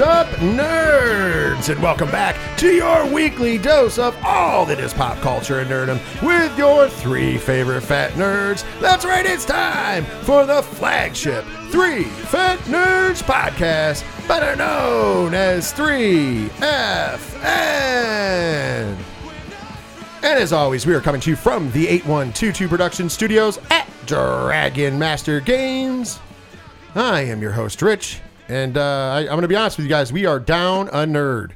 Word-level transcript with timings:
Up, 0.00 0.28
nerds? 0.38 1.68
And 1.68 1.82
welcome 1.82 2.10
back 2.10 2.56
to 2.56 2.72
your 2.72 3.04
weekly 3.12 3.58
dose 3.58 3.98
of 3.98 4.16
all 4.24 4.64
that 4.64 4.80
is 4.80 4.94
pop 4.94 5.18
culture 5.18 5.58
and 5.58 5.70
nerdom 5.70 6.00
with 6.22 6.56
your 6.56 6.88
three 6.88 7.36
favorite 7.36 7.82
fat 7.82 8.12
nerds. 8.12 8.64
That's 8.80 9.04
right, 9.04 9.26
it's 9.26 9.44
time 9.44 10.06
for 10.22 10.46
the 10.46 10.62
flagship 10.62 11.44
Three 11.70 12.04
Fat 12.04 12.58
Nerds 12.60 13.22
podcast, 13.22 14.02
better 14.26 14.56
known 14.56 15.34
as 15.34 15.70
3FN. 15.74 16.50
And 20.22 20.24
as 20.24 20.54
always, 20.54 20.86
we 20.86 20.94
are 20.94 21.02
coming 21.02 21.20
to 21.20 21.30
you 21.30 21.36
from 21.36 21.70
the 21.72 21.86
8122 21.86 22.68
Production 22.68 23.10
Studios 23.10 23.58
at 23.70 23.86
Dragon 24.06 24.98
Master 24.98 25.40
Games. 25.40 26.20
I 26.94 27.20
am 27.20 27.42
your 27.42 27.52
host, 27.52 27.82
Rich, 27.82 28.20
and 28.50 28.76
uh, 28.76 29.12
I, 29.14 29.20
I'm 29.20 29.26
going 29.28 29.42
to 29.42 29.48
be 29.48 29.54
honest 29.54 29.76
with 29.76 29.86
you 29.86 29.90
guys. 29.90 30.12
We 30.12 30.26
are 30.26 30.40
down 30.40 30.88
a 30.88 31.06
nerd. 31.06 31.52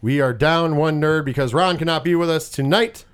We 0.00 0.20
are 0.20 0.32
down 0.32 0.76
one 0.76 1.00
nerd 1.00 1.24
because 1.24 1.54
Ron 1.54 1.78
cannot 1.78 2.02
be 2.02 2.16
with 2.16 2.28
us 2.28 2.48
tonight. 2.48 3.04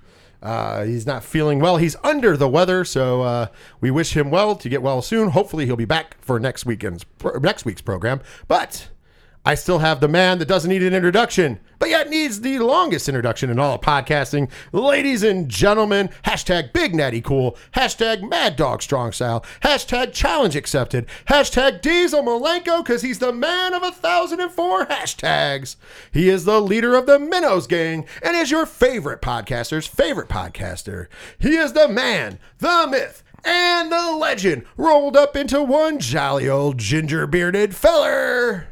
Uh, 0.41 0.83
he's 0.85 1.05
not 1.05 1.23
feeling 1.23 1.59
well. 1.59 1.77
He's 1.77 1.95
under 2.03 2.35
the 2.35 2.49
weather, 2.49 2.83
so 2.83 3.21
uh, 3.21 3.47
we 3.81 3.91
wish 3.91 4.17
him 4.17 4.31
well 4.31 4.55
to 4.55 4.67
get 4.67 4.81
well 4.81 5.03
soon. 5.03 5.29
Hopefully, 5.29 5.67
he'll 5.67 5.75
be 5.75 5.85
back 5.85 6.15
for 6.21 6.39
next 6.39 6.65
weekend's 6.65 7.05
next 7.39 7.65
week's 7.65 7.81
program. 7.81 8.19
But 8.47 8.89
I 9.49 9.55
still 9.55 9.79
have 9.79 9.99
the 9.99 10.07
man 10.07 10.37
that 10.37 10.47
doesn't 10.47 10.69
need 10.69 10.83
an 10.83 10.93
introduction, 10.93 11.59
but 11.79 11.89
yet 11.89 12.07
needs 12.07 12.41
the 12.41 12.59
longest 12.59 13.09
introduction 13.09 13.49
in 13.49 13.57
all 13.57 13.73
of 13.73 13.81
podcasting. 13.81 14.47
Ladies 14.71 15.23
and 15.23 15.49
gentlemen, 15.49 16.11
hashtag 16.23 16.71
Big 16.71 16.93
Natty 16.93 17.19
Cool, 17.19 17.57
hashtag 17.73 18.21
Mad 18.29 18.55
Dog 18.55 18.83
Strong 18.83 19.13
Style, 19.13 19.43
hashtag 19.63 20.13
Challenge 20.13 20.55
Accepted, 20.55 21.07
hashtag 21.29 21.81
Diesel 21.81 22.21
Malenko, 22.21 22.83
because 22.83 23.01
he's 23.01 23.17
the 23.17 23.33
man 23.33 23.73
of 23.73 23.81
a 23.81 23.89
thousand 23.89 24.39
and 24.39 24.51
four 24.51 24.85
hashtags. 24.85 25.77
He 26.11 26.29
is 26.29 26.45
the 26.45 26.61
leader 26.61 26.93
of 26.93 27.07
the 27.07 27.17
Minnows 27.17 27.65
Gang 27.65 28.05
and 28.21 28.37
is 28.37 28.51
your 28.51 28.67
favorite 28.67 29.19
podcaster's 29.19 29.87
favorite 29.87 30.29
podcaster. 30.29 31.07
He 31.39 31.55
is 31.55 31.73
the 31.73 31.87
man, 31.87 32.37
the 32.59 32.85
myth, 32.87 33.23
and 33.43 33.91
the 33.91 34.11
legend 34.11 34.65
rolled 34.77 35.17
up 35.17 35.35
into 35.35 35.63
one 35.63 35.97
jolly 35.97 36.47
old 36.47 36.77
ginger 36.77 37.25
bearded 37.25 37.75
feller. 37.75 38.67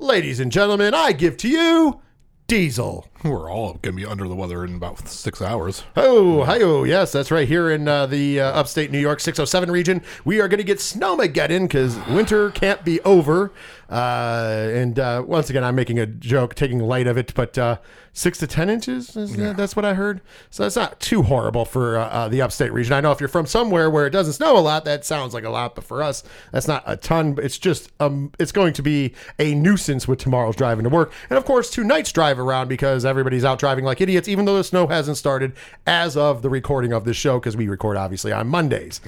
Ladies 0.00 0.40
and 0.40 0.50
gentlemen, 0.50 0.94
I 0.94 1.12
give 1.12 1.36
to 1.36 1.48
you 1.48 2.00
Diesel. 2.46 3.06
We're 3.22 3.52
all 3.52 3.74
going 3.74 3.94
to 3.94 4.02
be 4.02 4.06
under 4.06 4.26
the 4.26 4.34
weather 4.34 4.64
in 4.64 4.74
about 4.74 5.06
six 5.06 5.42
hours. 5.42 5.84
Oh, 5.94 6.42
hi, 6.44 6.62
oh, 6.62 6.84
yes, 6.84 7.12
that's 7.12 7.30
right. 7.30 7.46
Here 7.46 7.70
in 7.70 7.86
uh, 7.86 8.06
the 8.06 8.40
uh, 8.40 8.46
upstate 8.46 8.90
New 8.90 8.98
York 8.98 9.20
607 9.20 9.70
region, 9.70 10.00
we 10.24 10.40
are 10.40 10.48
going 10.48 10.56
to 10.56 10.64
get 10.64 10.78
snowmageddon 10.78 11.64
because 11.64 11.98
winter 12.08 12.50
can't 12.50 12.82
be 12.82 12.98
over. 13.02 13.52
Uh, 13.90 14.70
and 14.72 14.98
uh, 15.00 15.24
once 15.26 15.50
again, 15.50 15.64
I'm 15.64 15.74
making 15.74 15.98
a 15.98 16.06
joke, 16.06 16.54
taking 16.54 16.78
light 16.78 17.08
of 17.08 17.18
it, 17.18 17.34
but 17.34 17.58
uh, 17.58 17.78
six 18.12 18.38
to 18.38 18.46
10 18.46 18.70
inches, 18.70 19.16
is, 19.16 19.36
uh, 19.36 19.52
that's 19.52 19.74
what 19.74 19.84
I 19.84 19.94
heard. 19.94 20.20
So 20.48 20.64
it's 20.64 20.76
not 20.76 21.00
too 21.00 21.22
horrible 21.22 21.64
for 21.64 21.98
uh, 21.98 22.06
uh, 22.06 22.28
the 22.28 22.40
upstate 22.40 22.72
region. 22.72 22.92
I 22.92 23.00
know 23.00 23.10
if 23.10 23.18
you're 23.18 23.28
from 23.28 23.46
somewhere 23.46 23.90
where 23.90 24.06
it 24.06 24.10
doesn't 24.10 24.34
snow 24.34 24.56
a 24.56 24.60
lot, 24.60 24.84
that 24.84 25.04
sounds 25.04 25.34
like 25.34 25.42
a 25.42 25.50
lot, 25.50 25.74
but 25.74 25.82
for 25.82 26.04
us, 26.04 26.22
that's 26.52 26.68
not 26.68 26.84
a 26.86 26.96
ton. 26.96 27.36
It's 27.42 27.58
just, 27.58 27.90
um, 27.98 28.30
it's 28.38 28.52
going 28.52 28.74
to 28.74 28.82
be 28.82 29.12
a 29.40 29.56
nuisance 29.56 30.06
with 30.06 30.20
tomorrow's 30.20 30.54
driving 30.54 30.84
to 30.84 30.90
work. 30.90 31.12
And 31.28 31.36
of 31.36 31.44
course, 31.44 31.68
tonight's 31.70 32.12
drive 32.12 32.38
around 32.38 32.68
because 32.68 33.04
everybody's 33.04 33.44
out 33.44 33.58
driving 33.58 33.84
like 33.84 34.00
idiots, 34.00 34.28
even 34.28 34.44
though 34.44 34.56
the 34.56 34.64
snow 34.64 34.86
hasn't 34.86 35.16
started 35.16 35.52
as 35.86 36.16
of 36.16 36.42
the 36.42 36.50
recording 36.50 36.92
of 36.92 37.04
this 37.04 37.16
show, 37.16 37.40
because 37.40 37.56
we 37.56 37.66
record 37.66 37.96
obviously 37.96 38.30
on 38.30 38.46
Mondays. 38.46 39.00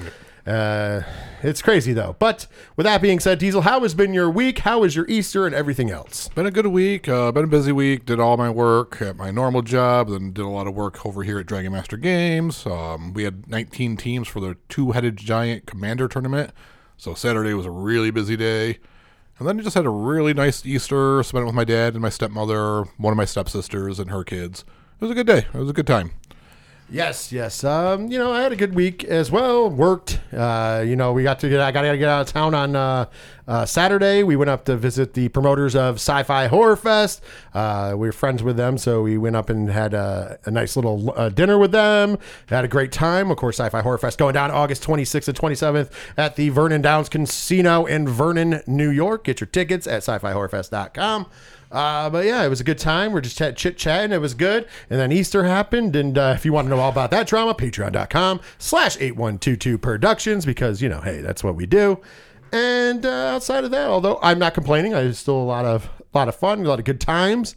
Uh, 0.45 1.01
it's 1.41 1.61
crazy 1.61 1.93
though. 1.93 2.15
But 2.19 2.47
with 2.75 2.85
that 2.85 3.01
being 3.01 3.19
said, 3.19 3.39
Diesel, 3.39 3.61
how 3.61 3.81
has 3.81 3.93
been 3.93 4.13
your 4.13 4.29
week? 4.29 4.59
How 4.59 4.79
was 4.79 4.95
your 4.95 5.05
Easter 5.07 5.45
and 5.45 5.55
everything 5.55 5.89
else? 5.89 6.27
Been 6.29 6.45
a 6.45 6.51
good 6.51 6.67
week. 6.67 7.07
Uh, 7.07 7.31
been 7.31 7.45
a 7.45 7.47
busy 7.47 7.71
week. 7.71 8.05
Did 8.05 8.19
all 8.19 8.35
my 8.35 8.49
work 8.49 9.01
at 9.01 9.15
my 9.15 9.31
normal 9.31 9.61
job, 9.61 10.09
then 10.09 10.33
did 10.33 10.43
a 10.43 10.49
lot 10.49 10.67
of 10.67 10.73
work 10.73 11.05
over 11.05 11.23
here 11.23 11.39
at 11.39 11.45
Dragon 11.45 11.71
Master 11.71 11.97
Games. 11.97 12.65
Um, 12.65 13.13
we 13.13 13.23
had 13.23 13.47
19 13.47 13.97
teams 13.97 14.27
for 14.27 14.39
the 14.39 14.57
two-headed 14.69 15.17
giant 15.17 15.65
commander 15.65 16.07
tournament. 16.07 16.51
So 16.97 17.13
Saturday 17.13 17.53
was 17.53 17.65
a 17.65 17.71
really 17.71 18.11
busy 18.11 18.35
day. 18.35 18.79
And 19.39 19.47
then 19.47 19.59
I 19.59 19.63
just 19.63 19.75
had 19.75 19.85
a 19.85 19.89
really 19.89 20.33
nice 20.33 20.65
Easter. 20.65 21.23
Spent 21.23 21.43
it 21.43 21.45
with 21.45 21.55
my 21.55 21.63
dad 21.63 21.93
and 21.93 22.01
my 22.01 22.09
stepmother, 22.09 22.83
one 22.97 23.11
of 23.11 23.17
my 23.17 23.25
stepsisters, 23.25 23.99
and 23.99 24.11
her 24.11 24.23
kids. 24.23 24.63
It 24.99 25.05
was 25.05 25.11
a 25.11 25.15
good 25.15 25.27
day. 25.27 25.39
It 25.39 25.53
was 25.53 25.69
a 25.69 25.73
good 25.73 25.87
time. 25.87 26.11
Yes, 26.93 27.31
yes. 27.31 27.63
Um, 27.63 28.11
you 28.11 28.19
know, 28.19 28.31
I 28.31 28.43
had 28.43 28.51
a 28.51 28.55
good 28.55 28.75
week 28.75 29.03
as 29.03 29.31
well. 29.31 29.67
Worked. 29.67 30.19
Uh, 30.31 30.83
you 30.85 30.95
know, 30.95 31.11
we 31.11 31.23
got 31.23 31.39
to 31.39 31.49
get. 31.49 31.59
I 31.59 31.71
got 31.71 31.81
to 31.81 31.97
get 31.97 32.07
out 32.07 32.27
of 32.27 32.31
town 32.31 32.53
on 32.53 32.75
uh, 32.75 33.05
uh, 33.47 33.65
Saturday. 33.65 34.21
We 34.21 34.35
went 34.35 34.51
up 34.51 34.65
to 34.65 34.77
visit 34.77 35.15
the 35.15 35.27
promoters 35.29 35.75
of 35.75 35.95
Sci-Fi 35.95 36.45
Horror 36.45 36.75
Fest. 36.75 37.23
Uh, 37.51 37.95
we 37.97 38.07
were 38.07 38.11
friends 38.11 38.43
with 38.43 38.57
them, 38.57 38.77
so 38.77 39.01
we 39.01 39.17
went 39.17 39.35
up 39.35 39.49
and 39.49 39.71
had 39.71 39.95
a, 39.95 40.37
a 40.45 40.51
nice 40.51 40.75
little 40.75 41.11
uh, 41.17 41.29
dinner 41.29 41.57
with 41.57 41.71
them. 41.71 42.19
Had 42.45 42.63
a 42.63 42.67
great 42.67 42.91
time. 42.91 43.31
Of 43.31 43.37
course, 43.37 43.59
Sci-Fi 43.59 43.81
Horror 43.81 43.97
Fest 43.97 44.19
going 44.19 44.35
down 44.35 44.51
August 44.51 44.83
26th 44.83 45.29
and 45.29 45.37
27th 45.37 45.89
at 46.15 46.35
the 46.35 46.49
Vernon 46.49 46.83
Downs 46.83 47.09
Casino 47.09 47.87
in 47.87 48.07
Vernon, 48.07 48.61
New 48.67 48.91
York. 48.91 49.23
Get 49.23 49.39
your 49.41 49.47
tickets 49.47 49.87
at 49.87 50.03
sci-fi-horrorfest.com. 50.03 51.25
Uh, 51.73 52.07
but 52.07 52.23
yeah, 52.25 52.43
it 52.43 52.49
was 52.49 52.61
a 52.61 52.63
good 52.63 52.77
time. 52.77 53.11
We're 53.11 53.21
just 53.21 53.37
chit 53.57 53.77
chatting. 53.77 54.11
It 54.11 54.21
was 54.21 54.35
good. 54.35 54.67
And 54.91 54.99
then 54.99 55.11
Easter 55.11 55.43
happened. 55.43 55.95
And 55.95 56.17
uh, 56.17 56.33
if 56.35 56.45
you 56.45 56.53
want 56.53 56.67
to 56.67 56.69
know 56.69 56.79
all 56.79 56.91
about 56.91 57.09
that 57.11 57.25
drama, 57.25 57.55
patreon.com 57.55 58.39
slash 58.59 58.95
8122 58.97 59.79
productions 59.79 60.45
because, 60.45 60.81
you 60.81 60.87
know, 60.87 61.01
hey, 61.01 61.21
that's 61.21 61.43
what 61.43 61.55
we 61.55 61.65
do. 61.65 61.99
And 62.51 63.03
uh, 63.03 63.33
outside 63.33 63.63
of 63.63 63.71
that, 63.71 63.87
although 63.87 64.19
I'm 64.21 64.37
not 64.37 64.53
complaining, 64.53 64.93
I 64.93 65.03
was 65.03 65.17
still 65.17 65.35
a 65.35 65.43
lot 65.43 65.65
of 65.65 65.89
a 66.13 66.17
lot 66.17 66.27
of 66.27 66.35
fun, 66.35 66.63
a 66.63 66.69
lot 66.69 66.77
of 66.77 66.85
good 66.85 67.01
times. 67.01 67.55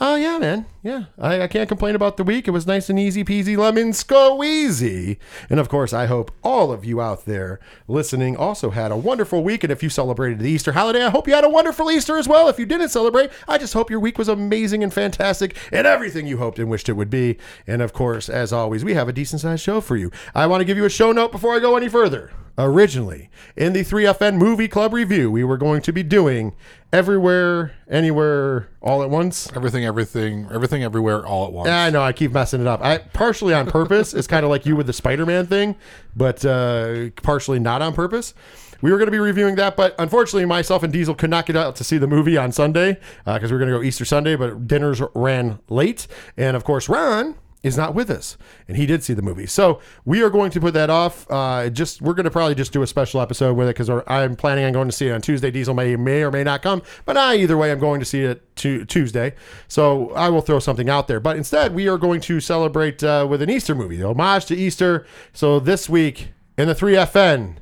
Oh 0.00 0.14
yeah, 0.14 0.38
man. 0.38 0.66
Yeah, 0.84 1.06
I, 1.18 1.42
I, 1.42 1.46
can't 1.48 1.68
complain 1.68 1.96
about 1.96 2.16
the 2.16 2.22
week. 2.22 2.46
It 2.46 2.52
was 2.52 2.68
nice 2.68 2.88
and 2.88 3.00
easy 3.00 3.24
peasy 3.24 3.56
lemon 3.56 3.90
squeezy. 3.90 5.18
And 5.50 5.58
of 5.58 5.68
course, 5.68 5.92
I 5.92 6.06
hope 6.06 6.30
all 6.44 6.70
of 6.70 6.84
you 6.84 7.00
out 7.00 7.24
there 7.24 7.58
listening 7.88 8.36
also 8.36 8.70
had 8.70 8.92
a 8.92 8.96
wonderful 8.96 9.42
week. 9.42 9.64
And 9.64 9.72
if 9.72 9.82
you 9.82 9.88
celebrated 9.88 10.38
the 10.38 10.48
Easter 10.48 10.70
holiday, 10.70 11.04
I 11.04 11.10
hope 11.10 11.26
you 11.26 11.34
had 11.34 11.42
a 11.42 11.48
wonderful 11.48 11.90
Easter 11.90 12.16
as 12.16 12.28
well. 12.28 12.48
If 12.48 12.60
you 12.60 12.66
didn't 12.66 12.90
celebrate, 12.90 13.30
I 13.48 13.58
just 13.58 13.74
hope 13.74 13.90
your 13.90 13.98
week 13.98 14.18
was 14.18 14.28
amazing 14.28 14.84
and 14.84 14.94
fantastic 14.94 15.56
and 15.72 15.84
everything 15.84 16.28
you 16.28 16.38
hoped 16.38 16.60
and 16.60 16.70
wished 16.70 16.88
it 16.88 16.92
would 16.92 17.10
be. 17.10 17.36
And 17.66 17.82
of 17.82 17.92
course, 17.92 18.28
as 18.28 18.52
always, 18.52 18.84
we 18.84 18.94
have 18.94 19.08
a 19.08 19.12
decent 19.12 19.42
sized 19.42 19.64
show 19.64 19.80
for 19.80 19.96
you. 19.96 20.12
I 20.32 20.46
want 20.46 20.60
to 20.60 20.64
give 20.64 20.76
you 20.76 20.84
a 20.84 20.90
show 20.90 21.10
note 21.10 21.32
before 21.32 21.56
I 21.56 21.58
go 21.58 21.76
any 21.76 21.88
further. 21.88 22.30
Originally, 22.60 23.30
in 23.56 23.72
the 23.72 23.84
3FN 23.84 24.36
Movie 24.36 24.66
Club 24.66 24.92
review, 24.92 25.30
we 25.30 25.44
were 25.44 25.56
going 25.56 25.80
to 25.82 25.92
be 25.92 26.02
doing 26.02 26.56
Everywhere, 26.92 27.72
Anywhere, 27.88 28.68
All 28.80 29.04
at 29.04 29.10
Once. 29.10 29.48
Everything, 29.54 29.84
everything, 29.84 30.48
everything, 30.52 30.82
everywhere, 30.82 31.24
all 31.24 31.46
at 31.46 31.52
once. 31.52 31.68
Yeah, 31.68 31.84
I 31.84 31.90
know. 31.90 32.02
I 32.02 32.12
keep 32.12 32.32
messing 32.32 32.60
it 32.60 32.66
up. 32.66 32.82
I 32.82 32.98
partially 32.98 33.54
on 33.54 33.66
purpose. 33.70 34.12
it's 34.12 34.26
kind 34.26 34.42
of 34.42 34.50
like 34.50 34.66
you 34.66 34.74
with 34.74 34.88
the 34.88 34.92
Spider-Man 34.92 35.46
thing, 35.46 35.76
but 36.16 36.44
uh, 36.44 37.10
partially 37.22 37.60
not 37.60 37.80
on 37.80 37.92
purpose. 37.92 38.34
We 38.80 38.90
were 38.90 38.98
going 38.98 39.06
to 39.06 39.12
be 39.12 39.18
reviewing 39.18 39.54
that, 39.56 39.76
but 39.76 39.94
unfortunately, 39.98 40.44
myself 40.46 40.82
and 40.82 40.92
Diesel 40.92 41.14
could 41.14 41.30
not 41.30 41.46
get 41.46 41.56
out 41.56 41.76
to 41.76 41.84
see 41.84 41.98
the 41.98 42.06
movie 42.06 42.36
on 42.36 42.50
Sunday 42.50 42.98
because 43.24 43.44
uh, 43.44 43.46
we 43.46 43.52
were 43.52 43.58
going 43.58 43.70
to 43.70 43.78
go 43.78 43.82
Easter 43.82 44.04
Sunday, 44.04 44.34
but 44.34 44.66
dinners 44.66 45.00
ran 45.14 45.58
late, 45.68 46.08
and 46.36 46.56
of 46.56 46.64
course, 46.64 46.88
Ron 46.88 47.36
is 47.68 47.76
not 47.76 47.94
with 47.94 48.10
us, 48.10 48.36
and 48.66 48.76
he 48.76 48.86
did 48.86 49.04
see 49.04 49.14
the 49.14 49.22
movie. 49.22 49.46
So 49.46 49.80
we 50.04 50.22
are 50.22 50.30
going 50.30 50.50
to 50.50 50.60
put 50.60 50.74
that 50.74 50.90
off. 50.90 51.30
Uh, 51.30 51.70
just 51.70 52.02
we're 52.02 52.14
going 52.14 52.24
to 52.24 52.30
probably 52.30 52.56
just 52.56 52.72
do 52.72 52.82
a 52.82 52.86
special 52.86 53.20
episode 53.20 53.56
with 53.56 53.68
it 53.68 53.76
because 53.76 54.02
I'm 54.08 54.34
planning 54.34 54.64
on 54.64 54.72
going 54.72 54.88
to 54.88 54.92
see 54.92 55.08
it 55.08 55.12
on 55.12 55.20
Tuesday. 55.20 55.50
Diesel 55.50 55.74
may 55.74 55.94
may 55.94 56.22
or 56.22 56.32
may 56.32 56.42
not 56.42 56.62
come, 56.62 56.82
but 57.04 57.16
I 57.16 57.36
either 57.36 57.56
way 57.56 57.70
I'm 57.70 57.78
going 57.78 58.00
to 58.00 58.06
see 58.06 58.22
it 58.22 58.56
to 58.56 58.84
Tuesday. 58.86 59.34
So 59.68 60.10
I 60.10 60.28
will 60.28 60.40
throw 60.40 60.58
something 60.58 60.90
out 60.90 61.06
there. 61.06 61.20
But 61.20 61.36
instead, 61.36 61.74
we 61.74 61.88
are 61.88 61.98
going 61.98 62.20
to 62.22 62.40
celebrate 62.40 63.04
uh, 63.04 63.26
with 63.28 63.42
an 63.42 63.50
Easter 63.50 63.74
movie, 63.74 63.96
the 63.96 64.08
homage 64.08 64.46
to 64.46 64.56
Easter. 64.56 65.06
So 65.32 65.60
this 65.60 65.88
week 65.88 66.28
in 66.56 66.66
the 66.66 66.74
3FN 66.74 67.56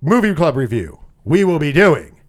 movie 0.00 0.34
club 0.34 0.56
review, 0.56 0.98
we 1.24 1.44
will 1.44 1.58
be 1.58 1.72
doing 1.72 2.20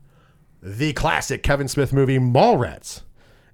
the 0.62 0.94
classic 0.94 1.44
Kevin 1.44 1.68
Smith 1.68 1.94
movie 1.94 2.20
Mallrats. 2.20 3.02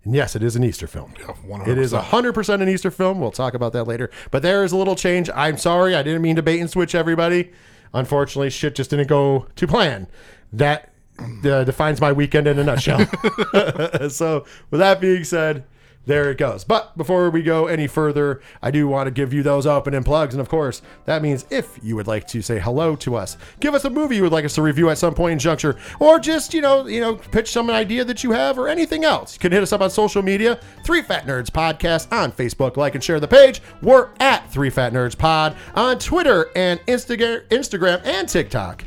And 0.05 0.13
yes, 0.13 0.35
it 0.35 0.43
is 0.43 0.55
an 0.55 0.63
Easter 0.63 0.87
film. 0.87 1.13
Yeah, 1.19 1.27
100%. 1.47 1.67
It 1.67 1.77
is 1.77 1.93
100% 1.93 2.61
an 2.61 2.69
Easter 2.69 2.91
film. 2.91 3.21
We'll 3.21 3.31
talk 3.31 3.53
about 3.53 3.73
that 3.73 3.85
later. 3.85 4.09
But 4.31 4.41
there 4.41 4.63
is 4.63 4.71
a 4.71 4.77
little 4.77 4.95
change. 4.95 5.29
I'm 5.33 5.57
sorry. 5.57 5.95
I 5.95 6.03
didn't 6.03 6.21
mean 6.21 6.35
to 6.35 6.43
bait 6.43 6.59
and 6.59 6.69
switch 6.69 6.93
everybody. 6.93 7.51
Unfortunately, 7.93 8.49
shit 8.49 8.75
just 8.75 8.89
didn't 8.89 9.07
go 9.07 9.47
to 9.55 9.67
plan. 9.67 10.07
That 10.51 10.91
uh, 11.19 11.63
defines 11.63 12.01
my 12.01 12.11
weekend 12.11 12.47
in 12.47 12.59
a 12.59 12.63
nutshell. 12.63 12.99
so, 14.09 14.45
with 14.71 14.79
that 14.79 14.99
being 14.99 15.23
said, 15.23 15.63
there 16.05 16.29
it 16.29 16.37
goes. 16.37 16.63
But 16.63 16.97
before 16.97 17.29
we 17.29 17.41
go 17.41 17.67
any 17.67 17.87
further, 17.87 18.41
I 18.61 18.71
do 18.71 18.87
want 18.87 19.07
to 19.07 19.11
give 19.11 19.33
you 19.33 19.43
those 19.43 19.65
opening 19.65 20.03
plugs. 20.03 20.33
And 20.33 20.41
of 20.41 20.49
course, 20.49 20.81
that 21.05 21.21
means 21.21 21.45
if 21.49 21.79
you 21.81 21.95
would 21.95 22.07
like 22.07 22.27
to 22.27 22.41
say 22.41 22.59
hello 22.59 22.95
to 22.97 23.15
us, 23.15 23.37
give 23.59 23.73
us 23.73 23.85
a 23.85 23.89
movie 23.89 24.17
you 24.17 24.23
would 24.23 24.31
like 24.31 24.45
us 24.45 24.55
to 24.55 24.61
review 24.61 24.89
at 24.89 24.97
some 24.97 25.13
point 25.13 25.33
in 25.33 25.39
juncture, 25.39 25.77
or 25.99 26.19
just, 26.19 26.53
you 26.53 26.61
know, 26.61 26.87
you 26.87 26.99
know, 26.99 27.15
pitch 27.15 27.51
some 27.51 27.69
idea 27.69 28.03
that 28.03 28.23
you 28.23 28.31
have 28.31 28.57
or 28.59 28.67
anything 28.67 29.05
else. 29.05 29.35
You 29.35 29.39
can 29.39 29.51
hit 29.51 29.63
us 29.63 29.73
up 29.73 29.81
on 29.81 29.89
social 29.89 30.21
media, 30.21 30.59
Three 30.85 31.01
Fat 31.01 31.25
Nerds 31.25 31.49
Podcast 31.49 32.11
on 32.11 32.31
Facebook. 32.31 32.77
Like 32.77 32.95
and 32.95 33.03
share 33.03 33.19
the 33.19 33.27
page. 33.27 33.61
We're 33.81 34.09
at 34.19 34.51
Three 34.51 34.69
Fat 34.69 34.93
Nerds 34.93 35.17
Pod 35.17 35.55
on 35.75 35.99
Twitter 35.99 36.49
and 36.55 36.79
Instagram 36.85 37.47
Instagram 37.47 38.05
and 38.05 38.27
TikTok. 38.27 38.83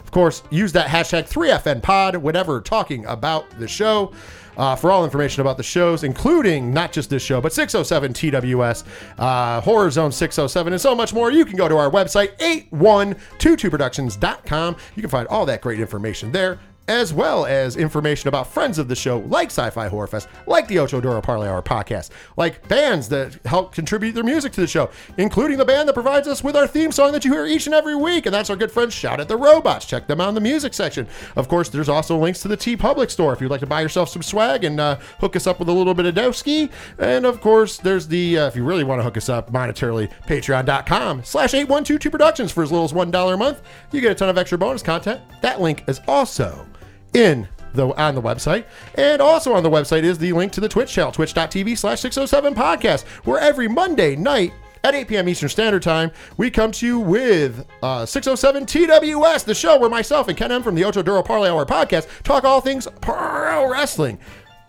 Of 0.00 0.10
course, 0.10 0.42
use 0.50 0.72
that 0.72 0.88
hashtag 0.88 1.28
3FNPod 1.28 2.22
whenever 2.22 2.60
talking 2.60 3.04
about 3.06 3.50
the 3.58 3.68
show. 3.68 4.12
Uh, 4.58 4.76
for 4.76 4.90
all 4.90 5.04
information 5.04 5.40
about 5.40 5.56
the 5.56 5.62
shows, 5.62 6.04
including 6.04 6.74
not 6.74 6.92
just 6.92 7.08
this 7.08 7.22
show, 7.22 7.40
but 7.40 7.52
607 7.52 8.12
TWS, 8.12 8.84
uh, 9.18 9.60
Horror 9.60 9.90
Zone 9.90 10.10
607, 10.12 10.72
and 10.72 10.82
so 10.82 10.94
much 10.94 11.12
more, 11.14 11.30
you 11.30 11.44
can 11.44 11.56
go 11.56 11.68
to 11.68 11.76
our 11.76 11.90
website, 11.90 12.36
8122productions.com. 12.38 14.76
You 14.96 15.02
can 15.02 15.10
find 15.10 15.28
all 15.28 15.46
that 15.46 15.60
great 15.60 15.78
information 15.80 16.32
there 16.32 16.58
as 16.88 17.12
well 17.12 17.46
as 17.46 17.76
information 17.76 18.28
about 18.28 18.46
friends 18.46 18.78
of 18.78 18.88
the 18.88 18.96
show 18.96 19.18
like 19.20 19.48
Sci-Fi 19.48 19.88
Horror 19.88 20.06
Fest, 20.06 20.28
like 20.46 20.66
the 20.66 20.78
Ocho 20.78 21.00
Duro 21.00 21.20
Parlay 21.20 21.46
Hour 21.46 21.62
podcast, 21.62 22.10
like 22.36 22.66
bands 22.66 23.08
that 23.10 23.34
help 23.44 23.74
contribute 23.74 24.12
their 24.12 24.24
music 24.24 24.52
to 24.52 24.60
the 24.60 24.66
show, 24.66 24.90
including 25.18 25.58
the 25.58 25.64
band 25.64 25.88
that 25.88 25.92
provides 25.92 26.26
us 26.26 26.42
with 26.42 26.56
our 26.56 26.66
theme 26.66 26.90
song 26.90 27.12
that 27.12 27.24
you 27.24 27.32
hear 27.32 27.46
each 27.46 27.66
and 27.66 27.74
every 27.74 27.94
week, 27.94 28.26
and 28.26 28.34
that's 28.34 28.50
our 28.50 28.56
good 28.56 28.72
friends 28.72 28.94
Shout 28.94 29.20
at 29.20 29.28
the 29.28 29.36
Robots. 29.36 29.86
Check 29.86 30.06
them 30.06 30.20
out 30.20 30.30
in 30.30 30.34
the 30.34 30.40
music 30.40 30.74
section. 30.74 31.06
Of 31.36 31.48
course, 31.48 31.68
there's 31.68 31.88
also 31.88 32.16
links 32.16 32.40
to 32.42 32.48
the 32.48 32.56
TeePublic 32.56 33.10
store 33.10 33.32
if 33.32 33.40
you'd 33.40 33.50
like 33.50 33.60
to 33.60 33.66
buy 33.66 33.82
yourself 33.82 34.08
some 34.08 34.22
swag 34.22 34.64
and 34.64 34.80
uh, 34.80 34.96
hook 35.20 35.36
us 35.36 35.46
up 35.46 35.58
with 35.58 35.68
a 35.68 35.72
little 35.72 35.94
bit 35.94 36.06
of 36.06 36.14
dowski. 36.14 36.70
And 36.98 37.26
of 37.26 37.40
course, 37.40 37.78
there's 37.78 38.08
the 38.08 38.38
uh, 38.38 38.46
if 38.46 38.56
you 38.56 38.64
really 38.64 38.84
want 38.84 38.98
to 38.98 39.04
hook 39.04 39.16
us 39.16 39.28
up 39.28 39.52
monetarily, 39.52 40.10
patreon.com 40.26 41.24
slash 41.24 41.54
8122 41.54 42.10
productions 42.10 42.50
for 42.50 42.62
as 42.62 42.72
little 42.72 42.84
as 42.84 42.92
$1 42.92 43.34
a 43.34 43.36
month. 43.36 43.62
You 43.92 44.00
get 44.00 44.12
a 44.12 44.14
ton 44.14 44.28
of 44.28 44.38
extra 44.38 44.58
bonus 44.58 44.82
content. 44.82 45.20
That 45.42 45.60
link 45.60 45.84
is 45.86 46.00
also 46.08 46.66
in 47.14 47.48
the 47.74 47.88
on 48.00 48.14
the 48.14 48.22
website. 48.22 48.64
And 48.94 49.20
also 49.20 49.52
on 49.52 49.62
the 49.62 49.70
website 49.70 50.02
is 50.02 50.18
the 50.18 50.32
link 50.32 50.52
to 50.52 50.60
the 50.60 50.68
Twitch 50.68 50.92
channel, 50.92 51.12
twitch.tv 51.12 51.76
slash 51.76 52.00
607 52.00 52.54
podcast, 52.54 53.04
where 53.24 53.38
every 53.38 53.68
Monday 53.68 54.16
night 54.16 54.52
at 54.84 54.94
8 54.94 55.08
p.m. 55.08 55.28
Eastern 55.28 55.48
Standard 55.48 55.82
Time, 55.82 56.10
we 56.36 56.50
come 56.50 56.70
to 56.72 56.86
you 56.86 57.00
with 57.00 57.66
uh, 57.82 58.06
607 58.06 58.66
TWS, 58.66 59.44
the 59.44 59.54
show 59.54 59.78
where 59.78 59.90
myself 59.90 60.28
and 60.28 60.36
Ken 60.36 60.52
M 60.52 60.62
from 60.62 60.74
the 60.74 60.84
Ocho 60.84 61.02
Duro 61.02 61.22
Parlay 61.22 61.50
Hour 61.50 61.66
podcast 61.66 62.06
talk 62.22 62.44
all 62.44 62.60
things 62.60 62.86
pro 63.00 63.70
wrestling. 63.70 64.18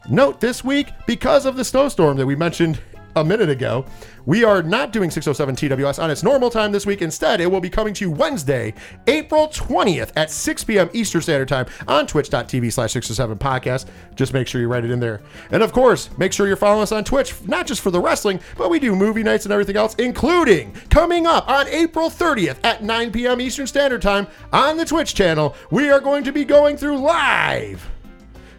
Note 0.09 0.39
this 0.39 0.63
week, 0.63 0.89
because 1.06 1.45
of 1.45 1.56
the 1.56 1.63
snowstorm 1.63 2.18
that 2.18 2.25
we 2.25 2.36
mentioned 2.36 2.80
a 3.19 3.24
minute 3.24 3.50
ago. 3.50 3.86
We 4.25 4.44
are 4.44 4.62
not 4.62 4.92
doing 4.92 5.10
607 5.10 5.56
TWS 5.56 6.01
on 6.01 6.12
its 6.12 6.24
normal 6.24 6.50
time 6.50 6.71
this 6.71 6.86
week. 6.86 7.01
Instead, 7.01 7.42
it 7.42 7.50
will 7.50 7.62
be 7.62 7.69
coming 7.69 7.94
to 7.95 8.06
you 8.06 8.12
Wednesday, 8.12 8.74
April 9.07 9.48
20th 9.48 10.12
at 10.16 10.31
6 10.31 10.63
p.m. 10.63 10.89
Eastern 10.94 11.21
Standard 11.21 11.48
Time 11.48 11.66
on 11.88 12.06
twitch.tv 12.06 12.71
slash 12.71 12.92
607 12.94 13.38
podcast. 13.38 13.88
Just 14.16 14.33
make 14.33 14.48
sure 14.48 14.62
you 14.62 14.68
write 14.68 14.86
it 14.86 14.92
in 14.92 15.00
there. 15.00 15.21
And 15.51 15.63
of 15.63 15.71
course, 15.71 16.10
make 16.18 16.33
sure 16.33 16.48
you're 16.48 16.56
following 16.56 16.83
us 16.83 16.92
on 16.92 17.04
Twitch, 17.04 17.33
not 17.45 17.66
just 17.68 17.81
for 17.81 17.92
the 17.92 18.00
wrestling, 18.00 18.39
but 18.57 18.69
we 18.69 18.80
do 18.80 18.95
movie 18.95 19.24
nights 19.24 19.45
and 19.45 19.51
everything 19.51 19.75
else, 19.75 19.95
including 19.95 20.74
coming 20.89 21.25
up 21.25 21.50
on 21.50 21.68
April 21.68 22.10
30th 22.10 22.57
at 22.63 22.83
9 22.83 23.12
p.m. 23.12 23.42
Eastern 23.42 23.68
Standard 23.68 24.01
Time 24.01 24.27
on 24.54 24.77
the 24.77 24.86
Twitch 24.86 25.15
channel. 25.15 25.56
We 25.72 25.89
are 25.89 26.00
going 26.00 26.24
to 26.25 26.31
be 26.31 26.45
going 26.45 26.77
through 26.77 26.98
live 26.98 27.89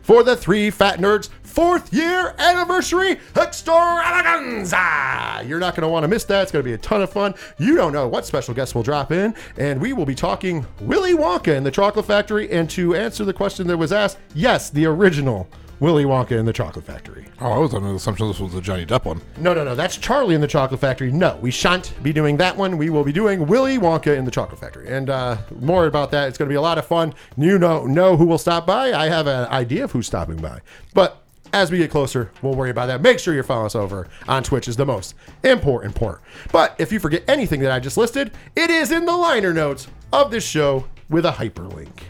for 0.02 0.24
the 0.24 0.36
Three 0.36 0.70
Fat 0.70 0.98
Nerds 0.98 1.28
fourth 1.50 1.92
year 1.92 2.34
anniversary 2.38 3.18
extravaganza. 3.36 5.42
You're 5.46 5.58
not 5.58 5.74
going 5.74 5.82
to 5.82 5.88
want 5.88 6.04
to 6.04 6.08
miss 6.08 6.24
that. 6.24 6.42
It's 6.42 6.52
going 6.52 6.64
to 6.64 6.68
be 6.68 6.74
a 6.74 6.78
ton 6.78 7.02
of 7.02 7.10
fun. 7.10 7.34
You 7.58 7.74
don't 7.74 7.92
know 7.92 8.08
what 8.08 8.24
special 8.24 8.54
guests 8.54 8.74
will 8.74 8.82
drop 8.82 9.12
in, 9.12 9.34
and 9.58 9.80
we 9.80 9.92
will 9.92 10.06
be 10.06 10.14
talking 10.14 10.66
Willy 10.80 11.14
Wonka 11.14 11.56
in 11.56 11.64
the 11.64 11.70
Chocolate 11.70 12.06
Factory. 12.06 12.50
And 12.50 12.70
to 12.70 12.94
answer 12.94 13.24
the 13.24 13.32
question 13.32 13.66
that 13.66 13.76
was 13.76 13.92
asked, 13.92 14.18
yes, 14.34 14.70
the 14.70 14.86
original 14.86 15.48
Willy 15.80 16.04
Wonka 16.04 16.32
in 16.32 16.44
the 16.44 16.52
Chocolate 16.52 16.84
Factory. 16.84 17.26
Oh, 17.40 17.52
I 17.52 17.58
was 17.58 17.72
under 17.72 17.88
the 17.88 17.94
assumption 17.94 18.28
this 18.28 18.38
was 18.38 18.52
the 18.52 18.60
Johnny 18.60 18.84
Depp 18.84 19.06
one. 19.06 19.22
No, 19.38 19.54
no, 19.54 19.64
no. 19.64 19.74
That's 19.74 19.96
Charlie 19.96 20.34
in 20.34 20.42
the 20.42 20.46
Chocolate 20.46 20.78
Factory. 20.78 21.10
No, 21.10 21.38
we 21.40 21.50
shan't 21.50 21.94
be 22.02 22.12
doing 22.12 22.36
that 22.36 22.54
one. 22.54 22.76
We 22.76 22.90
will 22.90 23.02
be 23.02 23.12
doing 23.12 23.46
Willy 23.46 23.78
Wonka 23.78 24.16
in 24.16 24.26
the 24.26 24.30
Chocolate 24.30 24.60
Factory. 24.60 24.88
And 24.88 25.08
uh, 25.08 25.38
more 25.58 25.86
about 25.86 26.10
that. 26.10 26.28
It's 26.28 26.36
going 26.36 26.48
to 26.48 26.52
be 26.52 26.56
a 26.56 26.60
lot 26.60 26.76
of 26.76 26.86
fun. 26.86 27.14
You 27.38 27.58
know, 27.58 27.86
know 27.86 28.16
who 28.16 28.26
will 28.26 28.38
stop 28.38 28.66
by. 28.66 28.92
I 28.92 29.08
have 29.08 29.26
an 29.26 29.48
idea 29.48 29.84
of 29.84 29.92
who's 29.92 30.06
stopping 30.06 30.36
by. 30.36 30.60
But 30.92 31.22
as 31.52 31.70
we 31.70 31.78
get 31.78 31.90
closer, 31.90 32.30
we'll 32.42 32.54
worry 32.54 32.70
about 32.70 32.86
that. 32.86 33.02
Make 33.02 33.18
sure 33.18 33.34
you're 33.34 33.42
following 33.42 33.66
us 33.66 33.74
over 33.74 34.08
on 34.28 34.42
Twitch 34.42 34.68
is 34.68 34.76
the 34.76 34.86
most 34.86 35.14
important 35.42 35.94
part. 35.94 36.22
But 36.52 36.74
if 36.78 36.92
you 36.92 37.00
forget 37.00 37.24
anything 37.28 37.60
that 37.60 37.72
I 37.72 37.80
just 37.80 37.96
listed, 37.96 38.32
it 38.56 38.70
is 38.70 38.92
in 38.92 39.04
the 39.04 39.16
liner 39.16 39.52
notes 39.52 39.88
of 40.12 40.30
this 40.30 40.46
show 40.46 40.86
with 41.08 41.26
a 41.26 41.32
hyperlink. 41.32 42.02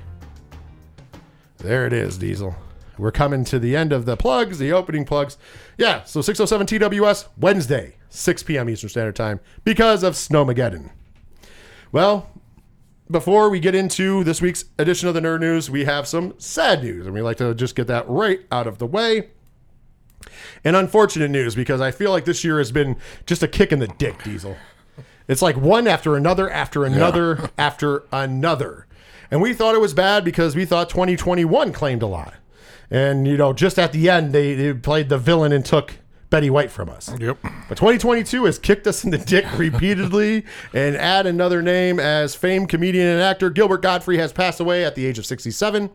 There 1.59 1.87
it 1.87 1.93
is, 1.93 2.19
Diesel. 2.19 2.55
We're 2.99 3.11
coming 3.11 3.45
to 3.47 3.59
the 3.59 3.77
end 3.77 3.93
of 3.93 4.05
the 4.05 4.17
plugs, 4.17 4.59
the 4.59 4.73
opening 4.73 5.05
plugs. 5.05 5.39
Yeah, 5.79 6.05
so 6.05 6.21
607 6.21 6.91
TWS, 6.91 7.29
Wednesday, 7.39 7.97
6 8.11 8.43
p.m. 8.43 8.69
Eastern 8.69 8.91
Standard 8.91 9.17
Time, 9.17 9.41
because 9.65 10.03
of 10.03 10.15
Snowmageddon. 10.15 10.91
Well, 11.93 12.31
before 13.11 13.51
we 13.51 13.59
get 13.59 13.75
into 13.75 14.23
this 14.25 14.41
week's 14.41 14.65
edition 14.79 15.09
of 15.09 15.15
the 15.15 15.21
Nerd 15.21 15.41
News, 15.41 15.71
we 15.71 15.85
have 15.85 16.07
some 16.07 16.35
sad 16.39 16.83
news, 16.83 17.07
and 17.07 17.15
we 17.15 17.23
like 17.23 17.39
to 17.39 17.55
just 17.55 17.75
get 17.75 17.87
that 17.89 18.09
right 18.09 18.41
out 18.53 18.67
of 18.67 18.79
the 18.79 18.87
way. 18.87 19.31
And 20.63 20.77
unfortunate 20.77 21.31
news 21.31 21.55
because 21.55 21.81
I 21.81 21.91
feel 21.91 22.11
like 22.11 22.25
this 22.25 22.45
year 22.45 22.59
has 22.59 22.71
been 22.71 22.97
just 23.27 23.43
a 23.43 23.49
kick 23.49 23.73
in 23.73 23.79
the 23.79 23.89
dick, 23.89 24.23
Diesel. 24.23 24.57
It's 25.27 25.43
like 25.43 25.57
one 25.57 25.87
after 25.87 26.17
another, 26.17 26.51
after 26.51 26.85
another, 26.85 27.51
after 27.59 28.05
another. 28.13 28.87
And 29.31 29.41
we 29.41 29.55
thought 29.55 29.75
it 29.75 29.81
was 29.81 29.95
bad 29.95 30.25
because 30.25 30.55
we 30.55 30.65
thought 30.65 30.91
2021 30.91 31.73
claimed 31.73 32.03
a 32.03 32.07
lot. 32.07 32.35
And, 32.91 33.27
you 33.27 33.37
know, 33.37 33.53
just 33.53 33.79
at 33.79 33.93
the 33.93 34.11
end, 34.11 34.33
they, 34.33 34.55
they 34.55 34.75
played 34.75 35.09
the 35.09 35.19
villain 35.19 35.53
and 35.53 35.65
took 35.65 36.00
Betty 36.31 36.49
White 36.49 36.71
from 36.71 36.89
us. 36.89 37.13
Yep. 37.19 37.39
But 37.69 37.77
2022 37.77 38.45
has 38.45 38.59
kicked 38.59 38.87
us 38.87 39.05
in 39.05 39.11
the 39.11 39.19
dick 39.19 39.45
repeatedly. 39.59 40.45
and 40.73 40.97
add 40.97 41.27
another 41.27 41.61
name 41.61 41.99
as 42.01 42.35
famed 42.35 42.69
comedian 42.69 43.07
and 43.09 43.21
actor 43.21 43.51
Gilbert 43.51 43.83
Gottfried 43.83 44.21
has 44.21 44.33
passed 44.33 44.61
away 44.61 44.85
at 44.85 44.95
the 44.95 45.05
age 45.07 45.19
of 45.19 45.27
67. 45.27 45.91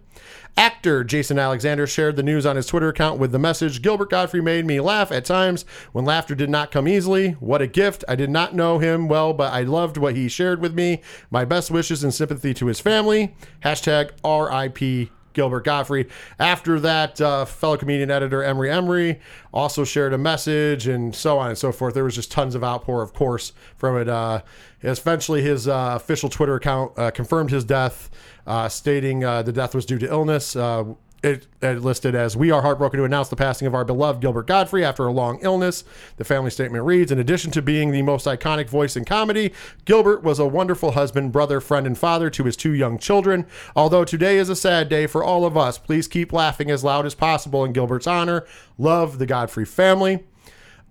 Actor 0.57 1.03
Jason 1.03 1.37
Alexander 1.37 1.85
shared 1.85 2.15
the 2.15 2.23
news 2.23 2.45
on 2.45 2.55
his 2.55 2.65
Twitter 2.65 2.89
account 2.89 3.19
with 3.19 3.31
the 3.33 3.39
message 3.39 3.81
Gilbert 3.81 4.09
Gottfried 4.09 4.43
made 4.43 4.65
me 4.65 4.79
laugh 4.79 5.11
at 5.11 5.25
times 5.25 5.65
when 5.91 6.05
laughter 6.05 6.35
did 6.35 6.49
not 6.49 6.71
come 6.71 6.87
easily. 6.87 7.31
What 7.41 7.61
a 7.61 7.67
gift. 7.67 8.03
I 8.07 8.15
did 8.15 8.29
not 8.29 8.55
know 8.55 8.79
him 8.79 9.07
well, 9.07 9.33
but 9.33 9.51
I 9.53 9.63
loved 9.63 9.97
what 9.97 10.15
he 10.15 10.29
shared 10.29 10.61
with 10.61 10.73
me. 10.73 11.01
My 11.29 11.43
best 11.43 11.71
wishes 11.71 12.03
and 12.03 12.13
sympathy 12.13 12.53
to 12.53 12.67
his 12.67 12.79
family. 12.79 13.35
Hashtag 13.63 14.11
RIP 14.23 15.09
Gilbert 15.35 15.63
Gottfried. 15.63 16.09
After 16.39 16.79
that, 16.79 17.21
uh, 17.21 17.45
fellow 17.45 17.77
comedian 17.77 18.09
editor 18.09 18.43
Emery 18.43 18.71
Emery 18.71 19.19
also 19.53 19.83
shared 19.83 20.13
a 20.13 20.17
message 20.17 20.87
and 20.87 21.13
so 21.13 21.37
on 21.37 21.49
and 21.49 21.57
so 21.57 21.71
forth. 21.71 21.93
There 21.93 22.03
was 22.03 22.15
just 22.15 22.31
tons 22.31 22.55
of 22.55 22.63
outpour, 22.63 23.03
of 23.03 23.13
course, 23.13 23.53
from 23.77 23.97
it. 23.97 24.09
Uh, 24.09 24.41
eventually, 24.81 25.43
his 25.43 25.67
uh, 25.67 25.93
official 25.95 26.29
Twitter 26.29 26.55
account 26.55 26.97
uh, 26.97 27.11
confirmed 27.11 27.51
his 27.51 27.63
death, 27.63 28.09
uh, 28.47 28.67
stating 28.67 29.23
uh, 29.23 29.43
the 29.43 29.51
death 29.51 29.75
was 29.75 29.85
due 29.85 29.99
to 29.99 30.09
illness. 30.09 30.55
Uh, 31.25 31.29
it, 31.29 31.47
it 31.61 31.81
listed 31.81 32.13
as 32.13 32.37
we 32.37 32.51
are 32.51 32.61
heartbroken 32.61 32.99
to 32.99 33.03
announce 33.03 33.29
the 33.29 33.35
passing 33.35 33.67
of 33.67 33.73
our 33.73 33.83
beloved 33.83 34.21
Gilbert 34.21 34.47
Gottfried 34.47 34.83
after 34.83 35.07
a 35.07 35.11
long 35.11 35.39
illness. 35.41 35.83
The 36.17 36.23
family 36.23 36.51
statement 36.51 36.83
reads 36.83 37.11
In 37.11 37.19
addition 37.19 37.51
to 37.51 37.61
being 37.61 37.91
the 37.91 38.03
most 38.03 38.25
iconic 38.25 38.69
voice 38.69 38.95
in 38.95 39.05
comedy, 39.05 39.51
Gilbert 39.85 40.23
was 40.23 40.39
a 40.39 40.47
wonderful 40.47 40.91
husband, 40.91 41.31
brother, 41.31 41.59
friend, 41.59 41.87
and 41.87 41.97
father 41.97 42.29
to 42.29 42.43
his 42.43 42.55
two 42.55 42.73
young 42.73 42.97
children. 42.99 43.45
Although 43.75 44.05
today 44.05 44.37
is 44.37 44.49
a 44.49 44.55
sad 44.55 44.87
day 44.89 45.07
for 45.07 45.23
all 45.23 45.45
of 45.45 45.57
us, 45.57 45.77
please 45.77 46.07
keep 46.07 46.31
laughing 46.31 46.69
as 46.69 46.83
loud 46.83 47.05
as 47.05 47.15
possible 47.15 47.65
in 47.65 47.73
Gilbert's 47.73 48.07
honor. 48.07 48.45
Love 48.77 49.17
the 49.17 49.25
Gottfried 49.25 49.69
family. 49.69 50.23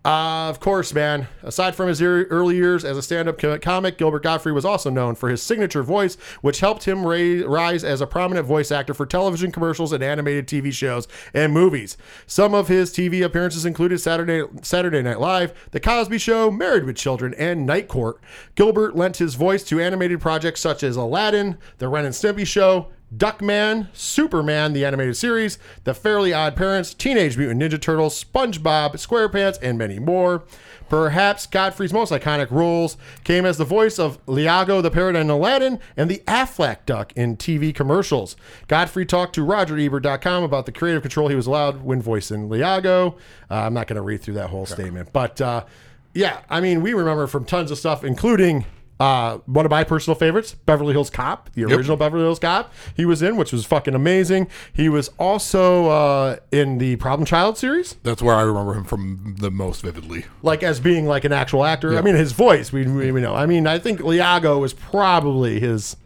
Uh, 0.05 0.51
of 0.51 0.61
course, 0.61 0.93
man. 0.93 1.29
Aside 1.43 1.75
from 1.75 1.89
his 1.89 1.99
ear- 2.03 2.25
early 2.25 2.57
years 2.57 2.85
as 2.85 2.99
a 2.99 3.03
stand-up 3.03 3.39
comic, 3.63 3.97
Gilbert 3.97 4.23
Gottfried 4.23 4.55
was 4.55 4.67
also 4.67 4.91
known 4.91 5.15
for 5.15 5.31
his 5.31 5.43
signature 5.43 5.83
voice, 5.83 6.17
which 6.43 6.61
helped 6.61 6.85
him 6.85 7.07
ra- 7.07 7.43
rise 7.47 7.83
as 7.83 8.03
a 8.03 8.07
prominent 8.07 8.47
voice 8.47 8.71
actor 8.71 8.93
for 8.93 9.07
television 9.07 9.51
commercials 9.51 9.93
and 9.95 10.05
animated 10.05 10.47
TV 10.47 10.71
shows 10.71 11.09
and 11.33 11.55
movies. 11.55 11.97
Some 12.27 12.53
of 12.53 12.69
his 12.69 12.93
TV 12.93 13.25
appearances 13.25 13.65
included 13.65 13.99
Saturday 13.99 14.47
Saturday 14.61 15.01
Night 15.01 15.21
Live, 15.21 15.55
The 15.71 15.81
Cosby 15.81 16.19
Show, 16.19 16.51
Married 16.51 16.85
with 16.85 16.97
Children, 16.97 17.33
and 17.39 17.65
Night 17.65 17.89
Court. 17.89 18.21
Gilbert 18.57 18.95
lent 18.95 19.17
his 19.17 19.37
voice 19.37 19.65
to 19.65 19.81
animated 19.81 20.21
projects 20.21 20.61
such 20.61 20.83
as 20.83 20.97
Aladdin, 20.97 21.57
The 21.79 21.89
Ren 21.89 22.05
and 22.05 22.15
Stimpy 22.15 22.47
Show, 22.47 22.89
Duckman, 23.15 23.89
Superman, 23.93 24.73
the 24.73 24.85
animated 24.85 25.17
series, 25.17 25.59
The 25.85 25.95
Fairly 25.95 26.33
Odd 26.33 26.57
Parents, 26.57 26.95
Teenage 26.95 27.37
Mutant 27.37 27.63
Ninja 27.63 27.81
Turtles, 27.81 28.23
SpongeBob, 28.23 28.95
SquarePants, 28.95 29.59
and 29.63 29.79
many 29.79 29.99
more. 29.99 30.45
Perhaps 30.89 31.47
Gottfried's 31.47 31.93
most 31.93 32.13
iconic 32.13 32.51
roles 32.51 32.97
came 33.25 33.47
as 33.47 33.57
the 33.57 33.65
voice 33.65 33.99
of 33.99 34.19
Iago 34.29 34.81
the 34.81 34.91
Parrot 34.91 35.17
in 35.17 35.31
Aladdin 35.31 35.81
and 35.97 36.11
the 36.11 36.23
Aflac 36.27 36.87
Duck 36.87 37.13
in 37.17 37.37
TV 37.37 37.75
commercials. 37.75 38.37
Gottfried 38.69 39.09
talked 39.09 39.35
to 39.37 39.45
RogerEbert.com 39.45 40.43
about 40.43 40.67
the 40.67 40.73
creative 40.73 41.03
control 41.03 41.29
he 41.29 41.35
was 41.35 41.47
allowed 41.47 41.83
when 41.83 42.03
voicing 42.03 42.53
Iago. 42.53 43.17
Uh, 43.51 43.55
I'm 43.55 43.75
not 43.75 43.87
going 43.87 43.97
to 43.97 44.03
read 44.03 44.21
through 44.21 44.35
that 44.35 44.51
whole 44.51 44.67
statement, 44.67 45.13
but 45.13 45.41
uh, 45.41 45.65
yeah, 46.13 46.43
I 46.49 46.61
mean, 46.61 46.83
we 46.83 46.95
remember 46.95 47.27
from 47.27 47.45
tons 47.45 47.71
of 47.71 47.79
stuff, 47.79 48.05
including 48.05 48.67
uh, 49.01 49.39
one 49.47 49.65
of 49.65 49.71
my 49.71 49.83
personal 49.85 50.15
favorites, 50.15 50.55
Beverly 50.55 50.93
Hills 50.93 51.11
Cop, 51.11 51.51
the 51.55 51.65
original 51.65 51.97
Beverly 51.97 52.23
Hills 52.25 52.39
Cop. 52.39 52.73
He 52.97 53.05
was 53.05 53.23
in, 53.23 53.37
which 53.37 53.53
was 53.53 53.65
fucking 53.65 53.95
amazing. 53.95 54.49
He 54.73 54.89
was 54.89 55.09
also 55.19 55.89
uh, 55.91 56.37
in 56.53 56.79
the 56.79 56.97
Problem 56.97 57.27
Child 57.27 57.59
series, 57.59 57.97
That's 58.03 58.23
where 58.23 58.35
I 58.37 58.43
remember 58.43 58.75
him 58.75 58.85
from 58.85 59.37
the 59.41 59.51
most 59.51 59.83
vividly. 59.83 60.27
like 60.43 60.63
as 60.63 60.79
being 60.81 61.07
like 61.07 61.25
an 61.25 61.33
actual 61.33 61.65
actor. 61.65 61.99
I 61.99 62.03
mean, 62.03 62.15
his 62.15 62.33
voice, 62.33 62.73
we, 62.73 62.87
we 62.87 63.11
we 63.11 63.21
know. 63.21 63.35
I 63.35 63.47
mean, 63.47 63.67
I 63.67 63.79
think 63.79 64.01
Iago 64.01 64.59
was 64.59 64.73
probably 64.73 65.59
his 65.61 65.97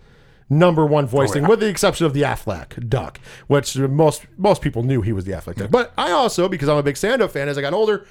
number 0.50 0.86
one 0.86 1.06
voicing, 1.06 1.46
with 1.46 1.60
the 1.60 1.68
exception 1.68 2.06
of 2.06 2.14
the 2.14 2.22
Aflac 2.22 2.88
duck, 2.88 3.20
which 3.48 3.76
most 3.76 4.22
most 4.38 4.62
people 4.62 4.82
knew 4.82 5.02
he 5.02 5.12
was 5.12 5.26
the 5.26 5.32
Aflac 5.32 5.56
duck. 5.56 5.70
But 5.70 5.92
I 5.98 6.10
also, 6.10 6.48
because 6.48 6.68
I'm 6.70 6.78
a 6.78 6.82
big 6.82 6.96
stand-up 6.96 7.30
fan, 7.32 7.48
as 7.50 7.58
I 7.58 7.60
got 7.60 7.74
older, 7.74 8.06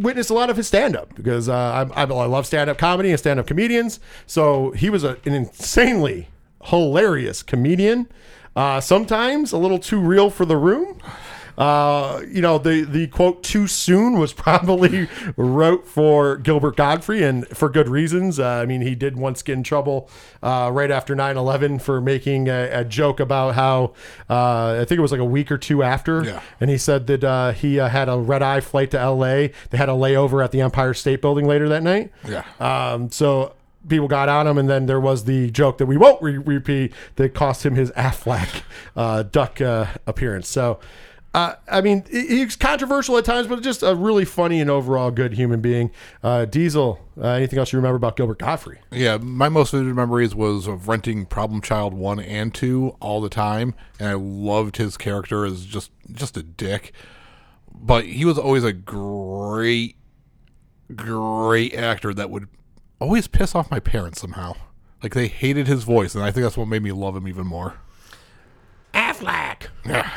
witnessed 0.00 0.30
a 0.30 0.34
lot 0.34 0.50
of 0.50 0.56
his 0.56 0.66
stand-up 0.66 1.14
because 1.14 1.48
uh, 1.48 1.88
I, 1.94 2.02
I 2.02 2.04
I 2.04 2.26
love 2.26 2.46
stand-up 2.46 2.78
comedy 2.78 3.10
and 3.10 3.18
stand-up 3.18 3.46
comedians. 3.46 4.00
So 4.26 4.70
he 4.72 4.90
was 4.90 5.04
a, 5.04 5.16
an 5.24 5.34
insanely 5.34 6.28
hilarious 6.64 7.42
comedian. 7.42 8.08
Uh, 8.56 8.80
sometimes 8.80 9.52
a 9.52 9.58
little 9.58 9.78
too 9.78 10.00
real 10.00 10.30
for 10.30 10.44
the 10.44 10.56
room. 10.56 10.98
Uh, 11.60 12.22
you 12.26 12.40
know, 12.40 12.56
the 12.56 12.84
the 12.84 13.06
quote 13.08 13.42
"too 13.42 13.66
soon" 13.66 14.18
was 14.18 14.32
probably 14.46 15.08
wrote 15.36 15.86
for 15.86 16.36
Gilbert 16.38 16.76
Gottfried, 16.76 17.22
and 17.22 17.46
for 17.48 17.68
good 17.68 17.86
reasons. 17.86 18.40
Uh, 18.40 18.46
I 18.48 18.64
mean, 18.64 18.80
he 18.80 18.94
did 18.94 19.16
once 19.18 19.42
get 19.42 19.52
in 19.52 19.62
trouble 19.62 20.08
uh, 20.42 20.70
right 20.72 20.90
after 20.90 21.14
9-11 21.14 21.82
for 21.82 22.00
making 22.00 22.48
a, 22.48 22.70
a 22.80 22.84
joke 22.84 23.20
about 23.20 23.54
how 23.56 23.92
uh, 24.30 24.78
I 24.80 24.84
think 24.86 24.98
it 24.98 25.02
was 25.02 25.12
like 25.12 25.20
a 25.20 25.24
week 25.24 25.52
or 25.52 25.58
two 25.58 25.82
after, 25.82 26.24
Yeah. 26.24 26.40
and 26.60 26.70
he 26.70 26.78
said 26.78 27.06
that 27.08 27.22
uh, 27.22 27.52
he 27.52 27.78
uh, 27.78 27.88
had 27.90 28.08
a 28.08 28.16
red 28.16 28.42
eye 28.42 28.60
flight 28.60 28.90
to 28.92 28.98
L.A. 28.98 29.52
They 29.68 29.76
had 29.76 29.90
a 29.90 29.92
layover 29.92 30.42
at 30.42 30.52
the 30.52 30.62
Empire 30.62 30.94
State 30.94 31.20
Building 31.20 31.46
later 31.46 31.68
that 31.68 31.82
night. 31.82 32.10
Yeah. 32.26 32.44
Um, 32.58 33.10
so 33.10 33.52
people 33.86 34.08
got 34.08 34.30
on 34.30 34.46
him, 34.46 34.56
and 34.56 34.66
then 34.70 34.86
there 34.86 35.00
was 35.00 35.24
the 35.24 35.50
joke 35.50 35.76
that 35.76 35.86
we 35.86 35.98
won't 35.98 36.22
re- 36.22 36.38
repeat 36.38 36.94
that 37.16 37.34
cost 37.34 37.66
him 37.66 37.74
his 37.74 37.90
Aflac 37.90 38.62
uh, 38.96 39.24
duck 39.24 39.60
uh, 39.60 39.88
appearance. 40.06 40.48
So. 40.48 40.80
Uh, 41.32 41.54
I 41.68 41.80
mean, 41.80 42.04
he's 42.10 42.56
controversial 42.56 43.16
at 43.16 43.24
times, 43.24 43.46
but 43.46 43.62
just 43.62 43.84
a 43.84 43.94
really 43.94 44.24
funny 44.24 44.60
and 44.60 44.68
overall 44.68 45.12
good 45.12 45.34
human 45.34 45.60
being. 45.60 45.92
Uh, 46.24 46.44
Diesel, 46.44 46.98
uh, 47.16 47.28
anything 47.28 47.58
else 47.58 47.72
you 47.72 47.78
remember 47.78 47.96
about 47.96 48.16
Gilbert 48.16 48.40
Gottfried? 48.40 48.80
Yeah, 48.90 49.16
my 49.18 49.48
most 49.48 49.70
vivid 49.70 49.94
memories 49.94 50.34
was 50.34 50.66
of 50.66 50.88
renting 50.88 51.26
Problem 51.26 51.60
Child 51.60 51.94
one 51.94 52.18
and 52.18 52.52
two 52.52 52.96
all 53.00 53.20
the 53.20 53.28
time, 53.28 53.74
and 54.00 54.08
I 54.08 54.14
loved 54.14 54.78
his 54.78 54.96
character 54.96 55.44
as 55.44 55.64
just 55.66 55.92
just 56.10 56.36
a 56.36 56.42
dick. 56.42 56.92
But 57.72 58.06
he 58.06 58.24
was 58.24 58.36
always 58.36 58.64
a 58.64 58.72
great, 58.72 59.96
great 60.96 61.74
actor 61.74 62.12
that 62.12 62.28
would 62.28 62.48
always 62.98 63.28
piss 63.28 63.54
off 63.54 63.70
my 63.70 63.80
parents 63.80 64.20
somehow. 64.20 64.54
Like 65.00 65.14
they 65.14 65.28
hated 65.28 65.68
his 65.68 65.84
voice, 65.84 66.16
and 66.16 66.24
I 66.24 66.32
think 66.32 66.42
that's 66.42 66.56
what 66.56 66.66
made 66.66 66.82
me 66.82 66.90
love 66.90 67.16
him 67.16 67.28
even 67.28 67.46
more. 67.46 67.76
Aflac. 69.20 69.66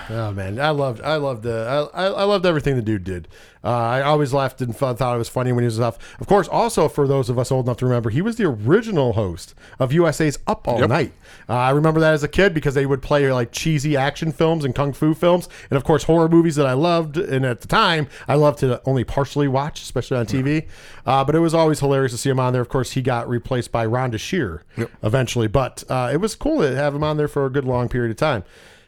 Oh 0.10 0.31
man, 0.33 0.60
I 0.60 0.69
loved, 0.69 1.01
I 1.01 1.15
loved, 1.15 1.45
uh, 1.48 1.89
I, 1.93 2.03
I 2.03 2.07
I 2.07 2.24
loved 2.24 2.45
everything 2.45 2.75
the 2.75 2.81
dude 2.81 3.03
did. 3.03 3.27
Uh, 3.63 3.69
I 3.69 4.01
always 4.01 4.33
laughed 4.33 4.62
and 4.62 4.75
fun, 4.75 4.98
thought 4.98 5.15
it 5.15 5.17
was 5.17 5.29
funny 5.29 5.53
when 5.53 5.63
he 5.63 5.65
was 5.65 5.79
off. 5.79 5.98
Of 6.19 6.27
course, 6.27 6.50
also 6.50 6.89
for 6.89 7.07
those 7.07 7.29
of 7.29 7.39
us 7.39 7.50
old 7.51 7.65
enough 7.65 7.77
to 7.77 7.86
remember, 7.86 8.10
he 8.10 8.22
was 8.22 8.36
the 8.36 8.43
original 8.43 9.13
host 9.13 9.55
of 9.79 9.93
USA's 9.93 10.38
Up 10.48 10.67
All 10.67 10.79
Yep. 10.79 10.89
Night. 10.89 11.13
Uh, 11.48 11.53
I 11.53 11.69
remember 11.72 12.01
that 12.01 12.13
as 12.13 12.24
a 12.24 12.27
kid 12.27 12.53
because 12.53 12.75
they 12.75 12.86
would 12.86 13.01
play 13.01 13.31
like 13.31 13.51
cheesy 13.53 13.95
action 13.95 14.31
films 14.33 14.65
and 14.65 14.75
kung 14.75 14.91
fu 14.91 15.13
films, 15.13 15.48
and 15.69 15.77
of 15.77 15.83
course 15.86 16.03
horror 16.03 16.27
movies 16.27 16.55
that 16.57 16.67
I 16.67 16.74
loved. 16.74 17.17
And 17.17 17.45
at 17.45 17.62
the 17.62 17.67
time, 17.67 18.07
I 18.27 18.36
loved 18.36 18.60
to 18.60 18.81
only 18.86 19.05
partially 19.05 19.48
watch, 19.48 19.81
especially 19.81 20.17
on 20.17 20.25
TV. 20.25 20.67
Uh, 21.05 21.24
but 21.24 21.33
it 21.36 21.39
was 21.39 21.53
always 21.53 21.79
hilarious 21.79 22.12
to 22.12 22.17
see 22.17 22.29
him 22.29 22.39
on 22.39 22.51
there. 22.53 22.62
Of 22.62 22.69
course, 22.69 22.91
he 22.91 23.01
got 23.01 23.29
replaced 23.29 23.72
by 23.72 23.88
Rhonda 23.88 24.19
Shear 24.19 24.63
eventually, 25.01 25.48
but 25.48 25.83
uh, 25.89 26.10
it 26.13 26.17
was 26.17 26.36
cool 26.36 26.62
to 26.62 26.75
have 26.75 26.93
him 26.93 27.03
on 27.03 27.15
there 27.17 27.27
for 27.29 27.45
a 27.45 27.50
good 27.50 27.65
long 27.65 27.88
period 27.88 28.12
of 28.12 28.17
time. 28.17 28.43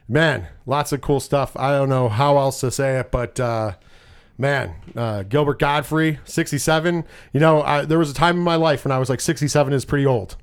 Man, 0.07 0.47
lots 0.65 0.91
of 0.91 1.01
cool 1.01 1.19
stuff. 1.19 1.57
I 1.57 1.71
don't 1.71 1.89
know 1.89 2.09
how 2.09 2.37
else 2.37 2.59
to 2.59 2.69
say 2.69 2.99
it, 2.99 3.11
but 3.11 3.39
uh, 3.39 3.73
man, 4.37 4.75
uh, 4.95 5.23
Gilbert 5.23 5.59
Gottfried, 5.59 6.19
67. 6.25 7.03
You 7.33 7.39
know, 7.39 7.61
I, 7.63 7.85
there 7.85 7.97
was 7.97 8.11
a 8.11 8.13
time 8.13 8.37
in 8.37 8.43
my 8.43 8.55
life 8.55 8.85
when 8.85 8.91
I 8.91 8.99
was 8.99 9.09
like 9.09 9.21
67 9.21 9.73
is 9.73 9.85
pretty 9.85 10.05
old. 10.05 10.37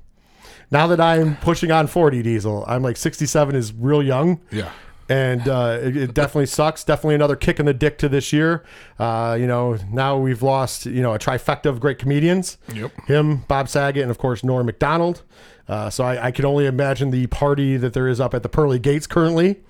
Now 0.71 0.87
that 0.87 0.99
I'm 0.99 1.37
pushing 1.37 1.71
on 1.71 1.87
40, 1.87 2.23
Diesel, 2.23 2.65
I'm 2.67 2.81
like 2.81 2.97
67 2.97 3.55
is 3.55 3.73
real 3.73 4.01
young. 4.01 4.41
Yeah. 4.51 4.71
And 5.09 5.47
uh, 5.47 5.79
it, 5.81 5.95
it 5.95 6.13
definitely 6.13 6.47
sucks. 6.47 6.83
Definitely 6.83 7.15
another 7.15 7.35
kick 7.35 7.59
in 7.59 7.65
the 7.65 7.73
dick 7.73 7.97
to 7.99 8.09
this 8.09 8.33
year. 8.33 8.63
Uh, 8.97 9.37
you 9.39 9.45
know, 9.45 9.77
now 9.91 10.17
we've 10.17 10.41
lost, 10.41 10.85
you 10.85 11.01
know, 11.01 11.13
a 11.13 11.19
trifecta 11.19 11.65
of 11.65 11.79
great 11.79 11.99
comedians. 11.99 12.57
Yep. 12.73 12.91
Him, 13.05 13.37
Bob 13.47 13.69
Saget, 13.69 14.01
and 14.01 14.09
of 14.09 14.17
course, 14.17 14.43
Norm 14.43 14.65
MacDonald. 14.65 15.21
Uh, 15.67 15.89
so 15.89 16.03
I, 16.03 16.27
I 16.27 16.31
can 16.31 16.45
only 16.45 16.65
imagine 16.65 17.11
the 17.11 17.27
party 17.27 17.77
that 17.77 17.93
there 17.93 18.07
is 18.07 18.19
up 18.19 18.33
at 18.33 18.43
the 18.43 18.49
Pearly 18.49 18.79
Gates 18.79 19.07
currently. 19.07 19.61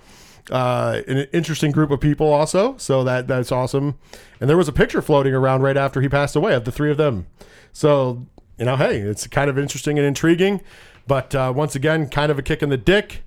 Uh, 0.50 1.00
an 1.08 1.26
interesting 1.32 1.72
group 1.72 1.90
of 1.90 2.00
people 2.00 2.32
also. 2.32 2.76
So 2.76 3.04
that 3.04 3.28
that's 3.28 3.50
awesome. 3.50 3.96
And 4.40 4.50
there 4.50 4.56
was 4.56 4.68
a 4.68 4.72
picture 4.72 5.00
floating 5.00 5.32
around 5.34 5.62
right 5.62 5.76
after 5.76 6.00
he 6.00 6.08
passed 6.08 6.36
away 6.36 6.54
of 6.54 6.64
the 6.64 6.72
three 6.72 6.90
of 6.90 6.96
them. 6.96 7.26
So, 7.72 8.26
you 8.58 8.64
know, 8.64 8.76
hey, 8.76 8.98
it's 8.98 9.26
kind 9.26 9.48
of 9.48 9.58
interesting 9.58 9.98
and 9.98 10.06
intriguing. 10.06 10.60
But 11.06 11.34
uh, 11.34 11.52
once 11.54 11.74
again, 11.74 12.08
kind 12.08 12.30
of 12.30 12.38
a 12.38 12.42
kick 12.42 12.62
in 12.62 12.68
the 12.68 12.76
dick. 12.76 13.22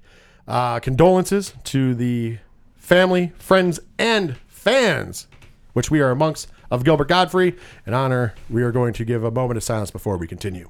Uh, 0.47 0.79
condolences 0.79 1.53
to 1.65 1.93
the 1.93 2.37
family, 2.77 3.33
friends, 3.37 3.81
and 3.99 4.37
fans, 4.47 5.27
which 5.73 5.91
we 5.91 5.99
are 5.99 6.09
amongst 6.09 6.47
of 6.71 6.85
Gilbert 6.85 7.09
Gottfried. 7.09 7.57
In 7.85 7.93
honor, 7.93 8.33
we 8.49 8.63
are 8.63 8.71
going 8.71 8.93
to 8.93 9.03
give 9.03 9.23
a 9.23 9.31
moment 9.31 9.57
of 9.57 9.63
silence 9.63 9.91
before 9.91 10.17
we 10.17 10.25
continue. 10.25 10.69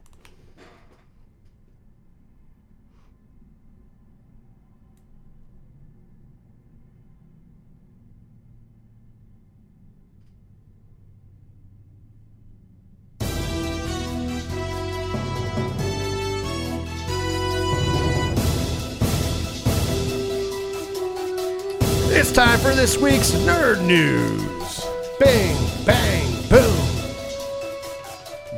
Time 22.38 22.60
for 22.60 22.70
this 22.76 23.00
week's 23.00 23.32
nerd 23.32 23.84
news. 23.84 24.86
Bing, 25.20 25.58
bang, 25.88 26.48
boom. 26.48 26.88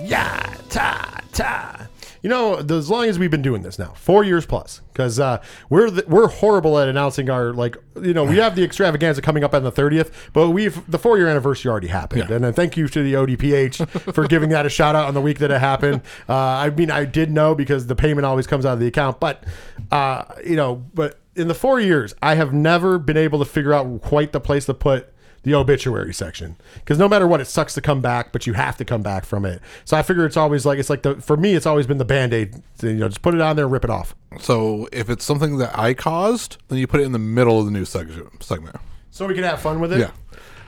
Yeah, 0.05 0.57
ta, 0.67 1.21
ta. 1.31 1.87
You 2.21 2.29
know, 2.29 2.55
as 2.57 2.89
long 2.89 3.05
as 3.05 3.17
we've 3.17 3.31
been 3.31 3.41
doing 3.41 3.61
this 3.61 3.79
now, 3.79 3.93
four 3.95 4.25
years 4.25 4.45
plus, 4.45 4.81
because 4.91 5.17
uh, 5.17 5.41
we're 5.69 5.89
the, 5.89 6.03
we're 6.09 6.27
horrible 6.27 6.77
at 6.77 6.89
announcing 6.89 7.29
our 7.29 7.53
like, 7.53 7.77
you 8.01 8.13
know, 8.13 8.25
we 8.25 8.35
have 8.35 8.57
the 8.57 8.65
extravaganza 8.65 9.21
coming 9.21 9.45
up 9.45 9.53
on 9.53 9.63
the 9.63 9.71
thirtieth, 9.71 10.29
but 10.33 10.49
we've 10.49 10.85
the 10.91 10.99
four 10.99 11.17
year 11.17 11.29
anniversary 11.29 11.71
already 11.71 11.87
happened, 11.87 12.25
Yeah. 12.27 12.35
and 12.35 12.43
then 12.43 12.51
thank 12.51 12.75
you 12.75 12.89
to 12.89 13.01
the 13.01 13.13
ODPH 13.13 14.13
for 14.13 14.27
giving 14.27 14.49
that 14.49 14.65
a 14.65 14.69
shout 14.69 14.93
out 14.93 15.07
on 15.07 15.13
the 15.13 15.21
week 15.21 15.39
that 15.39 15.51
it 15.51 15.61
happened. 15.61 16.01
Uh, 16.27 16.35
I 16.35 16.69
mean, 16.69 16.91
I 16.91 17.05
did 17.05 17.31
know 17.31 17.55
because 17.55 17.87
the 17.87 17.95
payment 17.95 18.25
always 18.25 18.45
comes 18.45 18.65
out 18.65 18.73
of 18.73 18.81
the 18.81 18.87
account, 18.87 19.21
but 19.21 19.45
uh, 19.89 20.25
you 20.45 20.57
know, 20.57 20.83
but 20.93 21.21
in 21.39 21.47
the 21.47 21.55
four 21.55 21.79
years, 21.79 22.13
I 22.21 22.35
have 22.35 22.53
never 22.53 22.99
been 22.99 23.17
able 23.17 23.39
to 23.39 23.45
figure 23.45 23.73
out 23.73 24.01
quite 24.01 24.33
the 24.33 24.39
place 24.41 24.65
to 24.65 24.73
put 24.73 25.13
the 25.43 25.55
obituary 25.55 26.13
section 26.13 26.57
because 26.75 26.99
no 26.99 27.07
matter 27.07 27.25
what, 27.25 27.39
it 27.39 27.45
sucks 27.45 27.73
to 27.75 27.81
come 27.81 28.01
back, 28.01 28.33
but 28.33 28.45
you 28.45 28.53
have 28.53 28.75
to 28.75 28.83
come 28.83 29.01
back 29.01 29.23
from 29.23 29.45
it. 29.45 29.61
So 29.85 29.95
I 29.95 30.01
figure 30.01 30.25
it's 30.25 30.35
always 30.35 30.65
like 30.65 30.79
it's 30.79 30.89
like 30.89 31.03
the 31.03 31.15
for 31.21 31.37
me, 31.37 31.53
it's 31.53 31.65
always 31.65 31.87
been 31.87 31.97
the 31.97 32.05
band 32.05 32.33
aid. 32.33 32.61
You 32.83 32.93
know, 32.93 33.07
just 33.07 33.21
put 33.21 33.33
it 33.33 33.41
on 33.41 33.55
there, 33.55 33.67
rip 33.67 33.85
it 33.85 33.89
off. 33.89 34.15
So 34.41 34.89
if 34.91 35.09
it's 35.09 35.23
something 35.23 35.57
that 35.59 35.77
I 35.79 35.93
caused, 35.93 36.57
then 36.67 36.77
you 36.77 36.87
put 36.87 36.99
it 36.99 37.03
in 37.03 37.13
the 37.13 37.19
middle 37.19 37.57
of 37.57 37.65
the 37.65 37.71
news 37.71 37.89
section 37.89 38.27
segment. 38.41 38.75
So 39.11 39.25
we 39.25 39.33
can 39.33 39.43
have 39.45 39.61
fun 39.61 39.79
with 39.79 39.93
it. 39.93 39.99
Yeah. 39.99 40.11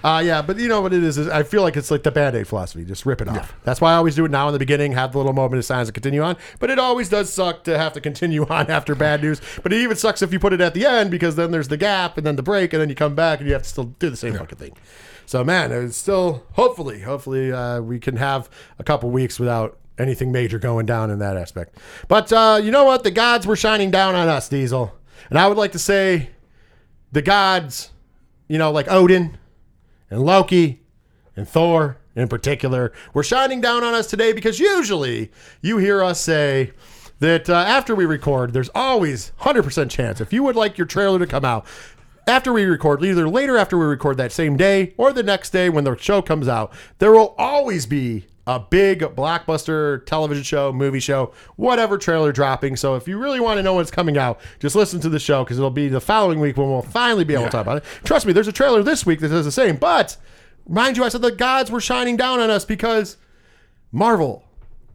Uh, 0.04 0.22
yeah, 0.24 0.42
but 0.42 0.58
you 0.58 0.68
know 0.68 0.82
what 0.82 0.94
it 0.94 1.04
is, 1.04 1.18
is 1.18 1.28
I 1.28 1.44
feel 1.44 1.62
like 1.62 1.78
it's 1.78 1.92
like 1.92 2.04
the 2.04 2.12
band 2.12 2.36
aid 2.36 2.48
philosophy. 2.48 2.84
Just 2.84 3.06
rip 3.06 3.22
it 3.22 3.28
off. 3.28 3.54
That's 3.64 3.80
why 3.80 3.94
I 3.94 3.96
always 3.96 4.16
do 4.16 4.26
it 4.26 4.32
now 4.32 4.48
in 4.48 4.54
the 4.54 4.60
beginning, 4.60 4.94
have 4.94 5.12
the 5.12 5.20
little 5.20 5.34
moment 5.34 5.60
of 5.60 5.66
silence 5.66 5.90
and 5.90 5.94
continue 5.94 6.22
on. 6.22 6.38
But 6.60 6.70
it 6.70 6.80
always 6.80 7.10
does 7.10 7.32
suck 7.32 7.64
to 7.66 7.78
have 7.78 7.94
to 7.94 8.02
continue 8.02 8.46
on 8.50 8.72
after 8.72 8.96
bad 8.96 9.22
news. 9.22 9.42
But 9.62 9.74
it 9.74 9.82
even 9.82 9.98
sucks 9.98 10.22
if 10.22 10.34
you 10.34 10.40
put 10.40 10.54
it 10.54 10.62
at 10.62 10.74
the 10.74 10.86
end 10.86 11.12
because 11.12 11.36
then 11.36 11.52
there's 11.52 11.68
the 11.68 11.78
gap 11.78 12.18
and 12.18 12.26
then 12.26 12.36
the 12.36 12.44
break 12.44 12.74
and 12.74 12.82
then 12.82 12.90
you 12.90 12.96
come 12.96 13.16
back 13.16 13.40
and 13.40 13.48
you 13.48 13.54
have 13.54 13.64
to 13.64 13.70
still 13.70 13.86
do 13.86 14.10
the 14.10 14.18
same 14.18 14.34
fucking 14.34 14.58
thing. 14.58 14.76
So 15.26 15.44
man, 15.44 15.72
it's 15.72 15.98
still 15.98 16.46
hopefully, 16.54 17.02
hopefully 17.02 17.52
uh, 17.52 17.82
we 17.82 18.00
can 18.00 18.18
have 18.18 18.50
a 18.80 18.84
couple 18.84 19.10
weeks 19.12 19.40
without 19.40 19.78
anything 19.98 20.32
major 20.32 20.58
going 20.58 20.86
down 20.86 21.12
in 21.12 21.20
that 21.20 21.38
aspect. 21.38 21.78
But 22.08 22.34
uh, 22.34 22.60
you 22.62 22.72
know 22.72 22.86
what? 22.86 23.04
The 23.04 23.12
gods 23.12 23.46
were 23.46 23.56
shining 23.56 23.92
down 23.92 24.16
on 24.16 24.28
us, 24.28 24.50
Diesel. 24.50 24.94
And 25.30 25.38
I 25.38 25.48
would 25.48 25.58
like 25.58 25.74
to 25.74 25.80
say 25.80 26.32
the 27.12 27.22
gods, 27.22 27.92
you 28.48 28.58
know, 28.58 28.72
like 28.72 28.92
Odin 28.92 29.38
and 30.12 30.22
Loki 30.24 30.82
and 31.36 31.48
Thor 31.48 31.98
in 32.16 32.28
particular 32.28 32.92
were 33.14 33.24
shining 33.24 33.62
down 33.62 33.84
on 33.84 33.96
us 33.96 34.06
today 34.06 34.34
because 34.34 34.60
usually 34.60 35.32
you 35.62 35.78
hear 35.78 36.04
us 36.04 36.20
say 36.20 36.74
that 37.20 37.50
uh, 37.50 37.56
after 37.56 37.96
we 37.96 38.06
record, 38.06 38.54
there's 38.54 38.70
always 38.76 39.32
100% 39.42 39.90
chance 39.90 40.22
if 40.22 40.32
you 40.32 40.44
would 40.44 40.56
like 40.56 40.78
your 40.78 40.88
trailer 40.88 41.18
to 41.18 41.26
come 41.26 41.46
out 41.46 41.66
after 42.28 42.54
we 42.54 42.64
record, 42.66 43.04
either 43.04 43.28
later 43.28 43.58
after 43.58 43.78
we 43.78 43.86
record 43.86 44.18
that 44.18 44.32
same 44.32 44.56
day 44.56 44.94
or 44.98 45.12
the 45.12 45.24
next 45.24 45.50
day 45.50 45.70
when 45.70 45.84
the 45.84 45.98
show 45.98 46.22
comes 46.22 46.48
out, 46.48 46.72
there 47.00 47.12
will 47.12 47.34
always 47.38 47.86
be 47.86 48.28
a 48.48 48.60
big 48.60 49.02
blockbuster 49.02 50.06
television 50.06 50.44
show, 50.44 50.72
movie 50.72 51.00
show, 51.00 51.34
whatever 51.56 51.98
trailer 51.98 52.32
dropping. 52.32 52.76
So 52.76 52.96
if 52.96 53.08
you 53.08 53.18
really 53.18 53.40
want 53.40 53.58
to 53.58 53.64
know 53.64 53.76
what's 53.76 53.92
coming 53.92 54.18
out, 54.18 54.40
just 54.60 54.76
listen 54.76 55.00
to 55.02 55.10
the 55.10 55.20
show 55.20 55.44
because 55.44 55.58
it'll 55.58 55.70
be 55.70 55.88
the 55.88 56.02
following 56.02 56.40
week 56.40 56.58
when 56.58 56.70
we'll 56.70 56.82
finally 56.82 57.24
be 57.24 57.34
able 57.34 57.46
to 57.46 57.50
talk 57.50 57.62
about 57.62 57.78
it. 57.78 57.84
Trust 58.04 58.26
me, 58.26 58.34
there's 58.34 58.48
a 58.48 58.52
trailer 58.52 58.84
this 58.84 59.06
week 59.06 59.20
that 59.20 59.30
does 59.30 59.46
the 59.46 59.52
same. 59.52 59.76
But 59.78 60.18
mind 60.68 60.98
you, 60.98 61.04
I 61.04 61.10
said 61.10 61.22
the 61.22 61.32
gods 61.32 61.70
were 61.70 61.82
shining 61.82 62.18
down 62.18 62.40
on 62.40 62.50
us 62.50 62.66
because 62.66 63.18
Marvel 63.92 64.44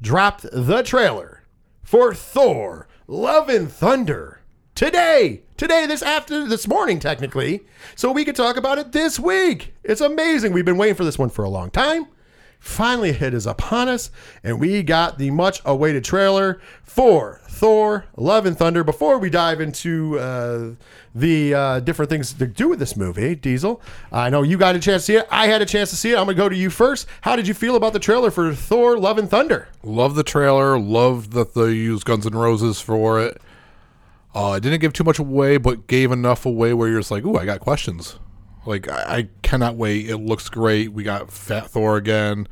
dropped 0.02 0.46
the 0.52 0.82
trailer 0.82 1.44
for 1.82 2.14
Thor 2.14 2.88
Love 3.06 3.48
and 3.48 3.70
Thunder 3.70 4.40
today. 4.74 5.42
Today, 5.56 5.86
this 5.86 6.02
after 6.02 6.46
this 6.46 6.68
morning, 6.68 6.98
technically, 6.98 7.64
so 7.94 8.12
we 8.12 8.26
could 8.26 8.36
talk 8.36 8.56
about 8.56 8.78
it 8.78 8.92
this 8.92 9.18
week. 9.18 9.74
It's 9.82 10.02
amazing. 10.02 10.52
We've 10.52 10.66
been 10.66 10.76
waiting 10.76 10.96
for 10.96 11.04
this 11.04 11.18
one 11.18 11.30
for 11.30 11.44
a 11.44 11.48
long 11.48 11.70
time. 11.70 12.08
Finally, 12.66 13.12
hit 13.12 13.32
is 13.32 13.46
upon 13.46 13.88
us, 13.88 14.10
and 14.42 14.60
we 14.60 14.82
got 14.82 15.18
the 15.18 15.30
much 15.30 15.62
awaited 15.64 16.04
trailer 16.04 16.60
for 16.82 17.40
Thor 17.48 18.04
Love 18.16 18.44
and 18.44 18.58
Thunder. 18.58 18.82
Before 18.82 19.18
we 19.18 19.30
dive 19.30 19.60
into 19.60 20.18
uh, 20.18 20.70
the 21.14 21.54
uh, 21.54 21.80
different 21.80 22.10
things 22.10 22.32
to 22.34 22.46
do 22.46 22.68
with 22.68 22.80
this 22.80 22.96
movie, 22.96 23.36
Diesel, 23.36 23.80
I 24.10 24.28
know 24.30 24.42
you 24.42 24.58
got 24.58 24.74
a 24.74 24.80
chance 24.80 25.02
to 25.02 25.06
see 25.06 25.16
it. 25.16 25.28
I 25.30 25.46
had 25.46 25.62
a 25.62 25.64
chance 25.64 25.90
to 25.90 25.96
see 25.96 26.10
it. 26.10 26.18
I'm 26.18 26.26
to 26.26 26.34
go 26.34 26.48
to 26.48 26.56
you 26.56 26.68
first. 26.68 27.06
How 27.22 27.36
did 27.36 27.46
you 27.46 27.54
feel 27.54 27.76
about 27.76 27.92
the 27.92 28.00
trailer 28.00 28.32
for 28.32 28.52
Thor 28.52 28.98
Love 28.98 29.16
and 29.16 29.30
Thunder? 29.30 29.68
Love 29.84 30.16
the 30.16 30.24
trailer. 30.24 30.78
Love 30.78 31.30
that 31.30 31.54
they 31.54 31.70
used 31.70 32.04
Guns 32.04 32.26
N' 32.26 32.34
Roses 32.34 32.80
for 32.80 33.22
it. 33.22 33.40
Uh, 34.34 34.58
didn't 34.58 34.80
give 34.80 34.92
too 34.92 35.04
much 35.04 35.20
away, 35.20 35.56
but 35.56 35.86
gave 35.86 36.10
enough 36.10 36.44
away 36.44 36.74
where 36.74 36.88
you're 36.88 37.00
just 37.00 37.12
like, 37.12 37.24
ooh, 37.24 37.38
I 37.38 37.46
got 37.46 37.60
questions. 37.60 38.18
Like, 38.66 38.88
I, 38.90 39.16
I 39.18 39.28
cannot 39.42 39.76
wait. 39.76 40.08
It 40.08 40.18
looks 40.18 40.48
great. 40.48 40.92
We 40.92 41.02
got 41.04 41.30
Fat 41.30 41.70
Thor 41.70 41.96
again. 41.96 42.48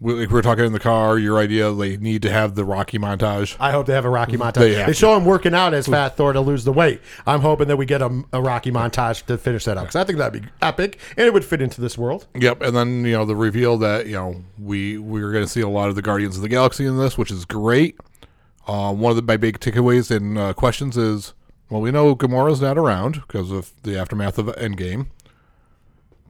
We, 0.00 0.14
like 0.14 0.30
we 0.30 0.34
were 0.34 0.42
talking 0.42 0.64
in 0.64 0.72
the 0.72 0.80
car. 0.80 1.16
Your 1.16 1.38
idea, 1.38 1.72
they 1.72 1.96
need 1.96 2.22
to 2.22 2.30
have 2.30 2.56
the 2.56 2.64
Rocky 2.64 2.98
montage. 2.98 3.56
I 3.60 3.70
hope 3.70 3.86
they 3.86 3.92
have 3.92 4.04
a 4.04 4.10
Rocky 4.10 4.36
montage. 4.36 4.54
They 4.54 4.70
They, 4.70 4.78
have 4.78 4.88
to. 4.88 4.94
show 4.94 5.16
him 5.16 5.24
working 5.24 5.54
out 5.54 5.74
as 5.74 5.86
Fat 5.86 6.16
Thor 6.16 6.32
to 6.32 6.40
lose 6.40 6.64
the 6.64 6.72
weight. 6.72 7.00
I'm 7.24 7.40
hoping 7.40 7.68
that 7.68 7.76
we 7.76 7.86
get 7.86 8.02
a, 8.02 8.24
a 8.32 8.42
Rocky 8.42 8.72
montage 8.72 9.24
to 9.26 9.38
finish 9.38 9.64
that 9.66 9.76
up 9.78 9.84
because 9.84 9.94
I 9.96 10.02
think 10.02 10.18
that'd 10.18 10.42
be 10.42 10.48
epic 10.60 10.98
and 11.16 11.24
it 11.26 11.32
would 11.32 11.44
fit 11.44 11.62
into 11.62 11.80
this 11.80 11.96
world. 11.96 12.26
Yep, 12.34 12.62
and 12.62 12.74
then 12.76 13.04
you 13.04 13.12
know 13.12 13.24
the 13.24 13.36
reveal 13.36 13.78
that 13.78 14.06
you 14.06 14.14
know 14.14 14.42
we 14.58 14.98
we're 14.98 15.30
going 15.30 15.44
to 15.44 15.48
see 15.50 15.60
a 15.60 15.68
lot 15.68 15.88
of 15.88 15.94
the 15.94 16.02
Guardians 16.02 16.34
of 16.34 16.42
the 16.42 16.48
Galaxy 16.48 16.84
in 16.84 16.98
this, 16.98 17.16
which 17.16 17.30
is 17.30 17.44
great. 17.44 17.96
Uh, 18.66 18.92
one 18.92 19.10
of 19.10 19.16
the, 19.16 19.22
my 19.22 19.36
big 19.36 19.60
takeaways 19.60 20.10
and 20.14 20.36
uh, 20.36 20.52
questions 20.52 20.96
is, 20.96 21.32
well, 21.70 21.80
we 21.80 21.92
know 21.92 22.14
Gamora's 22.16 22.60
not 22.60 22.76
around 22.76 23.22
because 23.26 23.52
of 23.52 23.72
the 23.84 23.96
aftermath 23.96 24.36
of 24.38 24.46
Endgame. 24.46 25.06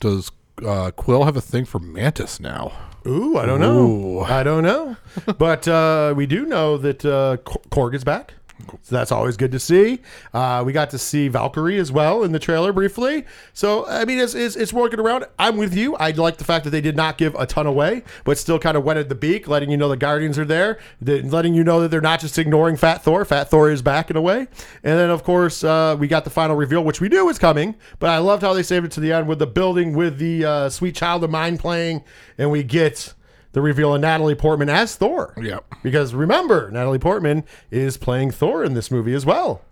Does 0.03 0.33
uh, 0.67 0.91
Quill 0.91 1.23
have 1.23 1.37
a 1.37 1.41
thing 1.41 1.65
for 1.65 1.79
Mantis 1.79 2.41
now? 2.41 2.73
Ooh, 3.07 3.39
I 3.39 3.47
don't 3.47 3.61
know. 3.61 3.87
Ooh. 3.87 4.21
I 4.23 4.43
don't 4.43 4.65
know. 4.65 4.97
but 5.39 5.69
uh, 5.69 6.13
we 6.17 6.27
do 6.27 6.45
know 6.45 6.77
that 6.77 7.05
uh, 7.05 7.37
Korg 7.71 7.95
is 7.95 8.03
back. 8.03 8.35
So 8.83 8.97
that's 8.97 9.13
always 9.13 9.37
good 9.37 9.53
to 9.53 9.59
see. 9.59 10.01
Uh, 10.33 10.63
we 10.65 10.73
got 10.73 10.91
to 10.91 10.99
see 10.99 11.29
Valkyrie 11.29 11.79
as 11.79 11.93
well 11.93 12.23
in 12.23 12.33
the 12.33 12.39
trailer 12.39 12.73
briefly. 12.73 13.25
So 13.53 13.87
I 13.87 14.05
mean, 14.05 14.19
it's, 14.19 14.35
it's 14.35 14.57
it's 14.57 14.73
working 14.73 15.01
around. 15.01 15.27
I'm 15.39 15.57
with 15.57 15.75
you. 15.75 15.97
I 15.97 16.11
like 16.11 16.39
the 16.39 16.45
fact 16.45 16.65
that 16.65 16.71
they 16.71 16.81
did 16.81 16.97
not 16.97 17.19
give 17.19 17.35
a 17.35 17.47
ton 17.47 17.67
away, 17.67 18.03
but 18.25 18.39
still 18.39 18.59
kind 18.59 18.77
of 18.77 18.85
wetted 18.85 19.09
the 19.09 19.15
beak, 19.15 19.49
letting 19.49 19.71
you 19.71 19.77
know 19.77 19.89
the 19.89 19.97
Guardians 19.97 20.39
are 20.39 20.45
there, 20.45 20.79
letting 21.01 21.55
you 21.55 21.65
know 21.65 21.81
that 21.81 21.91
they're 21.91 22.01
not 22.01 22.21
just 22.21 22.39
ignoring 22.39 22.77
Fat 22.77 23.03
Thor. 23.03 23.25
Fat 23.25 23.49
Thor 23.51 23.71
is 23.71 23.83
back 23.83 24.11
in 24.11 24.17
a 24.17 24.21
way. 24.21 24.49
And 24.83 24.99
then 24.99 25.11
of 25.11 25.23
course 25.23 25.65
uh, 25.65 25.97
we 25.99 26.09
got 26.09 26.25
the 26.25 26.31
final 26.31 26.57
reveal, 26.57 26.85
which 26.85 27.01
we 27.01 27.09
knew 27.09 27.25
was 27.25 27.39
coming, 27.39 27.75
but 27.99 28.11
I 28.11 28.19
loved 28.19 28.43
how 28.43 28.53
they 28.53 28.63
saved 28.63 28.87
it 28.87 28.93
to 28.93 29.01
the 29.01 29.13
end 29.13 29.29
with 29.29 29.39
the 29.39 29.47
building 29.47 29.95
with 29.95 30.19
the 30.19 30.45
uh, 30.45 30.69
Sweet 30.69 30.95
Child 30.95 31.25
of 31.25 31.31
Mine 31.31 31.59
playing, 31.59 32.03
and 32.39 32.51
we 32.51 32.63
get 32.63 33.15
the 33.53 33.63
reveal 33.63 33.95
of 33.95 34.01
Natalie 34.01 34.35
Portman 34.35 34.69
as 34.69 34.97
Thor. 34.97 35.35
Yep. 35.41 35.65
Because 35.83 36.15
remember, 36.15 36.71
Natalie 36.71 36.99
Portman 36.99 37.45
is 37.71 37.97
playing 37.97 38.31
Thor 38.31 38.65
in 38.65 38.75
this 38.75 38.91
movie 38.91 39.15
as 39.15 39.25
well. 39.25 39.63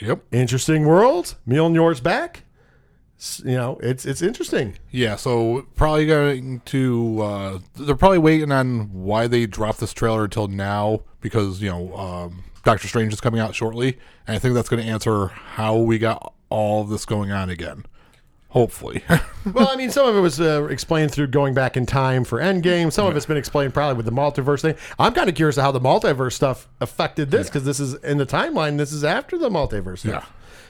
Yep. 0.00 0.22
Interesting 0.32 0.86
world. 0.86 1.36
Mjolnir's 1.46 2.00
back. 2.00 2.44
You 3.44 3.56
know, 3.56 3.80
it's 3.82 4.06
it's 4.06 4.22
interesting. 4.22 4.78
Yeah, 4.92 5.16
so 5.16 5.66
probably 5.74 6.06
going 6.06 6.60
to 6.66 7.20
uh, 7.20 7.58
they're 7.74 7.96
probably 7.96 8.18
waiting 8.18 8.52
on 8.52 8.92
why 8.92 9.26
they 9.26 9.44
dropped 9.44 9.80
this 9.80 9.92
trailer 9.92 10.24
until 10.24 10.46
now 10.46 11.00
because 11.20 11.60
you 11.60 11.68
know 11.68 11.96
um, 11.96 12.44
Doctor 12.64 12.86
Strange 12.86 13.12
is 13.12 13.20
coming 13.20 13.40
out 13.40 13.56
shortly, 13.56 13.98
and 14.28 14.36
I 14.36 14.38
think 14.38 14.54
that's 14.54 14.68
going 14.68 14.84
to 14.84 14.88
answer 14.88 15.26
how 15.26 15.76
we 15.78 15.98
got 15.98 16.32
all 16.48 16.84
this 16.84 17.04
going 17.04 17.32
on 17.32 17.50
again. 17.50 17.86
Hopefully, 18.52 19.04
well, 19.52 19.68
I 19.68 19.76
mean, 19.76 19.90
some 19.90 20.08
of 20.08 20.16
it 20.16 20.20
was 20.20 20.40
uh, 20.40 20.64
explained 20.70 21.12
through 21.12 21.26
going 21.26 21.52
back 21.52 21.76
in 21.76 21.84
time 21.84 22.24
for 22.24 22.40
Endgame. 22.40 22.90
Some 22.90 23.06
of 23.06 23.14
it's 23.14 23.26
been 23.26 23.36
explained 23.36 23.74
probably 23.74 23.96
with 23.96 24.06
the 24.06 24.12
multiverse 24.12 24.62
thing. 24.62 24.74
I'm 24.98 25.12
kind 25.12 25.28
of 25.28 25.34
curious 25.34 25.56
how 25.56 25.70
the 25.70 25.80
multiverse 25.80 26.32
stuff 26.32 26.66
affected 26.80 27.30
this 27.30 27.48
because 27.48 27.64
this 27.64 27.78
is 27.78 27.94
in 27.96 28.16
the 28.16 28.24
timeline. 28.24 28.78
This 28.78 28.90
is 28.90 29.04
after 29.04 29.36
the 29.36 29.50
multiverse. 29.50 30.02
Yeah. 30.02 30.24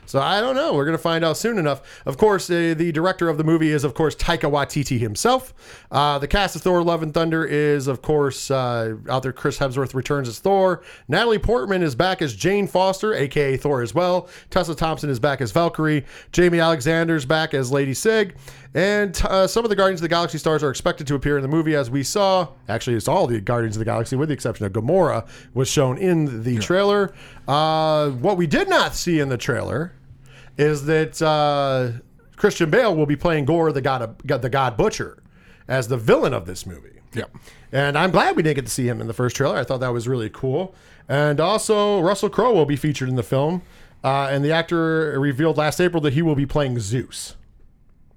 So 0.09 0.21
I 0.21 0.41
don't 0.41 0.57
know. 0.57 0.73
We're 0.73 0.87
going 0.87 0.97
to 0.97 1.03
find 1.03 1.23
out 1.23 1.37
soon 1.37 1.59
enough. 1.59 2.03
Of 2.07 2.17
course, 2.17 2.49
uh, 2.49 2.75
the 2.75 2.91
director 2.93 3.29
of 3.29 3.37
the 3.37 3.45
movie 3.45 3.71
is, 3.71 3.85
of 3.85 3.93
course, 3.93 4.17
Taika 4.17 4.51
Waititi 4.51 4.99
himself. 4.99 5.53
Uh, 5.91 6.19
the 6.19 6.27
cast 6.27 6.57
of 6.57 6.63
Thor: 6.63 6.83
Love 6.83 7.03
and 7.03 7.13
Thunder 7.13 7.45
is, 7.45 7.87
of 7.87 8.01
course, 8.01 8.51
uh, 8.51 8.95
out 9.11 9.23
there. 9.23 9.33
Chris 9.33 9.59
Hemsworth 9.59 9.95
returns 9.95 10.27
as 10.27 10.39
Thor. 10.39 10.83
Natalie 11.09 11.39
Portman 11.39 11.83
is 11.83 11.95
back 11.95 12.23
as 12.23 12.35
Jane 12.35 12.67
Foster, 12.67 13.13
aka 13.13 13.59
Thor, 13.59 13.83
as 13.83 13.95
well. 13.95 14.29
Tessa 14.49 14.75
Thompson 14.75 15.11
is 15.11 15.21
back 15.21 15.43
as 15.43 15.53
Valkyrie. 15.53 16.07
Jamie 16.33 16.61
Alexander's 16.61 17.27
back 17.27 17.53
as 17.53 17.71
Lady 17.71 17.93
Sif. 17.93 18.33
And 18.75 19.21
uh, 19.25 19.47
some 19.47 19.65
of 19.65 19.71
the 19.71 19.77
Guardians 19.77 20.01
of 20.01 20.03
the 20.03 20.09
Galaxy 20.09 20.39
stars 20.39 20.63
are 20.63 20.71
expected 20.71 21.07
to 21.07 21.15
appear 21.15 21.37
in 21.37 21.43
the 21.43 21.49
movie, 21.49 21.75
as 21.75 21.91
we 21.91 22.03
saw. 22.03 22.49
Actually, 22.69 22.97
it's 22.97 23.09
all 23.09 23.27
the 23.27 23.41
Guardians 23.41 23.77
of 23.77 23.81
the 23.81 23.85
Galaxy, 23.85 24.17
with 24.17 24.29
the 24.29 24.35
exception 24.35 24.67
of 24.67 24.73
Gamora, 24.73 25.27
was 25.55 25.69
shown 25.69 25.99
in 25.99 26.43
the 26.43 26.59
trailer. 26.59 27.15
Uh, 27.47 28.11
what 28.11 28.37
we 28.37 28.47
did 28.47 28.69
not 28.69 28.95
see 28.95 29.21
in 29.21 29.29
the 29.29 29.39
trailer 29.39 29.93
is 30.59 30.85
that 30.87 31.23
uh, 31.23 31.93
Christian 32.37 32.69
Bale 32.69 32.95
will 32.95 33.07
be 33.07 33.17
playing 33.17 33.47
Gorr, 33.47 33.73
the 33.73 33.81
god, 33.81 34.03
of, 34.03 34.43
the 34.43 34.51
God 34.51 34.77
Butcher, 34.77 35.23
as 35.67 35.89
the 35.89 35.97
villain 35.97 36.35
of 36.35 36.45
this 36.45 36.67
movie. 36.67 37.01
yep. 37.15 37.31
And 37.73 37.97
I'm 37.97 38.11
glad 38.11 38.37
we 38.37 38.43
didn't 38.43 38.57
get 38.57 38.65
to 38.65 38.71
see 38.71 38.89
him 38.89 39.01
in 39.01 39.07
the 39.07 39.15
first 39.15 39.37
trailer. 39.37 39.57
I 39.57 39.65
thought 39.65 39.81
that 39.81 39.93
was 39.93 40.09
really 40.09 40.31
cool. 40.31 40.75
And 41.09 41.41
also, 41.41 42.01
Russell 42.01 42.29
Crowe 42.29 42.53
will 42.53 42.67
be 42.67 42.77
featured 42.77 43.09
in 43.09 43.17
the 43.17 43.23
film. 43.23 43.63
Uh, 44.03 44.29
and 44.31 44.45
the 44.45 44.53
actor 44.53 45.19
revealed 45.19 45.57
last 45.57 45.81
April 45.81 46.01
that 46.03 46.13
he 46.13 46.23
will 46.23 46.35
be 46.35 46.47
playing 46.47 46.79
Zeus. 46.81 47.37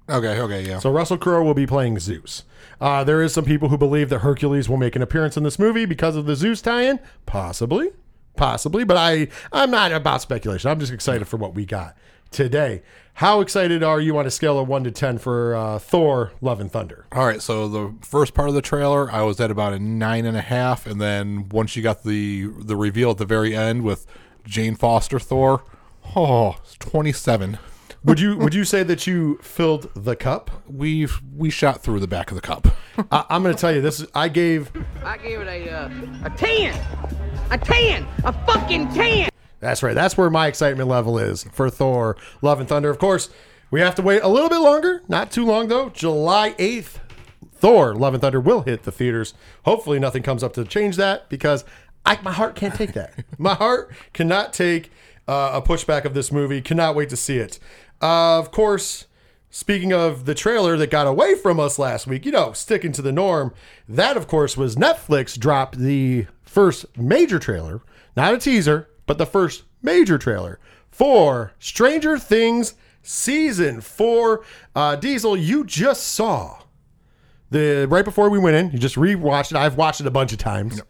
Okay, 0.08 0.40
okay, 0.40 0.66
yeah. 0.66 0.78
So 0.78 0.90
Russell 0.90 1.18
Crowe 1.18 1.42
will 1.42 1.54
be 1.54 1.66
playing 1.66 1.98
Zeus. 1.98 2.44
Uh, 2.80 3.04
there 3.04 3.22
is 3.22 3.32
some 3.32 3.44
people 3.44 3.68
who 3.68 3.78
believe 3.78 4.08
that 4.08 4.20
Hercules 4.20 4.68
will 4.68 4.76
make 4.76 4.96
an 4.96 5.02
appearance 5.02 5.36
in 5.36 5.42
this 5.42 5.58
movie 5.58 5.84
because 5.84 6.16
of 6.16 6.26
the 6.26 6.34
Zeus 6.34 6.60
tie-in. 6.60 6.98
Possibly, 7.26 7.90
possibly, 8.36 8.84
but 8.84 8.96
I 8.96 9.28
I'm 9.52 9.70
not 9.70 9.92
about 9.92 10.20
speculation. 10.22 10.70
I'm 10.70 10.80
just 10.80 10.92
excited 10.92 11.28
for 11.28 11.36
what 11.36 11.54
we 11.54 11.64
got 11.64 11.96
today. 12.32 12.82
How 13.14 13.40
excited 13.40 13.82
are 13.82 14.00
you 14.00 14.16
on 14.16 14.26
a 14.26 14.30
scale 14.30 14.58
of 14.58 14.68
one 14.68 14.84
to 14.84 14.90
ten 14.90 15.18
for 15.18 15.54
uh, 15.54 15.78
Thor: 15.78 16.32
Love 16.40 16.60
and 16.60 16.72
Thunder? 16.72 17.06
All 17.12 17.26
right, 17.26 17.42
so 17.42 17.68
the 17.68 17.94
first 18.00 18.32
part 18.32 18.48
of 18.48 18.54
the 18.54 18.62
trailer, 18.62 19.10
I 19.10 19.22
was 19.22 19.38
at 19.38 19.50
about 19.50 19.74
a 19.74 19.78
nine 19.78 20.24
and 20.24 20.36
a 20.36 20.40
half, 20.40 20.86
and 20.86 21.00
then 21.00 21.48
once 21.50 21.76
you 21.76 21.82
got 21.82 22.04
the 22.04 22.46
the 22.58 22.76
reveal 22.76 23.10
at 23.10 23.18
the 23.18 23.26
very 23.26 23.54
end 23.54 23.82
with 23.82 24.06
Jane 24.46 24.74
Foster 24.74 25.18
Thor, 25.18 25.62
oh, 26.16 26.56
it's 26.62 26.76
27. 26.78 27.58
Would 28.04 28.18
you 28.18 28.36
would 28.38 28.54
you 28.54 28.64
say 28.64 28.82
that 28.82 29.06
you 29.06 29.38
filled 29.42 29.90
the 29.94 30.16
cup? 30.16 30.50
We've 30.66 31.20
we 31.36 31.50
shot 31.50 31.82
through 31.82 32.00
the 32.00 32.08
back 32.08 32.30
of 32.30 32.34
the 32.34 32.40
cup. 32.40 32.66
I, 33.12 33.24
I'm 33.28 33.42
going 33.42 33.54
to 33.54 33.60
tell 33.60 33.72
you 33.72 33.80
this. 33.80 34.04
I 34.14 34.28
gave 34.28 34.72
I 35.04 35.18
gave 35.18 35.40
it 35.40 35.46
a 35.46 35.70
uh, 35.70 35.90
a 36.24 36.30
ten, 36.30 36.74
a 37.50 37.58
ten, 37.58 38.06
a 38.24 38.32
fucking 38.46 38.92
ten. 38.92 39.31
That's 39.62 39.80
right. 39.80 39.94
That's 39.94 40.16
where 40.16 40.28
my 40.28 40.48
excitement 40.48 40.88
level 40.88 41.20
is 41.20 41.44
for 41.44 41.70
Thor: 41.70 42.16
Love 42.42 42.58
and 42.58 42.68
Thunder. 42.68 42.90
Of 42.90 42.98
course, 42.98 43.30
we 43.70 43.80
have 43.80 43.94
to 43.94 44.02
wait 44.02 44.20
a 44.20 44.28
little 44.28 44.48
bit 44.48 44.58
longer. 44.58 45.02
Not 45.06 45.30
too 45.30 45.46
long 45.46 45.68
though. 45.68 45.88
July 45.90 46.56
eighth, 46.58 46.98
Thor: 47.54 47.94
Love 47.94 48.12
and 48.12 48.20
Thunder 48.20 48.40
will 48.40 48.62
hit 48.62 48.82
the 48.82 48.90
theaters. 48.90 49.34
Hopefully, 49.64 50.00
nothing 50.00 50.24
comes 50.24 50.42
up 50.42 50.52
to 50.54 50.64
change 50.64 50.96
that 50.96 51.28
because 51.28 51.64
I, 52.04 52.20
my 52.22 52.32
heart 52.32 52.56
can't 52.56 52.74
take 52.74 52.92
that. 52.94 53.14
my 53.38 53.54
heart 53.54 53.92
cannot 54.12 54.52
take 54.52 54.90
uh, 55.28 55.52
a 55.54 55.62
pushback 55.62 56.04
of 56.04 56.12
this 56.12 56.32
movie. 56.32 56.60
Cannot 56.60 56.96
wait 56.96 57.08
to 57.10 57.16
see 57.16 57.38
it. 57.38 57.60
Uh, 58.02 58.40
of 58.40 58.50
course. 58.50 59.06
Speaking 59.54 59.92
of 59.92 60.24
the 60.24 60.34
trailer 60.34 60.78
that 60.78 60.90
got 60.90 61.06
away 61.06 61.34
from 61.34 61.60
us 61.60 61.78
last 61.78 62.06
week, 62.06 62.24
you 62.24 62.32
know, 62.32 62.54
sticking 62.54 62.90
to 62.92 63.02
the 63.02 63.12
norm, 63.12 63.52
that 63.86 64.16
of 64.16 64.26
course 64.26 64.56
was 64.56 64.76
Netflix 64.76 65.38
dropped 65.38 65.76
the 65.76 66.26
first 66.42 66.86
major 66.96 67.38
trailer, 67.38 67.82
not 68.16 68.32
a 68.32 68.38
teaser, 68.38 68.88
but 69.06 69.18
the 69.18 69.26
first 69.26 69.64
major 69.82 70.18
trailer 70.18 70.58
for 70.90 71.52
Stranger 71.58 72.18
Things 72.18 72.74
season 73.02 73.80
four. 73.80 74.44
Uh, 74.74 74.96
Diesel, 74.96 75.36
you 75.36 75.64
just 75.64 76.04
saw 76.04 76.58
the 77.50 77.86
right 77.88 78.04
before 78.04 78.30
we 78.30 78.38
went 78.38 78.56
in. 78.56 78.70
You 78.70 78.78
just 78.78 78.96
rewatched 78.96 79.52
it. 79.52 79.56
I've 79.56 79.76
watched 79.76 80.00
it 80.00 80.06
a 80.06 80.10
bunch 80.10 80.32
of 80.32 80.38
times. 80.38 80.80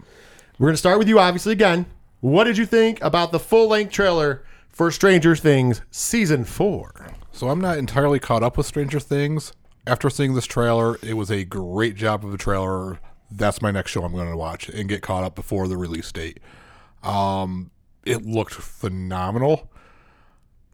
We're 0.59 0.69
gonna 0.69 0.77
start 0.77 0.99
with 0.99 1.09
you, 1.09 1.19
obviously. 1.19 1.53
Again, 1.53 1.87
what 2.21 2.45
did 2.45 2.57
you 2.57 2.67
think 2.67 3.03
about 3.03 3.33
the 3.33 3.41
full 3.41 3.69
length 3.69 3.93
trailer 3.93 4.45
for 4.69 4.91
Stranger 4.91 5.35
Things 5.35 5.83
season 5.91 6.45
four? 6.45 7.13
So 7.33 7.49
I'm 7.49 7.61
not 7.61 7.79
entirely 7.79 8.19
caught 8.19 8.43
up 8.43 8.57
with 8.57 8.67
Stranger 8.67 9.01
Things. 9.01 9.53
After 9.87 10.09
seeing 10.11 10.35
this 10.35 10.47
trailer, 10.47 10.99
it 11.03 11.15
was 11.15 11.31
a 11.31 11.45
great 11.45 11.97
job 11.97 12.25
of 12.25 12.33
a 12.33 12.39
trailer. 12.39 13.01
That's 13.31 13.61
my 13.61 13.71
next 13.71 13.91
show 13.91 14.05
I'm 14.05 14.13
going 14.13 14.31
to 14.31 14.37
watch 14.37 14.69
and 14.69 14.89
get 14.89 15.03
caught 15.03 15.25
up 15.25 15.35
before 15.35 15.67
the 15.67 15.77
release 15.77 16.13
date. 16.13 16.39
Um, 17.03 17.71
it 18.05 18.25
looked 18.27 18.55
phenomenal, 18.55 19.71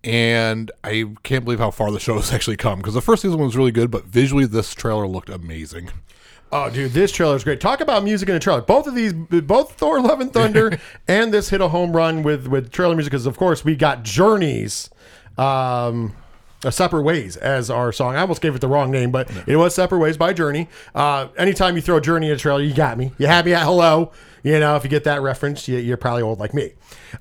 and 0.04 0.70
I 0.84 1.06
can't 1.22 1.44
believe 1.44 1.58
how 1.58 1.70
far 1.70 1.90
the 1.90 2.00
show 2.00 2.14
has 2.16 2.32
actually 2.32 2.56
come. 2.56 2.78
Because 2.78 2.94
the 2.94 3.00
first 3.00 3.22
season 3.22 3.38
was 3.40 3.56
really 3.56 3.72
good, 3.72 3.90
but 3.90 4.04
visually, 4.04 4.46
this 4.46 4.74
trailer 4.74 5.06
looked 5.06 5.28
amazing. 5.28 5.90
Oh, 6.50 6.70
dude, 6.70 6.92
this 6.92 7.12
trailer 7.12 7.36
is 7.36 7.44
great. 7.44 7.60
Talk 7.60 7.80
about 7.80 8.04
music 8.04 8.28
in 8.28 8.34
a 8.34 8.40
trailer. 8.40 8.62
Both 8.62 8.86
of 8.86 8.94
these, 8.94 9.12
both 9.12 9.72
Thor: 9.72 10.00
Love 10.00 10.20
and 10.20 10.32
Thunder 10.32 10.78
and 11.08 11.32
this 11.32 11.50
hit 11.50 11.60
a 11.60 11.68
home 11.68 11.92
run 11.92 12.22
with 12.22 12.46
with 12.46 12.70
trailer 12.70 12.94
music 12.94 13.10
because, 13.10 13.26
of 13.26 13.36
course, 13.36 13.64
we 13.64 13.76
got 13.76 14.02
Journeys. 14.02 14.88
Um, 15.36 16.14
uh, 16.64 16.70
Separate 16.70 17.02
Ways 17.02 17.36
as 17.36 17.70
our 17.70 17.92
song. 17.92 18.16
I 18.16 18.20
almost 18.20 18.42
gave 18.42 18.54
it 18.54 18.60
the 18.60 18.68
wrong 18.68 18.90
name, 18.90 19.10
but 19.10 19.30
it 19.46 19.56
was 19.56 19.74
Separate 19.74 19.98
Ways 19.98 20.16
by 20.16 20.32
Journey. 20.32 20.68
Uh, 20.94 21.28
anytime 21.36 21.76
you 21.76 21.82
throw 21.82 22.00
Journey 22.00 22.28
in 22.28 22.32
a 22.32 22.36
trailer, 22.36 22.62
you 22.62 22.74
got 22.74 22.98
me. 22.98 23.12
You 23.18 23.26
had 23.26 23.44
me 23.44 23.54
at 23.54 23.62
hello. 23.64 24.12
You 24.44 24.60
know, 24.60 24.76
if 24.76 24.84
you 24.84 24.88
get 24.88 25.04
that 25.04 25.20
reference, 25.20 25.66
you, 25.66 25.78
you're 25.78 25.96
probably 25.96 26.22
old 26.22 26.38
like 26.38 26.54
me. 26.54 26.74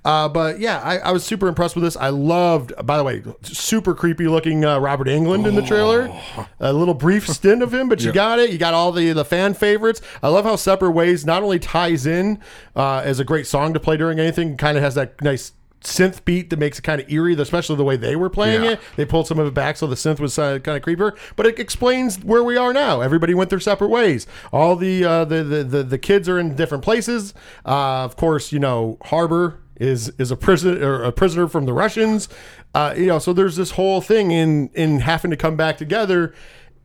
Uh, 0.05 0.29
but 0.29 0.59
yeah, 0.59 0.79
I, 0.79 0.99
I 0.99 1.11
was 1.11 1.25
super 1.25 1.47
impressed 1.47 1.75
with 1.75 1.83
this. 1.83 1.97
I 1.97 2.09
loved, 2.09 2.73
by 2.85 2.97
the 2.97 3.03
way, 3.03 3.23
super 3.41 3.95
creepy 3.95 4.27
looking 4.27 4.63
uh, 4.63 4.79
Robert 4.79 5.07
Englund 5.07 5.47
in 5.47 5.55
the 5.55 5.63
trailer. 5.63 6.11
A 6.59 6.71
little 6.71 6.93
brief 6.93 7.27
stint 7.27 7.63
of 7.63 7.73
him, 7.73 7.89
but 7.89 8.01
you 8.03 8.11
got 8.11 8.39
it. 8.39 8.51
You 8.51 8.57
got 8.57 8.73
all 8.73 8.91
the 8.91 9.13
the 9.13 9.25
fan 9.25 9.55
favorites. 9.55 9.99
I 10.21 10.27
love 10.29 10.45
how 10.45 10.55
Separate 10.55 10.91
Ways 10.91 11.25
not 11.25 11.41
only 11.41 11.57
ties 11.59 12.05
in 12.05 12.39
uh, 12.75 13.01
as 13.03 13.19
a 13.19 13.23
great 13.23 13.47
song 13.47 13.73
to 13.73 13.79
play 13.79 13.97
during 13.97 14.19
anything, 14.19 14.55
kind 14.55 14.77
of 14.77 14.83
has 14.83 14.95
that 14.95 15.19
nice 15.21 15.53
synth 15.87 16.23
beat 16.25 16.49
that 16.49 16.59
makes 16.59 16.77
it 16.79 16.81
kind 16.83 17.01
of 17.01 17.09
eerie, 17.11 17.33
especially 17.39 17.75
the 17.75 17.83
way 17.83 17.97
they 17.97 18.15
were 18.15 18.29
playing 18.29 18.63
Yeah. 18.63 18.71
it. 18.71 18.79
They 18.95 19.05
pulled 19.05 19.27
some 19.27 19.39
of 19.39 19.47
it 19.47 19.53
back, 19.53 19.77
so 19.77 19.87
the 19.87 19.95
synth 19.95 20.19
was 20.19 20.37
uh, 20.37 20.59
kind 20.59 20.77
of 20.77 20.83
creepier. 20.83 21.17
But 21.35 21.45
it 21.47 21.59
explains 21.59 22.23
where 22.23 22.43
we 22.43 22.57
are 22.57 22.73
now. 22.73 23.01
Everybody 23.01 23.33
went 23.33 23.49
their 23.49 23.59
separate 23.59 23.89
ways. 23.89 24.27
All 24.51 24.75
the 24.75 25.03
uh, 25.05 25.25
the, 25.25 25.43
the 25.43 25.63
the 25.63 25.83
the 25.83 25.97
kids 25.97 26.27
are 26.29 26.37
in 26.37 26.55
different 26.55 26.83
places. 26.83 27.33
Uh, 27.65 28.03
of 28.03 28.15
course, 28.15 28.51
you 28.51 28.59
know 28.59 28.97
Harbour 29.05 29.59
is 29.77 30.09
is 30.17 30.31
a 30.31 30.35
prison 30.35 30.83
or 30.83 31.03
a 31.03 31.11
prisoner 31.11 31.47
from 31.47 31.65
the 31.65 31.73
Russians. 31.73 32.27
Uh, 32.73 32.93
you 32.97 33.05
know, 33.07 33.19
so 33.19 33.31
there's 33.33 33.55
this 33.55 33.71
whole 33.71 34.01
thing 34.01 34.31
in 34.31 34.69
in 34.73 34.99
having 34.99 35.31
to 35.31 35.37
come 35.37 35.55
back 35.55 35.77
together. 35.77 36.33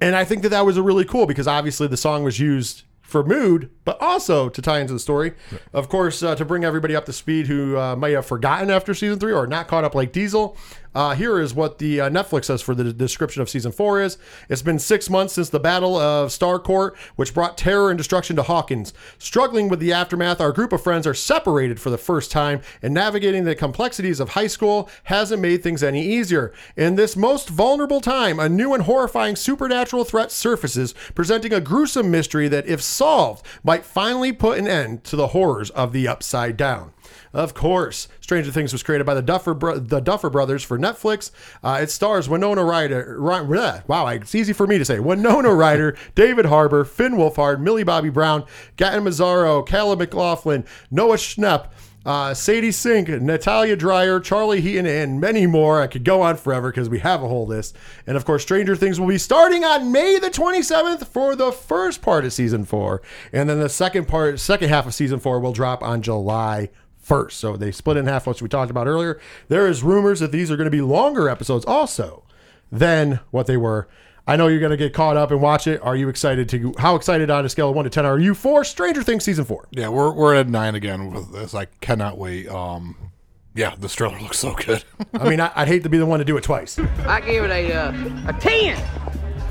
And 0.00 0.16
I 0.16 0.24
think 0.24 0.42
that 0.42 0.48
that 0.48 0.66
was 0.66 0.76
a 0.76 0.82
really 0.82 1.04
cool 1.04 1.26
because 1.26 1.46
obviously 1.46 1.86
the 1.86 1.96
song 1.96 2.24
was 2.24 2.40
used 2.40 2.82
for 3.02 3.22
mood, 3.22 3.68
but 3.84 4.00
also 4.00 4.48
to 4.48 4.62
tie 4.62 4.80
into 4.80 4.92
the 4.92 4.98
story. 4.98 5.34
Of 5.72 5.88
course, 5.88 6.22
uh, 6.22 6.34
to 6.36 6.44
bring 6.44 6.64
everybody 6.64 6.96
up 6.96 7.04
to 7.06 7.12
speed 7.12 7.46
who 7.46 7.76
uh, 7.76 7.94
may 7.96 8.12
have 8.12 8.24
forgotten 8.24 8.70
after 8.70 8.94
season 8.94 9.18
three 9.18 9.32
or 9.32 9.46
not 9.46 9.68
caught 9.68 9.84
up 9.84 9.94
like 9.94 10.12
Diesel. 10.12 10.56
Uh, 10.94 11.14
here 11.14 11.40
is 11.40 11.54
what 11.54 11.78
the 11.78 12.00
uh, 12.00 12.10
Netflix 12.10 12.46
says 12.46 12.60
for 12.60 12.74
the 12.74 12.92
description 12.92 13.40
of 13.40 13.48
season 13.48 13.72
four 13.72 14.00
is. 14.00 14.18
It's 14.48 14.62
been 14.62 14.78
six 14.78 15.08
months 15.08 15.34
since 15.34 15.48
the 15.48 15.60
Battle 15.60 15.96
of 15.96 16.28
Starcourt, 16.30 16.96
which 17.16 17.32
brought 17.32 17.56
terror 17.56 17.90
and 17.90 17.96
destruction 17.96 18.36
to 18.36 18.42
Hawkins. 18.42 18.92
Struggling 19.18 19.68
with 19.68 19.80
the 19.80 19.92
aftermath, 19.92 20.40
our 20.40 20.52
group 20.52 20.72
of 20.72 20.82
friends 20.82 21.06
are 21.06 21.14
separated 21.14 21.80
for 21.80 21.90
the 21.90 21.98
first 21.98 22.30
time, 22.30 22.60
and 22.82 22.92
navigating 22.92 23.44
the 23.44 23.54
complexities 23.54 24.20
of 24.20 24.30
high 24.30 24.46
school 24.46 24.90
hasn't 25.04 25.40
made 25.40 25.62
things 25.62 25.82
any 25.82 26.04
easier. 26.04 26.52
In 26.76 26.96
this 26.96 27.16
most 27.16 27.48
vulnerable 27.48 28.00
time, 28.00 28.38
a 28.38 28.48
new 28.48 28.74
and 28.74 28.84
horrifying 28.84 29.36
supernatural 29.36 30.04
threat 30.04 30.30
surfaces, 30.30 30.94
presenting 31.14 31.52
a 31.52 31.60
gruesome 31.60 32.10
mystery 32.10 32.48
that, 32.48 32.66
if 32.66 32.82
solved, 32.82 33.46
might 33.64 33.84
finally 33.84 34.32
put 34.32 34.58
an 34.58 34.68
end 34.68 35.04
to 35.04 35.16
the 35.16 35.28
horrors 35.28 35.70
of 35.70 35.92
the 35.92 36.06
Upside 36.06 36.56
Down. 36.56 36.92
Of 37.32 37.54
course, 37.54 38.08
Stranger 38.20 38.50
Things 38.50 38.72
was 38.72 38.82
created 38.82 39.04
by 39.04 39.14
the 39.14 39.22
Duffer 39.22 39.54
bro- 39.54 39.78
the 39.78 40.00
Duffer 40.00 40.28
Brothers 40.28 40.62
for 40.62 40.78
Netflix. 40.78 41.30
Uh, 41.62 41.78
it 41.82 41.90
stars 41.90 42.28
Winona 42.28 42.62
Ryder. 42.62 43.16
Wow, 43.20 44.06
it's 44.08 44.34
easy 44.34 44.52
for 44.52 44.66
me 44.66 44.78
to 44.78 44.84
say. 44.84 44.98
Winona 45.00 45.54
Ryder, 45.54 45.96
David 46.14 46.46
Harbour, 46.46 46.84
Finn 46.84 47.12
Wolfhard, 47.14 47.60
Millie 47.60 47.84
Bobby 47.84 48.10
Brown, 48.10 48.44
Gaten 48.76 49.02
Mazzaro, 49.04 49.66
Caleb 49.66 50.00
McLaughlin, 50.00 50.64
Noah 50.90 51.16
Schnapp. 51.16 51.68
Uh, 52.04 52.34
Sadie 52.34 52.72
Sink, 52.72 53.08
Natalia 53.08 53.76
Dyer, 53.76 54.18
Charlie 54.18 54.60
Heaton, 54.60 54.86
and 54.86 55.20
many 55.20 55.46
more. 55.46 55.80
I 55.80 55.86
could 55.86 56.02
go 56.02 56.20
on 56.20 56.36
forever 56.36 56.70
because 56.72 56.88
we 56.88 56.98
have 56.98 57.22
a 57.22 57.28
whole 57.28 57.46
list. 57.46 57.76
And 58.08 58.16
of 58.16 58.24
course, 58.24 58.42
Stranger 58.42 58.74
Things 58.74 58.98
will 58.98 59.06
be 59.06 59.18
starting 59.18 59.62
on 59.62 59.92
May 59.92 60.18
the 60.18 60.28
27th 60.28 61.06
for 61.06 61.36
the 61.36 61.52
first 61.52 62.02
part 62.02 62.24
of 62.24 62.32
season 62.32 62.64
four. 62.64 63.02
And 63.32 63.48
then 63.48 63.60
the 63.60 63.68
second 63.68 64.08
part, 64.08 64.40
second 64.40 64.68
half 64.68 64.84
of 64.84 64.94
season 64.94 65.20
four 65.20 65.38
will 65.38 65.52
drop 65.52 65.80
on 65.84 66.02
July 66.02 66.70
first. 67.02 67.38
So 67.38 67.56
they 67.56 67.72
split 67.72 67.96
in 67.96 68.06
half, 68.06 68.26
which 68.26 68.40
we 68.40 68.48
talked 68.48 68.70
about 68.70 68.86
earlier. 68.86 69.20
There 69.48 69.68
is 69.68 69.82
rumors 69.82 70.20
that 70.20 70.32
these 70.32 70.50
are 70.50 70.56
going 70.56 70.66
to 70.66 70.70
be 70.70 70.80
longer 70.80 71.28
episodes 71.28 71.64
also 71.66 72.24
than 72.70 73.20
what 73.30 73.46
they 73.46 73.56
were. 73.56 73.88
I 74.26 74.36
know 74.36 74.46
you're 74.46 74.60
going 74.60 74.70
to 74.70 74.76
get 74.76 74.94
caught 74.94 75.16
up 75.16 75.32
and 75.32 75.42
watch 75.42 75.66
it. 75.66 75.82
Are 75.82 75.96
you 75.96 76.08
excited 76.08 76.48
to? 76.50 76.74
How 76.78 76.94
excited 76.94 77.28
on 77.28 77.44
a 77.44 77.48
scale 77.48 77.70
of 77.70 77.74
one 77.74 77.84
to 77.84 77.90
ten 77.90 78.06
are 78.06 78.20
you 78.20 78.34
for 78.34 78.62
Stranger 78.62 79.02
Things 79.02 79.24
season 79.24 79.44
four? 79.44 79.66
Yeah, 79.72 79.88
we're 79.88 80.12
we're 80.12 80.36
at 80.36 80.48
nine 80.48 80.76
again 80.76 81.12
with 81.12 81.32
this. 81.32 81.54
I 81.54 81.64
cannot 81.80 82.18
wait. 82.18 82.48
Um, 82.48 83.10
yeah, 83.54 83.74
this 83.76 83.94
trailer 83.94 84.20
looks 84.20 84.38
so 84.38 84.54
good. 84.54 84.84
I 85.14 85.28
mean, 85.28 85.40
I, 85.40 85.50
I'd 85.56 85.68
hate 85.68 85.82
to 85.82 85.88
be 85.88 85.98
the 85.98 86.06
one 86.06 86.20
to 86.20 86.24
do 86.24 86.36
it 86.36 86.44
twice. 86.44 86.78
I 86.78 87.20
gave 87.20 87.42
it 87.42 87.50
a 87.50 87.72
uh, 87.72 88.28
a 88.28 88.32
ten, 88.34 88.80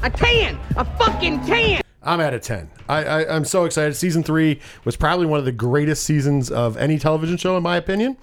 a 0.03 0.09
ten, 0.09 0.57
a 0.77 0.85
fucking 0.97 1.45
ten. 1.45 1.81
I'm 2.03 2.19
at 2.19 2.33
a 2.33 2.39
10. 2.39 2.69
I, 2.89 3.03
I, 3.03 3.35
I'm 3.35 3.45
so 3.45 3.65
excited. 3.65 3.95
Season 3.95 4.23
three 4.23 4.59
was 4.85 4.95
probably 4.95 5.25
one 5.27 5.37
of 5.39 5.45
the 5.45 5.51
greatest 5.51 6.03
seasons 6.03 6.49
of 6.49 6.75
any 6.77 6.97
television 6.97 7.37
show, 7.37 7.55
in 7.57 7.63
my 7.63 7.77
opinion. 7.77 8.17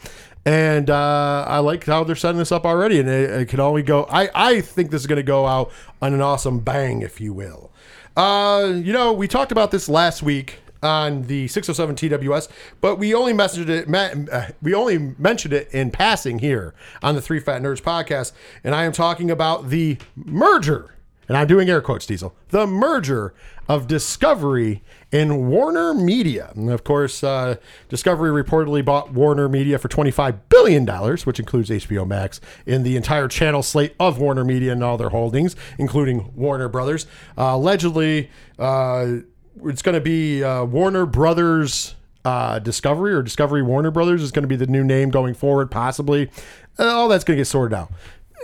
And 0.44 0.90
uh, 0.90 1.44
I 1.46 1.58
like 1.58 1.84
how 1.84 2.02
they're 2.04 2.16
setting 2.16 2.38
this 2.38 2.50
up 2.50 2.64
already. 2.64 2.98
And 2.98 3.08
it, 3.08 3.30
it 3.30 3.48
can 3.48 3.60
only 3.60 3.82
go, 3.82 4.06
I, 4.10 4.30
I 4.34 4.60
think 4.62 4.90
this 4.90 5.02
is 5.02 5.06
going 5.06 5.18
to 5.18 5.22
go 5.22 5.46
out 5.46 5.70
on 6.02 6.12
an 6.14 6.20
awesome 6.20 6.58
bang, 6.60 7.02
if 7.02 7.20
you 7.20 7.32
will. 7.32 7.70
Uh, 8.16 8.72
you 8.74 8.92
know, 8.92 9.12
we 9.12 9.28
talked 9.28 9.52
about 9.52 9.70
this 9.70 9.88
last 9.88 10.22
week 10.24 10.58
on 10.82 11.22
the 11.22 11.46
607 11.48 11.96
TWS, 12.18 12.48
but 12.80 12.96
we 12.96 13.14
only 13.14 13.32
messaged 13.32 13.68
it. 13.68 14.28
uh, 14.32 14.46
We 14.62 14.74
only 14.74 14.98
mentioned 15.18 15.52
it 15.54 15.68
in 15.72 15.90
passing 15.90 16.38
here 16.40 16.74
on 17.02 17.14
the 17.14 17.20
Three 17.20 17.40
Fat 17.40 17.62
Nerds 17.62 17.82
podcast, 17.82 18.32
and 18.64 18.74
I 18.74 18.84
am 18.84 18.92
talking 18.92 19.30
about 19.30 19.70
the 19.70 19.98
merger 20.16 20.94
and 21.28 21.36
I'm 21.36 21.46
doing 21.46 21.68
air 21.68 21.80
quotes, 21.80 22.06
Diesel, 22.06 22.34
the 22.48 22.66
merger 22.66 23.34
of 23.68 23.86
Discovery 23.86 24.82
and 25.12 25.48
Warner 25.48 25.92
Media. 25.92 26.50
And 26.54 26.70
of 26.70 26.84
course, 26.84 27.22
uh, 27.22 27.56
Discovery 27.88 28.30
reportedly 28.30 28.82
bought 28.82 29.12
Warner 29.12 29.48
Media 29.48 29.78
for 29.78 29.88
$25 29.88 30.40
billion, 30.48 30.86
which 30.86 31.38
includes 31.38 31.68
HBO 31.68 32.06
Max, 32.06 32.40
in 32.66 32.82
the 32.82 32.96
entire 32.96 33.28
channel 33.28 33.62
slate 33.62 33.94
of 34.00 34.18
Warner 34.18 34.44
Media 34.44 34.72
and 34.72 34.82
all 34.82 34.96
their 34.96 35.10
holdings, 35.10 35.54
including 35.76 36.32
Warner 36.34 36.68
Brothers. 36.68 37.06
Uh, 37.36 37.52
allegedly, 37.54 38.30
uh, 38.58 39.16
it's 39.64 39.82
going 39.82 39.94
to 39.94 40.00
be 40.00 40.42
uh, 40.42 40.64
Warner 40.64 41.06
Brothers. 41.06 41.94
Uh, 42.24 42.58
Discovery 42.58 43.14
or 43.14 43.22
Discovery 43.22 43.62
Warner 43.62 43.90
Brothers 43.90 44.22
is 44.22 44.32
going 44.32 44.42
to 44.42 44.48
be 44.48 44.56
the 44.56 44.66
new 44.66 44.84
name 44.84 45.10
going 45.10 45.34
forward, 45.34 45.70
possibly. 45.70 46.30
Uh, 46.78 46.84
all 46.84 47.08
that's 47.08 47.24
going 47.24 47.36
to 47.36 47.40
get 47.40 47.46
sorted 47.46 47.76
out. 47.78 47.90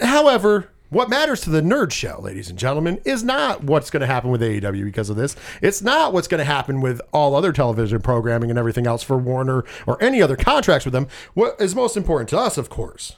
However, 0.01 0.70
what 0.90 1.09
matters 1.09 1.40
to 1.42 1.51
the 1.51 1.61
nerd 1.61 1.92
show, 1.92 2.20
ladies 2.20 2.51
and 2.51 2.59
gentlemen, 2.59 3.01
is 3.05 3.25
not 3.25 3.64
what's 3.64 3.90
going 3.90 4.03
to 4.03 4.07
happen 4.07 4.31
with 4.31 4.40
AEW 4.40 4.85
because 4.85 5.11
of 5.11 5.16
this. 5.16 5.35
It's 5.61 5.83
not 5.83 6.12
what's 6.12 6.29
going 6.29 6.38
to 6.38 6.44
happen 6.44 6.81
with 6.81 7.01
all 7.12 7.35
other 7.35 7.53
television 7.53 8.01
programming 8.01 8.51
and 8.51 8.59
everything 8.59 8.87
else 8.87 9.03
for 9.03 9.16
Warner 9.16 9.64
or 9.87 10.03
any 10.03 10.23
other 10.23 10.37
contracts 10.37 10.85
with 10.85 10.92
them. 10.92 11.09
What 11.35 11.61
is 11.61 11.75
most 11.75 11.97
important 11.97 12.29
to 12.31 12.38
us, 12.38 12.59
of 12.59 12.70
course, 12.70 13.16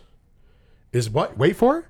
is 0.92 1.11
what? 1.11 1.37
Wait 1.37 1.57
for 1.57 1.79
it? 1.79 1.85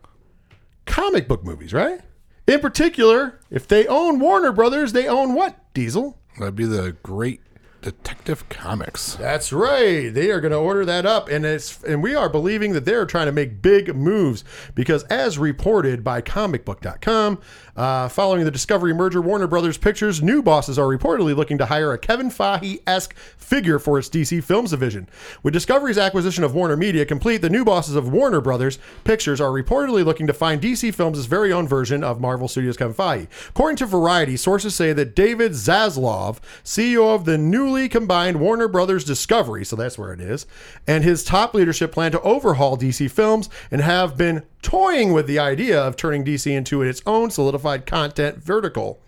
Comic 0.87 1.29
book 1.29 1.45
movies, 1.45 1.73
right? 1.73 2.01
In 2.47 2.61
particular, 2.61 3.41
if 3.51 3.69
they 3.69 3.87
own 3.87 4.19
Warner 4.19 4.53
Brothers, 4.53 4.93
they 4.93 5.07
own 5.07 5.35
what? 5.35 5.73
Diesel? 5.75 6.19
That'd 6.39 6.57
be 6.57 6.65
the 6.65 6.97
great 7.03 7.41
Detective 7.87 8.49
Comics. 8.49 9.14
That's 9.14 9.53
right. 9.53 10.12
They 10.12 10.33
are 10.33 10.40
going 10.40 10.51
to 10.51 10.59
order 10.59 10.85
that 10.85 11.07
up, 11.07 11.29
and 11.29 11.46
it's 11.46 11.81
and 11.85 12.03
we 12.03 12.16
are 12.16 12.29
believing 12.29 12.72
that 12.72 12.85
they're 12.85 13.07
trying 13.07 13.27
to 13.27 13.33
make 13.33 13.62
big 13.62 13.94
moves 13.94 14.42
because, 14.75 15.05
as 15.05 15.38
reported 15.38 16.03
by 16.03 16.20
ComicBook.com, 16.20 17.38
uh, 17.77 18.09
following 18.09 18.44
the 18.44 18.51
Discovery 18.51 18.92
merger, 18.92 19.20
Warner 19.20 19.46
Brothers 19.46 19.79
Pictures' 19.79 20.20
new 20.20 20.42
bosses 20.42 20.81
are 20.81 20.87
reportedly 20.87 21.37
looking 21.37 21.59
to 21.59 21.66
hire 21.66 21.92
a 21.92 21.99
Kevin 21.99 22.29
Feige-esque 22.29 23.14
figure 23.37 23.79
for 23.79 24.01
its 24.01 24.09
DC 24.09 24.42
Films 24.42 24.70
division. 24.70 25.09
With 25.44 25.55
Discovery's 25.55 25.99
acquisition 25.99 26.42
of 26.42 26.55
Warner 26.55 26.77
Media 26.77 27.07
complete, 27.07 27.40
the 27.40 27.51
new 27.51 27.64
bosses 27.64 27.94
of 27.94 28.09
Warner 28.12 28.40
Brothers 28.40 28.81
Pictures 29.05 29.40
are 29.40 29.51
reportedly 29.51 30.05
looking 30.05 30.27
to 30.27 30.33
find 30.33 30.61
DC 30.61 30.92
Films' 30.92 31.27
very 31.27 31.53
own 31.53 31.68
version 31.68 32.03
of 32.03 32.20
Marvel 32.20 32.49
Studios' 32.49 32.77
Kevin 32.77 32.94
Feige. 32.94 33.29
According 33.51 33.77
to 33.77 33.87
Variety, 33.87 34.37
sources 34.37 34.75
say 34.75 34.92
that 34.92 35.14
David 35.14 35.53
Zaslav, 35.53 36.38
CEO 36.64 37.14
of 37.14 37.27
the 37.27 37.38
newly 37.38 37.76
combined 37.89 38.41
Warner 38.41 38.69
Brothers 38.69 39.05
Discovery, 39.05 39.65
so 39.65 39.77
that's 39.77 39.99
where 39.99 40.12
it 40.12 40.21
is, 40.21 40.47
and 40.87 41.05
his 41.05 41.23
top 41.23 41.55
leadership 41.55 41.93
plan 41.93 42.12
to 42.12 42.21
overhaul 42.23 42.77
DC 42.77 43.11
Films 43.11 43.49
and 43.71 43.81
have 43.83 44.17
been 44.17 44.43
toying 44.62 45.12
with 45.12 45.27
the 45.27 45.39
idea 45.39 45.81
of 45.81 45.97
turning 45.97 46.25
DC 46.25 46.51
into 46.51 46.83
its 46.83 47.03
own 47.07 47.31
solidified 47.31 47.87
content 47.87 48.39
vertical. 48.39 48.99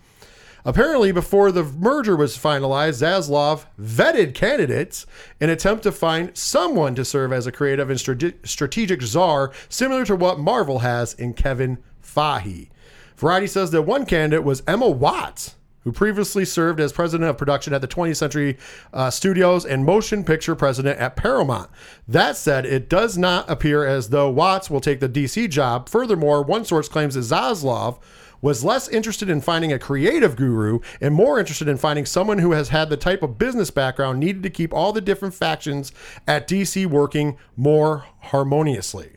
Apparently, 0.64 1.12
before 1.12 1.50
the 1.50 1.64
merger 1.64 2.14
was 2.14 2.37
finalized, 2.37 3.00
Zaslav 3.00 3.64
vetted 3.81 4.35
candidates 4.35 5.07
in 5.40 5.48
attempt 5.48 5.83
to 5.85 5.92
find 5.92 6.37
someone 6.37 6.94
to 6.94 7.04
serve 7.04 7.33
as 7.33 7.46
a 7.46 7.52
creative 7.52 7.88
and 7.88 7.98
strategic 7.98 9.00
czar, 9.00 9.52
similar 9.68 10.04
to 10.04 10.14
what 10.14 10.38
Marvel 10.38 10.81
has 10.81 11.14
in 11.14 11.33
Kevin 11.33 11.78
Feige. 12.02 12.68
Variety 13.16 13.46
says 13.46 13.70
that 13.70 13.83
one 13.83 14.04
candidate 14.04 14.44
was 14.44 14.62
Emma 14.66 14.88
Watts, 14.88 15.54
who 15.88 15.92
previously 15.92 16.44
served 16.44 16.81
as 16.81 16.92
president 16.92 17.31
of 17.31 17.38
production 17.38 17.72
at 17.72 17.81
the 17.81 17.88
20th 17.88 18.16
Century 18.16 18.59
uh, 18.92 19.09
Studios 19.09 19.64
and 19.64 19.87
motion 19.87 20.22
picture 20.22 20.55
president 20.55 21.01
at 21.01 21.16
Paramount. 21.16 21.70
That 22.07 22.37
said, 22.37 22.66
it 22.66 22.90
does 22.90 23.16
not 23.16 23.48
appear 23.48 23.87
as 23.87 24.11
though 24.11 24.29
Watts 24.29 24.68
will 24.68 24.83
take 24.83 25.01
the 25.01 25.09
DC 25.09 25.48
job. 25.48 25.88
Furthermore, 25.88 26.42
one 26.42 26.66
source 26.66 26.90
claims 26.90 27.14
that 27.14 27.22
Zaslav 27.22 28.03
was 28.42 28.62
less 28.62 28.87
interested 28.90 29.31
in 29.31 29.40
finding 29.40 29.72
a 29.72 29.79
creative 29.79 30.37
guru 30.37 30.81
and 31.01 31.14
more 31.14 31.38
interested 31.38 31.68
in 31.68 31.79
finding 31.79 32.05
someone 32.05 32.37
who 32.37 32.53
has 32.53 32.68
had 32.68 32.90
the 32.90 32.96
type 32.98 33.22
of 33.22 33.38
business 33.38 33.70
background 33.70 34.20
needed 34.20 34.42
to 34.42 34.51
keep 34.51 34.74
all 34.74 34.92
the 34.92 35.01
different 35.01 35.33
factions 35.33 35.90
at 36.27 36.46
DC 36.46 36.85
working 36.85 37.38
more 37.57 38.05
harmoniously. 38.24 39.12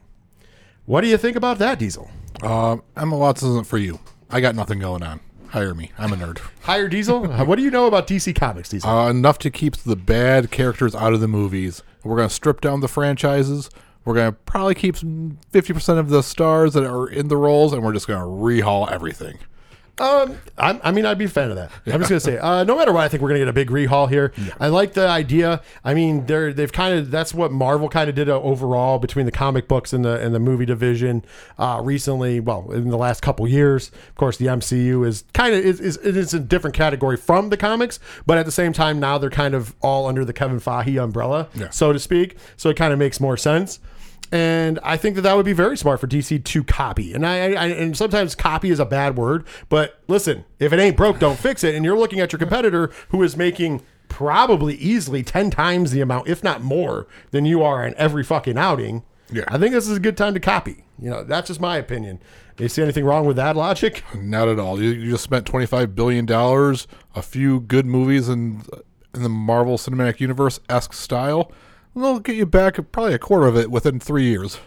What 0.86 1.02
do 1.02 1.08
you 1.08 1.18
think 1.18 1.36
about 1.36 1.60
that, 1.60 1.80
Diesel? 1.80 2.10
Um, 2.42 2.82
Emma 2.96 3.18
Watson 3.18 3.50
isn't 3.50 3.66
for 3.66 3.78
you. 3.78 4.00
I 4.30 4.40
got 4.40 4.56
nothing 4.56 4.80
going 4.80 5.04
on. 5.04 5.20
Hire 5.52 5.74
me. 5.74 5.92
I'm 5.98 6.14
a 6.14 6.16
nerd. 6.16 6.40
Hire 6.62 6.88
Diesel? 6.88 7.28
What 7.46 7.58
do 7.58 7.62
you 7.62 7.72
know 7.72 7.86
about 7.86 8.08
DC 8.08 8.34
Comics, 8.34 8.70
Diesel? 8.70 8.90
Uh, 8.90 9.10
enough 9.10 9.38
to 9.40 9.52
keep 9.52 9.76
the 9.76 9.98
bad 9.98 10.50
characters 10.50 10.96
out 10.96 11.14
of 11.14 11.20
the 11.20 11.28
movies. 11.28 11.84
We're 12.06 12.16
going 12.16 12.30
to 12.30 12.34
strip 12.34 12.62
down 12.62 12.80
the 12.80 12.88
franchises. 12.88 13.70
We're 14.06 14.14
going 14.16 14.32
to 14.32 14.38
probably 14.46 14.76
keep 14.76 14.96
50% 14.96 16.00
of 16.00 16.08
the 16.10 16.24
stars 16.24 16.74
that 16.74 16.86
are 16.86 17.06
in 17.06 17.28
the 17.28 17.36
roles, 17.36 17.74
and 17.74 17.84
we're 17.84 17.92
just 17.92 18.08
going 18.08 18.22
to 18.22 18.26
rehaul 18.26 18.90
everything. 18.90 19.40
Um, 20.02 20.38
I'm, 20.58 20.82
I 20.84 20.92
mean, 20.92 21.06
I'd 21.06 21.18
be 21.20 21.26
a 21.26 21.30
fan 21.30 21.52
of 21.52 21.58
that. 21.58 21.72
I'm 21.86 22.00
just 22.00 22.10
gonna 22.10 22.20
say, 22.20 22.38
uh, 22.40 22.64
no 22.64 22.76
matter 22.76 22.92
what, 22.92 23.04
I 23.04 23.08
think 23.08 23.22
we're 23.22 23.30
gonna 23.30 23.40
get 23.40 23.48
a 23.48 23.54
big 23.54 23.70
rehaul 23.70 24.10
here. 24.10 24.34
I 24.60 24.68
like 24.70 24.94
the 24.94 25.08
idea. 25.08 25.62
I 25.84 25.94
mean, 25.94 26.26
they're 26.26 26.52
they've 26.54 26.72
kind 26.72 26.98
of 26.98 27.12
that's 27.12 27.34
what 27.34 27.52
Marvel 27.52 27.88
kind 27.88 28.10
of 28.10 28.16
did 28.16 28.28
uh, 28.30 28.42
overall 28.42 28.98
between 28.98 29.26
the 29.28 29.32
comic 29.32 29.68
books 29.68 29.94
and 29.94 30.04
the 30.04 30.20
and 30.20 30.34
the 30.34 30.40
movie 30.40 30.66
division 30.66 31.24
uh, 31.60 31.82
recently. 31.84 32.40
Well, 32.40 32.72
in 32.72 32.90
the 32.90 32.98
last 32.98 33.22
couple 33.22 33.48
years, 33.48 33.90
of 34.10 34.16
course, 34.16 34.38
the 34.38 34.48
MCU 34.48 35.06
is 35.06 35.24
kind 35.34 35.54
of 35.54 35.64
is, 35.64 35.80
is 35.80 35.98
it 35.98 36.18
is 36.18 36.34
a 36.34 36.40
different 36.40 36.76
category 36.76 37.18
from 37.18 37.50
the 37.50 37.58
comics, 37.58 38.00
but 38.26 38.38
at 38.40 38.46
the 38.46 38.52
same 38.52 38.74
time, 38.74 39.00
now 39.00 39.18
they're 39.20 39.30
kind 39.30 39.54
of 39.54 39.76
all 39.82 40.08
under 40.08 40.26
the 40.26 40.34
Kevin 40.34 40.60
Feige 40.60 41.02
umbrella, 41.04 41.48
Yeah. 41.54 41.70
so 41.70 41.94
to 41.94 42.00
speak. 42.00 42.38
So 42.58 42.70
it 42.70 42.76
kind 42.76 42.92
of 42.92 42.98
makes 42.98 43.20
more 43.20 43.38
sense. 43.38 43.80
And 44.32 44.80
I 44.82 44.96
think 44.96 45.16
that 45.16 45.24
that 45.24 45.36
would 45.36 45.46
be 45.46 45.54
very 45.54 45.78
smart 45.78 46.00
for 46.00 46.08
DC 46.08 46.44
to 46.44 46.64
copy. 46.64 47.14
And 47.14 47.26
I, 47.26 47.52
I 47.54 47.66
and 47.68 47.98
sometimes 47.98 48.34
copy 48.34 48.70
is 48.70 48.80
a 48.80 48.86
bad 48.86 49.18
word, 49.18 49.46
but 49.68 50.00
listen, 50.08 50.46
if 50.58 50.72
it 50.72 50.80
ain't 50.80 50.96
broke, 50.96 51.20
don't 51.20 51.38
fix 51.38 51.64
it. 51.64 51.76
And 51.76 51.84
you're 51.84 51.98
looking 51.98 52.22
at 52.22 52.32
your 52.32 52.40
competitor 52.40 52.92
who 53.10 53.22
is 53.24 53.36
making 53.36 53.82
probably 54.08 54.76
easily 54.76 55.22
ten 55.22 55.52
times 55.52 55.92
the 55.92 56.00
amount, 56.00 56.30
if 56.30 56.44
not 56.44 56.62
more, 56.62 57.08
than 57.32 57.46
you 57.46 57.62
are 57.62 57.86
in 57.86 57.94
every 57.96 58.24
fucking 58.24 58.58
outing. 58.58 59.04
Yeah. 59.32 59.46
I 59.48 59.58
think 59.58 59.74
this 59.74 59.88
is 59.88 59.98
a 59.98 60.02
good 60.02 60.18
time 60.18 60.34
to 60.34 60.40
copy. 60.40 60.86
You 60.98 61.10
know, 61.10 61.24
that's 61.24 61.48
just 61.48 61.60
my 61.60 61.78
opinion. 61.78 62.20
Do 62.56 62.64
you 62.64 62.70
see 62.70 62.84
anything 62.84 63.06
wrong 63.06 63.26
with 63.26 63.38
that 63.38 63.56
logic? 63.56 64.04
Not 64.16 64.48
at 64.48 64.60
all. 64.60 64.82
You, 64.82 64.92
you 64.92 65.12
just 65.12 65.24
spent 65.24 65.46
$25 65.46 65.96
billion, 65.96 66.30
a 66.30 67.22
few 67.22 67.62
good 67.62 67.86
movies 67.86 68.30
in, 68.30 68.64
in 69.14 69.24
the 69.24 69.30
Marvel 69.30 69.78
Cinematic 69.78 70.20
Universe 70.20 70.60
esque 70.70 70.94
style. 70.94 71.52
They'll 71.96 72.20
get 72.20 72.36
you 72.36 72.46
back 72.46 72.80
probably 72.92 73.14
a 73.14 73.20
quarter 73.20 73.48
of 73.48 73.58
it 73.58 73.70
within 73.70 74.00
three 74.00 74.26
years. 74.26 74.60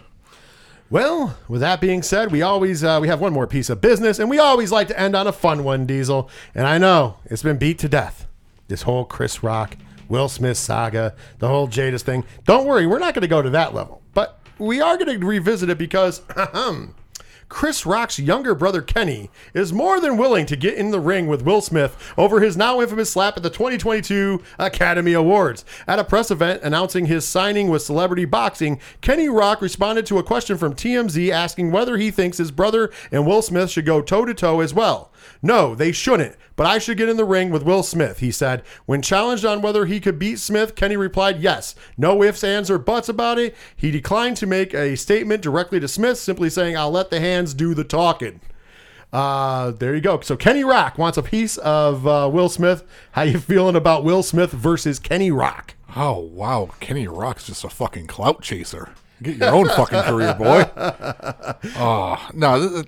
Well, 0.89 1.37
with 1.47 1.61
that 1.61 1.81
being 1.81 2.03
said, 2.03 2.31
we 2.31 2.43
always 2.43 2.83
uh, 2.83 2.99
we 3.01 3.07
have 3.07 3.19
one 3.19 3.33
more 3.33 3.47
piece 3.47 3.71
of 3.71 3.81
business, 3.81 4.19
and 4.19 4.29
we 4.29 4.37
always 4.37 4.71
like 4.71 4.87
to 4.89 4.99
end 4.99 5.15
on 5.15 5.25
a 5.25 5.31
fun 5.31 5.63
one, 5.63 5.87
Diesel. 5.87 6.29
And 6.53 6.67
I 6.67 6.77
know 6.77 7.17
it's 7.25 7.41
been 7.41 7.57
beat 7.57 7.79
to 7.79 7.89
death. 7.89 8.27
This 8.67 8.83
whole 8.83 9.05
Chris 9.05 9.41
Rock, 9.41 9.75
Will 10.07 10.29
Smith 10.29 10.57
saga, 10.57 11.15
the 11.39 11.47
whole 11.47 11.67
Jadis 11.67 12.03
thing. 12.03 12.23
Don't 12.45 12.67
worry, 12.67 12.85
we're 12.85 12.99
not 12.99 13.15
going 13.15 13.23
to 13.23 13.27
go 13.27 13.41
to 13.41 13.49
that 13.51 13.73
level, 13.73 14.03
but 14.13 14.39
we 14.59 14.79
are 14.79 14.95
going 14.95 15.19
to 15.19 15.25
revisit 15.25 15.69
it 15.69 15.79
because 15.79 16.21
Chris 17.47 17.85
Rock's 17.85 18.17
younger 18.17 18.55
brother 18.55 18.81
Kenny 18.81 19.29
is 19.53 19.71
more 19.71 19.99
than 19.99 20.17
willing 20.17 20.45
to 20.47 20.55
get 20.55 20.73
in 20.73 20.91
the 20.91 20.99
ring 20.99 21.27
with 21.27 21.43
Will 21.43 21.61
Smith 21.61 21.95
over 22.17 22.41
his 22.41 22.57
now 22.57 22.81
infamous 22.81 23.11
slap 23.11 23.37
at 23.37 23.43
the 23.43 23.49
2022 23.49 24.41
Academy 24.57 25.13
Awards. 25.13 25.63
At 25.87 25.99
a 25.99 26.03
press 26.03 26.31
event 26.31 26.63
announcing 26.63 27.05
his 27.05 27.27
signing 27.27 27.69
with 27.69 27.83
Celebrity 27.83 28.25
Boxing, 28.25 28.79
Kenny 29.01 29.29
Rock 29.29 29.61
responded 29.61 30.05
to 30.07 30.17
a 30.17 30.23
question 30.23 30.57
from 30.57 30.73
TMZ 30.73 31.29
asking 31.29 31.71
whether 31.71 31.97
he 31.97 32.09
thinks 32.09 32.37
his 32.37 32.51
brother 32.51 32.91
and 33.11 33.27
Will 33.27 33.41
Smith 33.41 33.69
should 33.69 33.85
go 33.85 34.01
toe 34.01 34.25
to 34.25 34.33
toe 34.33 34.61
as 34.61 34.73
well. 34.73 35.11
No, 35.45 35.75
they 35.75 35.91
shouldn't, 35.91 36.35
but 36.55 36.65
I 36.65 36.79
should 36.79 36.97
get 36.97 37.07
in 37.07 37.17
the 37.17 37.23
ring 37.23 37.51
with 37.51 37.61
Will 37.61 37.83
Smith, 37.83 38.17
he 38.17 38.31
said. 38.31 38.63
When 38.87 39.03
challenged 39.03 39.45
on 39.45 39.61
whether 39.61 39.85
he 39.85 39.99
could 39.99 40.17
beat 40.17 40.39
Smith, 40.39 40.73
Kenny 40.73 40.97
replied 40.97 41.39
yes. 41.39 41.75
No 41.99 42.23
ifs, 42.23 42.43
ands, 42.43 42.71
or 42.71 42.79
buts 42.79 43.09
about 43.09 43.37
it. 43.37 43.55
He 43.75 43.91
declined 43.91 44.37
to 44.37 44.47
make 44.47 44.73
a 44.73 44.97
statement 44.97 45.43
directly 45.43 45.79
to 45.79 45.87
Smith, 45.87 46.17
simply 46.17 46.49
saying, 46.49 46.75
I'll 46.75 46.89
let 46.89 47.11
the 47.11 47.19
hands 47.19 47.53
do 47.53 47.75
the 47.75 47.83
talking. 47.83 48.41
Uh, 49.13 49.69
there 49.69 49.93
you 49.93 50.01
go. 50.01 50.19
So 50.21 50.35
Kenny 50.35 50.63
Rock 50.63 50.97
wants 50.97 51.19
a 51.19 51.21
piece 51.23 51.57
of 51.57 52.07
uh, 52.07 52.27
Will 52.33 52.49
Smith. 52.49 52.83
How 53.11 53.21
you 53.21 53.37
feeling 53.37 53.75
about 53.75 54.03
Will 54.03 54.23
Smith 54.23 54.51
versus 54.51 54.97
Kenny 54.97 55.29
Rock? 55.29 55.75
Oh, 55.95 56.17
wow. 56.17 56.71
Kenny 56.79 57.07
Rock's 57.07 57.45
just 57.45 57.63
a 57.63 57.69
fucking 57.69 58.07
clout 58.07 58.41
chaser. 58.41 58.89
Get 59.21 59.37
your 59.37 59.53
own 59.53 59.69
fucking 59.69 60.01
career, 60.01 60.33
boy. 60.33 60.67
Oh, 61.77 62.29
no. 62.33 62.83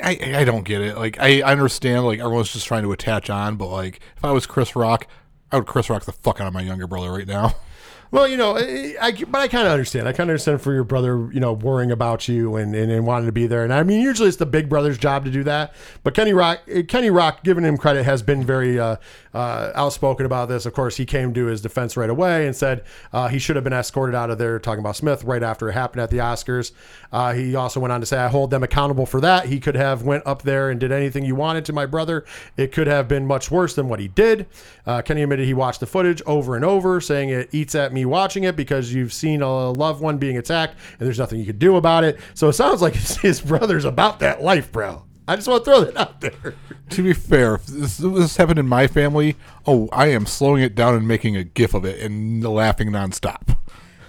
I, 0.00 0.18
I 0.36 0.44
don't 0.44 0.64
get 0.64 0.80
it. 0.80 0.96
Like, 0.96 1.18
I, 1.20 1.40
I 1.40 1.52
understand, 1.52 2.04
like, 2.04 2.20
everyone's 2.20 2.52
just 2.52 2.66
trying 2.66 2.84
to 2.84 2.92
attach 2.92 3.30
on, 3.30 3.56
but, 3.56 3.66
like, 3.66 4.00
if 4.16 4.24
I 4.24 4.30
was 4.30 4.46
Chris 4.46 4.76
Rock, 4.76 5.06
I 5.50 5.56
would 5.56 5.66
Chris 5.66 5.90
Rock 5.90 6.04
the 6.04 6.12
fuck 6.12 6.40
out 6.40 6.46
of 6.46 6.52
my 6.52 6.62
younger 6.62 6.86
brother 6.86 7.10
right 7.10 7.26
now. 7.26 7.54
Well, 8.10 8.26
you 8.26 8.38
know, 8.38 8.56
I, 8.56 8.94
I 9.00 9.12
but 9.12 9.40
I 9.42 9.48
kind 9.48 9.66
of 9.66 9.72
understand. 9.72 10.08
I 10.08 10.12
kind 10.12 10.30
of 10.30 10.32
understand 10.32 10.62
for 10.62 10.72
your 10.72 10.84
brother, 10.84 11.30
you 11.30 11.40
know, 11.40 11.52
worrying 11.52 11.90
about 11.90 12.26
you 12.26 12.56
and, 12.56 12.74
and, 12.74 12.90
and 12.90 13.06
wanting 13.06 13.26
to 13.26 13.32
be 13.32 13.46
there. 13.46 13.64
And 13.64 13.72
I 13.72 13.82
mean, 13.82 14.00
usually 14.00 14.28
it's 14.28 14.38
the 14.38 14.46
big 14.46 14.70
brother's 14.70 14.96
job 14.96 15.26
to 15.26 15.30
do 15.30 15.44
that. 15.44 15.74
But 16.04 16.14
Kenny 16.14 16.32
Rock, 16.32 16.60
Kenny 16.88 17.10
Rock, 17.10 17.44
giving 17.44 17.64
him 17.64 17.76
credit, 17.76 18.04
has 18.04 18.22
been 18.22 18.44
very 18.44 18.80
uh, 18.80 18.96
uh, 19.38 19.70
outspoken 19.76 20.26
about 20.26 20.48
this. 20.48 20.66
Of 20.66 20.72
course, 20.72 20.96
he 20.96 21.06
came 21.06 21.32
to 21.34 21.46
his 21.46 21.60
defense 21.60 21.96
right 21.96 22.10
away 22.10 22.44
and 22.44 22.56
said 22.56 22.82
uh, 23.12 23.28
he 23.28 23.38
should 23.38 23.54
have 23.54 23.62
been 23.62 23.72
escorted 23.72 24.16
out 24.16 24.30
of 24.30 24.38
there. 24.38 24.58
Talking 24.58 24.80
about 24.80 24.96
Smith 24.96 25.22
right 25.22 25.44
after 25.44 25.68
it 25.68 25.74
happened 25.74 26.02
at 26.02 26.10
the 26.10 26.16
Oscars. 26.16 26.72
Uh, 27.12 27.32
he 27.34 27.54
also 27.54 27.78
went 27.78 27.92
on 27.92 28.00
to 28.00 28.06
say, 28.06 28.18
"I 28.18 28.26
hold 28.26 28.50
them 28.50 28.64
accountable 28.64 29.06
for 29.06 29.20
that. 29.20 29.46
He 29.46 29.60
could 29.60 29.76
have 29.76 30.02
went 30.02 30.26
up 30.26 30.42
there 30.42 30.70
and 30.70 30.80
did 30.80 30.90
anything 30.90 31.24
you 31.24 31.36
wanted 31.36 31.64
to 31.66 31.72
my 31.72 31.86
brother. 31.86 32.24
It 32.56 32.72
could 32.72 32.88
have 32.88 33.06
been 33.06 33.28
much 33.28 33.48
worse 33.48 33.76
than 33.76 33.88
what 33.88 34.00
he 34.00 34.08
did." 34.08 34.46
Uh, 34.84 35.02
Kenny 35.02 35.22
admitted 35.22 35.46
he 35.46 35.54
watched 35.54 35.78
the 35.78 35.86
footage 35.86 36.20
over 36.26 36.56
and 36.56 36.64
over, 36.64 37.00
saying 37.00 37.28
it 37.28 37.48
eats 37.52 37.76
at 37.76 37.92
me 37.92 38.04
watching 38.04 38.42
it 38.42 38.56
because 38.56 38.92
you've 38.92 39.12
seen 39.12 39.40
a 39.40 39.70
loved 39.70 40.02
one 40.02 40.18
being 40.18 40.36
attacked 40.36 40.76
and 40.98 41.06
there's 41.06 41.18
nothing 41.18 41.38
you 41.38 41.46
can 41.46 41.58
do 41.58 41.76
about 41.76 42.02
it. 42.02 42.18
So 42.34 42.48
it 42.48 42.54
sounds 42.54 42.82
like 42.82 42.94
his 43.22 43.40
brother's 43.40 43.84
about 43.84 44.18
that 44.18 44.42
life, 44.42 44.72
bro. 44.72 45.04
I 45.28 45.36
just 45.36 45.46
want 45.46 45.64
to 45.64 45.70
throw 45.70 45.84
that 45.84 45.96
out 45.96 46.20
there. 46.22 46.54
to 46.90 47.02
be 47.02 47.12
fair, 47.12 47.56
if 47.56 47.66
this, 47.66 47.98
this 47.98 48.36
happened 48.38 48.58
in 48.58 48.66
my 48.66 48.86
family, 48.86 49.36
oh, 49.66 49.88
I 49.92 50.06
am 50.06 50.24
slowing 50.24 50.62
it 50.62 50.74
down 50.74 50.94
and 50.94 51.06
making 51.06 51.36
a 51.36 51.44
gif 51.44 51.74
of 51.74 51.84
it 51.84 52.00
and 52.00 52.42
laughing 52.42 52.88
nonstop. 52.90 53.56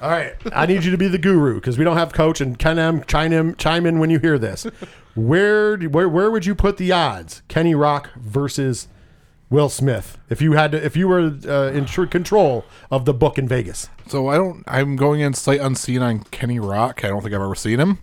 All 0.01 0.09
right, 0.09 0.33
I 0.53 0.65
need 0.65 0.85
you 0.85 0.91
to 0.91 0.97
be 0.97 1.09
the 1.09 1.17
guru 1.17 1.55
because 1.55 1.77
we 1.77 1.83
don't 1.83 1.97
have 1.97 2.13
coach 2.13 2.39
and 2.39 2.57
Ken 2.57 2.79
M 2.79 3.03
chime 3.03 3.33
in, 3.33 3.55
chime 3.57 3.85
in 3.85 3.99
when 3.99 4.09
you 4.09 4.17
hear 4.19 4.39
this. 4.39 4.65
Where, 5.13 5.75
do- 5.75 5.89
where 5.89 6.07
where 6.07 6.31
would 6.31 6.45
you 6.45 6.55
put 6.55 6.77
the 6.77 6.93
odds? 6.93 7.41
Kenny 7.49 7.75
Rock 7.75 8.11
versus 8.15 8.87
Will 9.49 9.67
Smith. 9.67 10.17
If 10.29 10.41
you 10.41 10.53
had 10.53 10.71
to, 10.71 10.85
if 10.85 10.95
you 10.95 11.09
were 11.09 11.35
uh, 11.45 11.71
in 11.73 11.85
true 11.85 12.07
control 12.07 12.63
of 12.89 13.03
the 13.03 13.13
book 13.13 13.37
in 13.37 13.45
Vegas. 13.45 13.89
So 14.07 14.29
I 14.29 14.37
don't. 14.37 14.63
I'm 14.67 14.95
going 14.95 15.19
in 15.19 15.33
sight 15.33 15.59
unseen 15.59 16.01
on 16.01 16.19
Kenny 16.25 16.59
Rock. 16.59 17.03
I 17.03 17.09
don't 17.09 17.21
think 17.21 17.35
I've 17.35 17.41
ever 17.41 17.55
seen 17.55 17.81
him. 17.81 17.99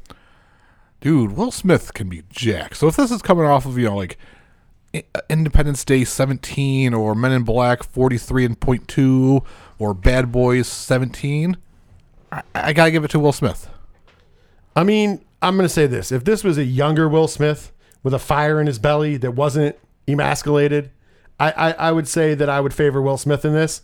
Dude, 1.01 1.33
Will 1.33 1.51
Smith 1.51 1.95
can 1.95 2.09
be 2.09 2.23
Jack. 2.31 2.75
So 2.75 2.89
if 2.89 2.97
this 2.97 3.11
is 3.11 3.23
coming 3.23 3.45
off 3.45 3.67
of 3.67 3.79
you 3.79 3.87
know 3.87 3.97
like 3.97 4.19
uh, 4.95 5.01
Independence 5.29 5.85
Day 5.85 6.05
17 6.05 6.95
or 6.95 7.15
Men 7.15 7.33
in 7.33 7.43
Black 7.43 7.83
43 7.83 8.45
and 8.45 8.61
point 8.61 8.89
two 8.89 9.43
or 9.79 9.95
Bad 9.95 10.33
Boys 10.33 10.67
17, 10.69 11.57
I, 12.33 12.43
I 12.55 12.73
gotta 12.73 12.91
give 12.91 13.05
it 13.05 13.11
to 13.11 13.19
Will 13.19 13.33
Smith. 13.33 13.69
I 14.75 14.85
mean, 14.85 15.25
I'm 15.43 15.59
to 15.59 15.69
say 15.69 15.87
this: 15.87 16.11
if 16.13 16.25
this 16.25 16.43
was 16.43 16.59
a 16.59 16.65
younger 16.65 17.09
Will 17.09 17.29
Smith 17.29 17.73
with 18.03 18.15
a 18.15 18.19
fire 18.19 18.61
in 18.61 18.67
his 18.67 18.79
belly 18.79 19.17
that 19.19 19.33
wasn't 19.33 19.77
emasculated, 20.09 20.91
I, 21.39 21.51
I, 21.53 21.71
I 21.73 21.93
would 21.93 22.09
say 22.09 22.35
that 22.35 22.49
I 22.49 22.61
would 22.61 22.73
favor 22.73 23.03
Will 23.03 23.19
Smith 23.19 23.45
in 23.45 23.53
this. 23.53 23.83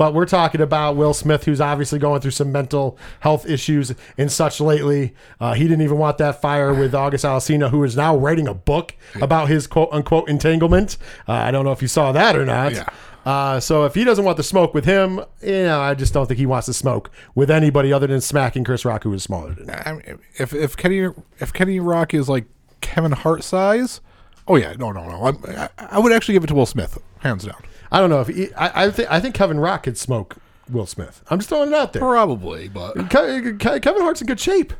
But 0.00 0.14
we're 0.14 0.24
talking 0.24 0.62
about 0.62 0.96
Will 0.96 1.12
Smith, 1.12 1.44
who's 1.44 1.60
obviously 1.60 1.98
going 1.98 2.22
through 2.22 2.30
some 2.30 2.50
mental 2.50 2.96
health 3.18 3.46
issues 3.46 3.94
and 4.16 4.32
such 4.32 4.58
lately. 4.58 5.12
Uh, 5.38 5.52
he 5.52 5.64
didn't 5.64 5.82
even 5.82 5.98
want 5.98 6.16
that 6.16 6.40
fire 6.40 6.72
with 6.72 6.94
August 6.94 7.22
Alsina, 7.22 7.68
who 7.68 7.84
is 7.84 7.98
now 7.98 8.16
writing 8.16 8.48
a 8.48 8.54
book 8.54 8.94
about 9.20 9.50
his 9.50 9.66
quote 9.66 9.90
unquote 9.92 10.26
entanglement. 10.30 10.96
Uh, 11.28 11.32
I 11.32 11.50
don't 11.50 11.66
know 11.66 11.72
if 11.72 11.82
you 11.82 11.88
saw 11.88 12.12
that 12.12 12.34
or 12.34 12.46
not. 12.46 12.72
Yeah. 12.72 12.88
Uh, 13.26 13.60
so 13.60 13.84
if 13.84 13.94
he 13.94 14.04
doesn't 14.04 14.24
want 14.24 14.38
the 14.38 14.42
smoke 14.42 14.72
with 14.72 14.86
him, 14.86 15.20
you 15.42 15.64
know, 15.64 15.82
I 15.82 15.92
just 15.92 16.14
don't 16.14 16.24
think 16.24 16.38
he 16.38 16.46
wants 16.46 16.64
to 16.64 16.72
smoke 16.72 17.10
with 17.34 17.50
anybody 17.50 17.92
other 17.92 18.06
than 18.06 18.22
smacking 18.22 18.64
Chris 18.64 18.86
Rock, 18.86 19.02
who 19.02 19.12
is 19.12 19.22
smaller 19.22 19.52
than 19.52 19.68
him. 19.68 19.82
I 19.84 19.92
mean, 19.92 20.18
if 20.38 20.54
if 20.54 20.78
Kenny 20.78 21.10
if 21.40 21.52
Kenny 21.52 21.78
Rock 21.78 22.14
is 22.14 22.26
like 22.26 22.46
Kevin 22.80 23.12
Hart 23.12 23.44
size, 23.44 24.00
oh 24.48 24.56
yeah, 24.56 24.72
no 24.78 24.92
no 24.92 25.06
no, 25.06 25.38
I, 25.46 25.68
I 25.76 25.98
would 25.98 26.12
actually 26.12 26.32
give 26.32 26.44
it 26.44 26.46
to 26.46 26.54
Will 26.54 26.64
Smith, 26.64 26.96
hands 27.18 27.44
down. 27.44 27.62
I 27.92 27.98
don't 28.00 28.10
know 28.10 28.20
if 28.20 28.28
he, 28.28 28.52
I, 28.54 28.84
I 28.86 28.90
think 28.90 29.10
I 29.10 29.20
think 29.20 29.34
Kevin 29.34 29.58
Rock 29.60 29.82
could 29.84 29.98
smoke 29.98 30.36
Will 30.70 30.86
Smith. 30.86 31.22
I'm 31.28 31.38
just 31.38 31.48
throwing 31.48 31.68
it 31.70 31.74
out 31.74 31.92
there. 31.92 32.00
Probably, 32.00 32.68
but 32.68 32.94
Ke- 33.08 33.58
Ke- 33.58 33.82
Kevin 33.82 34.02
Hart's 34.02 34.20
in 34.20 34.26
good 34.26 34.38
shape. 34.40 34.72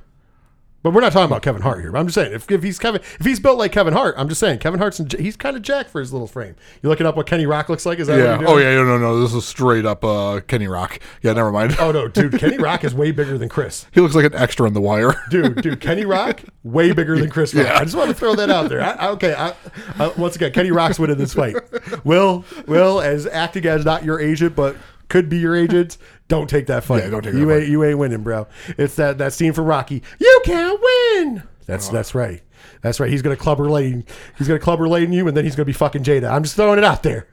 But 0.83 0.95
we're 0.95 1.03
not 1.03 1.13
talking 1.13 1.27
about 1.27 1.43
Kevin 1.43 1.61
Hart 1.61 1.81
here. 1.83 1.95
I'm 1.95 2.07
just 2.07 2.15
saying 2.15 2.33
if, 2.33 2.51
if 2.51 2.63
he's 2.63 2.79
Kevin, 2.79 3.03
if 3.03 3.27
he's 3.27 3.39
built 3.39 3.59
like 3.59 3.71
Kevin 3.71 3.93
Hart, 3.93 4.15
I'm 4.17 4.29
just 4.31 4.41
saying 4.41 4.61
Kevin 4.61 4.81
Hart's 4.81 4.99
he's 5.19 5.37
kind 5.37 5.55
of 5.57 5.63
jacked 5.63 5.91
for 5.91 6.01
his 6.01 6.11
little 6.13 6.27
frame. 6.27 6.57
You 6.83 6.89
looking 6.89 7.07
up 7.07 7.17
what 7.17 7.27
Kenny 7.27 7.45
Rock 7.45 7.69
looks 7.69 7.85
like? 7.85 7.99
Is 7.99 8.07
that 8.07 8.19
Yeah. 8.19 8.47
Oh 8.49 8.57
yeah. 8.57 8.75
No, 8.77 8.85
no, 8.85 8.97
no. 8.99 9.21
This 9.21 9.35
is 9.35 9.45
straight 9.47 9.85
up 9.85 10.03
uh, 10.05 10.41
Kenny 10.49 10.69
Rock. 10.69 10.99
Yeah. 11.23 11.35
Never 11.35 11.53
mind. 11.53 11.77
Oh 11.79 11.93
no, 11.93 12.09
dude, 12.09 12.39
Kenny 12.39 12.57
Rock 12.63 12.83
is 12.85 12.95
way 12.95 13.11
bigger 13.11 13.37
than 13.37 13.51
Chris. 13.51 13.85
He 13.93 14.01
looks 14.01 14.15
like 14.15 14.25
an 14.25 14.35
extra 14.35 14.67
in 14.67 14.73
The 14.73 14.81
Wire. 14.81 15.13
Dude, 15.31 15.61
dude, 15.63 15.81
Kenny 15.81 16.05
Rock 16.07 16.41
way 16.65 16.93
bigger 16.93 17.19
than 17.19 17.29
Chris 17.31 17.53
Rock. 17.55 17.67
Yeah. 17.67 17.79
I 17.79 17.85
just 17.85 17.97
want 17.97 18.09
to 18.09 18.15
throw 18.15 18.35
that 18.37 18.49
out 18.51 18.69
there. 18.71 18.81
I, 18.81 18.91
I- 18.93 19.09
okay, 19.11 19.35
I, 19.35 19.55
I, 19.99 20.09
once 20.17 20.35
again, 20.37 20.53
Kenny 20.53 20.71
Rock's 20.71 20.99
winning 20.99 21.19
this 21.19 21.35
fight. 21.35 21.57
Will, 22.05 22.45
Will, 22.67 23.01
as 23.01 23.27
acting 23.27 23.67
as 23.67 23.85
not 23.85 24.03
your 24.05 24.19
agent, 24.21 24.57
but 24.57 24.77
could 25.11 25.29
be 25.29 25.39
your 25.39 25.55
agent. 25.55 25.99
Don't 26.29 26.49
take 26.49 26.67
that 26.69 26.85
fight. 26.85 27.05
Yeah, 27.05 27.11
don't 27.11 27.23
take 27.23 27.35
you 27.35 27.45
that 27.47 27.61
ain't 27.61 27.69
you 27.69 27.85
ain't 27.85 27.99
winning, 27.99 28.23
bro. 28.23 28.47
It's 28.79 28.95
that 28.97 29.19
that 29.19 29.35
scene 29.35 29.53
from 29.53 29.67
Rocky. 29.67 30.03
You 30.19 30.41
can't 30.45 30.81
win. 30.81 31.43
That's 31.67 31.91
Oh. 31.91 31.93
that's 31.93 32.15
right. 32.15 32.43
That's 32.81 32.99
right. 32.99 33.11
He's 33.11 33.21
gonna 33.23 33.37
Clubber 33.37 33.69
Lang. 33.69 34.05
He's 34.39 34.49
gonna 34.49 34.61
Clubber 34.61 34.89
Lang 34.89 35.13
you, 35.13 35.29
and 35.29 35.37
then 35.37 35.45
he's 35.45 35.55
gonna 35.57 35.67
be 35.67 35.73
fucking 35.75 36.03
Jada. 36.05 36.31
I'm 36.31 36.43
just 36.43 36.57
throwing 36.57 36.79
it 36.79 36.85
out 36.85 37.03
there. 37.03 37.29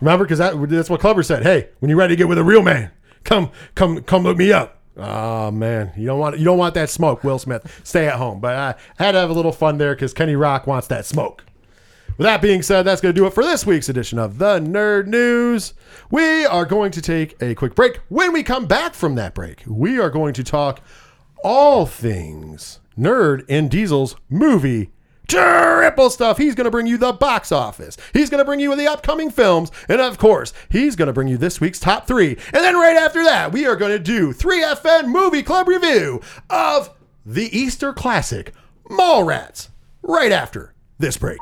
Remember, 0.00 0.24
because 0.24 0.38
that, 0.38 0.68
that's 0.68 0.90
what 0.90 1.00
Clubber 1.00 1.22
said. 1.22 1.42
Hey, 1.44 1.68
when 1.78 1.88
you're 1.88 1.98
ready 1.98 2.12
to 2.14 2.16
get 2.16 2.28
with 2.28 2.38
a 2.38 2.44
real 2.44 2.60
man, 2.62 2.90
come, 3.22 3.50
come, 3.76 4.02
come 4.02 4.24
look 4.24 4.36
me 4.36 4.52
up. 4.52 4.80
Oh 4.96 5.50
man, 5.50 5.92
you 5.96 6.06
don't 6.06 6.18
want 6.20 6.38
you 6.38 6.44
don't 6.44 6.58
want 6.58 6.74
that 6.74 6.88
smoke, 6.90 7.24
Will 7.24 7.38
Smith. 7.38 7.80
Stay 7.84 8.06
at 8.06 8.14
home. 8.14 8.40
But 8.40 8.56
I, 8.56 8.74
I 8.98 9.04
had 9.04 9.12
to 9.12 9.18
have 9.18 9.30
a 9.30 9.32
little 9.32 9.52
fun 9.52 9.78
there 9.78 9.94
because 9.94 10.12
Kenny 10.12 10.36
Rock 10.36 10.66
wants 10.66 10.86
that 10.88 11.04
smoke. 11.06 11.44
With 12.16 12.26
that 12.26 12.40
being 12.40 12.62
said, 12.62 12.84
that's 12.84 13.00
going 13.00 13.12
to 13.12 13.20
do 13.20 13.26
it 13.26 13.34
for 13.34 13.42
this 13.42 13.66
week's 13.66 13.88
edition 13.88 14.20
of 14.20 14.38
the 14.38 14.60
Nerd 14.60 15.08
News. 15.08 15.74
We 16.12 16.46
are 16.46 16.64
going 16.64 16.92
to 16.92 17.02
take 17.02 17.40
a 17.42 17.56
quick 17.56 17.74
break. 17.74 17.98
When 18.08 18.32
we 18.32 18.44
come 18.44 18.66
back 18.66 18.94
from 18.94 19.16
that 19.16 19.34
break, 19.34 19.64
we 19.66 19.98
are 19.98 20.10
going 20.10 20.32
to 20.34 20.44
talk 20.44 20.80
all 21.42 21.86
things 21.86 22.78
Nerd 22.96 23.44
and 23.48 23.68
Diesel's 23.68 24.14
movie 24.30 24.92
triple 25.26 26.08
stuff. 26.08 26.38
He's 26.38 26.54
going 26.54 26.66
to 26.66 26.70
bring 26.70 26.86
you 26.86 26.98
the 26.98 27.12
box 27.12 27.50
office. 27.50 27.96
He's 28.12 28.30
going 28.30 28.38
to 28.38 28.44
bring 28.44 28.60
you 28.60 28.76
the 28.76 28.86
upcoming 28.86 29.30
films. 29.30 29.72
And 29.88 30.00
of 30.00 30.16
course, 30.16 30.52
he's 30.68 30.94
going 30.94 31.08
to 31.08 31.12
bring 31.12 31.26
you 31.26 31.36
this 31.36 31.60
week's 31.60 31.80
top 31.80 32.06
three. 32.06 32.36
And 32.52 32.62
then 32.62 32.76
right 32.76 32.96
after 32.96 33.24
that, 33.24 33.50
we 33.50 33.66
are 33.66 33.76
going 33.76 33.92
to 33.92 33.98
do 33.98 34.32
3FN 34.32 35.08
Movie 35.08 35.42
Club 35.42 35.66
review 35.66 36.20
of 36.48 36.90
the 37.26 37.56
Easter 37.56 37.92
classic, 37.92 38.52
Mallrats, 38.88 39.70
right 40.02 40.30
after 40.30 40.74
this 40.98 41.16
break. 41.16 41.40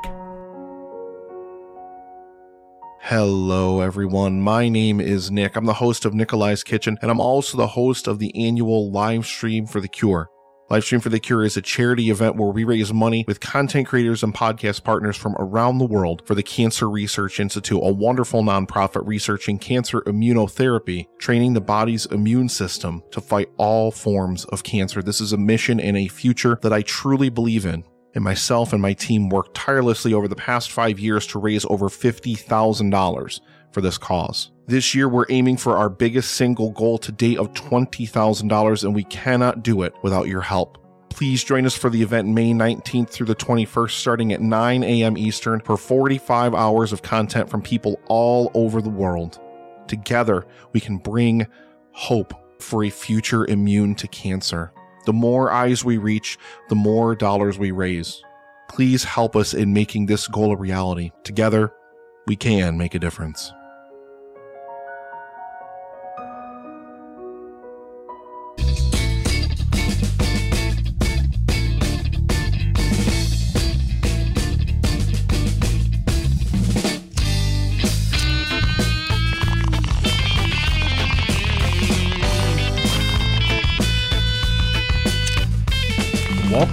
Hello, 3.07 3.81
everyone. 3.81 4.39
My 4.39 4.69
name 4.69 5.01
is 5.01 5.29
Nick. 5.29 5.57
I'm 5.57 5.65
the 5.65 5.73
host 5.73 6.05
of 6.05 6.13
Nikolai's 6.13 6.63
Kitchen, 6.63 6.97
and 7.01 7.11
I'm 7.11 7.19
also 7.19 7.57
the 7.57 7.67
host 7.67 8.07
of 8.07 8.17
the 8.17 8.33
annual 8.33 8.91
live 8.91 9.25
stream 9.25 9.67
for 9.67 9.81
the 9.81 9.89
Cure. 9.89 10.29
Live 10.69 10.85
Stream 10.85 11.01
for 11.01 11.09
the 11.09 11.19
Cure 11.19 11.43
is 11.43 11.57
a 11.57 11.61
charity 11.61 12.09
event 12.09 12.37
where 12.37 12.47
we 12.47 12.63
raise 12.63 12.93
money 12.93 13.25
with 13.27 13.41
content 13.41 13.87
creators 13.87 14.23
and 14.23 14.33
podcast 14.33 14.85
partners 14.85 15.17
from 15.17 15.35
around 15.37 15.79
the 15.79 15.85
world 15.85 16.25
for 16.25 16.33
the 16.33 16.41
Cancer 16.41 16.89
Research 16.89 17.41
Institute, 17.41 17.81
a 17.83 17.91
wonderful 17.91 18.41
nonprofit 18.41 19.05
researching 19.05 19.59
cancer 19.59 19.99
immunotherapy, 20.03 21.07
training 21.19 21.55
the 21.55 21.59
body's 21.59 22.05
immune 22.05 22.47
system 22.47 23.03
to 23.11 23.19
fight 23.19 23.49
all 23.57 23.91
forms 23.91 24.45
of 24.45 24.63
cancer. 24.63 25.03
This 25.03 25.19
is 25.19 25.33
a 25.33 25.37
mission 25.37 25.81
and 25.81 25.97
a 25.97 26.07
future 26.07 26.57
that 26.61 26.71
I 26.71 26.81
truly 26.83 27.27
believe 27.27 27.65
in 27.65 27.83
and 28.15 28.23
myself 28.23 28.73
and 28.73 28.81
my 28.81 28.93
team 28.93 29.29
worked 29.29 29.55
tirelessly 29.55 30.13
over 30.13 30.27
the 30.27 30.35
past 30.35 30.71
five 30.71 30.99
years 30.99 31.25
to 31.27 31.39
raise 31.39 31.65
over 31.65 31.89
$50,000 31.89 33.39
for 33.71 33.81
this 33.81 33.97
cause. 33.97 34.51
This 34.67 34.95
year, 34.95 35.09
we're 35.09 35.25
aiming 35.29 35.57
for 35.57 35.77
our 35.77 35.89
biggest 35.89 36.35
single 36.35 36.71
goal 36.71 36.97
to 36.99 37.11
date 37.11 37.37
of 37.37 37.51
$20,000, 37.53 38.83
and 38.83 38.95
we 38.95 39.03
cannot 39.05 39.63
do 39.63 39.81
it 39.81 39.93
without 40.03 40.27
your 40.27 40.41
help. 40.41 40.77
Please 41.09 41.43
join 41.43 41.65
us 41.65 41.75
for 41.75 41.89
the 41.89 42.01
event 42.01 42.27
May 42.27 42.53
19th 42.53 43.09
through 43.09 43.27
the 43.27 43.35
21st, 43.35 43.91
starting 43.91 44.33
at 44.33 44.41
9 44.41 44.83
a.m. 44.83 45.17
Eastern, 45.17 45.59
for 45.59 45.77
45 45.77 46.55
hours 46.55 46.93
of 46.93 47.01
content 47.01 47.49
from 47.49 47.61
people 47.61 47.99
all 48.07 48.51
over 48.53 48.81
the 48.81 48.89
world. 48.89 49.39
Together, 49.87 50.45
we 50.71 50.79
can 50.79 50.97
bring 50.97 51.45
hope 51.91 52.33
for 52.61 52.83
a 52.83 52.89
future 52.89 53.45
immune 53.45 53.95
to 53.95 54.07
cancer. 54.07 54.71
The 55.05 55.13
more 55.13 55.51
eyes 55.51 55.83
we 55.83 55.97
reach, 55.97 56.37
the 56.69 56.75
more 56.75 57.15
dollars 57.15 57.57
we 57.57 57.71
raise. 57.71 58.23
Please 58.69 59.03
help 59.03 59.35
us 59.35 59.53
in 59.53 59.73
making 59.73 60.05
this 60.05 60.27
goal 60.27 60.53
a 60.53 60.57
reality. 60.57 61.11
Together, 61.23 61.73
we 62.27 62.35
can 62.35 62.77
make 62.77 62.95
a 62.95 62.99
difference. 62.99 63.51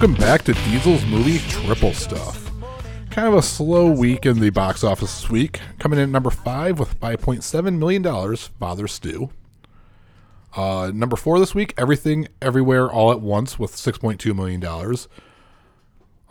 Welcome 0.01 0.19
back 0.19 0.41
to 0.45 0.53
Diesel's 0.53 1.05
movie 1.05 1.37
Triple 1.47 1.93
Stuff. 1.93 2.49
Kind 3.11 3.27
of 3.27 3.35
a 3.35 3.41
slow 3.43 3.91
week 3.91 4.25
in 4.25 4.39
the 4.39 4.49
box 4.49 4.83
office 4.83 5.21
this 5.21 5.29
week. 5.29 5.59
Coming 5.77 5.99
in 5.99 6.05
at 6.05 6.09
number 6.09 6.31
five 6.31 6.79
with 6.79 6.99
$5.7 6.99 7.77
million, 7.77 8.35
Father 8.59 8.87
Stu. 8.87 9.29
Uh, 10.55 10.89
number 10.91 11.15
four 11.15 11.37
this 11.37 11.53
week, 11.53 11.75
Everything 11.77 12.27
Everywhere 12.41 12.89
All 12.89 13.11
at 13.11 13.21
Once 13.21 13.59
with 13.59 13.75
$6.2 13.75 14.35
million. 14.35 14.65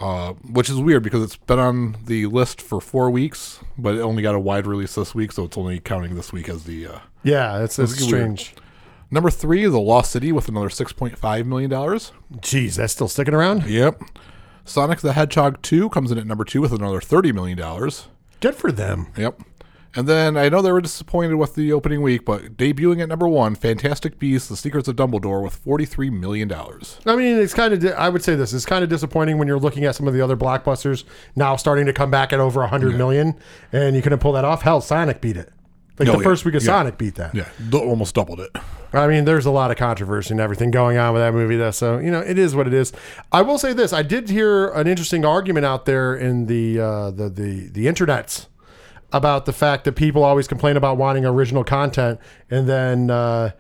Uh, 0.01 0.33
which 0.51 0.69
is 0.69 0.75
weird 0.81 1.05
because 1.05 1.23
it's 1.23 1.37
been 1.37 1.61
on 1.61 1.97
the 2.07 2.27
list 2.27 2.61
for 2.61 2.81
four 2.81 3.09
weeks, 3.09 3.61
but 3.79 3.95
it 3.95 4.01
only 4.01 4.21
got 4.21 4.35
a 4.35 4.41
wide 4.41 4.67
release 4.67 4.97
this 4.97 5.15
week, 5.15 5.31
so 5.31 5.45
it's 5.45 5.57
only 5.57 5.79
counting 5.79 6.17
this 6.17 6.33
week 6.33 6.49
as 6.49 6.65
the. 6.65 6.89
Uh, 6.89 6.99
Yeah, 7.23 7.59
that's, 7.59 7.77
that's 7.77 7.93
That's 7.93 8.13
weird. 8.13 8.65
Number 9.11 9.31
three, 9.31 9.67
The 9.67 9.81
Lost 9.81 10.13
City 10.13 10.33
with 10.33 10.49
another 10.49 10.69
$6.5 10.69 11.47
million. 11.47 11.71
Jeez, 11.71 12.77
that's 12.77 12.93
still 12.93 13.09
sticking 13.09 13.35
around? 13.35 13.67
Yep. 13.67 14.03
Sonic 14.65 15.01
the 15.01 15.15
Hedgehog 15.15 15.63
2 15.63 15.89
comes 15.91 16.11
in 16.13 16.19
at 16.19 16.27
number 16.27 16.45
two 16.45 16.61
with 16.61 16.73
another 16.73 17.01
$30 17.01 17.35
million. 17.35 17.59
Good 18.41 18.55
for 18.55 18.71
them. 18.71 19.09
Yep. 19.17 19.41
And 19.97 20.07
then 20.07 20.37
I 20.37 20.49
know 20.49 20.63
they 20.63 20.71
were 20.71 20.81
disappointed 20.81 21.35
with 21.35 21.57
the 21.57 21.73
opening 21.73 22.01
week, 22.01 22.25
but 22.25 22.57
debuting 22.57 23.03
at 23.03 23.09
number 23.09 23.27
one, 23.27 23.57
Fantastic 23.57 24.21
Beasts: 24.21 24.49
The 24.49 24.57
Secrets 24.57 24.87
of 24.87 24.95
Dumbledore 24.95 25.43
with 25.43 25.65
$43 25.65 26.13
million. 26.13 26.53
I 26.53 27.17
mean, 27.17 27.37
it's 27.37 27.55
kind 27.55 27.75
of. 27.75 27.85
I 27.95 28.09
would 28.09 28.23
say 28.23 28.37
this 28.37 28.53
is 28.53 28.65
kind 28.65 28.85
of 28.85 28.91
disappointing 28.91 29.37
when 29.37 29.49
you're 29.49 29.59
looking 29.59 29.85
at 29.85 29.97
some 29.97 30.07
of 30.07 30.15
the 30.15 30.21
other 30.21 30.37
blockbusters 30.37 31.03
now 31.35 31.57
starting 31.57 31.87
to 31.87 31.93
come 31.93 32.11
back 32.11 32.33
at 32.33 32.39
over 32.39 32.61
a 32.61 32.71
100 32.71 32.97
million, 32.97 33.35
and 33.73 33.97
you 33.97 34.03
couldn't 34.03 34.21
pull 34.21 34.33
that 34.35 34.45
off. 34.45 34.63
Hell, 34.63 34.81
Sonic 34.81 35.21
beat 35.21 35.37
it. 35.37 35.53
Like 36.01 36.09
Oh, 36.09 36.13
the 36.13 36.19
yeah. 36.19 36.25
first 36.25 36.45
week 36.45 36.55
of 36.57 36.63
Yeah. 36.63 36.67
Sonic 36.67 36.99
beat 36.99 37.15
that. 37.17 37.35
Yeah, 37.35 37.45
d- 37.69 37.79
almost 37.79 38.15
doubled 38.15 38.41
it. 38.41 38.51
I 38.93 39.07
mean, 39.07 39.25
there's 39.27 39.47
a 39.47 39.51
lot 39.53 39.71
of 39.71 39.77
controversy 39.77 40.33
and 40.33 40.41
everything 40.41 40.71
going 40.73 40.97
on 40.99 41.13
with 41.13 41.23
that 41.23 41.33
movie, 41.33 41.57
though. 41.57 41.71
So 41.71 41.99
you 41.99 42.11
know, 42.11 42.21
it 42.21 42.39
is 42.39 42.57
what 42.57 42.67
it 42.67 42.73
is. 42.75 42.93
I 43.31 43.43
will 43.43 43.59
say 43.59 43.73
this: 43.73 43.93
I 43.93 44.03
did 44.03 44.29
hear 44.31 44.69
an 44.71 44.87
interesting 44.89 45.25
argument 45.25 45.65
out 45.67 45.85
there 45.85 46.17
in 46.17 46.47
the 46.47 46.81
uh, 46.81 47.11
the 47.13 47.29
the 47.29 47.69
the 47.69 47.87
internets 47.87 48.47
about 49.13 49.45
the 49.45 49.53
fact 49.53 49.85
that 49.85 49.93
people 49.93 50.25
always 50.25 50.49
complain 50.49 50.77
about 50.77 50.97
wanting 50.97 51.25
original 51.27 51.63
content, 51.65 52.19
and 52.51 52.69
then 52.69 53.11
uh, 53.11 53.51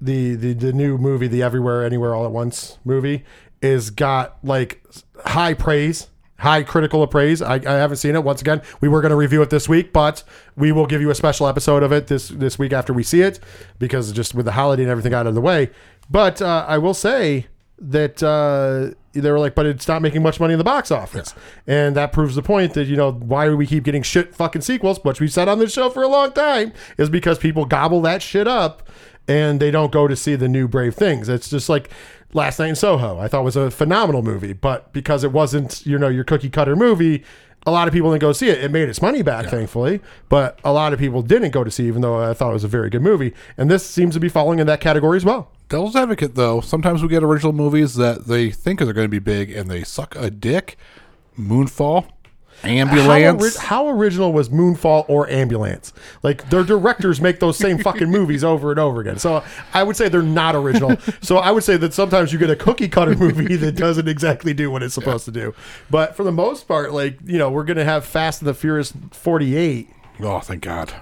the 0.00 0.34
the 0.34 0.52
the 0.54 0.72
new 0.72 0.96
movie, 0.98 1.28
the 1.28 1.42
Everywhere 1.42 1.84
Anywhere 1.84 2.14
All 2.14 2.24
at 2.24 2.32
Once 2.32 2.78
movie, 2.84 3.24
is 3.62 3.90
got 3.90 4.38
like 4.42 4.82
high 5.26 5.54
praise. 5.54 6.08
High 6.38 6.62
critical 6.64 7.06
praise. 7.06 7.40
I, 7.40 7.54
I 7.54 7.74
haven't 7.78 7.96
seen 7.96 8.14
it. 8.14 8.22
Once 8.22 8.40
again, 8.42 8.60
we 8.80 8.88
were 8.88 9.00
going 9.00 9.10
to 9.10 9.16
review 9.16 9.40
it 9.40 9.50
this 9.50 9.68
week, 9.68 9.92
but 9.92 10.22
we 10.54 10.70
will 10.70 10.86
give 10.86 11.00
you 11.00 11.10
a 11.10 11.14
special 11.14 11.46
episode 11.46 11.82
of 11.82 11.92
it 11.92 12.08
this 12.08 12.28
this 12.28 12.58
week 12.58 12.72
after 12.72 12.92
we 12.92 13.02
see 13.02 13.22
it, 13.22 13.40
because 13.78 14.12
just 14.12 14.34
with 14.34 14.44
the 14.44 14.52
holiday 14.52 14.82
and 14.82 14.90
everything 14.90 15.14
out 15.14 15.26
of 15.26 15.34
the 15.34 15.40
way. 15.40 15.70
But 16.10 16.42
uh, 16.42 16.66
I 16.68 16.76
will 16.78 16.94
say 16.94 17.46
that 17.78 18.22
uh, 18.22 18.94
they 19.12 19.30
were 19.30 19.38
like, 19.38 19.54
but 19.54 19.66
it's 19.66 19.88
not 19.88 20.02
making 20.02 20.22
much 20.22 20.38
money 20.38 20.52
in 20.52 20.58
the 20.58 20.64
box 20.64 20.90
office, 20.90 21.34
and 21.66 21.96
that 21.96 22.12
proves 22.12 22.34
the 22.34 22.42
point 22.42 22.74
that 22.74 22.86
you 22.86 22.96
know 22.96 23.12
why 23.12 23.48
we 23.54 23.66
keep 23.66 23.84
getting 23.84 24.02
shit 24.02 24.34
fucking 24.34 24.62
sequels, 24.62 25.02
which 25.04 25.20
we've 25.20 25.32
said 25.32 25.48
on 25.48 25.58
this 25.58 25.72
show 25.72 25.88
for 25.88 26.02
a 26.02 26.08
long 26.08 26.32
time, 26.32 26.72
is 26.98 27.08
because 27.08 27.38
people 27.38 27.64
gobble 27.64 28.02
that 28.02 28.20
shit 28.20 28.46
up 28.46 28.88
and 29.28 29.58
they 29.60 29.70
don't 29.70 29.92
go 29.92 30.06
to 30.06 30.14
see 30.14 30.36
the 30.36 30.48
new 30.48 30.68
Brave 30.68 30.94
Things. 30.94 31.28
It's 31.28 31.50
just 31.50 31.68
like 31.68 31.90
Last 32.32 32.58
Night 32.58 32.68
in 32.68 32.76
Soho. 32.76 33.18
I 33.18 33.28
thought 33.28 33.44
was 33.44 33.56
a 33.56 33.70
phenomenal 33.70 34.22
movie, 34.22 34.52
but 34.52 34.92
because 34.92 35.24
it 35.24 35.32
wasn't 35.32 35.84
you 35.86 35.98
know 35.98 36.08
your 36.08 36.24
cookie 36.24 36.50
cutter 36.50 36.76
movie. 36.76 37.24
A 37.68 37.72
lot 37.72 37.88
of 37.88 37.94
people 37.94 38.12
didn't 38.12 38.20
go 38.20 38.32
see 38.32 38.48
it. 38.48 38.62
It 38.62 38.70
made 38.70 38.88
its 38.88 39.02
money 39.02 39.22
back, 39.22 39.46
thankfully, 39.46 40.00
but 40.28 40.60
a 40.62 40.72
lot 40.72 40.92
of 40.92 41.00
people 41.00 41.20
didn't 41.20 41.50
go 41.50 41.64
to 41.64 41.70
see, 41.70 41.88
even 41.88 42.00
though 42.00 42.22
I 42.22 42.32
thought 42.32 42.50
it 42.50 42.52
was 42.52 42.62
a 42.62 42.68
very 42.68 42.90
good 42.90 43.02
movie. 43.02 43.34
And 43.56 43.68
this 43.68 43.84
seems 43.84 44.14
to 44.14 44.20
be 44.20 44.28
falling 44.28 44.60
in 44.60 44.68
that 44.68 44.80
category 44.80 45.16
as 45.16 45.24
well. 45.24 45.50
Devil's 45.68 45.96
advocate, 45.96 46.36
though, 46.36 46.60
sometimes 46.60 47.02
we 47.02 47.08
get 47.08 47.24
original 47.24 47.52
movies 47.52 47.96
that 47.96 48.26
they 48.26 48.52
think 48.52 48.80
are 48.80 48.92
going 48.92 49.06
to 49.06 49.08
be 49.08 49.18
big 49.18 49.50
and 49.50 49.68
they 49.68 49.82
suck 49.82 50.14
a 50.14 50.30
dick. 50.30 50.76
Moonfall. 51.36 52.06
Ambulance. 52.64 53.56
How, 53.56 53.84
ori- 53.84 53.86
how 53.86 53.88
original 53.88 54.32
was 54.32 54.48
Moonfall 54.48 55.04
or 55.08 55.28
Ambulance? 55.28 55.92
Like 56.22 56.48
their 56.50 56.64
directors 56.64 57.20
make 57.20 57.38
those 57.40 57.56
same 57.56 57.78
fucking 57.78 58.10
movies 58.10 58.42
over 58.42 58.70
and 58.70 58.80
over 58.80 59.00
again. 59.00 59.18
So 59.18 59.44
I 59.74 59.82
would 59.82 59.96
say 59.96 60.08
they're 60.08 60.22
not 60.22 60.54
original. 60.56 60.96
so 61.20 61.36
I 61.38 61.50
would 61.50 61.64
say 61.64 61.76
that 61.76 61.94
sometimes 61.94 62.32
you 62.32 62.38
get 62.38 62.50
a 62.50 62.56
cookie 62.56 62.88
cutter 62.88 63.14
movie 63.16 63.56
that 63.56 63.76
doesn't 63.76 64.08
exactly 64.08 64.54
do 64.54 64.70
what 64.70 64.82
it's 64.82 64.94
supposed 64.94 65.24
to 65.26 65.30
do. 65.32 65.54
But 65.90 66.16
for 66.16 66.24
the 66.24 66.32
most 66.32 66.66
part, 66.66 66.92
like 66.92 67.18
you 67.24 67.38
know, 67.38 67.50
we're 67.50 67.64
gonna 67.64 67.84
have 67.84 68.04
Fast 68.04 68.40
and 68.40 68.48
the 68.48 68.54
Furious 68.54 68.92
48. 69.12 69.88
oh, 70.20 70.40
thank 70.40 70.62
God. 70.62 70.92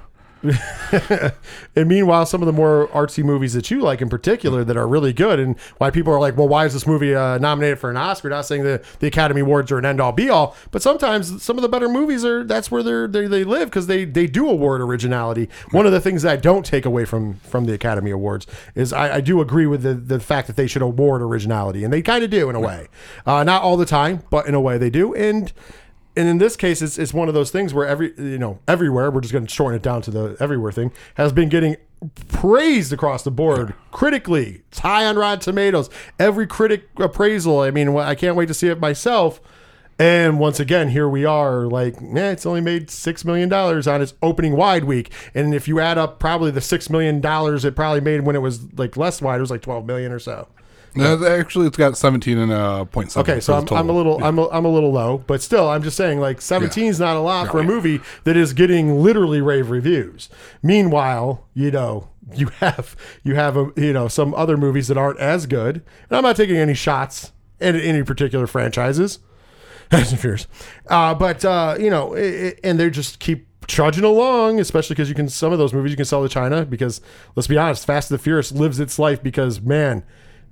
And 1.76 1.88
meanwhile, 1.88 2.24
some 2.24 2.40
of 2.40 2.47
the 2.47 2.53
more 2.53 2.88
artsy 2.92 3.24
movies 3.24 3.53
that 3.55 3.68
you 3.70 3.80
like 3.80 4.01
in 4.01 4.09
particular 4.09 4.62
that 4.62 4.76
are 4.76 4.86
really 4.86 5.12
good, 5.12 5.40
and 5.40 5.59
why 5.78 5.90
people 5.90 6.12
are 6.12 6.20
like, 6.20 6.36
well, 6.36 6.47
why 6.47 6.66
is 6.66 6.72
this 6.72 6.86
movie 6.86 7.14
uh, 7.14 7.38
nominated 7.38 7.80
for 7.80 7.90
an 7.90 7.97
Oscar? 7.97 8.28
Not 8.30 8.47
saying 8.47 8.62
that 8.62 8.84
the 9.01 9.09
Academy 9.09 9.40
Awards 9.40 9.72
are 9.72 9.78
an 9.78 9.84
end 9.84 10.01
all 10.01 10.12
be 10.12 10.30
all, 10.30 10.57
but 10.70 10.82
sometimes 10.82 11.42
some 11.42 11.59
of 11.59 11.62
the 11.62 11.68
better 11.68 11.88
movies 11.88 12.24
are 12.24 12.45
that's 12.45 12.70
where 12.70 12.82
they're, 12.82 13.09
they 13.09 13.26
they 13.26 13.42
live 13.42 13.70
because 13.70 13.88
they 13.88 14.05
they 14.05 14.28
do 14.28 14.49
award 14.49 14.80
originality. 14.80 15.49
One 15.72 15.84
of 15.84 15.92
the 15.92 16.01
things 16.01 16.22
that 16.22 16.32
I 16.32 16.36
don't 16.36 16.64
take 16.64 16.84
away 16.84 17.05
from 17.05 17.34
from 17.40 17.64
the 17.64 17.74
Academy 17.74 18.12
Awards 18.12 18.47
is 18.76 18.92
I, 18.92 19.16
I 19.16 19.20
do 19.20 19.40
agree 19.40 19.66
with 19.66 19.82
the 19.82 19.95
the 19.95 20.20
fact 20.20 20.47
that 20.47 20.57
they 20.57 20.68
should 20.68 20.82
award 20.82 21.22
originality, 21.22 21.82
and 21.82 21.92
they 21.92 22.03
kind 22.03 22.22
of 22.22 22.30
do 22.30 22.49
in 22.49 22.55
a 22.55 22.61
way, 22.61 22.88
uh, 23.26 23.42
not 23.42 23.62
all 23.62 23.76
the 23.76 23.86
time, 23.86 24.22
but 24.30 24.47
in 24.47 24.55
a 24.55 24.61
way 24.61 24.78
they 24.78 24.90
do, 24.90 25.12
and 25.14 25.53
and 26.16 26.28
in 26.28 26.38
this 26.38 26.56
case, 26.56 26.80
it's, 26.80 26.98
it's 26.98 27.12
one 27.12 27.28
of 27.28 27.34
those 27.34 27.50
things 27.50 27.74
where 27.74 27.86
every 27.86 28.12
you 28.16 28.38
know 28.38 28.58
everywhere 28.68 29.10
we're 29.10 29.20
just 29.20 29.32
going 29.32 29.46
to 29.46 29.52
shorten 29.52 29.76
it 29.76 29.82
down 29.82 30.02
to 30.02 30.10
the 30.10 30.36
everywhere 30.40 30.72
thing 30.72 30.92
has 31.14 31.32
been 31.32 31.48
getting 31.48 31.76
praised 32.28 32.92
across 32.92 33.22
the 33.22 33.30
board 33.30 33.74
critically. 33.90 34.62
It's 34.68 34.80
high 34.80 35.06
on 35.06 35.16
Rotten 35.16 35.40
Tomatoes. 35.40 35.90
Every 36.18 36.46
critic 36.46 36.88
appraisal. 36.96 37.60
I 37.60 37.70
mean, 37.70 37.96
I 37.96 38.14
can't 38.14 38.36
wait 38.36 38.46
to 38.48 38.54
see 38.54 38.68
it 38.68 38.80
myself. 38.80 39.40
And 39.98 40.40
once 40.40 40.58
again, 40.58 40.88
here 40.88 41.08
we 41.08 41.24
are. 41.24 41.66
Like, 41.66 41.94
eh, 42.02 42.30
it's 42.32 42.44
only 42.44 42.60
made 42.60 42.90
six 42.90 43.24
million 43.24 43.48
dollars 43.48 43.86
on 43.86 44.02
its 44.02 44.14
opening 44.22 44.56
wide 44.56 44.84
week, 44.84 45.12
and 45.34 45.54
if 45.54 45.68
you 45.68 45.78
add 45.78 45.98
up 45.98 46.18
probably 46.18 46.50
the 46.50 46.60
six 46.60 46.90
million 46.90 47.20
dollars 47.20 47.64
it 47.64 47.76
probably 47.76 48.00
made 48.00 48.22
when 48.22 48.34
it 48.34 48.40
was 48.40 48.72
like 48.74 48.96
less 48.96 49.22
wide, 49.22 49.38
it 49.38 49.40
was 49.40 49.52
like 49.52 49.62
twelve 49.62 49.86
million 49.86 50.10
or 50.10 50.18
so. 50.18 50.48
No, 50.95 51.24
actually, 51.26 51.66
it's 51.66 51.76
got 51.76 51.97
17 51.97 52.38
and 52.38 52.53
a 52.53 52.86
point 52.86 53.12
seven. 53.12 53.30
Okay, 53.30 53.40
so 53.40 53.55
I'm, 53.55 53.68
I'm 53.72 53.88
a 53.88 53.92
little 53.92 54.22
I'm 54.22 54.38
a, 54.38 54.49
I'm 54.51 54.64
a 54.64 54.68
little 54.68 54.92
low, 54.92 55.18
but 55.26 55.42
still 55.42 55.68
I'm 55.68 55.82
just 55.82 55.97
saying 55.97 56.20
like 56.20 56.40
17 56.40 56.84
is 56.86 57.01
not 57.01 57.16
a 57.16 57.20
lot 57.20 57.51
for 57.51 57.61
a 57.61 57.64
movie 57.64 58.01
that 58.24 58.36
is 58.36 58.53
getting 58.53 58.99
literally 59.01 59.40
rave 59.40 59.70
reviews. 59.70 60.28
Meanwhile, 60.62 61.47
you 61.55 61.70
know 61.70 62.11
you 62.32 62.47
have 62.61 62.97
you 63.22 63.34
have 63.34 63.57
a, 63.57 63.72
you 63.76 63.92
know 63.92 64.09
some 64.09 64.34
other 64.34 64.57
movies 64.57 64.88
that 64.88 64.97
aren't 64.97 65.18
as 65.18 65.47
good, 65.47 65.76
and 66.09 66.16
I'm 66.16 66.22
not 66.22 66.36
taking 66.36 66.57
any 66.57 66.74
shots 66.74 67.32
at 67.61 67.74
any 67.74 68.03
particular 68.03 68.47
franchises. 68.47 69.18
Fast 69.90 70.12
and 70.12 70.20
Furious, 70.20 70.47
uh, 70.88 71.14
but 71.14 71.45
uh, 71.45 71.76
you 71.78 71.90
know, 71.90 72.16
i 72.16 72.20
i 72.20 72.55
and 72.64 72.80
they 72.80 72.88
just 72.88 73.18
keep 73.20 73.47
trudging 73.66 74.05
along, 74.05 74.61
especially 74.61 74.95
because 74.95 75.09
you 75.09 75.14
can 75.14 75.28
some 75.28 75.53
of 75.53 75.59
those 75.59 75.72
movies 75.72 75.90
you 75.90 75.97
can 75.97 76.07
sell 76.07 76.22
to 76.22 76.28
China 76.28 76.64
because 76.64 77.01
let's 77.36 77.47
be 77.47 77.59
honest, 77.59 77.86
Fast 77.86 78.11
and 78.11 78.18
the 78.18 78.22
Furious 78.22 78.51
lives 78.53 78.80
its 78.80 78.99
life 78.99 79.22
because 79.22 79.61
man, 79.61 80.03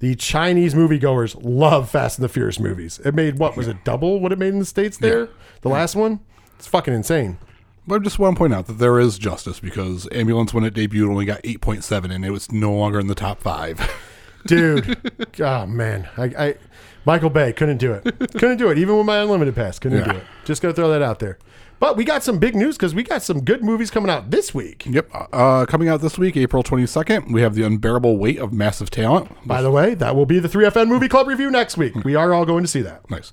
the 0.03 0.17
Chinese 0.17 0.75
moviegoers 0.75 1.39
love 1.45 1.89
Fast 1.89 2.19
and 2.19 2.25
the 2.25 2.29
Furious 2.29 2.59
movies. 2.59 2.99
It 3.05 3.15
made 3.15 3.39
what 3.39 3.57
was 3.57 3.69
it 3.69 3.85
double 3.85 4.19
what 4.19 4.33
it 4.33 4.39
made 4.39 4.53
in 4.53 4.59
the 4.59 4.65
states 4.65 4.99
there? 4.99 5.29
The 5.61 5.69
last 5.69 5.95
one, 5.95 6.19
it's 6.59 6.67
fucking 6.67 6.93
insane. 6.93 7.39
But 7.87 8.01
I 8.01 8.05
just 8.05 8.19
want 8.19 8.35
to 8.35 8.39
point 8.39 8.53
out 8.53 8.67
that 8.67 8.79
there 8.79 8.99
is 8.99 9.17
justice 9.17 9.61
because 9.61 10.09
Ambulance, 10.11 10.53
when 10.53 10.65
it 10.65 10.75
debuted, 10.75 11.09
only 11.09 11.25
got 11.25 11.41
8.7 11.45 12.13
and 12.13 12.25
it 12.25 12.31
was 12.31 12.51
no 12.51 12.73
longer 12.73 12.99
in 12.99 13.07
the 13.07 13.15
top 13.15 13.41
five. 13.41 13.79
dude. 14.47 14.97
oh 15.41 15.67
man, 15.67 16.09
I, 16.17 16.25
I 16.25 16.55
Michael 17.05 17.31
Bay 17.31 17.53
couldn't 17.53 17.79
do 17.79 17.93
it. 17.93 18.05
Couldn't 18.39 18.59
do 18.59 18.71
it 18.71 18.79
even 18.79 18.97
with 18.97 19.07
my 19.07 19.19
unlimited 19.19 19.55
pass. 19.55 19.79
Couldn't 19.79 19.99
Yeah. 20.07 20.13
do 20.13 20.19
it. 20.19 20.25
Just 20.45 20.63
gonna 20.63 20.75
throw 20.75 20.91
that 20.91 21.03
out 21.03 21.19
there. 21.19 21.39
But 21.81 21.97
we 21.97 22.05
got 22.05 22.23
some 22.23 22.39
big 22.39 22.55
news 22.55 22.77
because 22.77 22.95
we 22.95 23.03
got 23.03 23.25
some 23.25 23.41
good 23.43 23.65
movies 23.65 23.91
coming 23.91 24.09
out 24.09 24.31
this 24.31 24.55
week. 24.55 24.87
yep. 24.87 25.09
Uh, 25.33 25.67
coming 25.67 25.89
out 25.89 26.01
this 26.01 26.17
week, 26.17 26.37
April 26.37 26.63
22nd, 26.63 27.33
we 27.33 27.43
have 27.43 27.57
The 27.57 27.65
Unbearable 27.65 28.19
Weight 28.19 28.39
of 28.39 28.53
Massive 28.53 28.89
Talent. 28.89 29.29
By 29.45 29.63
the 29.63 29.71
way, 29.73 29.95
that 29.95 30.15
will 30.15 30.25
be 30.25 30.39
the 30.39 30.49
3FN 30.49 30.87
Movie 30.87 31.09
Club 31.09 31.27
review 31.27 31.51
next 31.51 31.77
week. 31.77 31.97
We 32.05 32.15
are 32.15 32.33
all 32.33 32.45
going 32.47 32.63
to 32.63 32.69
see 32.69 32.83
that. 32.83 33.11
Nice. 33.11 33.33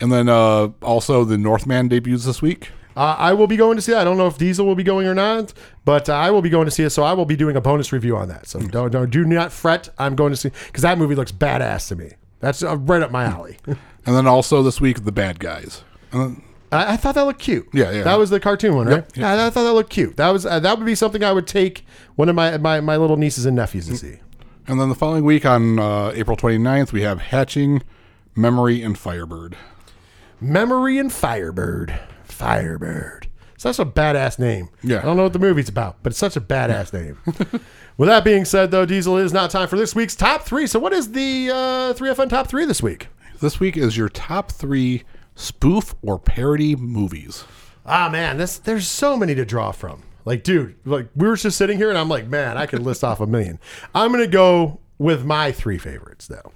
And 0.00 0.10
then 0.10 0.28
uh, 0.28 0.70
also 0.82 1.24
The 1.24 1.38
Northman 1.38 1.86
debuts 1.86 2.24
this 2.24 2.42
week. 2.42 2.70
Uh, 2.96 3.16
I 3.18 3.32
will 3.32 3.46
be 3.46 3.56
going 3.56 3.76
to 3.76 3.82
see 3.82 3.92
that. 3.92 4.02
I 4.02 4.04
don't 4.04 4.16
know 4.16 4.26
if 4.28 4.38
Diesel 4.38 4.64
will 4.66 4.76
be 4.76 4.84
going 4.84 5.06
or 5.06 5.14
not, 5.14 5.52
but 5.84 6.08
uh, 6.08 6.14
I 6.14 6.30
will 6.30 6.42
be 6.42 6.50
going 6.50 6.66
to 6.66 6.70
see 6.70 6.84
it. 6.84 6.90
So 6.90 7.02
I 7.02 7.12
will 7.12 7.24
be 7.24 7.34
doing 7.36 7.56
a 7.56 7.60
bonus 7.60 7.92
review 7.92 8.16
on 8.16 8.28
that. 8.28 8.46
So 8.46 8.60
don't, 8.60 8.90
don't 8.90 9.10
do 9.10 9.24
not 9.24 9.52
fret. 9.52 9.88
I'm 9.98 10.14
going 10.14 10.30
to 10.32 10.36
see 10.36 10.50
because 10.66 10.82
that 10.82 10.96
movie 10.98 11.14
looks 11.14 11.32
badass 11.32 11.88
to 11.88 11.96
me. 11.96 12.12
That's 12.40 12.62
uh, 12.62 12.76
right 12.76 13.02
up 13.02 13.10
my 13.10 13.24
alley. 13.24 13.58
And 14.06 14.14
then 14.14 14.26
also 14.26 14.62
this 14.62 14.82
week, 14.82 15.04
The 15.06 15.12
Bad 15.12 15.40
Guys. 15.40 15.82
And 16.12 16.20
then, 16.20 16.42
I, 16.70 16.92
I 16.92 16.96
thought 16.98 17.14
that 17.14 17.24
looked 17.24 17.40
cute. 17.40 17.66
Yeah, 17.72 17.90
yeah. 17.90 18.02
That 18.02 18.18
was 18.18 18.28
the 18.28 18.38
cartoon 18.38 18.74
one, 18.76 18.86
right? 18.86 18.96
Yep, 18.96 19.16
yep. 19.16 19.22
Yeah, 19.22 19.46
I 19.46 19.48
thought 19.48 19.62
that 19.64 19.72
looked 19.72 19.88
cute. 19.88 20.18
That 20.18 20.28
was 20.28 20.44
uh, 20.44 20.60
that 20.60 20.76
would 20.76 20.84
be 20.84 20.94
something 20.94 21.24
I 21.24 21.32
would 21.32 21.46
take 21.46 21.86
one 22.16 22.28
of 22.28 22.34
my 22.34 22.58
my, 22.58 22.80
my 22.82 22.98
little 22.98 23.16
nieces 23.16 23.46
and 23.46 23.56
nephews 23.56 23.86
to 23.86 23.96
see. 23.96 24.18
and 24.66 24.78
then 24.78 24.90
the 24.90 24.94
following 24.94 25.24
week 25.24 25.46
on 25.46 25.78
uh, 25.78 26.12
April 26.14 26.36
29th, 26.36 26.92
we 26.92 27.00
have 27.00 27.18
Hatching, 27.18 27.82
Memory, 28.36 28.82
and 28.82 28.98
Firebird. 28.98 29.56
Memory 30.38 30.98
and 30.98 31.10
Firebird. 31.10 31.98
Firebird. 32.34 33.28
Such 33.56 33.78
a 33.78 33.84
badass 33.86 34.38
name. 34.38 34.68
Yeah. 34.82 34.98
I 34.98 35.02
don't 35.02 35.16
know 35.16 35.22
what 35.22 35.32
the 35.32 35.38
movie's 35.38 35.68
about, 35.68 36.02
but 36.02 36.10
it's 36.12 36.18
such 36.18 36.36
a 36.36 36.40
badass 36.40 36.92
name. 37.00 37.18
With 37.96 38.08
that 38.08 38.24
being 38.24 38.44
said, 38.44 38.70
though, 38.70 38.84
Diesel 38.84 39.18
it 39.18 39.24
is 39.24 39.32
now 39.32 39.46
time 39.46 39.68
for 39.68 39.76
this 39.76 39.94
week's 39.94 40.16
top 40.16 40.42
three. 40.42 40.66
So, 40.66 40.78
what 40.80 40.92
is 40.92 41.12
the 41.12 41.50
uh, 41.50 41.94
3FN 41.94 42.28
top 42.28 42.48
three 42.48 42.64
this 42.64 42.82
week? 42.82 43.06
This 43.40 43.60
week 43.60 43.76
is 43.76 43.96
your 43.96 44.08
top 44.08 44.50
three 44.50 45.04
spoof 45.36 45.94
or 46.02 46.18
parody 46.18 46.74
movies. 46.76 47.44
Ah, 47.86 48.08
man, 48.10 48.36
this 48.36 48.58
there's 48.58 48.88
so 48.88 49.16
many 49.16 49.34
to 49.34 49.44
draw 49.44 49.70
from. 49.70 50.02
Like, 50.24 50.42
dude, 50.42 50.76
like 50.84 51.08
we 51.14 51.28
were 51.28 51.36
just 51.36 51.56
sitting 51.56 51.78
here, 51.78 51.88
and 51.90 51.98
I'm 51.98 52.08
like, 52.08 52.26
man, 52.26 52.56
I 52.56 52.66
could 52.66 52.82
list 52.82 53.04
off 53.04 53.20
a 53.20 53.26
million. 53.26 53.58
I'm 53.94 54.10
gonna 54.10 54.26
go 54.26 54.80
with 54.98 55.24
my 55.24 55.52
three 55.52 55.78
favorites 55.78 56.26
though. 56.26 56.52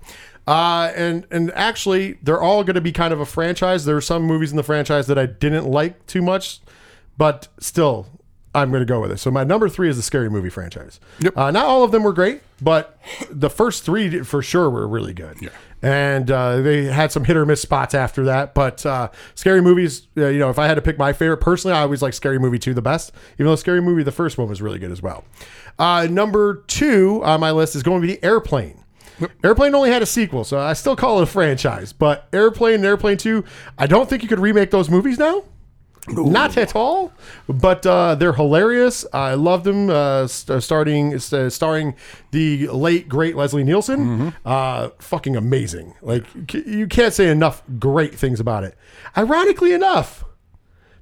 Uh, 0.49 0.91
and 0.97 1.27
and 1.31 1.53
actually, 1.53 2.15
they're 2.23 2.41
all 2.41 2.65
going 2.65 2.75
to 2.75 2.81
be 2.81 2.91
kind 2.91 3.13
of 3.13 3.21
a 3.21 3.27
franchise. 3.27 3.85
There 3.85 3.97
are 3.97 4.01
some 4.01 4.23
movies 4.23 4.51
in 4.51 4.57
the 4.57 4.63
franchise 4.63 5.07
that 5.09 5.19
I 5.19 5.27
didn't 5.27 5.67
like 5.67 6.07
too 6.07 6.23
much, 6.23 6.61
but 7.19 7.49
still, 7.61 8.07
I'm 8.55 8.71
going 8.71 8.81
to 8.81 8.87
go 8.87 8.99
with 8.99 9.13
it. 9.13 9.19
So 9.19 9.31
my 9.31 9.45
number 9.45 9.69
three 9.69 9.91
is 9.91 9.99
the 9.99 10.03
scary 10.03 10.31
movie 10.31 10.49
franchise. 10.49 11.01
Yep. 11.21 11.37
Uh, 11.37 11.51
not 11.51 11.67
all 11.67 11.85
of 11.85 11.91
them 11.93 12.03
were 12.03 12.15
great, 12.15 12.41
but 12.63 12.99
the 13.31 13.51
first 13.51 13.85
three 13.85 14.23
for 14.23 14.41
sure 14.41 14.71
were 14.71 14.89
really 14.89 15.13
good. 15.13 15.37
Yeah. 15.43 15.51
And 15.83 16.31
uh, 16.31 16.63
they 16.63 16.85
had 16.85 17.13
some 17.13 17.25
hit 17.25 17.37
or 17.37 17.45
miss 17.45 17.61
spots 17.61 17.95
after 17.95 18.25
that. 18.25 18.55
But 18.55 18.87
uh, 18.87 19.11
scary 19.35 19.61
movies, 19.61 20.09
uh, 20.17 20.29
you 20.29 20.39
know, 20.39 20.49
if 20.49 20.59
I 20.59 20.67
had 20.67 20.77
to 20.77 20.83
pick 20.83 20.97
my 20.97 21.13
favorite 21.13 21.43
personally, 21.43 21.77
I 21.77 21.83
always 21.83 22.01
like 22.01 22.15
Scary 22.15 22.39
Movie 22.39 22.59
2 22.59 22.73
the 22.73 22.81
best, 22.81 23.13
even 23.35 23.47
though 23.47 23.57
Scary 23.57 23.83
Movie, 23.83 24.03
the 24.03 24.13
first 24.13 24.39
one, 24.39 24.49
was 24.49 24.63
really 24.63 24.79
good 24.79 24.93
as 24.93 25.03
well. 25.03 25.25
Uh, 25.79 26.09
number 26.11 26.65
two 26.69 27.21
on 27.23 27.39
my 27.39 27.51
list 27.51 27.77
is 27.77 27.83
going 27.83 28.01
to 28.01 28.09
be 28.09 28.23
Airplane. 28.25 28.83
Airplane 29.43 29.75
only 29.75 29.91
had 29.91 30.03
a 30.03 30.07
sequel, 30.07 30.45
so 30.45 30.59
I 30.59 30.73
still 30.75 30.97
call 30.97 31.19
it 31.21 31.23
a 31.23 31.27
franchise. 31.27 31.93
But 31.93 32.29
Airplane 32.33 32.77
and 32.77 32.85
Airplane 32.85 33.17
2, 33.17 33.45
I 33.79 33.87
don't 33.87 34.09
think 34.09 34.23
you 34.23 34.29
could 34.29 34.41
remake 34.41 34.71
those 34.71 34.89
movies 34.91 35.19
now. 35.19 35.45
Not 36.11 36.57
at 36.57 36.75
all, 36.75 37.13
but 37.49 37.85
uh, 37.85 38.15
they're 38.15 38.33
hilarious. 38.33 39.05
I 39.13 39.35
love 39.35 39.65
them. 39.65 39.91
Uh, 39.91 40.27
st- 40.27 40.63
starting, 40.63 41.13
uh, 41.15 41.51
starring 41.51 41.97
the 42.31 42.67
late 42.69 43.11
great 43.11 43.37
Leslie 43.37 43.63
Nielsen. 43.65 44.33
Uh, 44.43 44.89
fucking 45.01 45.37
amazing. 45.37 45.95
Like 46.01 46.25
c- 46.51 46.65
you 46.67 46.87
can't 46.87 47.13
say 47.13 47.29
enough 47.31 47.63
great 47.79 48.15
things 48.15 48.41
about 48.41 48.65
it. 48.65 48.75
Ironically 49.19 49.75
enough, 49.75 50.25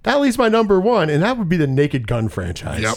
that 0.02 0.20
leaves 0.20 0.38
my 0.38 0.48
number 0.48 0.80
one, 0.80 1.08
and 1.08 1.22
that 1.22 1.38
would 1.38 1.48
be 1.48 1.56
the 1.56 1.68
Naked 1.68 2.08
Gun 2.08 2.28
franchise. 2.28 2.82
Yep. 2.82 2.96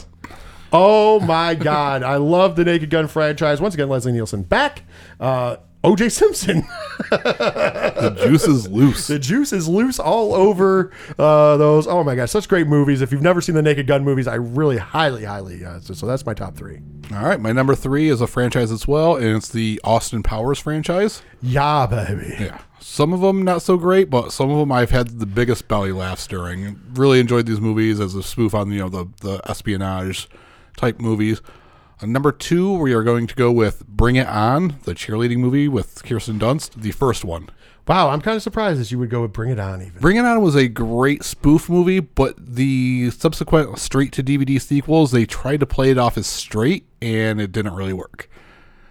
Oh 0.71 1.19
my 1.19 1.55
God. 1.55 2.03
I 2.03 2.17
love 2.17 2.55
the 2.55 2.63
Naked 2.65 2.89
Gun 2.89 3.07
franchise. 3.07 3.59
Once 3.61 3.73
again, 3.73 3.89
Leslie 3.89 4.11
Nielsen 4.11 4.43
back. 4.43 4.83
Uh, 5.19 5.57
OJ 5.83 6.11
Simpson. 6.11 6.63
The 7.09 8.15
juice 8.23 8.47
is 8.47 8.67
loose. 8.69 9.07
the 9.07 9.19
juice 9.19 9.51
is 9.51 9.67
loose 9.67 9.99
all 9.99 10.33
over 10.33 10.91
uh, 11.17 11.57
those. 11.57 11.85
Oh 11.87 12.03
my 12.03 12.15
God. 12.15 12.29
Such 12.29 12.47
great 12.47 12.67
movies. 12.67 13.01
If 13.01 13.11
you've 13.11 13.21
never 13.21 13.41
seen 13.41 13.55
the 13.55 13.61
Naked 13.61 13.87
Gun 13.87 14.03
movies, 14.03 14.27
I 14.27 14.35
really 14.35 14.77
highly, 14.77 15.25
highly. 15.25 15.65
Uh, 15.65 15.79
so, 15.79 15.93
so 15.93 16.05
that's 16.05 16.25
my 16.25 16.33
top 16.33 16.55
three. 16.55 16.81
All 17.13 17.23
right, 17.23 17.39
my 17.39 17.51
number 17.51 17.75
three 17.75 18.07
is 18.09 18.21
a 18.21 18.27
franchise 18.27 18.71
as 18.71 18.87
well, 18.87 19.15
and 19.15 19.35
it's 19.37 19.49
the 19.49 19.81
Austin 19.83 20.23
Powers 20.23 20.59
franchise. 20.59 21.23
Yeah, 21.41 21.87
baby. 21.87 22.35
Yeah. 22.39 22.59
Some 22.79 23.11
of 23.11 23.21
them 23.21 23.43
not 23.43 23.61
so 23.61 23.75
great, 23.77 24.09
but 24.09 24.31
some 24.31 24.49
of 24.49 24.59
them 24.59 24.71
I've 24.71 24.91
had 24.91 25.19
the 25.19 25.25
biggest 25.25 25.67
belly 25.67 25.91
laughs 25.91 26.27
during. 26.27 26.79
Really 26.93 27.19
enjoyed 27.19 27.45
these 27.47 27.59
movies 27.59 27.99
as 27.99 28.15
a 28.15 28.23
spoof 28.23 28.53
on 28.53 28.71
you 28.71 28.79
know 28.79 28.89
the 28.89 29.07
the 29.21 29.41
espionage 29.49 30.29
type 30.77 30.99
movies. 30.99 31.41
Uh, 32.01 32.05
number 32.05 32.31
two, 32.31 32.73
we 32.77 32.93
are 32.93 33.03
going 33.03 33.27
to 33.27 33.35
go 33.35 33.51
with 33.51 33.85
Bring 33.87 34.15
It 34.15 34.27
On, 34.27 34.75
the 34.83 34.95
cheerleading 34.95 35.37
movie 35.37 35.67
with 35.67 36.03
Kirsten 36.03 36.39
Dunst, 36.39 36.81
the 36.81 36.91
first 36.91 37.25
one. 37.25 37.49
Wow. 37.87 38.09
I'm 38.09 38.21
kind 38.21 38.37
of 38.37 38.43
surprised 38.43 38.79
that 38.79 38.91
you 38.91 38.99
would 38.99 39.09
go 39.09 39.23
with 39.23 39.33
Bring 39.33 39.49
It 39.49 39.59
On 39.59 39.81
even. 39.81 39.99
Bring 39.99 40.17
It 40.17 40.25
On 40.25 40.41
was 40.41 40.55
a 40.55 40.67
great 40.67 41.23
spoof 41.23 41.69
movie, 41.69 41.99
but 41.99 42.35
the 42.37 43.11
subsequent 43.11 43.79
straight 43.79 44.11
to 44.13 44.23
DVD 44.23 44.61
sequels, 44.61 45.11
they 45.11 45.25
tried 45.25 45.59
to 45.59 45.65
play 45.65 45.89
it 45.89 45.97
off 45.97 46.17
as 46.17 46.27
straight, 46.27 46.85
and 47.01 47.41
it 47.41 47.51
didn't 47.51 47.73
really 47.73 47.93
work. 47.93 48.29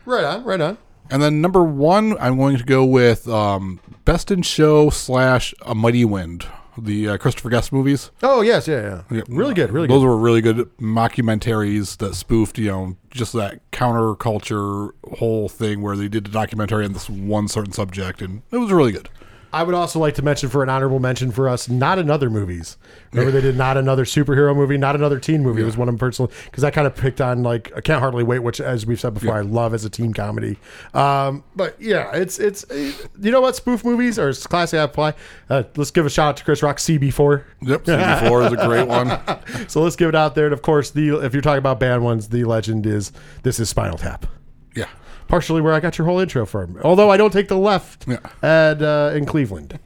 Right 0.05 0.25
on. 0.25 0.45
Right 0.45 0.61
on. 0.61 0.79
And 1.11 1.23
then 1.23 1.41
number 1.41 1.63
one, 1.63 2.19
I'm 2.19 2.37
going 2.37 2.59
to 2.59 2.65
go 2.65 2.85
with 2.85 3.27
um, 3.29 3.81
Best 4.05 4.31
in 4.31 4.43
Show 4.43 4.91
slash 4.91 5.55
A 5.63 5.75
Mighty 5.75 6.05
Wind. 6.05 6.47
The 6.85 7.09
uh, 7.11 7.17
Christopher 7.19 7.51
Guest 7.51 7.73
movies. 7.73 8.11
Oh 8.23 8.41
yes, 8.41 8.69
yeah, 8.69 9.03
yeah. 9.11 9.17
Yeah. 9.19 9.23
Really 9.29 9.55
good, 9.55 9.71
really 9.71 9.89
good. 9.89 9.95
Those 9.95 10.03
good. 10.03 10.09
were 10.09 10.17
really 10.17 10.41
good 10.41 10.57
mockumentaries 10.79 11.97
that 11.99 12.15
spoofed, 12.15 12.59
you 12.59 12.69
know, 12.69 12.97
just 13.11 13.33
that 13.33 13.61
counterculture 13.71 14.91
whole 15.19 15.49
thing 15.49 15.83
where 15.83 15.97
they 15.97 16.09
did 16.09 16.27
a 16.27 16.31
documentary 16.31 16.85
on 16.85 16.93
this 16.93 17.09
one 17.09 17.49
certain 17.49 17.73
subject, 17.73 18.23
and 18.23 18.43
it 18.51 18.59
was 18.59 18.71
really 18.73 18.93
good. 18.93 19.09
I 19.53 19.63
would 19.63 19.75
also 19.75 19.99
like 19.99 20.15
to 20.17 20.23
mention 20.23 20.49
for 20.49 20.63
an 20.63 20.69
honorable 20.69 21.01
mention 21.01 21.31
for 21.31 21.49
us, 21.49 21.69
not 21.69 21.99
another 21.99 22.29
movies. 22.29 22.77
Remember 23.13 23.31
they 23.31 23.41
did 23.41 23.57
not 23.57 23.77
another 23.79 24.05
superhero 24.05 24.55
movie, 24.55 24.77
not 24.77 24.95
another 24.95 25.19
teen 25.19 25.43
movie. 25.43 25.63
It 25.63 25.65
was 25.65 25.77
one 25.77 25.89
of 25.89 25.95
them 25.95 25.99
personally 25.99 26.31
because 26.45 26.65
I 26.65 26.71
kind 26.71 26.87
of 26.87 26.95
picked 26.95 27.21
on 27.21 27.43
like 27.43 27.73
I 27.75 27.81
can't 27.81 28.01
hardly 28.01 28.25
wait, 28.25 28.41
which 28.41 28.61
as 28.61 28.85
we've 28.85 29.01
said 29.01 29.15
before, 29.15 29.35
I 29.35 29.41
love 29.41 29.73
as 29.73 29.85
a 29.87 29.91
teen 29.91 30.13
comedy. 30.13 30.59
Um, 30.93 31.45
but 31.57 31.81
yeah, 31.81 32.15
it's 32.15 32.39
it's 32.39 32.67
you 32.71 33.31
know 33.31 33.41
what 33.41 33.57
spoof 33.57 33.85
movies 33.85 34.19
or 34.19 34.33
classic 34.35 34.81
apply. 34.81 35.15
Uh, 35.49 35.63
let's 35.77 35.91
give 35.91 36.05
a 36.05 36.11
shout 36.11 36.29
out 36.29 36.37
to 36.37 36.45
Chris 36.45 36.63
Rock 36.63 36.77
CB4. 36.77 37.45
Yep, 37.63 37.85
CB4 37.85 38.47
is 38.47 38.53
a 38.53 38.67
great 38.67 38.87
one. 38.89 39.09
So 39.69 39.83
let's 39.83 39.97
give 39.97 40.09
it 40.09 40.15
out 40.15 40.35
there. 40.35 40.45
And 40.45 40.53
of 40.53 40.63
course, 40.63 40.91
the 40.91 41.21
if 41.25 41.33
you're 41.33 41.43
talking 41.43 41.59
about 41.59 41.81
bad 41.81 42.01
ones, 42.01 42.29
the 42.29 42.45
legend 42.45 42.87
is 42.87 43.13
this 43.43 43.59
is 43.59 43.69
Spinal 43.69 43.97
Tap. 43.99 44.27
Yeah. 44.75 44.89
Partially 45.29 45.61
where 45.61 45.73
I 45.75 45.81
got 45.81 45.99
your 45.99 46.07
whole 46.07 46.19
intro 46.19 46.45
from. 46.47 46.79
Although 46.83 47.11
I 47.11 47.17
don't 47.17 47.33
take 47.33 47.49
the 47.49 47.57
left 47.59 48.07
Yeah. 48.09 48.19
at 48.43 48.83
uh, 48.83 49.13
in 49.15 49.25
Cleveland. 49.27 49.79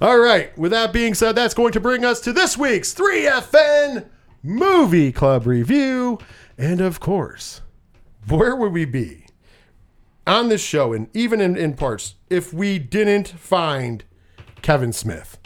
All 0.00 0.18
right. 0.18 0.56
With 0.58 0.70
that 0.72 0.92
being 0.92 1.14
said, 1.14 1.34
that's 1.36 1.54
going 1.54 1.72
to 1.72 1.80
bring 1.80 2.04
us 2.04 2.20
to 2.20 2.32
this 2.32 2.56
week's 2.56 2.94
3FN 2.94 4.06
Movie 4.42 5.12
Club 5.12 5.46
review, 5.46 6.18
and 6.56 6.80
of 6.80 7.00
course, 7.00 7.60
where 8.28 8.54
would 8.54 8.72
we 8.72 8.84
be 8.84 9.26
on 10.26 10.48
this 10.48 10.62
show, 10.62 10.92
and 10.92 11.08
even 11.14 11.40
in, 11.40 11.56
in 11.56 11.74
parts, 11.74 12.14
if 12.30 12.52
we 12.52 12.78
didn't 12.78 13.28
find 13.28 14.04
Kevin 14.62 14.92
Smith? 14.92 15.38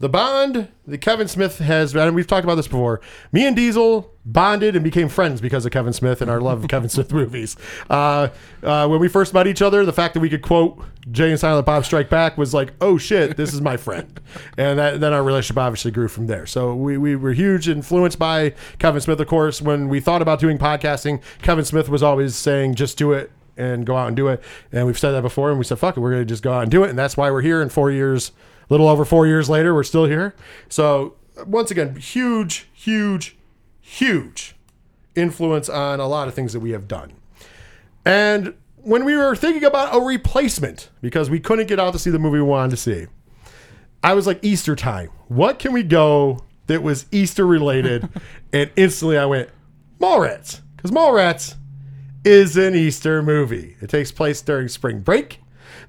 The 0.00 0.08
bond 0.08 0.68
that 0.86 0.98
Kevin 0.98 1.26
Smith 1.26 1.58
has, 1.58 1.96
and 1.96 2.14
we've 2.14 2.26
talked 2.26 2.44
about 2.44 2.54
this 2.54 2.68
before. 2.68 3.00
Me 3.32 3.44
and 3.44 3.56
Diesel 3.56 4.12
bonded 4.24 4.76
and 4.76 4.84
became 4.84 5.08
friends 5.08 5.40
because 5.40 5.66
of 5.66 5.72
Kevin 5.72 5.92
Smith 5.92 6.22
and 6.22 6.30
our 6.30 6.40
love 6.40 6.62
of 6.62 6.68
Kevin 6.70 6.88
Smith 6.88 7.12
movies. 7.12 7.56
Uh, 7.90 8.28
uh, 8.62 8.86
when 8.86 9.00
we 9.00 9.08
first 9.08 9.34
met 9.34 9.48
each 9.48 9.60
other, 9.60 9.84
the 9.84 9.92
fact 9.92 10.14
that 10.14 10.20
we 10.20 10.28
could 10.28 10.42
quote 10.42 10.80
Jay 11.10 11.30
and 11.30 11.40
Silent 11.40 11.66
Bob 11.66 11.84
Strike 11.84 12.08
Back 12.08 12.38
was 12.38 12.54
like, 12.54 12.74
oh 12.80 12.96
shit, 12.96 13.36
this 13.36 13.52
is 13.52 13.60
my 13.60 13.76
friend. 13.76 14.20
and 14.56 14.78
that, 14.78 15.00
then 15.00 15.12
our 15.12 15.24
relationship 15.24 15.58
obviously 15.58 15.90
grew 15.90 16.06
from 16.06 16.28
there. 16.28 16.46
So 16.46 16.76
we, 16.76 16.96
we 16.96 17.16
were 17.16 17.32
huge 17.32 17.68
influenced 17.68 18.20
by 18.20 18.54
Kevin 18.78 19.00
Smith, 19.00 19.18
of 19.18 19.26
course. 19.26 19.60
When 19.60 19.88
we 19.88 19.98
thought 19.98 20.22
about 20.22 20.38
doing 20.38 20.58
podcasting, 20.58 21.20
Kevin 21.42 21.64
Smith 21.64 21.88
was 21.88 22.04
always 22.04 22.36
saying, 22.36 22.76
just 22.76 22.98
do 22.98 23.12
it 23.12 23.32
and 23.56 23.84
go 23.84 23.96
out 23.96 24.06
and 24.06 24.16
do 24.16 24.28
it. 24.28 24.40
And 24.70 24.86
we've 24.86 24.98
said 24.98 25.10
that 25.10 25.22
before, 25.22 25.50
and 25.50 25.58
we 25.58 25.64
said, 25.64 25.80
fuck 25.80 25.96
it, 25.96 26.00
we're 26.00 26.12
going 26.12 26.22
to 26.22 26.26
just 26.26 26.44
go 26.44 26.52
out 26.52 26.62
and 26.62 26.70
do 26.70 26.84
it. 26.84 26.90
And 26.90 26.98
that's 26.98 27.16
why 27.16 27.32
we're 27.32 27.42
here 27.42 27.60
in 27.60 27.68
four 27.68 27.90
years, 27.90 28.30
little 28.68 28.88
over 28.88 29.04
four 29.04 29.26
years 29.26 29.48
later, 29.48 29.74
we're 29.74 29.82
still 29.82 30.06
here. 30.06 30.34
So, 30.68 31.14
once 31.46 31.70
again, 31.70 31.96
huge, 31.96 32.68
huge, 32.72 33.36
huge 33.80 34.54
influence 35.14 35.68
on 35.68 36.00
a 36.00 36.06
lot 36.06 36.28
of 36.28 36.34
things 36.34 36.52
that 36.52 36.60
we 36.60 36.70
have 36.70 36.88
done. 36.88 37.12
And 38.04 38.54
when 38.76 39.04
we 39.04 39.16
were 39.16 39.36
thinking 39.36 39.64
about 39.64 39.94
a 39.94 40.00
replacement, 40.00 40.90
because 41.02 41.28
we 41.28 41.40
couldn't 41.40 41.66
get 41.66 41.78
out 41.78 41.92
to 41.92 41.98
see 41.98 42.10
the 42.10 42.18
movie 42.18 42.38
we 42.38 42.42
wanted 42.42 42.70
to 42.70 42.76
see, 42.76 43.06
I 44.02 44.14
was 44.14 44.26
like, 44.26 44.38
Easter 44.42 44.76
time. 44.76 45.10
What 45.26 45.58
can 45.58 45.72
we 45.72 45.82
go 45.82 46.44
that 46.66 46.82
was 46.82 47.06
Easter 47.10 47.46
related? 47.46 48.08
and 48.52 48.70
instantly 48.76 49.18
I 49.18 49.26
went, 49.26 49.50
Mallrats. 50.00 50.60
Because 50.76 50.90
Mallrats 50.92 51.56
is 52.24 52.56
an 52.56 52.74
Easter 52.74 53.22
movie. 53.22 53.76
It 53.80 53.90
takes 53.90 54.12
place 54.12 54.40
during 54.40 54.68
spring 54.68 55.00
break. 55.00 55.40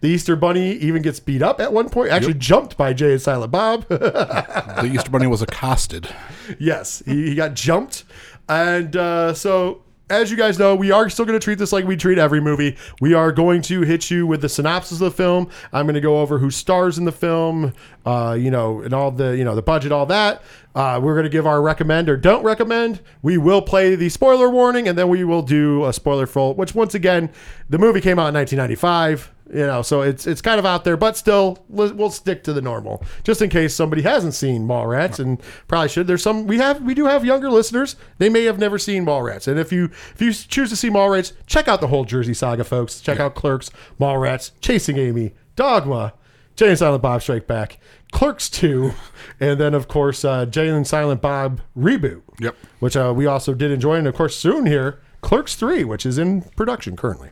The 0.01 0.09
Easter 0.09 0.35
Bunny 0.35 0.73
even 0.73 1.01
gets 1.01 1.19
beat 1.19 1.41
up 1.41 1.59
at 1.59 1.73
one 1.73 1.89
point, 1.89 2.11
actually 2.11 2.35
jumped 2.35 2.77
by 2.77 2.93
Jay 2.93 3.11
and 3.13 3.21
Silent 3.21 3.51
Bob. 3.51 3.87
The 3.87 4.91
Easter 4.93 5.09
Bunny 5.09 5.27
was 5.27 5.41
accosted. 5.41 6.07
yes, 6.59 7.03
he, 7.05 7.29
he 7.29 7.35
got 7.35 7.53
jumped. 7.53 8.05
And 8.47 8.95
uh, 8.95 9.33
so, 9.33 9.83
as 10.09 10.31
you 10.31 10.37
guys 10.37 10.57
know, 10.57 10.75
we 10.75 10.91
are 10.91 11.09
still 11.09 11.25
going 11.25 11.39
to 11.39 11.43
treat 11.43 11.59
this 11.59 11.71
like 11.71 11.85
we 11.85 11.95
treat 11.95 12.17
every 12.17 12.41
movie. 12.41 12.77
We 12.99 13.13
are 13.13 13.31
going 13.31 13.61
to 13.63 13.81
hit 13.81 14.09
you 14.09 14.25
with 14.25 14.41
the 14.41 14.49
synopsis 14.49 14.93
of 14.93 14.99
the 14.99 15.11
film. 15.11 15.49
I'm 15.71 15.85
going 15.85 15.95
to 15.95 16.01
go 16.01 16.19
over 16.19 16.39
who 16.39 16.49
stars 16.49 16.97
in 16.97 17.05
the 17.05 17.11
film, 17.11 17.73
uh, 18.05 18.35
you 18.39 18.49
know, 18.49 18.81
and 18.81 18.93
all 18.93 19.11
the, 19.11 19.37
you 19.37 19.43
know, 19.43 19.53
the 19.53 19.61
budget, 19.61 19.91
all 19.91 20.07
that. 20.07 20.41
Uh, 20.73 20.99
we're 21.01 21.13
going 21.13 21.25
to 21.25 21.29
give 21.29 21.45
our 21.45 21.61
recommend 21.61 22.09
or 22.09 22.17
don't 22.17 22.43
recommend. 22.43 23.01
We 23.21 23.37
will 23.37 23.61
play 23.61 23.95
the 23.95 24.09
spoiler 24.09 24.49
warning, 24.49 24.87
and 24.87 24.97
then 24.97 25.09
we 25.09 25.23
will 25.23 25.41
do 25.41 25.85
a 25.85 25.93
spoiler 25.93 26.25
full. 26.25 26.55
Which, 26.55 26.73
once 26.73 26.95
again, 26.95 27.29
the 27.69 27.77
movie 27.77 28.01
came 28.01 28.17
out 28.17 28.29
in 28.29 28.33
1995. 28.35 29.31
You 29.51 29.65
know, 29.65 29.81
so 29.81 30.01
it's 30.01 30.27
it's 30.27 30.41
kind 30.41 30.59
of 30.59 30.65
out 30.65 30.83
there, 30.83 30.95
but 30.95 31.17
still, 31.17 31.65
we'll 31.69 31.91
we'll 31.95 32.11
stick 32.11 32.43
to 32.43 32.53
the 32.53 32.61
normal, 32.61 33.03
just 33.23 33.41
in 33.41 33.49
case 33.49 33.73
somebody 33.73 34.03
hasn't 34.03 34.35
seen 34.35 34.67
Mallrats 34.67 35.17
and 35.17 35.41
probably 35.67 35.89
should. 35.89 36.05
There's 36.05 36.21
some 36.21 36.45
we 36.45 36.57
have 36.59 36.83
we 36.83 36.93
do 36.93 37.05
have 37.05 37.25
younger 37.25 37.49
listeners. 37.49 37.95
They 38.19 38.29
may 38.29 38.43
have 38.43 38.59
never 38.59 38.77
seen 38.77 39.05
Mallrats, 39.05 39.47
and 39.47 39.59
if 39.59 39.71
you 39.71 39.85
if 39.85 40.21
you 40.21 40.31
choose 40.33 40.69
to 40.69 40.75
see 40.75 40.89
Mallrats, 40.91 41.33
check 41.47 41.67
out 41.67 41.81
the 41.81 41.87
whole 41.87 42.05
Jersey 42.05 42.35
Saga, 42.35 42.63
folks. 42.63 43.01
Check 43.01 43.19
out 43.19 43.33
Clerks, 43.33 43.71
Mallrats, 43.99 44.51
Chasing 44.61 44.97
Amy, 44.99 45.33
Dogma, 45.55 46.13
Jay 46.55 46.69
and 46.69 46.77
Silent 46.77 47.01
Bob 47.01 47.21
Strike 47.23 47.47
Back, 47.47 47.79
Clerks 48.11 48.51
Two, 48.51 48.93
and 49.39 49.59
then 49.59 49.73
of 49.73 49.87
course 49.87 50.23
uh, 50.23 50.45
Jay 50.45 50.67
and 50.69 50.85
Silent 50.85 51.21
Bob 51.21 51.61
reboot. 51.75 52.21
Yep. 52.39 52.55
which 52.79 52.95
uh, 52.95 53.13
we 53.15 53.25
also 53.25 53.53
did 53.55 53.71
enjoy, 53.71 53.95
and 53.95 54.07
of 54.07 54.13
course 54.13 54.35
soon 54.35 54.67
here 54.67 54.99
Clerks 55.21 55.55
Three, 55.55 55.83
which 55.83 56.05
is 56.05 56.19
in 56.19 56.43
production 56.55 56.95
currently. 56.95 57.29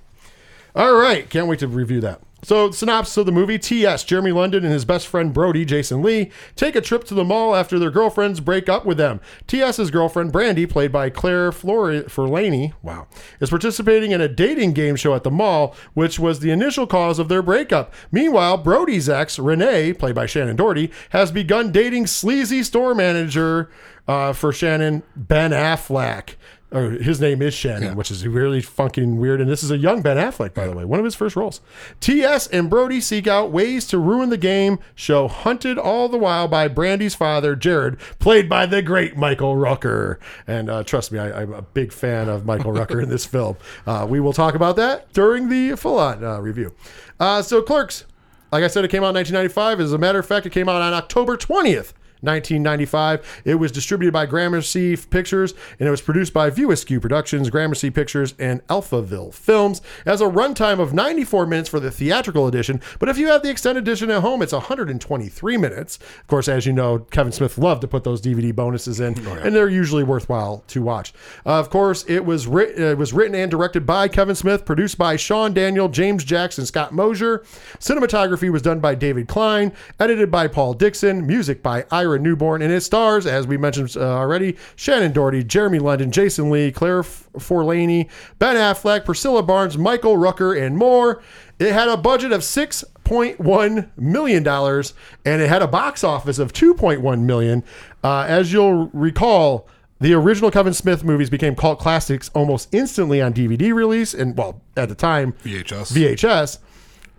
All 0.78 0.94
right, 0.94 1.28
can't 1.28 1.48
wait 1.48 1.58
to 1.60 1.68
review 1.68 2.00
that. 2.02 2.22
So, 2.44 2.70
synopsis 2.70 3.18
of 3.18 3.26
the 3.26 3.32
movie 3.32 3.58
T.S. 3.58 4.04
Jeremy 4.04 4.32
London 4.32 4.64
and 4.64 4.72
his 4.72 4.86
best 4.86 5.08
friend 5.08 5.34
Brody, 5.34 5.66
Jason 5.66 6.04
Lee, 6.04 6.30
take 6.56 6.76
a 6.76 6.82
trip 6.82 7.04
to 7.06 7.16
the 7.16 7.24
mall 7.24 7.56
after 7.56 7.80
their 7.80 7.90
girlfriends 7.90 8.40
break 8.40 8.70
up 8.70 8.86
with 8.86 9.00
them. 9.00 9.20
T.S.'s 9.48 9.90
girlfriend, 9.90 10.32
Brandy, 10.32 10.68
played 10.68 10.92
by 10.92 11.10
Claire 11.10 11.52
Flor- 11.52 12.04
Forlani, 12.04 12.74
wow, 12.84 13.08
is 13.40 13.50
participating 13.50 14.12
in 14.12 14.22
a 14.22 14.28
dating 14.28 14.74
game 14.74 14.96
show 14.96 15.16
at 15.16 15.24
the 15.24 15.32
mall, 15.32 15.76
which 15.96 16.20
was 16.20 16.42
the 16.42 16.52
initial 16.52 16.86
cause 16.86 17.18
of 17.18 17.28
their 17.28 17.42
breakup. 17.42 17.92
Meanwhile, 18.12 18.58
Brody's 18.58 19.10
ex, 19.10 19.40
Renee, 19.40 19.94
played 19.94 20.14
by 20.14 20.28
Shannen 20.28 20.58
Doherty, 20.58 20.92
has 21.10 21.32
begun 21.32 21.72
dating 21.72 22.06
sleazy 22.06 22.62
store 22.62 22.94
manager 22.94 23.72
uh, 24.08 24.32
for 24.32 24.54
Shannon, 24.54 25.02
Ben 25.16 25.50
Affleck 25.50 26.36
or 26.72 26.90
his 26.92 27.22
name 27.22 27.42
is 27.42 27.54
Shannon, 27.54 27.96
which 27.96 28.12
is 28.12 28.28
really 28.28 28.62
fucking 28.62 29.18
weird. 29.18 29.40
And 29.40 29.50
this 29.50 29.64
is 29.64 29.72
a 29.72 29.78
young 29.78 30.02
Ben 30.02 30.18
Affleck, 30.18 30.54
by 30.54 30.68
the 30.68 30.74
way, 30.76 30.84
one 30.84 31.00
of 31.00 31.06
his 31.06 31.16
first 31.16 31.36
roles. 31.38 31.62
T.S. 32.02 32.48
and 32.48 32.70
Brody 32.70 33.00
seek 33.00 33.26
out 33.26 33.52
ways 33.52 33.88
to 33.88 33.98
ruin 33.98 34.30
the 34.30 34.38
game 34.38 34.80
show, 34.94 35.30
hunted 35.30 35.78
all 35.78 36.10
the 36.10 36.18
while 36.18 36.48
by 36.50 36.68
Brandy's 36.68 37.16
father, 37.16 37.56
Jared, 37.56 37.98
played 38.20 38.50
by 38.50 38.66
the 38.66 38.82
great 38.82 39.16
Michael 39.16 39.56
Rooker. 39.56 40.18
And 40.46 40.70
uh, 40.70 40.84
trust 40.84 41.12
me, 41.14 41.20
I, 41.20 41.42
I'm 41.44 41.54
a 41.54 41.62
big 41.62 41.94
fan 41.94 42.28
of 42.28 42.46
Michael 42.46 42.74
Rooker 42.74 43.02
in 43.02 43.08
this 43.08 43.26
film. 43.38 43.56
Uh, 43.86 44.06
we 44.10 44.20
will 44.20 44.34
talk 44.34 44.54
about 44.54 44.76
that 44.76 45.12
during 45.14 45.48
the 45.48 45.78
full 45.78 46.00
on 46.00 46.24
uh, 46.24 46.40
review. 46.40 46.74
Uh, 47.20 47.42
so, 47.42 47.62
Clerks, 47.62 48.04
like 48.52 48.64
I 48.64 48.68
said, 48.68 48.84
it 48.84 48.90
came 48.90 49.04
out 49.04 49.10
in 49.10 49.16
1995. 49.16 49.80
As 49.80 49.94
a 49.94 49.98
matter 49.98 50.20
of 50.20 50.26
fact, 50.26 50.46
it 50.46 50.52
came 50.52 50.68
out 50.68 50.82
on 50.82 50.94
October 50.94 51.38
20th. 51.38 51.94
1995. 52.22 53.42
It 53.46 53.56
was 53.56 53.72
distributed 53.72 54.12
by 54.12 54.26
Gramercy 54.26 54.96
Pictures 54.96 55.54
and 55.80 55.88
it 55.88 55.92
was 55.92 56.02
produced 56.02 56.34
by 56.34 56.50
View 56.50 56.72
Askew 56.72 57.00
Productions, 57.00 57.50
Gramercy 57.50 57.90
Pictures, 57.90 58.34
and 58.40 58.66
Alphaville 58.68 59.34
Films. 59.34 59.82
It 60.06 60.10
has 60.10 60.22
a 60.22 60.26
runtime 60.26 60.80
of 60.80 60.94
94 60.94 61.46
minutes 61.46 61.70
for 61.70 61.80
the 61.80 61.92
theatrical 61.92 62.48
edition, 62.48 62.82
but 63.00 63.10
if 63.10 63.18
you 63.18 63.28
have 63.28 63.44
the 63.44 63.50
extended 63.50 63.84
edition 63.84 64.10
at 64.12 64.22
home, 64.22 64.42
it's 64.42 64.54
123 64.54 65.58
minutes. 65.58 65.98
Of 66.20 66.28
course, 66.28 66.48
as 66.48 66.66
you 66.66 66.74
know, 66.74 67.00
Kevin 67.00 67.32
Smith 67.32 67.58
loved 67.58 67.82
to 67.82 67.88
put 67.88 68.04
those 68.04 68.22
DVD 68.22 68.56
bonuses 68.56 69.00
in, 69.00 69.18
and 69.28 69.56
they're 69.56 69.70
usually 69.70 70.04
worthwhile 70.04 70.64
to 70.68 70.82
watch. 70.82 71.14
Uh, 71.46 71.60
of 71.60 71.70
course, 71.70 72.06
it 72.08 72.26
was, 72.26 72.48
writ- 72.48 72.78
it 72.80 72.98
was 72.98 73.14
written 73.14 73.36
and 73.36 73.52
directed 73.52 73.86
by 73.86 74.08
Kevin 74.08 74.36
Smith, 74.36 74.66
produced 74.66 74.98
by 74.98 75.16
Sean 75.16 75.54
Daniel, 75.54 75.90
James 75.90 76.24
Jackson, 76.24 76.66
Scott 76.66 76.94
Mosier. 76.94 77.40
Cinematography 77.80 78.50
was 78.52 78.62
done 78.62 78.80
by 78.80 78.96
David 78.96 79.28
Klein, 79.28 79.74
edited 80.00 80.32
by 80.32 80.48
Paul 80.48 80.74
Dixon, 80.74 81.26
music 81.26 81.62
by 81.62 81.86
Ira 81.92 82.07
Newborn, 82.16 82.62
and 82.62 82.72
it 82.72 82.82
stars, 82.82 83.26
as 83.26 83.46
we 83.46 83.58
mentioned 83.58 83.96
uh, 83.98 84.02
already, 84.02 84.54
Shannen 84.76 85.14
Doherty, 85.14 85.44
Jeremy 85.44 85.80
London, 85.80 86.12
Jason 86.12 86.50
Lee, 86.50 86.72
Claire 86.72 87.00
F- 87.00 87.28
Forlani, 87.34 88.10
Ben 88.40 88.56
Affleck, 88.56 89.06
Priscilla 89.06 89.44
Barnes, 89.44 89.78
Michael 89.78 90.16
Rooker, 90.16 90.60
and 90.60 90.78
more. 90.78 91.22
It 91.60 91.74
had 91.74 91.88
a 91.88 91.98
budget 91.98 92.32
of 92.32 92.44
six 92.44 92.84
point 93.04 93.40
one 93.40 93.92
million 93.98 94.44
dollars, 94.44 94.94
and 95.26 95.42
it 95.42 95.50
had 95.50 95.62
a 95.62 95.68
box 95.68 96.04
office 96.04 96.40
of 96.40 96.54
two 96.54 96.74
point 96.74 97.02
one 97.02 97.26
million. 97.26 97.64
Uh, 98.04 98.26
as 98.28 98.54
you'll 98.54 98.88
recall. 98.94 99.68
The 100.00 100.14
original 100.14 100.52
Kevin 100.52 100.76
Smith 100.76 101.04
movies 101.04 101.32
became 101.32 101.56
cult 101.56 101.80
classics 101.80 102.30
almost 102.36 102.70
instantly 102.72 103.20
on 103.20 103.34
DVD 103.34 103.74
release, 103.74 104.14
and 104.14 104.38
well, 104.38 104.62
at 104.76 104.90
the 104.90 104.94
time, 104.96 105.34
VHS. 105.44 105.92
VHS. 105.92 106.60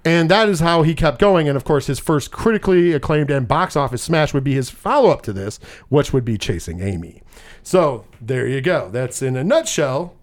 And 0.04 0.30
that 0.30 0.48
is 0.48 0.60
how 0.60 0.82
he 0.82 0.94
kept 0.94 1.18
going. 1.18 1.48
And 1.48 1.56
of 1.56 1.64
course, 1.64 1.86
his 1.86 1.98
first 1.98 2.30
critically 2.30 2.92
acclaimed 2.92 3.30
and 3.30 3.46
box 3.46 3.76
office 3.76 4.02
smash 4.02 4.32
would 4.32 4.44
be 4.44 4.54
his 4.54 4.70
follow 4.70 5.10
up 5.10 5.22
to 5.22 5.32
this, 5.32 5.58
which 5.88 6.12
would 6.12 6.24
be 6.24 6.38
Chasing 6.38 6.80
Amy. 6.80 7.22
So 7.62 8.06
there 8.20 8.46
you 8.46 8.60
go. 8.60 8.88
That's 8.90 9.20
in 9.22 9.36
a 9.36 9.44
nutshell 9.44 10.14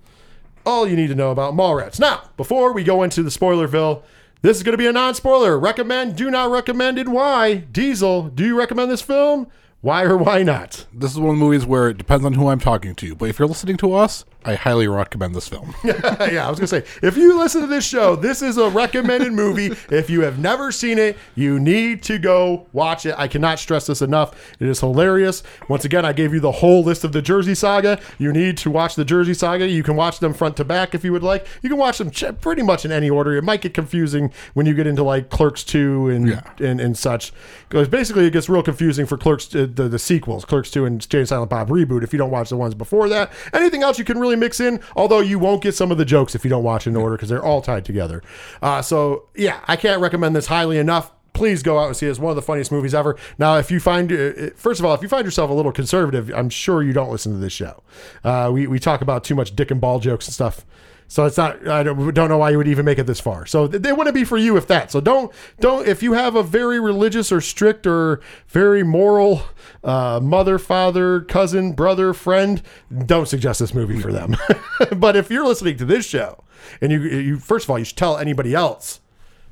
all 0.66 0.88
you 0.88 0.96
need 0.96 1.08
to 1.08 1.16
know 1.16 1.32
about 1.32 1.54
Mallrats. 1.54 2.00
Now, 2.00 2.30
before 2.38 2.74
we 2.74 2.84
go 2.84 3.04
into 3.04 3.22
the 3.24 3.30
spoilerville, 3.30 4.02
this 4.42 4.58
is 4.58 4.64
going 4.64 4.74
to 4.74 4.78
be 4.78 4.88
a 4.88 4.92
non 4.92 5.14
spoiler. 5.16 5.58
Recommend, 5.60 6.16
do 6.16 6.30
not 6.32 6.52
recommend, 6.52 6.98
and 6.98 7.14
why. 7.14 7.56
Diesel, 7.56 8.30
do 8.30 8.46
you 8.46 8.58
recommend 8.58 8.92
this 8.92 9.02
film 9.02 9.48
Why 9.82 10.04
or 10.04 10.18
why 10.18 10.44
not? 10.44 10.86
This 10.94 11.12
is 11.12 11.20
one 11.20 11.32
of 11.32 11.40
the 11.40 11.46
movies 11.46 11.66
where 11.66 11.90
it 11.90 11.98
depends 11.98 12.26
on 12.26 12.34
who 12.34 12.48
I'm 12.48 12.60
talking 12.60 12.96
to. 12.96 13.16
But 13.16 13.30
if 13.30 13.40
you're 13.40 13.48
listening 13.48 13.78
to 13.78 13.94
us, 13.94 14.26
I 14.46 14.56
highly 14.56 14.88
recommend 14.88 15.34
this 15.36 15.48
film. 15.48 15.74
yeah, 15.84 16.46
I 16.46 16.50
was 16.50 16.60
gonna 16.60 16.68
say, 16.68 16.84
if 17.02 17.18
you 17.18 17.38
listen 17.38 17.62
to 17.62 17.68
this 17.68 17.86
show, 17.86 18.16
this 18.16 18.42
is 18.42 18.58
a 18.58 18.70
recommended 18.70 19.34
movie. 19.34 19.76
If 19.90 20.10
you 20.10 20.22
have 20.22 20.38
never 20.40 20.72
seen 20.72 20.98
it, 21.00 21.18
you 21.36 21.60
need 21.60 22.04
to 22.04 22.18
go 22.20 22.68
watch 22.72 23.06
it. 23.06 23.16
I 23.18 23.28
cannot 23.28 23.60
stress 23.60 23.88
this 23.88 24.02
enough. 24.02 24.36
It 24.60 24.68
is 24.68 24.80
hilarious. 24.80 25.42
Once 25.68 25.84
again, 25.86 26.06
I 26.06 26.14
gave 26.14 26.34
you 26.34 26.40
the 26.40 26.52
whole 26.52 26.84
list 26.84 27.04
of 27.04 27.12
the 27.12 27.22
Jersey 27.22 27.56
Saga. 27.56 28.00
You 28.20 28.32
need 28.32 28.58
to 28.60 28.70
watch 28.72 28.96
the 28.96 29.06
Jersey 29.06 29.34
Saga. 29.34 29.68
You 29.68 29.84
can 29.84 29.96
watch 29.96 30.20
them 30.20 30.34
front 30.34 30.58
to 30.58 30.64
back 30.66 30.94
if 30.94 31.04
you 31.04 31.12
would 31.12 31.24
like. 31.24 31.48
You 31.62 31.70
can 31.70 31.78
watch 31.80 31.98
them 31.98 32.12
ch- 32.12 32.26
pretty 32.42 32.62
much 32.62 32.86
in 32.86 32.92
any 32.92 33.10
order. 33.10 33.36
It 33.36 33.44
might 33.44 33.62
get 33.62 33.74
confusing 33.74 34.32
when 34.54 34.66
you 34.66 34.74
get 34.74 34.86
into 34.88 35.04
like 35.04 35.30
Clerks 35.30 35.64
two 35.64 36.08
and 36.10 36.28
Yeah. 36.30 36.42
and, 36.60 36.80
and 36.80 36.98
such. 36.98 37.34
Because 37.70 37.88
basically, 37.88 38.26
it 38.28 38.32
gets 38.34 38.48
real 38.48 38.62
confusing 38.64 39.06
for 39.06 39.18
Clerks 39.18 39.54
uh, 39.56 39.68
the 39.74 39.90
the 39.90 40.00
sequels, 40.00 40.46
Clerks 40.46 40.70
two 40.70 40.86
and 40.86 41.08
Jay 41.10 41.20
and 41.20 41.28
Silent 41.28 41.50
Bob 41.50 41.70
reboot. 41.70 42.04
If 42.04 42.14
you 42.14 42.20
don't 42.20 42.32
watch 42.32 42.50
the 42.50 42.58
ones 42.58 42.76
before 42.76 43.10
that, 43.10 43.32
anything 43.54 43.82
else 43.84 43.98
you 43.98 44.06
can 44.06 44.20
really 44.20 44.35
mix 44.40 44.60
in. 44.60 44.80
Although 44.96 45.20
you 45.20 45.40
won't 45.40 45.62
get 45.62 45.76
some 45.76 45.92
of 45.92 45.98
the 45.98 46.06
jokes 46.06 46.36
if 46.36 46.44
you 46.44 46.50
don't 46.50 46.64
watch 46.64 46.88
in 46.88 46.96
order 46.96 47.16
because 47.16 47.30
they're 47.30 47.44
all 47.44 47.62
tied 47.62 47.86
together. 47.86 48.22
Uh, 48.62 48.82
so 48.82 49.28
yeah, 49.36 49.60
I 49.68 49.76
can't 49.76 50.02
recommend 50.02 50.36
this 50.36 50.48
highly 50.48 50.78
enough. 50.78 51.12
Please 51.34 51.64
go 51.64 51.78
out 51.78 51.88
and 51.88 51.98
see 51.98 52.06
it. 52.06 52.12
It's 52.12 52.20
one 52.20 52.30
of 52.30 52.38
the 52.38 52.42
funniest 52.42 52.72
movies 52.72 52.96
ever. 52.96 53.18
Now, 53.38 53.58
if 53.58 53.70
you 53.70 53.82
find, 53.82 54.10
uh, 54.10 54.52
first 54.56 54.80
of 54.80 54.86
all, 54.86 54.94
if 54.94 55.02
you 55.02 55.10
find 55.10 55.26
yourself 55.26 55.50
a 55.50 55.54
little 55.54 55.74
conservative, 55.74 56.32
I'm 56.34 56.50
sure 56.50 56.82
you 56.82 56.94
don't 56.94 57.12
listen 57.12 57.34
to 57.34 57.38
this 57.40 57.52
show. 57.52 57.84
Uh, 58.24 58.50
we, 58.54 58.68
we 58.68 58.80
talk 58.80 59.02
about 59.02 59.26
too 59.26 59.36
much 59.36 59.54
dick 59.54 59.70
and 59.70 59.82
ball 59.82 60.00
jokes 60.00 60.28
and 60.28 60.34
stuff. 60.34 60.66
So 61.08 61.26
it's 61.26 61.38
not. 61.38 61.68
I 61.68 61.84
don't, 61.84 62.16
know 62.16 62.38
why 62.38 62.50
you 62.50 62.58
would 62.58 62.68
even 62.68 62.86
make 62.86 62.98
it 62.98 63.06
this 63.06 63.20
far. 63.20 63.46
So 63.46 63.68
they 63.68 63.94
wouldn't 63.94 64.16
be 64.16 64.24
for 64.24 64.38
you 64.38 64.58
if 64.58 64.68
that. 64.68 64.92
So 64.92 65.00
don't 65.00 65.32
don't 65.60 65.88
if 65.88 66.02
you 66.02 66.14
have 66.14 66.36
a 66.36 66.44
very 66.44 66.80
religious 66.80 67.32
or 67.32 67.42
strict 67.42 67.86
or 67.86 68.22
very 68.48 68.84
moral 68.84 69.44
uh, 69.84 70.20
mother, 70.22 70.58
father, 70.58 71.22
cousin, 71.22 71.74
brother, 71.74 72.14
friend, 72.14 72.62
don't 73.06 73.28
suggest 73.28 73.60
this 73.60 73.74
movie 73.74 74.00
for 74.00 74.12
them. 74.12 74.36
but 74.98 75.16
if 75.16 75.30
you're 75.30 75.46
listening 75.46 75.78
to 75.78 75.86
this 75.86 76.06
show 76.06 76.44
and 76.82 76.92
you 76.92 77.02
you 77.02 77.38
first 77.38 77.66
of 77.66 77.70
all 77.70 77.78
you 77.78 77.86
should 77.86 77.98
tell 77.98 78.18
anybody 78.18 78.56
else 78.56 79.00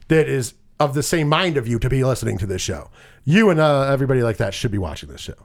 that 0.08 0.28
is 0.28 0.56
of 0.80 0.93
the 0.93 1.04
same 1.04 1.30
mind 1.30 1.56
of 1.56 1.68
you 1.68 1.80
to 1.80 1.89
be 1.89 2.04
listening 2.04 2.38
to 2.39 2.45
this 2.45 2.62
show. 2.62 2.89
You 3.24 3.49
and 3.49 3.60
uh, 3.60 3.84
everybody 3.84 4.22
like 4.22 4.38
that 4.38 4.54
should 4.54 4.72
be 4.72 4.78
watching 4.78 5.10
this 5.10 5.22
show. 5.22 5.36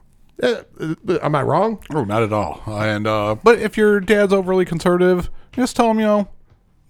Eh, 0.42 0.62
uh, 0.80 1.18
am 1.22 1.34
I 1.34 1.42
wrong? 1.42 1.82
oh, 1.92 2.04
not 2.04 2.22
at 2.22 2.32
all. 2.32 2.62
And 2.66 3.06
uh, 3.06 3.36
but 3.42 3.58
if 3.58 3.76
your 3.76 4.00
dad's 4.00 4.32
overly 4.32 4.64
conservative, 4.64 5.30
just 5.52 5.76
tell 5.76 5.90
him, 5.90 5.98
you 5.98 6.06
know, 6.06 6.28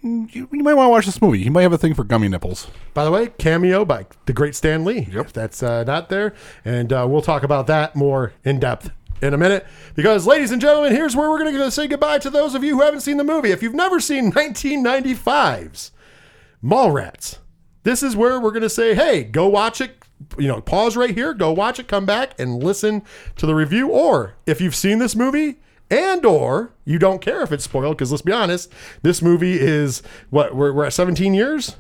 "Mm, 0.05 0.35
you, 0.35 0.49
you 0.53 0.63
might 0.63 0.75
want 0.75 0.87
to 0.87 0.91
watch 0.91 1.07
this 1.07 1.23
movie. 1.23 1.43
He 1.43 1.51
might 1.51 1.63
have 1.63 1.73
a 1.73 1.79
thing 1.79 1.95
for 1.95 2.05
gummy 2.05 2.29
nipples. 2.29 2.69
By 2.95 3.05
the 3.05 3.11
way, 3.11 3.29
cameo 3.39 3.85
by 3.85 4.07
the 4.27 4.33
great 4.33 4.55
Stan 4.55 4.85
Lee. 4.85 5.09
Yep. 5.13 5.27
If 5.27 5.33
that's 5.33 5.63
uh, 5.63 5.85
not 5.85 6.09
there, 6.09 6.35
and 6.65 6.93
uh, 6.93 7.07
we'll 7.09 7.23
talk 7.23 7.43
about 7.43 7.67
that 7.69 7.97
more 7.97 8.33
in 8.45 8.61
depth 8.61 8.91
in 9.23 9.35
a 9.35 9.39
minute. 9.39 9.67
Because, 9.95 10.27
ladies 10.27 10.51
and 10.51 10.61
gentlemen, 10.61 10.93
here's 10.93 11.17
where 11.17 11.31
we're 11.31 11.39
going 11.43 11.55
to 11.55 11.71
say 11.71 11.87
goodbye 11.87 12.19
to 12.19 12.31
those 12.31 12.55
of 12.55 12.65
you 12.65 12.77
who 12.77 12.83
haven't 12.83 13.01
seen 13.01 13.17
the 13.17 13.25
movie. 13.25 13.51
If 13.51 13.63
you've 13.63 13.75
never 13.75 14.01
seen 14.01 14.33
1995's 14.33 15.93
Mallrats, 16.63 17.39
this 17.83 18.03
is 18.03 18.17
where 18.17 18.41
we're 18.41 18.51
going 18.51 18.63
to 18.63 18.71
say, 18.71 18.95
hey, 18.95 19.25
go 19.25 19.49
watch 19.49 19.81
it. 19.81 19.93
You 20.37 20.49
know, 20.49 20.61
pause 20.61 20.97
right 20.97 21.15
here, 21.15 21.33
go 21.33 21.53
watch 21.53 21.79
it, 21.79 21.87
come 21.87 22.05
back 22.05 22.39
and 22.41 22.63
listen 22.63 23.03
to 23.37 23.47
the 23.47 23.55
review. 23.55 23.89
Or 23.91 24.35
if 24.47 24.61
you've 24.61 24.75
seen 24.75 24.99
this 24.99 25.15
movie 25.15 25.61
and 25.91 26.25
or 26.25 26.73
you 26.85 26.99
don't 26.99 27.21
care 27.21 27.43
if 27.43 27.53
it's 27.53 27.65
spoiled, 27.65 27.97
because 27.97 28.11
let's 28.11 28.23
be 28.23 28.33
honest, 28.33 28.73
this 29.03 29.23
movie 29.23 29.59
is 29.61 30.03
what 30.31 30.55
we're, 30.55 30.73
we're 30.73 30.85
at 30.87 30.93
17 30.93 31.35
years. 31.35 31.77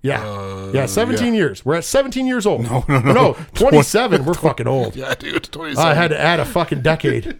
Yeah, 0.00 0.24
uh, 0.24 0.70
yeah, 0.72 0.86
17 0.86 1.34
years. 1.34 1.64
We're 1.64 1.74
at 1.74 1.84
17 1.84 2.24
years 2.24 2.46
old. 2.46 2.62
No, 2.62 2.84
no, 2.88 3.00
no. 3.00 3.12
no, 3.12 3.32
27. 3.54 4.24
we're 4.24 4.32
fucking 4.34 4.68
old. 4.68 4.94
Yeah, 4.94 5.12
dude, 5.16 5.42
twenty. 5.50 5.76
I 5.76 5.92
had 5.94 6.08
to 6.08 6.18
add 6.20 6.38
a 6.38 6.44
fucking 6.44 6.82
decade. 6.82 7.36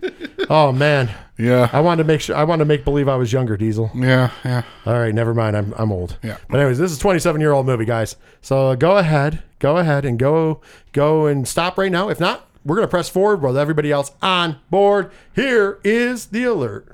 Oh 0.50 0.72
man, 0.72 1.08
Yeah, 1.36 1.70
I 1.72 1.78
wanted 1.80 2.02
to 2.02 2.06
make 2.08 2.20
sure. 2.20 2.34
I 2.34 2.42
wanted 2.42 2.64
to 2.64 2.68
make 2.68 2.84
believe 2.84 3.08
I 3.08 3.14
was 3.14 3.32
younger, 3.32 3.56
Diesel. 3.56 3.92
yeah, 3.94 4.32
yeah. 4.44 4.62
All 4.86 4.98
right, 4.98 5.14
never 5.14 5.34
mind. 5.34 5.56
I'm 5.56 5.72
I'm 5.76 5.92
old. 5.92 6.18
Yeah. 6.24 6.38
But 6.50 6.58
anyways, 6.58 6.78
this 6.78 6.90
is 6.90 6.98
a 6.98 7.00
27 7.00 7.40
year 7.40 7.52
old 7.52 7.64
movie, 7.64 7.84
guys. 7.84 8.16
So 8.40 8.74
go 8.74 8.96
ahead, 8.96 9.44
go 9.60 9.76
ahead, 9.76 10.04
and 10.04 10.18
go 10.18 10.60
go 10.92 11.26
and 11.26 11.46
stop 11.46 11.78
right 11.78 11.92
now. 11.92 12.08
If 12.08 12.18
not, 12.18 12.47
we're 12.68 12.76
gonna 12.76 12.86
press 12.88 13.08
forward 13.08 13.42
with 13.42 13.56
everybody 13.56 13.90
else 13.90 14.12
on 14.22 14.56
board. 14.70 15.10
Here 15.34 15.78
is 15.82 16.26
the 16.26 16.44
alert. 16.44 16.86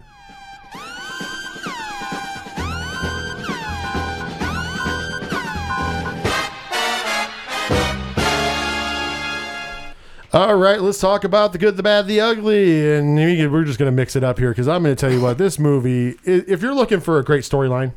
All 10.32 10.56
right, 10.56 10.80
let's 10.80 10.98
talk 10.98 11.22
about 11.22 11.52
the 11.52 11.58
good, 11.58 11.76
the 11.76 11.82
bad, 11.84 12.08
the 12.08 12.20
ugly, 12.20 12.92
and 12.96 13.14
we- 13.14 13.46
we're 13.46 13.62
just 13.62 13.78
gonna 13.78 13.92
mix 13.92 14.16
it 14.16 14.24
up 14.24 14.40
here 14.40 14.48
because 14.50 14.66
I'm 14.66 14.82
gonna 14.82 14.96
tell 14.96 15.12
you 15.12 15.20
what 15.20 15.38
this 15.38 15.60
movie. 15.60 16.16
If 16.24 16.60
you're 16.60 16.74
looking 16.74 16.98
for 16.98 17.20
a 17.20 17.22
great 17.24 17.44
storyline, 17.44 17.92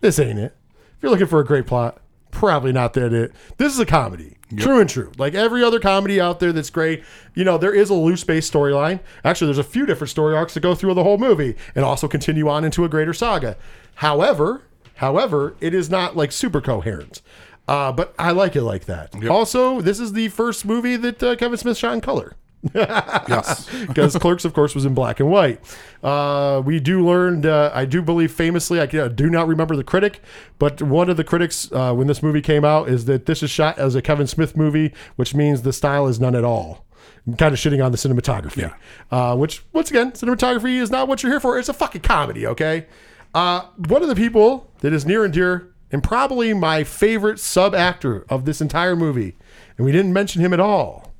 this 0.00 0.18
ain't 0.18 0.40
it. 0.40 0.56
If 0.96 1.02
you're 1.02 1.12
looking 1.12 1.28
for 1.28 1.38
a 1.38 1.44
great 1.44 1.68
plot, 1.68 1.98
probably 2.32 2.72
not 2.72 2.94
that 2.94 3.12
it. 3.12 3.30
This 3.58 3.72
is 3.72 3.78
a 3.78 3.86
comedy, 3.86 4.38
true 4.56 4.80
and 4.80 4.88
true. 4.88 5.12
Like 5.18 5.34
every 5.34 5.62
other 5.62 5.80
comedy 5.80 6.20
out 6.20 6.40
there 6.40 6.52
that's 6.52 6.70
great, 6.70 7.04
you 7.34 7.44
know, 7.44 7.58
there 7.58 7.74
is 7.74 7.90
a 7.90 7.94
loose 7.94 8.24
base 8.24 8.50
storyline. 8.50 9.00
Actually, 9.24 9.48
there's 9.48 9.58
a 9.58 9.64
few 9.64 9.86
different 9.86 10.10
story 10.10 10.34
arcs 10.36 10.54
that 10.54 10.60
go 10.60 10.74
through 10.74 10.94
the 10.94 11.04
whole 11.04 11.18
movie 11.18 11.56
and 11.74 11.84
also 11.84 12.08
continue 12.08 12.48
on 12.48 12.64
into 12.64 12.84
a 12.84 12.88
greater 12.88 13.14
saga. 13.14 13.56
However, 13.96 14.62
however, 14.96 15.54
it 15.60 15.74
is 15.74 15.90
not 15.90 16.16
like 16.16 16.32
super 16.32 16.60
coherent. 16.60 17.22
Uh, 17.68 17.92
but 17.92 18.14
I 18.18 18.32
like 18.32 18.56
it 18.56 18.62
like 18.62 18.86
that. 18.86 19.24
Also, 19.28 19.80
this 19.80 20.00
is 20.00 20.12
the 20.14 20.28
first 20.28 20.64
movie 20.64 20.96
that 20.96 21.22
uh, 21.22 21.36
Kevin 21.36 21.56
Smith 21.56 21.78
shot 21.78 21.94
in 21.94 22.00
color 22.00 22.34
Yes. 22.74 23.68
because 23.88 24.16
Clerks, 24.16 24.44
of 24.44 24.54
course, 24.54 24.74
was 24.74 24.84
in 24.84 24.94
black 24.94 25.20
and 25.20 25.28
white. 25.28 25.60
Uh, 26.02 26.62
we 26.64 26.80
do 26.80 27.04
learn, 27.04 27.44
uh, 27.44 27.70
I 27.74 27.84
do 27.84 28.02
believe 28.02 28.32
famously, 28.32 28.80
I 28.80 28.86
do 28.86 29.30
not 29.30 29.48
remember 29.48 29.76
the 29.76 29.84
critic, 29.84 30.20
but 30.58 30.80
one 30.80 31.10
of 31.10 31.16
the 31.16 31.24
critics 31.24 31.70
uh, 31.72 31.92
when 31.94 32.06
this 32.06 32.22
movie 32.22 32.40
came 32.40 32.64
out 32.64 32.88
is 32.88 33.06
that 33.06 33.26
this 33.26 33.42
is 33.42 33.50
shot 33.50 33.78
as 33.78 33.94
a 33.94 34.02
Kevin 34.02 34.26
Smith 34.26 34.56
movie, 34.56 34.92
which 35.16 35.34
means 35.34 35.62
the 35.62 35.72
style 35.72 36.06
is 36.06 36.20
none 36.20 36.34
at 36.34 36.44
all. 36.44 36.86
I'm 37.26 37.36
kind 37.36 37.52
of 37.52 37.58
shitting 37.58 37.84
on 37.84 37.92
the 37.92 37.98
cinematography, 37.98 38.72
uh, 39.10 39.36
which, 39.36 39.64
once 39.72 39.90
again, 39.90 40.12
cinematography 40.12 40.80
is 40.80 40.90
not 40.90 41.06
what 41.08 41.22
you're 41.22 41.32
here 41.32 41.40
for. 41.40 41.58
It's 41.58 41.68
a 41.68 41.74
fucking 41.74 42.02
comedy, 42.02 42.46
okay? 42.46 42.86
Uh, 43.34 43.62
one 43.88 44.02
of 44.02 44.08
the 44.08 44.16
people 44.16 44.70
that 44.80 44.92
is 44.92 45.06
near 45.06 45.24
and 45.24 45.32
dear 45.32 45.72
and 45.92 46.02
probably 46.02 46.52
my 46.54 46.84
favorite 46.84 47.38
sub 47.38 47.74
actor 47.74 48.24
of 48.28 48.44
this 48.44 48.60
entire 48.60 48.96
movie, 48.96 49.36
and 49.76 49.84
we 49.84 49.92
didn't 49.92 50.12
mention 50.12 50.40
him 50.42 50.52
at 50.52 50.60
all 50.60 51.11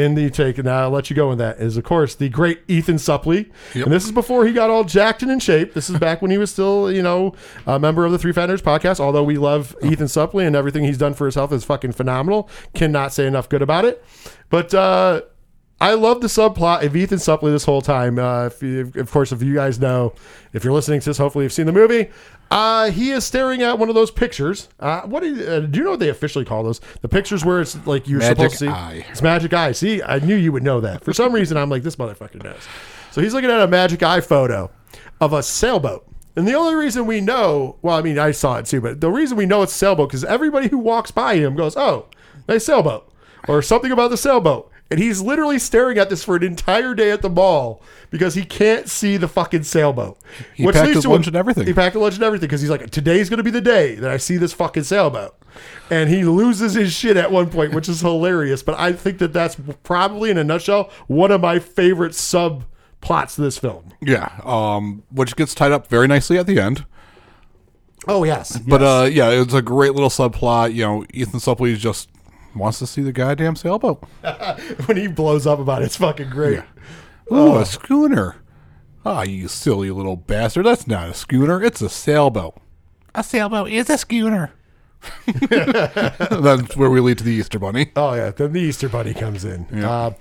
in 0.00 0.14
the 0.14 0.30
take, 0.30 0.58
and 0.58 0.68
I'll 0.68 0.90
let 0.90 1.10
you 1.10 1.16
go 1.16 1.30
in 1.30 1.38
that, 1.38 1.58
is 1.58 1.76
of 1.76 1.84
course 1.84 2.14
the 2.14 2.28
great 2.28 2.60
Ethan 2.66 2.96
Suplee. 2.96 3.50
And 3.74 3.92
this 3.92 4.04
is 4.04 4.12
before 4.12 4.46
he 4.46 4.52
got 4.52 4.70
all 4.70 4.84
jacked 4.84 5.22
and 5.22 5.30
in 5.30 5.38
shape. 5.38 5.74
This 5.74 5.88
is 5.90 5.98
back 5.98 6.22
when 6.22 6.30
he 6.30 6.38
was 6.38 6.50
still, 6.50 6.90
you 6.90 7.02
know, 7.02 7.34
a 7.66 7.78
member 7.78 8.04
of 8.04 8.12
the 8.12 8.18
Three 8.18 8.32
Founders 8.32 8.62
podcast. 8.62 8.98
Although 8.98 9.24
we 9.24 9.38
love 9.38 9.76
Ethan 9.82 10.06
Suplee 10.06 10.46
and 10.46 10.56
everything 10.56 10.84
he's 10.84 10.98
done 10.98 11.14
for 11.14 11.26
his 11.26 11.34
health 11.34 11.52
is 11.52 11.64
fucking 11.64 11.92
phenomenal. 11.92 12.48
Cannot 12.74 13.12
say 13.12 13.26
enough 13.26 13.48
good 13.48 13.62
about 13.62 13.84
it. 13.84 14.04
But 14.48 14.74
uh, 14.74 15.22
I 15.80 15.94
love 15.94 16.20
the 16.20 16.26
subplot 16.26 16.84
of 16.84 16.94
Ethan 16.94 17.18
Suplee 17.18 17.52
this 17.52 17.64
whole 17.64 17.80
time. 17.80 18.18
Uh, 18.18 18.46
if 18.46 18.62
you, 18.62 18.92
of 18.96 19.10
course, 19.10 19.32
if 19.32 19.42
you 19.42 19.54
guys 19.54 19.78
know, 19.80 20.12
if 20.52 20.62
you're 20.62 20.74
listening 20.74 21.00
to 21.00 21.08
this, 21.10 21.16
hopefully 21.18 21.44
you've 21.44 21.52
seen 21.54 21.66
the 21.66 21.72
movie. 21.72 22.10
Uh, 22.50 22.90
he 22.90 23.12
is 23.12 23.24
staring 23.24 23.62
at 23.62 23.78
one 23.78 23.88
of 23.88 23.94
those 23.94 24.10
pictures. 24.10 24.68
Uh, 24.78 25.02
what 25.02 25.22
do 25.22 25.34
you, 25.34 25.46
uh, 25.46 25.60
do 25.60 25.78
you 25.78 25.84
know 25.84 25.92
what 25.92 26.00
they 26.00 26.10
officially 26.10 26.44
call 26.44 26.62
those? 26.64 26.80
The 27.00 27.08
pictures 27.08 27.44
where 27.44 27.60
it's 27.62 27.86
like 27.86 28.08
you're 28.08 28.18
Magic 28.18 28.36
supposed 28.36 28.52
to 28.58 28.58
see. 28.58 28.68
eye. 28.68 29.06
It's 29.10 29.22
magic 29.22 29.52
eye. 29.54 29.72
See, 29.72 30.02
I 30.02 30.18
knew 30.18 30.34
you 30.34 30.52
would 30.52 30.64
know 30.64 30.80
that. 30.80 31.02
For 31.04 31.12
some 31.14 31.32
reason, 31.32 31.56
I'm 31.56 31.70
like, 31.70 31.82
this 31.82 31.96
motherfucker 31.96 32.42
knows. 32.42 32.60
So 33.12 33.22
he's 33.22 33.32
looking 33.32 33.50
at 33.50 33.60
a 33.60 33.66
magic 33.68 34.02
eye 34.02 34.20
photo 34.20 34.70
of 35.20 35.32
a 35.32 35.42
sailboat. 35.42 36.06
And 36.36 36.46
the 36.46 36.54
only 36.54 36.74
reason 36.74 37.06
we 37.06 37.20
know, 37.20 37.76
well, 37.82 37.96
I 37.96 38.02
mean, 38.02 38.18
I 38.18 38.32
saw 38.32 38.58
it 38.58 38.66
too, 38.66 38.80
but 38.80 39.00
the 39.00 39.10
reason 39.10 39.36
we 39.36 39.46
know 39.46 39.62
it's 39.62 39.72
a 39.72 39.78
sailboat 39.78 40.08
because 40.10 40.24
everybody 40.24 40.68
who 40.68 40.78
walks 40.78 41.10
by 41.10 41.36
him 41.36 41.56
goes, 41.56 41.76
oh, 41.76 42.06
nice 42.48 42.64
sailboat, 42.66 43.10
or 43.48 43.62
something 43.62 43.90
about 43.92 44.10
the 44.10 44.16
sailboat. 44.16 44.70
And 44.90 44.98
he's 44.98 45.20
literally 45.20 45.60
staring 45.60 45.98
at 45.98 46.10
this 46.10 46.24
for 46.24 46.34
an 46.34 46.42
entire 46.42 46.94
day 46.94 47.12
at 47.12 47.22
the 47.22 47.30
mall 47.30 47.80
because 48.10 48.34
he 48.34 48.44
can't 48.44 48.88
see 48.88 49.16
the 49.16 49.28
fucking 49.28 49.62
sailboat. 49.62 50.18
He 50.54 50.64
packed 50.66 50.94
his 50.94 51.06
lunch 51.06 51.28
and 51.28 51.36
everything. 51.36 51.64
He 51.66 51.72
packed 51.72 51.94
a 51.94 52.00
lunch 52.00 52.14
and 52.16 52.24
everything 52.24 52.48
because 52.48 52.60
he's 52.60 52.70
like, 52.70 52.90
today's 52.90 53.30
going 53.30 53.38
to 53.38 53.44
be 53.44 53.52
the 53.52 53.60
day 53.60 53.94
that 53.94 54.10
I 54.10 54.16
see 54.16 54.36
this 54.36 54.52
fucking 54.52 54.82
sailboat. 54.82 55.36
And 55.90 56.10
he 56.10 56.24
loses 56.24 56.74
his 56.74 56.92
shit 56.92 57.16
at 57.16 57.30
one 57.30 57.50
point, 57.50 57.72
which 57.72 57.88
is 57.88 58.00
hilarious. 58.00 58.64
But 58.64 58.80
I 58.80 58.92
think 58.92 59.18
that 59.18 59.32
that's 59.32 59.56
probably, 59.84 60.30
in 60.30 60.38
a 60.38 60.44
nutshell, 60.44 60.90
one 61.06 61.30
of 61.30 61.40
my 61.40 61.60
favorite 61.60 62.12
subplots 62.12 63.36
to 63.36 63.42
this 63.42 63.58
film. 63.58 63.92
Yeah. 64.00 64.40
Um, 64.42 65.04
which 65.12 65.36
gets 65.36 65.54
tied 65.54 65.70
up 65.70 65.86
very 65.86 66.08
nicely 66.08 66.36
at 66.36 66.46
the 66.46 66.58
end. 66.58 66.84
Oh, 68.08 68.24
yes. 68.24 68.58
But 68.58 68.82
uh, 68.82 69.08
yeah, 69.10 69.28
it's 69.30 69.54
a 69.54 69.62
great 69.62 69.92
little 69.92 70.08
subplot. 70.08 70.74
You 70.74 70.82
know, 70.82 71.04
Ethan 71.12 71.38
Suplee 71.38 71.72
is 71.72 71.80
just 71.80 72.08
wants 72.54 72.78
to 72.80 72.86
see 72.86 73.02
the 73.02 73.12
goddamn 73.12 73.56
sailboat. 73.56 74.02
when 74.86 74.96
he 74.96 75.06
blows 75.08 75.46
up 75.46 75.58
about 75.58 75.82
it, 75.82 75.86
it's 75.86 75.96
fucking 75.96 76.30
great. 76.30 76.60
Ooh, 77.32 77.56
a 77.56 77.64
schooner. 77.64 78.36
Ah, 79.06 79.22
you 79.22 79.48
silly 79.48 79.90
little 79.90 80.16
bastard. 80.16 80.66
That's 80.66 80.86
not 80.86 81.08
a 81.08 81.14
schooner. 81.14 81.62
It's 81.62 81.80
a 81.80 81.88
sailboat. 81.88 82.60
A 83.14 83.22
sailboat 83.24 83.70
is 83.70 83.88
a 83.90 83.96
schooner. 83.98 84.52
That's 85.50 86.76
where 86.76 86.90
we 86.90 87.00
lead 87.00 87.18
to 87.18 87.24
the 87.24 87.32
Easter 87.32 87.58
Bunny. 87.58 87.90
Oh 87.96 88.14
yeah, 88.14 88.30
then 88.30 88.52
the 88.52 88.60
Easter 88.60 88.88
Bunny 88.88 89.14
comes 89.14 89.44
in. 89.44 89.64
Uh, 89.82 90.12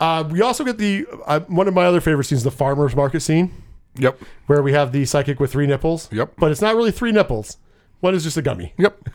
Uh, 0.00 0.22
we 0.30 0.40
also 0.42 0.62
get 0.62 0.78
the 0.78 1.04
uh, 1.26 1.40
one 1.48 1.66
of 1.66 1.74
my 1.74 1.84
other 1.84 2.00
favorite 2.00 2.24
scenes, 2.24 2.44
the 2.44 2.50
farmers 2.52 2.94
market 2.94 3.18
scene, 3.20 3.50
Yep. 3.96 4.20
where 4.46 4.62
we 4.62 4.72
have 4.72 4.92
the 4.92 5.04
psychic 5.04 5.40
with 5.40 5.50
three 5.50 5.66
nipples. 5.66 6.08
Yep. 6.12 6.34
But 6.38 6.52
it's 6.52 6.60
not 6.60 6.76
really 6.76 6.92
three 6.92 7.10
nipples. 7.10 7.56
One 8.00 8.14
is 8.14 8.22
just 8.22 8.36
a 8.36 8.42
gummy. 8.42 8.74
Yep. 8.78 8.96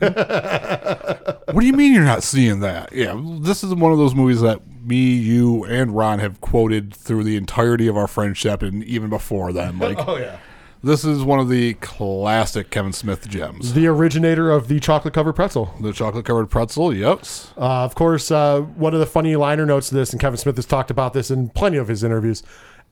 what 1.52 1.60
do 1.60 1.66
you 1.66 1.72
mean 1.72 1.94
you're 1.94 2.04
not 2.04 2.22
seeing 2.22 2.60
that? 2.60 2.92
Yeah, 2.92 3.18
this 3.40 3.64
is 3.64 3.74
one 3.74 3.92
of 3.92 3.98
those 3.98 4.14
movies 4.14 4.40
that 4.42 4.60
me, 4.84 5.14
you, 5.14 5.64
and 5.64 5.96
Ron 5.96 6.18
have 6.18 6.40
quoted 6.42 6.94
through 6.94 7.24
the 7.24 7.36
entirety 7.36 7.86
of 7.86 7.96
our 7.96 8.06
friendship 8.06 8.62
and 8.62 8.84
even 8.84 9.08
before 9.08 9.52
then. 9.52 9.78
Like, 9.84 10.06
Oh 10.06 10.16
yeah. 10.16 10.36
this 10.82 11.04
is 11.04 11.22
one 11.22 11.38
of 11.40 11.48
the 11.48 11.74
classic 11.74 12.70
Kevin 12.70 12.92
Smith 12.92 13.26
gems. 13.28 13.72
The 13.72 13.86
originator 13.86 14.50
of 14.50 14.68
the 14.68 14.78
chocolate 14.80 15.14
covered 15.14 15.32
pretzel. 15.34 15.74
The 15.80 15.92
chocolate 15.94 16.26
covered 16.26 16.46
pretzel, 16.50 16.92
yep. 16.94 17.20
Uh, 17.56 17.84
of 17.84 17.94
course, 17.94 18.30
uh, 18.30 18.60
one 18.60 18.92
of 18.92 19.00
the 19.00 19.06
funny 19.06 19.34
liner 19.36 19.64
notes 19.64 19.88
to 19.88 19.94
this, 19.94 20.12
and 20.12 20.20
Kevin 20.20 20.36
Smith 20.36 20.56
has 20.56 20.66
talked 20.66 20.90
about 20.90 21.14
this 21.14 21.30
in 21.30 21.48
plenty 21.48 21.78
of 21.78 21.88
his 21.88 22.04
interviews, 22.04 22.42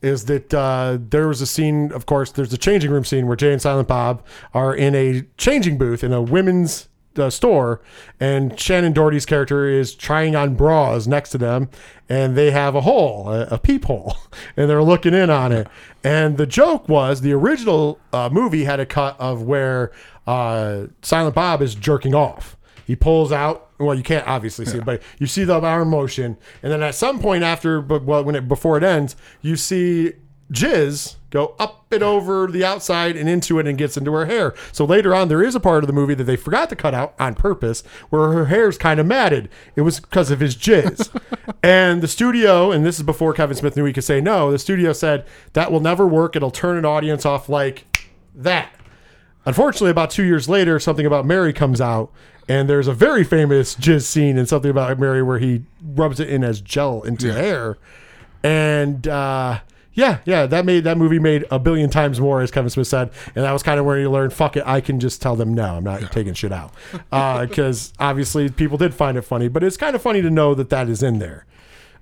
is 0.03 0.25
that 0.25 0.53
uh, 0.53 0.97
there 0.99 1.27
was 1.27 1.41
a 1.41 1.47
scene, 1.47 1.91
of 1.93 2.05
course, 2.05 2.31
there's 2.31 2.53
a 2.53 2.57
changing 2.57 2.91
room 2.91 3.05
scene 3.05 3.25
where 3.25 3.37
Jay 3.37 3.51
and 3.51 3.61
Silent 3.61 3.87
Bob 3.87 4.23
are 4.53 4.75
in 4.75 4.93
a 4.93 5.23
changing 5.37 5.77
booth 5.77 6.03
in 6.03 6.11
a 6.11 6.21
women's 6.21 6.89
uh, 7.17 7.29
store, 7.29 7.81
and 8.19 8.53
Shannen 8.53 8.93
Doherty's 8.93 9.25
character 9.25 9.67
is 9.67 9.95
trying 9.95 10.35
on 10.35 10.55
bras 10.55 11.07
next 11.07 11.29
to 11.29 11.37
them, 11.37 11.69
and 12.09 12.35
they 12.35 12.51
have 12.51 12.75
a 12.75 12.81
hole, 12.81 13.29
a, 13.29 13.47
a 13.47 13.57
peephole, 13.57 14.15
and 14.57 14.69
they're 14.69 14.83
looking 14.83 15.13
in 15.13 15.29
on 15.29 15.51
it. 15.51 15.67
And 16.03 16.37
the 16.37 16.47
joke 16.47 16.89
was 16.89 17.21
the 17.21 17.31
original 17.33 17.99
uh, 18.11 18.29
movie 18.31 18.65
had 18.65 18.79
a 18.79 18.85
cut 18.85 19.19
of 19.19 19.43
where 19.43 19.91
uh, 20.27 20.87
Silent 21.01 21.35
Bob 21.35 21.61
is 21.61 21.75
jerking 21.75 22.13
off. 22.13 22.57
He 22.93 22.97
pulls 22.97 23.31
out. 23.31 23.71
Well, 23.79 23.95
you 23.95 24.03
can't 24.03 24.27
obviously 24.27 24.65
see 24.65 24.77
it, 24.77 24.85
but 24.85 25.01
you 25.17 25.25
see 25.25 25.45
the 25.45 25.59
arm 25.59 25.89
motion, 25.89 26.37
and 26.61 26.71
then 26.71 26.83
at 26.83 26.93
some 26.93 27.19
point 27.19 27.43
after, 27.43 27.81
but 27.81 28.03
well, 28.03 28.23
when 28.23 28.35
it 28.35 28.47
before 28.47 28.77
it 28.77 28.83
ends, 28.83 29.15
you 29.41 29.55
see 29.55 30.13
jizz 30.51 31.15
go 31.31 31.55
up 31.57 31.91
and 31.91 32.03
over 32.03 32.45
the 32.45 32.63
outside 32.63 33.17
and 33.17 33.27
into 33.27 33.57
it 33.57 33.65
and 33.65 33.79
gets 33.79 33.97
into 33.97 34.13
her 34.13 34.27
hair. 34.27 34.53
So 34.71 34.85
later 34.85 35.15
on, 35.15 35.27
there 35.27 35.41
is 35.41 35.55
a 35.55 35.59
part 35.59 35.83
of 35.83 35.87
the 35.87 35.93
movie 35.93 36.13
that 36.13 36.25
they 36.25 36.35
forgot 36.35 36.69
to 36.69 36.75
cut 36.75 36.93
out 36.93 37.15
on 37.19 37.33
purpose 37.33 37.81
where 38.11 38.31
her 38.31 38.45
hair's 38.45 38.77
kind 38.77 38.99
of 38.99 39.07
matted. 39.07 39.49
It 39.75 39.81
was 39.81 39.99
because 39.99 40.29
of 40.29 40.39
his 40.39 40.55
jizz. 40.55 41.09
and 41.63 42.03
the 42.03 42.07
studio, 42.07 42.71
and 42.71 42.85
this 42.85 42.97
is 42.99 43.03
before 43.03 43.33
Kevin 43.33 43.57
Smith 43.57 43.75
knew 43.75 43.85
he 43.85 43.93
could 43.93 44.03
say 44.03 44.21
no, 44.21 44.51
the 44.51 44.59
studio 44.59 44.93
said 44.93 45.25
that 45.53 45.71
will 45.71 45.79
never 45.79 46.05
work. 46.05 46.35
It'll 46.35 46.51
turn 46.51 46.77
an 46.77 46.85
audience 46.85 47.25
off 47.25 47.49
like 47.49 47.85
that. 48.35 48.71
Unfortunately, 49.45 49.89
about 49.89 50.09
two 50.09 50.23
years 50.23 50.47
later, 50.47 50.79
something 50.79 51.05
about 51.05 51.25
Mary 51.25 51.51
comes 51.51 51.81
out, 51.81 52.11
and 52.53 52.69
there's 52.69 52.87
a 52.87 52.93
very 52.93 53.23
famous 53.23 53.75
jizz 53.75 54.03
scene 54.03 54.37
in 54.37 54.45
something 54.45 54.71
about 54.71 54.99
Mary 54.99 55.23
where 55.23 55.39
he 55.39 55.63
rubs 55.83 56.19
it 56.19 56.29
in 56.29 56.43
as 56.43 56.61
gel 56.61 57.01
into 57.03 57.27
Yeah. 57.27 57.33
hair, 57.33 57.77
and 58.43 59.07
uh, 59.07 59.59
yeah, 59.93 60.19
yeah, 60.25 60.45
that 60.47 60.65
made 60.65 60.83
that 60.85 60.97
movie 60.97 61.19
made 61.19 61.45
a 61.51 61.59
billion 61.59 61.89
times 61.89 62.19
more, 62.19 62.41
as 62.41 62.51
Kevin 62.51 62.69
Smith 62.69 62.87
said, 62.87 63.11
and 63.35 63.43
that 63.45 63.51
was 63.51 63.61
kind 63.63 63.79
of 63.79 63.85
where 63.85 63.99
you 63.99 64.09
learned, 64.09 64.33
fuck 64.33 64.57
it, 64.57 64.63
I 64.65 64.81
can 64.81 64.99
just 64.99 65.21
tell 65.21 65.35
them 65.35 65.53
no, 65.53 65.75
I'm 65.75 65.83
not 65.83 66.11
taking 66.11 66.33
shit 66.33 66.51
out, 66.51 66.73
because 67.11 67.93
obviously 67.99 68.49
people 68.49 68.77
did 68.77 68.93
find 68.93 69.17
it 69.17 69.21
funny, 69.23 69.47
but 69.47 69.63
it's 69.63 69.77
kind 69.77 69.95
of 69.95 70.01
funny 70.01 70.21
to 70.21 70.29
know 70.29 70.55
that 70.55 70.69
that 70.69 70.89
is 70.89 71.03
in 71.03 71.19
there. 71.19 71.45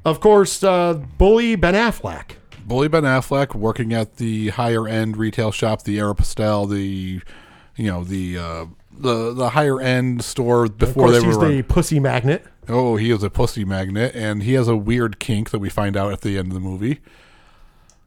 Of 0.03 0.19
course, 0.19 0.63
uh, 0.63 0.95
bully 1.17 1.55
Ben 1.55 1.73
Affleck. 1.75 2.31
Bully 2.65 2.87
Ben 2.87 3.03
Affleck 3.03 3.53
working 3.53 3.93
at 3.93 4.17
the 4.17 4.49
higher 4.49 4.87
end 4.87 5.17
retail 5.17 5.51
shop, 5.51 5.83
the 5.83 5.97
Aeropostale, 5.97 6.69
the 6.69 7.21
you 7.75 7.87
know 7.91 8.03
the 8.03 8.37
uh, 8.37 8.65
the 9.01 9.33
the 9.33 9.49
higher 9.49 9.79
end 9.79 10.23
store 10.23 10.65
Of 10.65 10.77
before 10.77 11.07
course, 11.07 11.11
they 11.13 11.19
were. 11.27 11.27
he's 11.27 11.37
the 11.57 11.61
pussy 11.63 11.99
magnet. 11.99 12.45
oh, 12.69 12.95
he 12.95 13.11
is 13.11 13.23
a 13.23 13.29
pussy 13.29 13.65
magnet, 13.65 14.13
and 14.15 14.43
he 14.43 14.53
has 14.53 14.67
a 14.67 14.75
weird 14.75 15.19
kink 15.19 15.49
that 15.51 15.59
we 15.59 15.69
find 15.69 15.97
out 15.97 16.11
at 16.13 16.21
the 16.21 16.37
end 16.37 16.47
of 16.49 16.53
the 16.53 16.59
movie. 16.59 16.99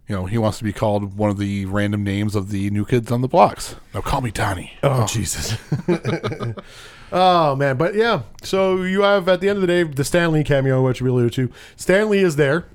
You 0.09 0.15
know, 0.15 0.27
he 0.27 0.37
wants 0.37 0.59
to 0.59 0.65
be 0.65 0.73
called 0.73 1.17
one 1.17 1.31
of 1.31 1.39
the 1.39 1.65
random 1.65 2.05
names 2.05 2.35
of 2.35 2.51
the 2.51 2.69
new 2.69 2.85
kids 2.85 3.11
on 3.11 3.23
the 3.23 3.29
blocks. 3.29 3.75
Now 3.95 4.03
call 4.03 4.21
me 4.21 4.31
Donnie. 4.31 4.73
Oh, 4.83 5.07
Jesus. 5.07 5.57
oh 7.13 7.57
man, 7.57 7.77
but 7.77 7.95
yeah. 7.95 8.23
So 8.43 8.83
you 8.83 9.03
have 9.03 9.29
at 9.29 9.41
the 9.41 9.49
end 9.49 9.57
of 9.57 9.61
the 9.63 9.67
day 9.67 9.83
the 9.83 10.05
Stan 10.05 10.33
Lee 10.33 10.45
cameo, 10.45 10.83
which 10.85 11.01
we 11.01 11.09
alluded 11.11 11.33
to. 11.35 11.51
Stan 11.77 12.11
Lee 12.11 12.23
is 12.23 12.37
there. 12.37 12.67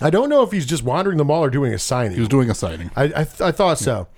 I 0.00 0.10
don't 0.10 0.28
know 0.28 0.42
if 0.42 0.52
he's 0.52 0.66
just 0.66 0.82
wandering 0.82 1.16
the 1.16 1.24
mall 1.24 1.42
or 1.44 1.50
doing 1.50 1.72
a 1.72 1.78
signing. 1.78 2.12
He 2.14 2.20
was 2.20 2.28
doing 2.28 2.50
a 2.50 2.54
signing. 2.54 2.90
I, 2.96 3.04
I, 3.04 3.24
th- 3.24 3.40
I 3.40 3.50
thought 3.50 3.78
so. 3.78 4.08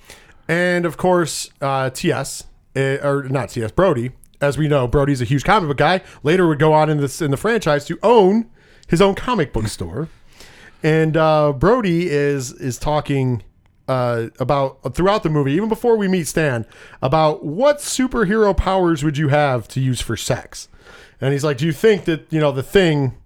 And 0.48 0.84
of 0.84 0.96
course, 0.96 1.50
uh, 1.60 1.90
TS, 1.90 2.44
or 2.78 3.28
not 3.28 3.50
C.S. 3.50 3.72
Brody. 3.72 4.12
As 4.40 4.56
we 4.56 4.68
know, 4.68 4.86
Brody's 4.86 5.20
a 5.20 5.24
huge 5.24 5.42
comic 5.44 5.68
book 5.68 5.78
guy. 5.78 6.00
Later 6.22 6.46
would 6.46 6.60
go 6.60 6.72
on 6.72 6.88
in 6.88 6.98
this 6.98 7.20
in 7.20 7.30
the 7.30 7.36
franchise 7.36 7.84
to 7.86 7.98
own 8.02 8.48
his 8.86 9.02
own 9.02 9.14
comic 9.14 9.52
book 9.52 9.66
store. 9.66 10.08
And 10.82 11.16
uh, 11.16 11.52
Brody 11.52 12.08
is 12.08 12.52
is 12.52 12.78
talking 12.78 13.42
uh, 13.88 14.28
about 14.38 14.94
throughout 14.94 15.22
the 15.22 15.30
movie, 15.30 15.52
even 15.52 15.68
before 15.68 15.96
we 15.96 16.06
meet 16.06 16.26
Stan, 16.28 16.66
about 17.02 17.44
what 17.44 17.78
superhero 17.78 18.56
powers 18.56 19.02
would 19.02 19.18
you 19.18 19.28
have 19.28 19.66
to 19.68 19.80
use 19.80 20.00
for 20.00 20.16
sex? 20.16 20.68
And 21.20 21.32
he's 21.32 21.42
like, 21.42 21.58
"Do 21.58 21.66
you 21.66 21.72
think 21.72 22.04
that 22.04 22.26
you 22.30 22.38
know 22.38 22.52
the 22.52 22.62
thing? 22.62 23.16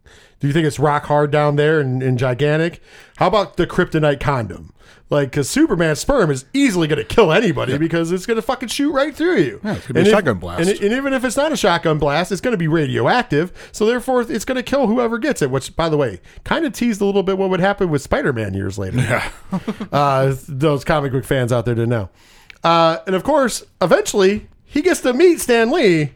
Do 0.40 0.46
you 0.46 0.53
think 0.53 0.66
it's 0.66 0.78
rock 0.78 1.05
hard 1.05 1.30
down 1.30 1.57
there 1.57 1.78
and, 1.78 2.03
and 2.03 2.18
gigantic? 2.18 2.80
How 3.16 3.28
about 3.28 3.57
the 3.57 3.66
kryptonite 3.66 4.18
condom? 4.18 4.72
Like, 5.13 5.31
because 5.31 5.51
Superman's 5.51 6.01
sperm 6.01 6.31
is 6.31 6.47
easily 6.55 6.89
going 6.89 6.99
to 6.99 7.05
kill 7.05 7.33
anybody 7.33 7.77
because 7.77 8.11
it's 8.11 8.25
going 8.25 8.37
to 8.37 8.43
fucking 8.43 8.71
shoot 8.71 8.93
right 8.93 9.15
through 9.15 9.41
you. 9.41 9.61
Yeah, 9.63 9.75
it's 9.75 9.87
gonna 9.87 9.95
be 9.95 10.01
a 10.01 10.03
if- 10.05 10.09
shotgun 10.09 10.39
blast. 10.39 10.71
And, 10.71 10.81
and 10.81 10.93
even 10.95 11.13
if 11.13 11.23
it's 11.23 11.37
not 11.37 11.53
a 11.53 11.57
shotgun 11.57 11.99
blast, 11.99 12.33
it's 12.33 12.41
going 12.41 12.53
to 12.53 12.59
be 12.59 12.67
radioactive. 12.67 13.53
So 13.73 13.85
therefore, 13.85 14.23
it's 14.23 14.47
going 14.47 14.57
to 14.57 14.63
kill 14.63 14.87
whoever 14.87 15.19
gets 15.19 15.43
it. 15.43 15.51
Which, 15.51 15.77
by 15.77 15.91
the 15.91 15.99
way, 15.99 16.23
kind 16.45 16.65
of 16.65 16.73
teased 16.73 17.03
a 17.03 17.05
little 17.05 17.23
bit 17.23 17.37
what 17.37 17.51
would 17.51 17.61
happen 17.61 17.91
with 17.91 18.01
Spider-Man 18.01 18.55
years 18.55 18.79
later. 18.79 18.97
Yeah. 18.97 19.31
uh, 19.93 20.35
those 20.49 20.83
comic 20.83 21.13
book 21.13 21.25
fans 21.25 21.53
out 21.53 21.67
there 21.67 21.75
to 21.75 21.87
know. 21.87 22.09
Uh, 22.65 22.99
and 23.07 23.15
of 23.15 23.23
course, 23.23 23.65
eventually, 23.83 24.49
he 24.65 24.81
gets 24.81 25.03
to 25.03 25.13
meet 25.13 25.41
Stan 25.41 25.71
Lee 25.71 26.13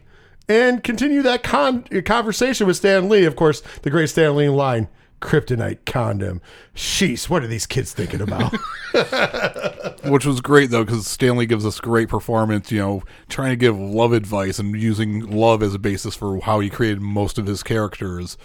and 0.49 0.83
continue 0.83 1.21
that 1.21 1.43
con- 1.43 1.83
conversation 2.03 2.65
with 2.65 2.77
Stan 2.77 3.09
Lee. 3.09 3.25
Of 3.25 3.35
course, 3.35 3.61
the 3.83 3.91
great 3.91 4.09
Stan 4.09 4.35
Lee 4.35 4.49
line. 4.49 4.87
Kryptonite 5.21 5.85
condom. 5.85 6.41
Sheesh, 6.75 7.29
what 7.29 7.43
are 7.43 7.47
these 7.47 7.65
kids 7.65 7.93
thinking 7.93 8.21
about? 8.21 8.53
Which 10.05 10.25
was 10.25 10.41
great 10.41 10.69
though, 10.69 10.85
because 10.85 11.07
Stan 11.07 11.37
Lee 11.37 11.45
gives 11.45 11.65
us 11.65 11.79
great 11.79 12.09
performance. 12.09 12.71
You 12.71 12.79
know, 12.79 13.03
trying 13.29 13.51
to 13.51 13.55
give 13.55 13.77
love 13.77 14.13
advice 14.13 14.59
and 14.59 14.75
using 14.79 15.21
love 15.21 15.63
as 15.63 15.73
a 15.73 15.79
basis 15.79 16.15
for 16.15 16.39
how 16.41 16.59
he 16.59 16.69
created 16.69 17.01
most 17.01 17.37
of 17.37 17.45
his 17.45 17.63
characters. 17.63 18.37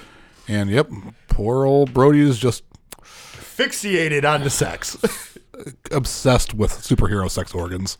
And 0.48 0.70
yep, 0.70 0.88
poor 1.28 1.66
old 1.66 1.92
Brody 1.92 2.20
is 2.20 2.38
just 2.38 2.64
Fixated 3.02 4.24
on 4.24 4.42
the 4.42 4.50
sex. 4.50 4.96
obsessed 5.90 6.54
with 6.54 6.72
superhero 6.72 7.30
sex 7.30 7.54
organs. 7.54 7.98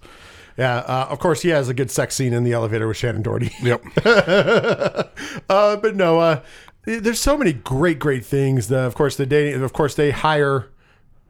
yeah, 0.56 0.78
uh, 0.78 1.06
of 1.10 1.18
course, 1.18 1.42
he 1.42 1.50
has 1.50 1.68
a 1.68 1.74
good 1.74 1.90
sex 1.90 2.14
scene 2.14 2.32
in 2.32 2.44
the 2.44 2.52
elevator 2.52 2.88
with 2.88 2.96
Shannen 2.96 3.22
Doherty. 3.22 3.50
Yep. 3.62 3.84
uh, 5.48 5.76
but 5.76 5.94
no, 5.94 6.20
uh, 6.20 6.42
there's 6.84 7.20
so 7.20 7.36
many 7.36 7.52
great, 7.52 7.98
great 7.98 8.24
things. 8.24 8.68
The, 8.68 8.78
of 8.80 8.94
course, 8.94 9.16
the 9.16 9.26
dating. 9.26 9.62
Of 9.62 9.72
course, 9.72 9.94
they 9.94 10.10
hire, 10.10 10.70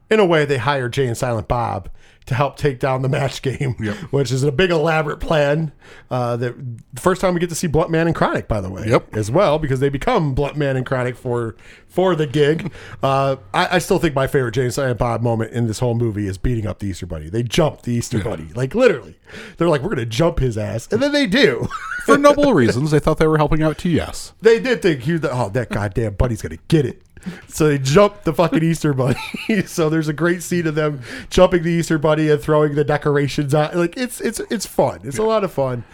in 0.09 0.19
a 0.19 0.25
way, 0.25 0.45
they 0.45 0.57
hire 0.57 0.89
Jay 0.89 1.07
and 1.07 1.17
Silent 1.17 1.47
Bob 1.47 1.89
to 2.25 2.35
help 2.35 2.57
take 2.57 2.79
down 2.79 3.01
the 3.01 3.09
match 3.09 3.41
game, 3.41 3.75
Yep. 3.79 3.95
which 4.11 4.31
is 4.31 4.43
a 4.43 4.51
big 4.51 4.71
elaborate 4.71 5.19
plan. 5.19 5.71
Uh, 6.09 6.37
that 6.37 6.55
the 6.93 7.01
first 7.01 7.19
time 7.21 7.33
we 7.33 7.39
get 7.39 7.49
to 7.49 7.55
see 7.55 7.67
Blunt 7.67 7.89
Man 7.91 8.07
and 8.07 8.15
Chronic, 8.15 8.47
by 8.47 8.61
the 8.61 8.69
way, 8.69 8.85
Yep. 8.87 9.15
as 9.15 9.29
well, 9.29 9.59
because 9.59 9.79
they 9.79 9.89
become 9.89 10.33
Blunt 10.33 10.55
Man 10.57 10.77
and 10.77 10.85
Chronic 10.85 11.15
for 11.15 11.55
for 11.87 12.15
the 12.15 12.25
gig. 12.27 12.71
Uh, 13.03 13.35
I, 13.53 13.75
I 13.75 13.79
still 13.79 13.99
think 13.99 14.15
my 14.15 14.27
favorite 14.27 14.53
James 14.53 14.77
and 14.77 14.97
Bob 14.97 15.21
moment 15.21 15.51
in 15.51 15.67
this 15.67 15.79
whole 15.79 15.93
movie 15.93 16.25
is 16.27 16.37
beating 16.37 16.65
up 16.65 16.79
the 16.79 16.87
Easter 16.87 17.05
Bunny. 17.05 17.27
They 17.29 17.43
jump 17.43 17.81
the 17.81 17.91
Easter 17.91 18.23
Bunny, 18.23 18.47
like 18.55 18.73
literally. 18.75 19.17
They're 19.57 19.67
like, 19.67 19.81
we're 19.81 19.89
gonna 19.89 20.05
jump 20.05 20.39
his 20.39 20.57
ass, 20.57 20.87
and 20.91 21.01
then 21.01 21.11
they 21.11 21.27
do. 21.27 21.67
For 22.05 22.17
noble 22.17 22.53
reasons, 22.53 22.91
they 22.91 22.99
thought 22.99 23.17
they 23.17 23.27
were 23.27 23.37
helping 23.37 23.61
out 23.61 23.77
TS. 23.77 24.33
They 24.41 24.59
did 24.61 24.81
think 24.81 25.03
oh 25.25 25.49
that 25.49 25.69
goddamn 25.69 26.13
buddy's 26.13 26.41
gonna 26.41 26.57
get 26.69 26.85
it. 26.85 27.01
So 27.47 27.67
they 27.69 27.77
jumped 27.77 28.25
the 28.25 28.33
fucking 28.33 28.63
Easter 28.63 28.93
bunny. 28.93 29.17
so 29.65 29.89
there's 29.89 30.07
a 30.09 30.13
great 30.13 30.43
scene 30.43 30.67
of 30.67 30.75
them 30.75 31.01
jumping 31.29 31.63
the 31.63 31.69
Easter 31.69 31.97
bunny 31.97 32.29
and 32.29 32.41
throwing 32.41 32.75
the 32.75 32.83
decorations 32.83 33.55
out. 33.55 33.75
Like 33.75 33.95
it's 33.95 34.19
it's 34.19 34.39
it's 34.49 34.65
fun. 34.65 34.99
It's 35.03 35.17
a 35.19 35.23
lot 35.23 35.43
of 35.45 35.51
fun. 35.53 35.85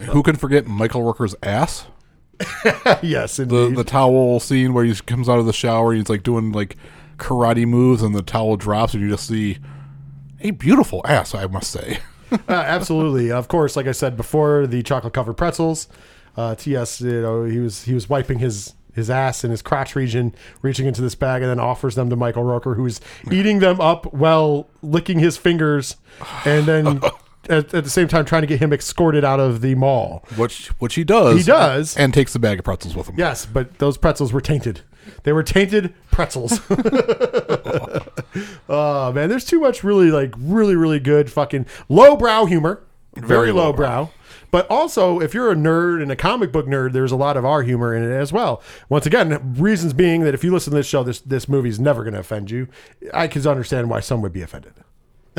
Who 0.00 0.22
can 0.22 0.36
forget 0.36 0.66
Michael 0.66 1.02
Rooker's 1.02 1.34
ass? 1.42 1.86
yes, 3.02 3.36
The 3.38 3.42
indeed. 3.42 3.76
the 3.78 3.84
towel 3.84 4.38
scene 4.38 4.72
where 4.72 4.84
he 4.84 4.94
comes 4.94 5.28
out 5.28 5.38
of 5.40 5.46
the 5.46 5.52
shower, 5.52 5.90
and 5.90 5.98
he's 6.00 6.08
like 6.08 6.22
doing 6.22 6.52
like 6.52 6.76
karate 7.16 7.66
moves, 7.66 8.00
and 8.02 8.14
the 8.14 8.22
towel 8.22 8.56
drops, 8.56 8.94
and 8.94 9.02
you 9.02 9.10
just 9.10 9.26
see 9.26 9.58
a 10.40 10.52
beautiful 10.52 11.00
ass. 11.04 11.34
I 11.34 11.46
must 11.48 11.70
say. 11.72 11.98
Uh, 12.30 12.38
absolutely. 12.48 13.32
Of 13.32 13.48
course, 13.48 13.74
like 13.74 13.86
I 13.88 13.92
said 13.92 14.16
before, 14.16 14.66
the 14.68 14.82
chocolate 14.84 15.14
covered 15.14 15.34
pretzels. 15.34 15.88
Uh, 16.36 16.54
T.S. 16.54 17.00
You 17.00 17.20
know 17.22 17.44
he 17.44 17.58
was 17.58 17.82
he 17.82 17.94
was 17.94 18.08
wiping 18.08 18.38
his 18.38 18.74
his 18.98 19.08
ass 19.10 19.44
and 19.44 19.50
his 19.50 19.62
crotch 19.62 19.96
region, 19.96 20.34
reaching 20.62 20.86
into 20.86 21.00
this 21.00 21.14
bag, 21.14 21.42
and 21.42 21.50
then 21.50 21.58
offers 21.60 21.94
them 21.94 22.10
to 22.10 22.16
Michael 22.16 22.44
Rooker, 22.44 22.76
who's 22.76 23.00
eating 23.30 23.60
them 23.60 23.80
up 23.80 24.12
while 24.12 24.68
licking 24.82 25.18
his 25.18 25.36
fingers, 25.36 25.96
and 26.44 26.66
then. 26.66 27.00
At, 27.48 27.72
at 27.72 27.82
the 27.84 27.88
same 27.88 28.08
time, 28.08 28.26
trying 28.26 28.42
to 28.42 28.46
get 28.46 28.60
him 28.60 28.74
escorted 28.74 29.24
out 29.24 29.40
of 29.40 29.62
the 29.62 29.74
mall. 29.74 30.22
Which 30.36 30.66
which 30.80 30.96
he 30.96 31.04
does. 31.04 31.38
He 31.38 31.42
does. 31.44 31.96
and 31.96 32.12
takes 32.12 32.34
the 32.34 32.38
bag 32.38 32.58
of 32.58 32.66
pretzels 32.66 32.94
with 32.94 33.08
him. 33.08 33.14
Yes, 33.16 33.46
but 33.46 33.78
those 33.78 33.96
pretzels 33.96 34.34
were 34.34 34.42
tainted. 34.42 34.82
They 35.22 35.32
were 35.32 35.42
tainted 35.42 35.94
pretzels. 36.10 36.60
oh 38.68 39.12
man, 39.14 39.30
there's 39.30 39.46
too 39.46 39.60
much 39.60 39.82
really 39.82 40.10
like 40.10 40.34
really 40.36 40.76
really 40.76 41.00
good 41.00 41.32
fucking 41.32 41.64
lowbrow 41.88 42.44
humor. 42.44 42.82
Very, 43.14 43.26
Very 43.26 43.52
lowbrow. 43.52 44.10
But 44.50 44.66
also, 44.70 45.20
if 45.20 45.34
you're 45.34 45.50
a 45.50 45.54
nerd 45.54 46.02
and 46.02 46.10
a 46.10 46.16
comic 46.16 46.52
book 46.52 46.66
nerd, 46.66 46.92
there's 46.92 47.12
a 47.12 47.16
lot 47.16 47.36
of 47.36 47.44
our 47.44 47.62
humor 47.62 47.94
in 47.94 48.02
it 48.02 48.14
as 48.14 48.32
well. 48.32 48.62
Once 48.88 49.04
again, 49.04 49.54
reasons 49.54 49.92
being 49.92 50.22
that 50.22 50.34
if 50.34 50.42
you 50.42 50.52
listen 50.52 50.70
to 50.70 50.76
this 50.76 50.86
show, 50.86 51.02
this 51.02 51.20
this 51.20 51.48
movie's 51.48 51.78
never 51.78 52.02
going 52.02 52.14
to 52.14 52.20
offend 52.20 52.50
you. 52.50 52.68
I 53.12 53.28
can 53.28 53.46
understand 53.46 53.90
why 53.90 54.00
some 54.00 54.22
would 54.22 54.32
be 54.32 54.42
offended. 54.42 54.74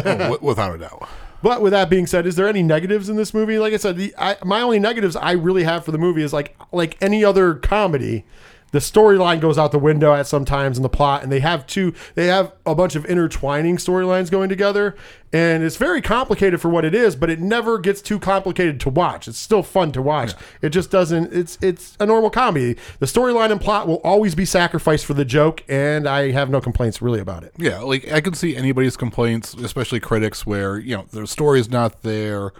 Oh, 0.05 0.37
without 0.41 0.75
a 0.75 0.77
doubt. 0.77 1.07
But 1.41 1.61
with 1.61 1.71
that 1.71 1.89
being 1.89 2.05
said, 2.05 2.25
is 2.25 2.35
there 2.35 2.47
any 2.47 2.63
negatives 2.63 3.09
in 3.09 3.15
this 3.15 3.33
movie? 3.33 3.59
Like 3.59 3.73
I 3.73 3.77
said, 3.77 3.95
the, 3.97 4.13
I, 4.17 4.37
my 4.43 4.61
only 4.61 4.79
negatives 4.79 5.15
I 5.15 5.31
really 5.31 5.63
have 5.63 5.85
for 5.85 5.91
the 5.91 5.97
movie 5.97 6.21
is 6.21 6.33
like 6.33 6.57
like 6.71 6.97
any 7.01 7.23
other 7.23 7.55
comedy, 7.55 8.25
the 8.71 8.79
storyline 8.79 9.39
goes 9.39 9.57
out 9.57 9.71
the 9.71 9.79
window 9.79 10.13
at 10.13 10.27
sometimes 10.27 10.77
in 10.77 10.83
the 10.83 10.89
plot, 10.89 11.23
and 11.23 11.31
they 11.31 11.39
have 11.39 11.65
two 11.65 11.93
they 12.15 12.27
have 12.27 12.53
a 12.65 12.75
bunch 12.75 12.95
of 12.95 13.05
intertwining 13.05 13.77
storylines 13.77 14.29
going 14.29 14.49
together, 14.49 14.95
and 15.31 15.63
it's 15.63 15.75
very 15.75 16.01
complicated 16.01 16.59
for 16.59 16.69
what 16.69 16.85
it 16.85 16.95
is, 16.95 17.15
but 17.15 17.29
it 17.29 17.39
never 17.39 17.77
gets 17.77 18.01
too 18.01 18.19
complicated 18.19 18.79
to 18.81 18.89
watch. 18.89 19.27
It's 19.27 19.37
still 19.37 19.63
fun 19.63 19.91
to 19.93 20.01
watch. 20.01 20.33
It 20.61 20.69
just 20.69 20.89
doesn't. 20.91 21.33
It's 21.33 21.57
it's 21.61 21.95
a 21.99 22.05
normal 22.05 22.29
comedy. 22.29 22.77
The 22.99 23.05
storyline 23.05 23.51
and 23.51 23.61
plot 23.61 23.87
will 23.87 24.01
always 24.03 24.35
be 24.35 24.45
sacrificed 24.45 25.05
for 25.05 25.13
the 25.13 25.25
joke, 25.25 25.63
and 25.67 26.07
I 26.07 26.31
have 26.31 26.49
no 26.49 26.61
complaints 26.61 27.01
really 27.01 27.19
about 27.19 27.43
it. 27.43 27.53
Yeah, 27.57 27.79
like 27.79 28.11
I 28.11 28.21
can 28.21 28.33
see 28.33 28.55
anybody's 28.55 28.97
complaints, 28.97 29.53
especially 29.53 29.99
critics, 29.99 30.45
where 30.45 30.77
you 30.77 30.95
know 30.95 31.05
the 31.11 31.27
story's 31.27 31.69
not 31.69 32.01
there. 32.01 32.51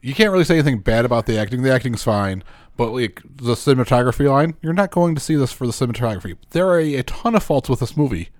You 0.00 0.14
can't 0.14 0.30
really 0.30 0.44
say 0.44 0.54
anything 0.54 0.78
bad 0.78 1.04
about 1.04 1.26
the 1.26 1.38
acting. 1.38 1.62
The 1.62 1.72
acting's 1.72 2.04
fine, 2.04 2.44
but 2.78 2.92
like 2.92 3.20
the 3.24 3.54
cinematography 3.54 4.30
line, 4.30 4.54
you're 4.62 4.72
not 4.72 4.92
going 4.92 5.14
to 5.16 5.20
see 5.20 5.34
this 5.34 5.52
for 5.52 5.66
the 5.66 5.72
cinematography. 5.72 6.38
There 6.50 6.68
are 6.68 6.78
a, 6.78 6.94
a 6.94 7.02
ton 7.02 7.34
of 7.34 7.42
faults 7.42 7.68
with 7.68 7.80
this 7.80 7.96
movie, 7.96 8.30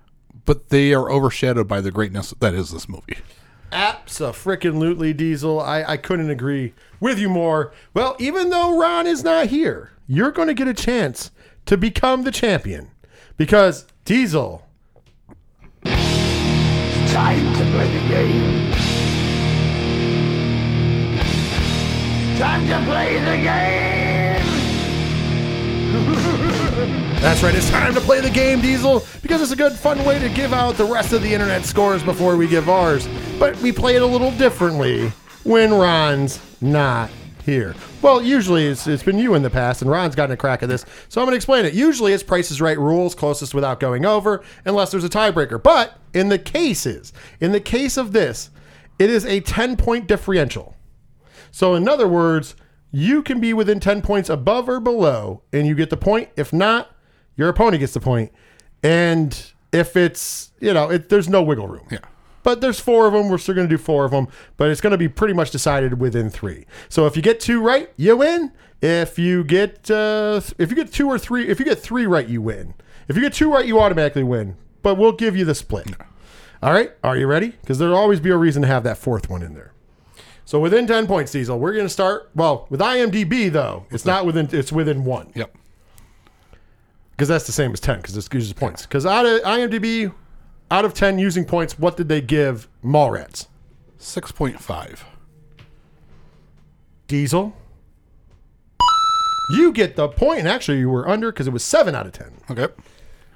but 0.47 0.71
they 0.71 0.95
are 0.95 1.11
overshadowed 1.11 1.67
by 1.67 1.83
the 1.83 1.91
greatness 1.91 2.33
that 2.39 2.55
is 2.55 2.71
this 2.71 2.89
movie. 2.89 3.19
Absolutely, 3.73 5.13
Diesel. 5.13 5.61
I, 5.61 5.83
I 5.83 5.97
couldn't 5.97 6.31
agree 6.31 6.73
with 7.01 7.19
you 7.19 7.29
more. 7.29 7.73
Well, 7.93 8.15
even 8.21 8.49
though 8.51 8.79
Ron 8.79 9.09
is 9.09 9.25
not 9.25 9.49
here, 9.49 9.91
you're 10.07 10.31
going 10.31 10.49
to 10.49 10.55
get 10.55 10.69
a 10.69 10.75
chance 10.75 11.33
to 11.67 11.77
become 11.77 12.23
the 12.23 12.31
champion 12.31 12.93
because 13.37 13.87
Diesel. 14.05 14.65
Time 15.85 17.55
to 17.55 17.65
play 17.73 17.93
the 17.93 18.09
game. 18.09 18.73
Time 22.39 22.69
to 22.69 22.85
play 22.89 23.19
the 23.19 23.43
game. 23.43 23.98
That's 27.21 27.43
right, 27.43 27.55
it's 27.55 27.69
time 27.69 27.95
to 27.95 28.01
play 28.01 28.21
the 28.21 28.31
game, 28.31 28.61
Diesel, 28.61 29.05
because 29.23 29.43
it's 29.43 29.51
a 29.51 29.57
good, 29.57 29.73
fun 29.73 30.05
way 30.05 30.21
to 30.21 30.29
give 30.29 30.53
out 30.53 30.77
the 30.77 30.85
rest 30.85 31.13
of 31.13 31.21
the 31.21 31.35
internet 31.35 31.65
scores 31.65 32.01
before 32.01 32.37
we 32.37 32.47
give 32.47 32.69
ours. 32.69 33.09
But 33.41 33.57
we 33.61 33.73
play 33.73 33.97
it 33.97 34.03
a 34.03 34.07
little 34.07 34.31
differently 34.39 35.09
when 35.43 35.75
Ron's 35.75 36.41
not 36.61 37.11
here. 37.45 37.75
Well, 38.03 38.23
usually 38.23 38.69
it's, 38.69 38.87
it's 38.87 39.03
been 39.03 39.19
you 39.19 39.35
in 39.35 39.43
the 39.43 39.51
past, 39.51 39.83
and 39.83 39.91
Ron's 39.91 40.15
gotten 40.15 40.33
a 40.33 40.37
crack 40.37 40.63
at 40.63 40.69
this, 40.69 40.87
so 41.09 41.21
I'm 41.21 41.27
going 41.27 41.33
to 41.33 41.37
explain 41.37 41.65
it. 41.65 41.75
Usually 41.75 42.13
it's 42.13 42.23
Price 42.23 42.53
is 42.53 42.61
Right 42.61 42.79
rules, 42.79 43.17
closest 43.17 43.53
without 43.53 43.81
going 43.81 44.07
over, 44.07 44.45
unless 44.65 44.93
there's 44.93 45.05
a 45.05 45.09
tiebreaker. 45.09 45.61
But 45.61 45.99
in 46.15 46.29
the 46.29 46.39
cases, 46.39 47.13
in 47.41 47.51
the 47.51 47.61
case 47.61 47.97
of 47.97 48.13
this, 48.13 48.51
it 49.01 49.11
is 49.11 49.27
a 49.27 49.41
10 49.41 49.77
point 49.77 50.07
differential. 50.07 50.77
So, 51.51 51.75
in 51.75 51.89
other 51.89 52.07
words, 52.07 52.55
you 52.93 53.23
can 53.23 53.41
be 53.41 53.53
within 53.53 53.81
10 53.81 54.03
points 54.03 54.31
above 54.31 54.69
or 54.69 54.79
below, 54.79 55.43
and 55.53 55.67
you 55.67 55.75
get 55.75 55.91
the 55.91 55.97
point. 55.97 56.29
If 56.37 56.53
not, 56.53 56.95
your 57.39 57.49
opponent 57.49 57.81
gets 57.81 57.95
the 57.95 58.01
point. 58.01 58.31
And 58.83 59.53
if 59.73 59.97
it's, 59.97 60.53
you 60.61 60.75
know, 60.75 60.91
it, 60.91 61.09
there's 61.09 61.29
no 61.29 61.43
wiggle 61.43 61.69
room. 61.69 61.87
Yeah. 61.91 62.01
But 62.43 62.61
there's 62.61 62.81
four 62.81 63.07
of 63.07 63.13
them. 63.13 63.29
We're 63.29 63.39
still 63.39 63.55
going 63.55 63.69
to 63.69 63.75
do 63.75 63.83
four 63.83 64.05
of 64.05 64.11
them, 64.11 64.29
but 64.57 64.71
it's 64.71 64.81
going 64.81 64.93
to 64.93 64.99
be 64.99 65.09
pretty 65.09 65.35
much 65.35 65.51
decided 65.51 66.01
within 66.01 66.31
three. 66.31 66.67
So 66.89 67.07
if 67.07 67.17
you 67.17 67.23
get 67.23 67.41
two 67.41 67.63
right, 67.63 67.91
you 67.97 68.17
win. 68.17 68.53
If 68.81 69.19
you 69.19 69.43
get 69.43 69.91
uh, 69.91 70.41
if 70.57 70.71
you 70.71 70.77
get 70.77 70.93
two 70.93 71.09
or 71.09 71.19
three, 71.19 71.49
if 71.49 71.59
you 71.59 71.65
get 71.65 71.81
three 71.81 72.07
right, 72.07 72.29
you 72.29 72.41
win. 72.41 72.75
If 73.09 73.17
you 73.17 73.23
get 73.23 73.33
two 73.33 73.53
right, 73.53 73.67
you 73.67 73.81
automatically 73.81 74.23
win. 74.23 74.57
But 74.83 74.95
we'll 74.95 75.13
give 75.13 75.37
you 75.37 75.45
the 75.45 75.55
split. 75.55 75.89
All 76.63 76.73
right, 76.73 76.93
are 77.03 77.17
you 77.17 77.27
ready? 77.27 77.49
Because 77.61 77.79
there'll 77.79 77.97
always 77.97 78.21
be 78.21 78.31
a 78.31 78.37
reason 78.37 78.63
to 78.63 78.69
have 78.69 78.85
that 78.85 78.99
fourth 78.99 79.29
one 79.29 79.43
in 79.43 79.55
there. 79.55 79.73
So 80.45 80.61
within 80.61 80.87
ten 80.87 81.07
points, 81.09 81.33
Diesel, 81.33 81.59
we're 81.59 81.73
going 81.73 81.87
to 81.87 81.91
start. 81.91 82.31
Well, 82.37 82.67
with 82.71 82.81
IMDb 82.81 83.51
though, 83.51 83.85
it's 83.91 84.07
not 84.07 84.25
within. 84.25 84.49
It's 84.53 84.71
within 84.73 85.05
one 85.05 85.33
Yep. 85.35 85.58
Because 87.19 87.27
that's 87.27 87.47
the 87.47 87.53
same 87.53 87.73
as 87.73 87.81
10 87.81 87.97
because 87.97 88.17
it 88.17 88.33
uses 88.33 88.53
points. 88.53 88.83
Because 88.83 89.05
out 89.05 89.27
of 89.27 89.43
IMDb, 89.43 90.15
out 90.71 90.85
of 90.85 90.95
10 90.95 91.19
using 91.19 91.45
points, 91.45 91.77
what 91.77 91.97
did 91.97 92.09
they 92.09 92.21
give 92.21 92.69
Mallrats? 92.85 93.49
Six 93.97 94.31
point 94.31 94.61
five. 94.61 95.05
Diesel. 97.09 97.57
You 99.51 99.73
get 99.73 99.97
the 99.97 100.09
point, 100.09 100.41
and 100.41 100.49
actually 100.49 100.79
you 100.79 100.91
were 100.91 101.09
under 101.09 101.33
because 101.33 101.49
it 101.49 101.53
was 101.53 101.65
7 101.65 101.93
out 101.93 102.07
of 102.07 102.13
10. 102.13 102.33
Okay. 102.51 102.69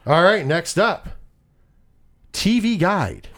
All 0.07 0.23
right, 0.23 0.47
next 0.47 0.79
up. 0.79 1.09
TV 2.33 2.79
Guide. 2.79 3.29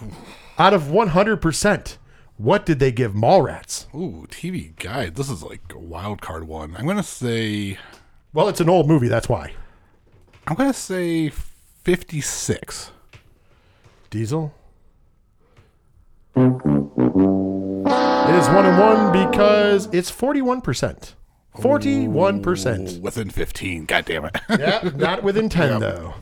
Out 0.59 0.75
of 0.75 0.83
100%, 0.83 1.97
what 2.37 2.67
did 2.67 2.81
they 2.81 2.93
give 2.93 3.13
Mallrats? 3.15 3.87
Ooh, 3.95 4.27
TV 4.29 4.77
guide. 4.77 5.15
This 5.15 5.31
is 5.31 5.43
like 5.43 5.63
a 5.73 5.79
wild 5.79 6.21
card 6.21 6.47
one. 6.47 6.77
I'm 6.77 6.87
gonna 6.87 7.03
say. 7.03 7.79
Well, 8.35 8.49
it's 8.49 8.61
an 8.61 8.69
old 8.69 8.87
movie, 8.89 9.09
that's 9.09 9.29
why. 9.29 9.55
I'm 10.47 10.57
gonna 10.57 10.73
say 10.75 11.31
fifty-six. 11.31 12.91
Diesel. 14.11 14.55
It 16.37 16.43
is 18.35 18.49
1 18.49 18.67
and 18.67 18.79
1 19.13 19.29
because 19.29 19.89
it's 19.93 20.11
41%. 20.11 21.15
41%. 21.57 23.01
Within 23.01 23.31
fifteen. 23.31 23.85
God 23.85 24.05
damn 24.05 24.25
it. 24.25 24.37
Yeah, 24.59 24.91
not 24.97 25.23
within 25.23 25.49
10 25.49 25.81
though. 25.81 26.15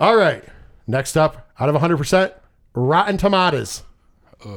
All 0.00 0.16
right. 0.16 0.42
Next 0.86 1.16
up, 1.16 1.50
out 1.58 1.68
of 1.68 1.76
100%, 1.76 2.32
Rotten 2.74 3.16
Tomatoes. 3.16 3.82
Uh, 4.44 4.48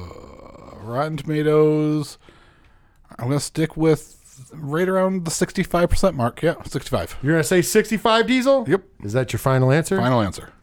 Rotten 0.78 1.18
Tomatoes. 1.18 2.18
I'm 3.18 3.28
gonna 3.28 3.40
stick 3.40 3.78
with 3.78 4.17
right 4.54 4.88
around 4.88 5.26
the 5.26 5.32
65 5.32 5.90
percent 5.90 6.16
mark. 6.16 6.42
Yeah, 6.42 6.62
65. 6.64 7.18
You're 7.22 7.34
going 7.34 7.42
to 7.42 7.48
say 7.48 7.62
65 7.62 8.28
Diesel? 8.28 8.66
Yep. 8.68 8.84
Is 9.04 9.14
that 9.14 9.34
your 9.34 9.40
final 9.40 9.72
answer? 9.72 9.98
Final 9.98 10.22
answer. 10.22 10.54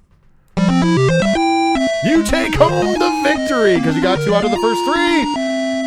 You 2.05 2.23
take 2.23 2.55
home 2.55 2.93
the 2.99 3.21
victory 3.25 3.77
because 3.77 3.97
you 3.97 4.03
got 4.03 4.23
two 4.23 4.35
out 4.35 4.45
of 4.45 4.51
the 4.51 4.59
first 4.59 4.85
three. 4.85 5.25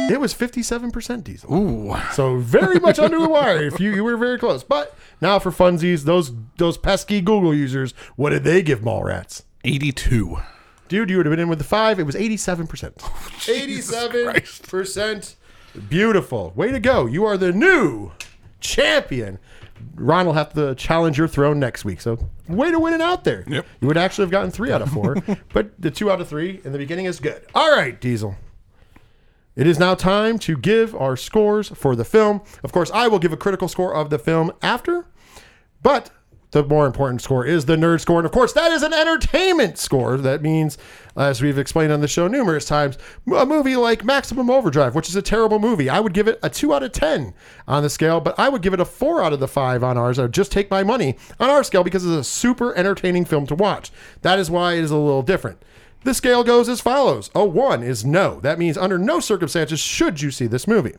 It 0.10 0.20
was 0.20 0.34
57% 0.34 1.24
Diesel. 1.24 1.54
Ooh. 1.54 1.96
So 2.14 2.38
very 2.38 2.80
much 2.80 2.98
under 2.98 3.20
the 3.20 3.30
wire. 3.30 3.62
If 3.62 3.80
you, 3.80 3.94
you 3.94 4.04
were 4.04 4.18
very 4.18 4.40
close. 4.40 4.64
But 4.64 4.96
now 5.22 5.38
for 5.38 5.52
funsies, 5.52 6.06
those 6.06 6.32
those 6.58 6.78
pesky 6.78 7.22
Google 7.22 7.54
users, 7.54 7.94
what 8.16 8.32
did 8.32 8.44
they 8.44 8.64
give 8.64 8.80
Mallrats? 8.80 9.44
82. 9.64 10.38
Dude, 10.88 11.10
you 11.10 11.18
would 11.18 11.26
have 11.26 11.32
been 11.32 11.40
in 11.42 11.50
with 11.50 11.58
the 11.60 11.66
five. 11.66 12.00
It 12.00 12.06
was 12.06 12.16
87%. 12.16 12.68
87%. 12.96 15.36
Beautiful. 15.90 16.52
Way 16.56 16.72
to 16.72 16.80
go. 16.80 17.06
You 17.06 17.26
are 17.26 17.38
the 17.38 17.52
new 17.52 18.12
champion. 18.60 19.40
Ron 19.96 20.26
will 20.26 20.34
have 20.34 20.54
to 20.54 20.74
challenge 20.76 21.18
your 21.18 21.28
throne 21.28 21.60
next 21.60 21.86
week. 21.86 22.02
So, 22.02 22.18
way 22.48 22.72
to 22.72 22.80
win 22.80 22.94
it 22.94 23.02
out 23.02 23.24
there. 23.24 23.44
Yep. 23.48 23.66
You 23.82 23.88
would 23.88 23.98
actually 23.98 24.24
have 24.24 24.32
gotten 24.32 24.52
three 24.52 24.72
out 24.72 24.82
of 24.82 24.90
four, 24.92 25.16
but 25.54 25.80
the 25.80 25.92
two 25.92 26.10
out 26.12 26.20
of 26.20 26.28
three 26.28 26.62
in 26.64 26.72
the 26.72 26.78
beginning 26.78 27.06
is 27.06 27.20
good. 27.20 27.46
All 27.54 27.72
right, 27.76 28.00
Diesel. 28.00 28.36
It 29.56 29.66
is 29.66 29.80
now 29.80 29.96
time 29.96 30.38
to 30.40 30.56
give 30.56 30.94
our 30.96 31.18
scores 31.18 31.70
for 31.70 31.96
the 31.96 32.06
film. 32.06 32.42
Of 32.64 32.72
course, 32.72 32.92
I 32.92 33.08
will 33.08 33.20
give 33.20 33.34
a 33.34 33.38
critical 33.38 33.68
score 33.68 33.94
of 33.94 34.10
the 34.12 34.20
film 34.20 34.52
after, 34.62 35.08
but 35.82 36.12
the 36.52 36.64
more 36.64 36.86
important 36.86 37.22
score 37.22 37.46
is 37.46 37.66
the 37.66 37.76
nerd 37.76 38.00
score. 38.00 38.20
And 38.20 38.26
of 38.26 38.32
course, 38.32 38.54
that 38.54 38.72
is 38.72 38.84
an 38.84 38.94
entertainment 38.94 39.78
score. 39.78 40.18
That 40.18 40.42
means, 40.42 40.78
as 41.16 41.42
we've 41.42 41.58
explained 41.58 41.92
on 41.92 42.00
the 42.00 42.08
show 42.08 42.28
numerous 42.28 42.66
times, 42.66 42.98
a 43.36 43.46
movie 43.46 43.76
like 43.76 44.06
Maximum 44.06 44.50
Overdrive, 44.50 44.96
which 44.96 45.10
is 45.10 45.16
a 45.16 45.22
terrible 45.22 45.60
movie, 45.60 45.90
I 45.90 46.00
would 46.00 46.14
give 46.14 46.28
it 46.28 46.40
a 46.42 46.50
2 46.50 46.74
out 46.74 46.84
of 46.84 46.94
10 46.94 47.34
on 47.68 47.84
the 47.84 47.90
scale, 47.90 48.22
but 48.22 48.38
I 48.40 48.50
would 48.50 48.62
give 48.62 48.74
it 48.74 48.80
a 48.80 48.86
4 48.86 49.22
out 49.22 49.34
of 49.34 49.40
the 49.40 49.48
5 49.48 49.84
on 49.84 49.98
ours. 49.98 50.20
I 50.20 50.24
would 50.24 50.34
just 50.34 50.52
take 50.52 50.72
my 50.72 50.84
money 50.84 51.18
on 51.40 51.50
our 51.50 51.64
scale 51.64 51.84
because 51.84 52.06
it's 52.06 52.28
a 52.28 52.30
super 52.30 52.74
entertaining 52.76 53.26
film 53.26 53.46
to 53.48 53.56
watch. 53.56 53.92
That 54.22 54.40
is 54.40 54.50
why 54.50 54.74
it 54.76 54.84
is 54.84 54.92
a 54.92 54.98
little 54.98 55.24
different. 55.24 55.62
The 56.04 56.14
scale 56.14 56.44
goes 56.44 56.70
as 56.70 56.80
follows. 56.80 57.30
A 57.36 57.44
one 57.44 57.84
is 57.84 58.06
no. 58.06 58.40
That 58.40 58.60
means 58.60 58.78
under 58.78 58.98
no 58.98 59.20
circumstances 59.20 59.80
should 59.80 60.22
you 60.22 60.32
see 60.32 60.48
this 60.48 60.68
movie. 60.68 60.94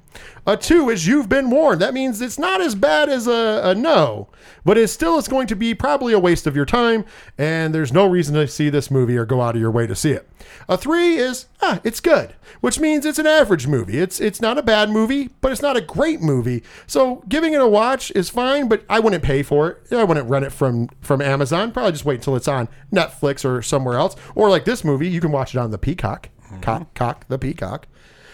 A 0.46 0.56
two 0.56 0.90
is 0.90 1.06
you've 1.06 1.28
been 1.28 1.50
warned. 1.50 1.80
That 1.80 1.94
means 1.94 2.20
it's 2.20 2.38
not 2.38 2.60
as 2.60 2.74
bad 2.74 3.08
as 3.08 3.26
a, 3.26 3.60
a 3.64 3.74
no, 3.74 4.28
but 4.64 4.76
it 4.76 4.88
still 4.88 5.16
is 5.16 5.28
going 5.28 5.46
to 5.46 5.56
be 5.56 5.74
probably 5.74 6.12
a 6.12 6.18
waste 6.18 6.46
of 6.46 6.56
your 6.56 6.66
time, 6.66 7.04
and 7.38 7.74
there's 7.74 7.92
no 7.92 8.06
reason 8.06 8.34
to 8.34 8.46
see 8.48 8.68
this 8.68 8.90
movie 8.90 9.16
or 9.16 9.24
go 9.24 9.40
out 9.40 9.54
of 9.54 9.60
your 9.60 9.70
way 9.70 9.86
to 9.86 9.94
see 9.94 10.10
it. 10.10 10.28
A 10.68 10.76
three 10.76 11.16
is 11.16 11.46
ah, 11.62 11.80
it's 11.84 12.00
good, 12.00 12.34
which 12.60 12.78
means 12.78 13.06
it's 13.06 13.18
an 13.18 13.26
average 13.26 13.66
movie. 13.66 13.98
It's 13.98 14.20
it's 14.20 14.40
not 14.40 14.58
a 14.58 14.62
bad 14.62 14.90
movie, 14.90 15.30
but 15.40 15.52
it's 15.52 15.62
not 15.62 15.76
a 15.76 15.80
great 15.80 16.20
movie. 16.20 16.62
So 16.86 17.22
giving 17.28 17.54
it 17.54 17.60
a 17.60 17.68
watch 17.68 18.10
is 18.12 18.30
fine, 18.30 18.68
but 18.68 18.84
I 18.88 19.00
wouldn't 19.00 19.22
pay 19.22 19.42
for 19.42 19.70
it. 19.70 19.92
I 19.92 20.04
wouldn't 20.04 20.28
rent 20.28 20.44
it 20.44 20.52
from 20.52 20.88
from 21.00 21.20
Amazon. 21.22 21.72
Probably 21.72 21.92
just 21.92 22.04
wait 22.04 22.16
until 22.16 22.36
it's 22.36 22.48
on 22.48 22.68
Netflix 22.92 23.44
or 23.44 23.62
somewhere 23.62 23.98
else. 23.98 24.16
Or 24.34 24.48
like 24.50 24.64
this 24.64 24.84
movie, 24.88 25.08
you 25.08 25.20
can 25.20 25.30
watch 25.30 25.54
it 25.54 25.58
on 25.58 25.70
the 25.70 25.78
Peacock. 25.78 26.30
Cock, 26.62 26.94
cock, 26.94 27.28
the 27.28 27.38
Peacock. 27.38 27.86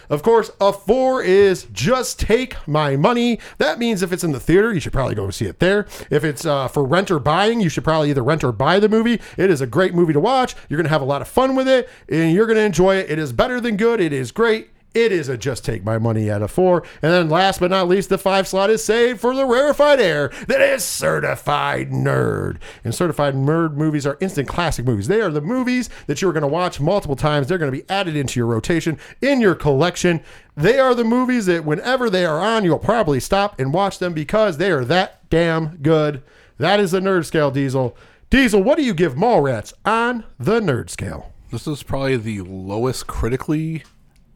Of 0.09 0.23
course, 0.23 0.51
a 0.61 0.71
four 0.71 1.23
is 1.23 1.65
just 1.71 2.19
take 2.19 2.55
my 2.67 2.95
money. 2.95 3.39
That 3.57 3.79
means 3.79 4.01
if 4.01 4.11
it's 4.13 4.23
in 4.23 4.31
the 4.31 4.39
theater, 4.39 4.73
you 4.73 4.79
should 4.79 4.93
probably 4.93 5.15
go 5.15 5.29
see 5.31 5.45
it 5.45 5.59
there. 5.59 5.87
If 6.09 6.23
it's 6.23 6.45
uh, 6.45 6.67
for 6.67 6.85
rent 6.85 7.09
or 7.09 7.19
buying, 7.19 7.59
you 7.59 7.69
should 7.69 7.83
probably 7.83 8.11
either 8.11 8.23
rent 8.23 8.43
or 8.43 8.51
buy 8.51 8.79
the 8.79 8.89
movie. 8.89 9.19
It 9.37 9.49
is 9.49 9.61
a 9.61 9.67
great 9.67 9.93
movie 9.93 10.13
to 10.13 10.19
watch. 10.19 10.55
You're 10.69 10.77
going 10.77 10.85
to 10.85 10.91
have 10.91 11.01
a 11.01 11.05
lot 11.05 11.21
of 11.21 11.27
fun 11.27 11.55
with 11.55 11.67
it, 11.67 11.89
and 12.07 12.31
you're 12.33 12.45
going 12.45 12.57
to 12.57 12.63
enjoy 12.63 12.97
it. 12.97 13.09
It 13.09 13.19
is 13.19 13.33
better 13.33 13.59
than 13.59 13.77
good. 13.77 13.99
It 13.99 14.13
is 14.13 14.31
great. 14.31 14.69
It 14.95 15.11
is 15.11 15.27
a 15.27 15.37
just 15.37 15.65
take 15.65 15.83
my 15.83 15.97
money 15.97 16.29
at 16.29 16.41
a 16.41 16.47
four. 16.47 16.81
And 17.01 17.11
then 17.11 17.29
last 17.29 17.59
but 17.59 17.69
not 17.69 17.89
least, 17.89 18.07
the 18.07 18.17
five 18.17 18.47
slot 18.47 18.69
is 18.69 18.81
saved 18.81 19.19
for 19.19 19.35
the 19.35 19.45
rarefied 19.45 19.99
air 19.99 20.31
that 20.47 20.61
is 20.61 20.85
certified 20.85 21.91
nerd. 21.91 22.59
And 22.81 22.95
certified 22.95 23.35
nerd 23.35 23.73
movies 23.73 24.07
are 24.07 24.17
instant 24.21 24.47
classic 24.47 24.85
movies. 24.85 25.09
They 25.09 25.19
are 25.19 25.29
the 25.29 25.41
movies 25.41 25.89
that 26.07 26.21
you're 26.21 26.31
going 26.31 26.43
to 26.43 26.47
watch 26.47 26.79
multiple 26.79 27.17
times. 27.17 27.47
They're 27.47 27.57
going 27.57 27.71
to 27.73 27.77
be 27.77 27.89
added 27.89 28.15
into 28.15 28.39
your 28.39 28.47
rotation, 28.47 28.97
in 29.21 29.41
your 29.41 29.53
collection. 29.53 30.21
They 30.55 30.79
are 30.79 30.95
the 30.95 31.03
movies 31.03 31.45
that 31.47 31.65
whenever 31.65 32.09
they 32.09 32.25
are 32.25 32.39
on, 32.39 32.63
you'll 32.63 32.79
probably 32.79 33.19
stop 33.19 33.59
and 33.59 33.73
watch 33.73 33.99
them 33.99 34.13
because 34.13 34.55
they 34.57 34.71
are 34.71 34.85
that 34.85 35.29
damn 35.29 35.75
good. 35.77 36.23
That 36.57 36.79
is 36.79 36.91
the 36.91 37.01
nerd 37.01 37.25
scale, 37.25 37.51
Diesel. 37.51 37.97
Diesel, 38.29 38.63
what 38.63 38.77
do 38.77 38.83
you 38.85 38.93
give 38.93 39.15
Mallrats 39.15 39.73
on 39.83 40.23
the 40.39 40.61
nerd 40.61 40.89
scale? 40.89 41.33
This 41.51 41.67
is 41.67 41.83
probably 41.83 42.15
the 42.15 42.41
lowest 42.41 43.07
critically 43.07 43.83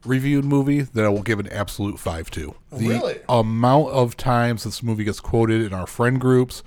reviewed 0.05 0.45
movie 0.45 0.81
that 0.81 1.03
I 1.03 1.09
will 1.09 1.23
give 1.23 1.39
an 1.39 1.47
absolute 1.49 1.99
five 1.99 2.29
to. 2.31 2.55
Oh, 2.71 2.77
the 2.77 2.87
Really? 2.87 3.19
amount 3.27 3.89
of 3.89 4.15
times 4.17 4.63
this 4.63 4.81
movie 4.83 5.03
gets 5.03 5.19
quoted 5.19 5.61
in 5.61 5.73
our 5.73 5.87
friend 5.87 6.19
groups. 6.19 6.63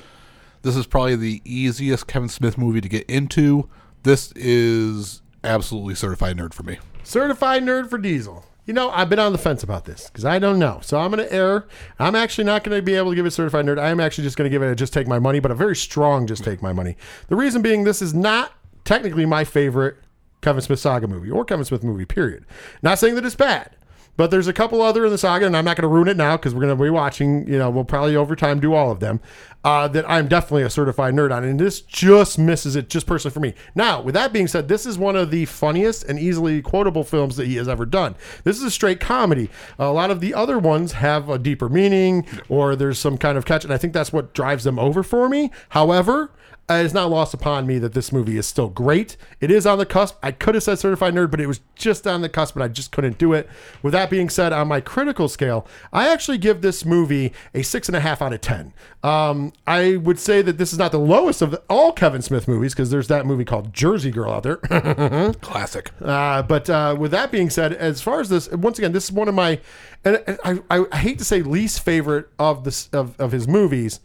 This 0.62 0.76
is 0.76 0.86
probably 0.86 1.16
the 1.16 1.42
easiest 1.44 2.06
Kevin 2.06 2.28
Smith 2.28 2.56
movie 2.58 2.80
to 2.80 2.88
get 2.88 3.08
into. 3.08 3.68
This 4.04 4.32
is 4.36 5.22
absolutely 5.44 5.94
certified 5.94 6.36
nerd 6.36 6.54
for 6.54 6.62
me. 6.62 6.78
Certified 7.02 7.62
nerd 7.64 7.90
for 7.90 7.98
Diesel. 7.98 8.44
You 8.64 8.74
know, 8.74 8.90
I've 8.90 9.10
been 9.10 9.18
on 9.18 9.32
the 9.32 9.38
fence 9.38 9.64
about 9.64 9.86
this 9.86 10.06
because 10.06 10.24
I 10.24 10.38
don't 10.38 10.58
know. 10.60 10.78
So 10.82 11.00
I'm 11.00 11.10
going 11.10 11.26
to 11.26 11.32
err. 11.34 11.66
I'm 11.98 12.14
actually 12.14 12.44
not 12.44 12.62
going 12.62 12.76
to 12.78 12.82
be 12.82 12.94
able 12.94 13.10
to 13.10 13.16
give 13.16 13.26
it 13.26 13.32
certified 13.32 13.66
nerd. 13.66 13.80
I'm 13.80 13.98
actually 13.98 14.22
just 14.22 14.36
going 14.36 14.48
to 14.48 14.54
give 14.54 14.62
it 14.62 14.70
a 14.70 14.76
just 14.76 14.92
take 14.92 15.08
my 15.08 15.18
money, 15.18 15.40
but 15.40 15.50
a 15.50 15.54
very 15.56 15.74
strong 15.74 16.28
just 16.28 16.44
take 16.44 16.62
my 16.62 16.72
money. 16.72 16.96
The 17.26 17.34
reason 17.34 17.60
being, 17.60 17.82
this 17.82 18.00
is 18.00 18.14
not 18.14 18.52
technically 18.84 19.26
my 19.26 19.42
favorite 19.42 19.96
Kevin 20.42 20.60
Smith 20.60 20.80
saga 20.80 21.06
movie 21.06 21.30
or 21.30 21.44
Kevin 21.44 21.64
Smith 21.64 21.82
movie, 21.82 22.04
period. 22.04 22.44
Not 22.82 22.98
saying 22.98 23.14
that 23.14 23.24
it's 23.24 23.34
bad. 23.34 23.76
But 24.14 24.30
there's 24.30 24.46
a 24.46 24.52
couple 24.52 24.82
other 24.82 25.06
in 25.06 25.10
the 25.10 25.16
saga, 25.16 25.46
and 25.46 25.56
I'm 25.56 25.64
not 25.64 25.76
going 25.76 25.88
to 25.88 25.88
ruin 25.88 26.06
it 26.06 26.18
now 26.18 26.36
because 26.36 26.54
we're 26.54 26.60
going 26.60 26.76
to 26.76 26.82
be 26.82 26.90
watching. 26.90 27.48
You 27.48 27.58
know, 27.58 27.70
we'll 27.70 27.84
probably 27.84 28.14
over 28.14 28.36
time 28.36 28.60
do 28.60 28.74
all 28.74 28.90
of 28.90 29.00
them. 29.00 29.20
Uh, 29.64 29.88
that 29.88 30.04
I'm 30.10 30.28
definitely 30.28 30.64
a 30.64 30.70
certified 30.70 31.14
nerd 31.14 31.34
on, 31.34 31.44
and 31.44 31.58
this 31.58 31.80
just 31.80 32.38
misses 32.38 32.76
it, 32.76 32.90
just 32.90 33.06
personally 33.06 33.32
for 33.32 33.40
me. 33.40 33.54
Now, 33.74 34.02
with 34.02 34.14
that 34.14 34.32
being 34.32 34.48
said, 34.48 34.68
this 34.68 34.84
is 34.84 34.98
one 34.98 35.16
of 35.16 35.30
the 35.30 35.46
funniest 35.46 36.02
and 36.04 36.18
easily 36.18 36.60
quotable 36.60 37.04
films 37.04 37.36
that 37.36 37.46
he 37.46 37.56
has 37.56 37.68
ever 37.68 37.86
done. 37.86 38.16
This 38.44 38.58
is 38.58 38.64
a 38.64 38.70
straight 38.70 39.00
comedy. 39.00 39.48
A 39.78 39.92
lot 39.92 40.10
of 40.10 40.20
the 40.20 40.34
other 40.34 40.58
ones 40.58 40.92
have 40.92 41.30
a 41.30 41.38
deeper 41.38 41.68
meaning, 41.68 42.26
or 42.48 42.76
there's 42.76 42.98
some 42.98 43.16
kind 43.16 43.38
of 43.38 43.46
catch, 43.46 43.64
and 43.64 43.72
I 43.72 43.78
think 43.78 43.92
that's 43.92 44.12
what 44.12 44.34
drives 44.34 44.64
them 44.64 44.78
over 44.78 45.02
for 45.02 45.28
me. 45.28 45.50
However, 45.70 46.32
uh, 46.70 46.74
it's 46.74 46.94
not 46.94 47.10
lost 47.10 47.34
upon 47.34 47.66
me 47.66 47.78
that 47.78 47.92
this 47.92 48.12
movie 48.12 48.38
is 48.38 48.46
still 48.46 48.68
great. 48.68 49.16
It 49.40 49.50
is 49.50 49.66
on 49.66 49.78
the 49.78 49.86
cusp. 49.86 50.16
I 50.22 50.30
could 50.30 50.54
have 50.54 50.62
said 50.62 50.78
certified 50.78 51.12
nerd, 51.12 51.30
but 51.30 51.40
it 51.40 51.46
was 51.46 51.60
just 51.74 52.06
on 52.06 52.22
the 52.22 52.28
cusp, 52.28 52.54
and 52.54 52.62
I 52.62 52.68
just 52.68 52.92
couldn't 52.92 53.18
do 53.18 53.32
it. 53.32 53.48
With 53.82 53.92
that 53.92 54.10
being 54.10 54.30
said, 54.30 54.52
on 54.52 54.68
my 54.68 54.80
critical 54.80 55.28
scale, 55.28 55.66
I 55.92 56.08
actually 56.08 56.38
give 56.38 56.62
this 56.62 56.84
movie 56.84 57.32
a 57.52 57.62
six 57.62 57.88
and 57.88 57.96
a 57.96 58.00
half 58.00 58.22
out 58.22 58.32
of 58.32 58.40
ten. 58.40 58.72
Um, 59.02 59.52
I 59.66 59.96
would 59.96 60.20
say 60.20 60.40
that 60.42 60.56
this 60.56 60.72
is 60.72 60.78
not 60.78 60.92
the 60.92 60.98
lowest 61.00 61.42
of 61.42 61.50
the, 61.50 61.62
all 61.68 61.92
Kevin 61.92 62.22
Smith 62.22 62.46
movies 62.46 62.72
because 62.74 62.90
there's 62.90 63.08
that 63.08 63.26
movie 63.26 63.44
called 63.44 63.72
Jersey 63.74 64.12
Girl 64.12 64.30
out 64.32 64.44
there. 64.44 64.56
Classic. 65.42 65.90
Uh, 66.00 66.42
but 66.42 66.70
uh, 66.70 66.94
with 66.98 67.10
that 67.10 67.32
being 67.32 67.50
said, 67.50 67.72
as 67.72 68.00
far 68.00 68.20
as 68.20 68.28
this, 68.28 68.48
once 68.50 68.78
again, 68.78 68.92
this 68.92 69.04
is 69.04 69.12
one 69.12 69.28
of 69.28 69.34
my, 69.34 69.60
and 70.04 70.22
and 70.26 70.62
I, 70.70 70.84
I 70.92 70.96
hate 70.96 71.18
to 71.18 71.24
say 71.24 71.42
least 71.42 71.80
favorite 71.80 72.28
of 72.38 72.62
this 72.64 72.88
of, 72.92 73.18
of 73.20 73.32
his 73.32 73.48
movies, 73.48 74.00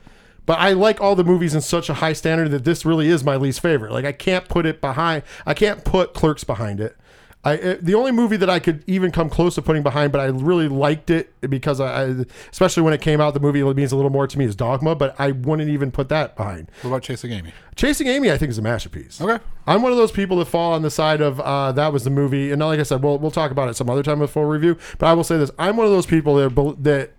but 0.47 0.57
I 0.57 0.71
like 0.73 0.99
all 0.99 1.15
the 1.15 1.23
movies 1.23 1.53
in 1.53 1.61
such 1.61 1.87
a 1.89 1.93
high 1.93 2.13
standard 2.13 2.49
that 2.49 2.63
this 2.63 2.83
really 2.85 3.09
is 3.09 3.23
my 3.23 3.35
least 3.35 3.59
favorite. 3.59 3.91
Like 3.91 4.05
I 4.05 4.11
can't 4.13 4.47
put 4.49 4.65
it 4.65 4.81
behind, 4.81 5.21
I 5.45 5.53
can't 5.53 5.85
put 5.85 6.15
Clerks 6.15 6.43
behind 6.43 6.79
it. 6.79 6.97
I, 7.43 7.53
it- 7.53 7.85
the 7.85 7.93
only 7.93 8.11
movie 8.11 8.35
that 8.37 8.49
I 8.49 8.59
could 8.59 8.83
even 8.87 9.11
come 9.11 9.29
close 9.29 9.55
to 9.55 9.61
putting 9.61 9.83
behind, 9.83 10.11
but 10.11 10.19
I 10.19 10.25
really 10.25 10.67
liked 10.67 11.09
it 11.11 11.31
because 11.41 11.79
I, 11.79 12.03
I 12.03 12.25
especially 12.51 12.83
when 12.83 12.93
it 12.93 12.99
came 12.99 13.21
out, 13.21 13.35
the 13.35 13.39
movie 13.39 13.63
means 13.75 13.91
a 13.91 13.95
little 13.95 14.09
more 14.11 14.27
to 14.27 14.37
me 14.39 14.43
is 14.45 14.55
Dogma, 14.55 14.95
but 14.95 15.15
I 15.19 15.31
wouldn't 15.31 15.69
even 15.69 15.91
put 15.91 16.09
that 16.09 16.35
behind. 16.35 16.69
What 16.81 16.89
about 16.89 17.03
Chasing 17.03 17.31
Amy? 17.31 17.53
Chasing 17.75 18.07
Amy, 18.07 18.31
I 18.31 18.37
think, 18.39 18.49
is 18.49 18.57
a 18.57 18.61
masterpiece. 18.63 19.21
Okay. 19.21 19.41
I'm 19.67 19.81
one 19.83 19.91
of 19.91 19.97
those 19.99 20.11
people 20.11 20.37
that 20.37 20.45
fall 20.45 20.73
on 20.73 20.81
the 20.81 20.89
side 20.89 21.21
of 21.21 21.39
uh, 21.39 21.71
that 21.73 21.93
was 21.93 22.03
the 22.03 22.09
movie, 22.09 22.51
and 22.51 22.59
like 22.61 22.79
I 22.79 22.83
said, 22.83 23.03
we'll 23.03 23.19
we'll 23.19 23.31
talk 23.31 23.51
about 23.51 23.69
it 23.69 23.75
some 23.75 23.89
other 23.89 24.01
time 24.03 24.19
with 24.19 24.31
full 24.31 24.45
review. 24.45 24.77
But 24.97 25.05
I 25.07 25.13
will 25.13 25.23
say 25.23 25.37
this: 25.37 25.51
I'm 25.59 25.77
one 25.77 25.85
of 25.85 25.91
those 25.91 26.07
people 26.07 26.35
that 26.35 26.83
that 26.83 27.11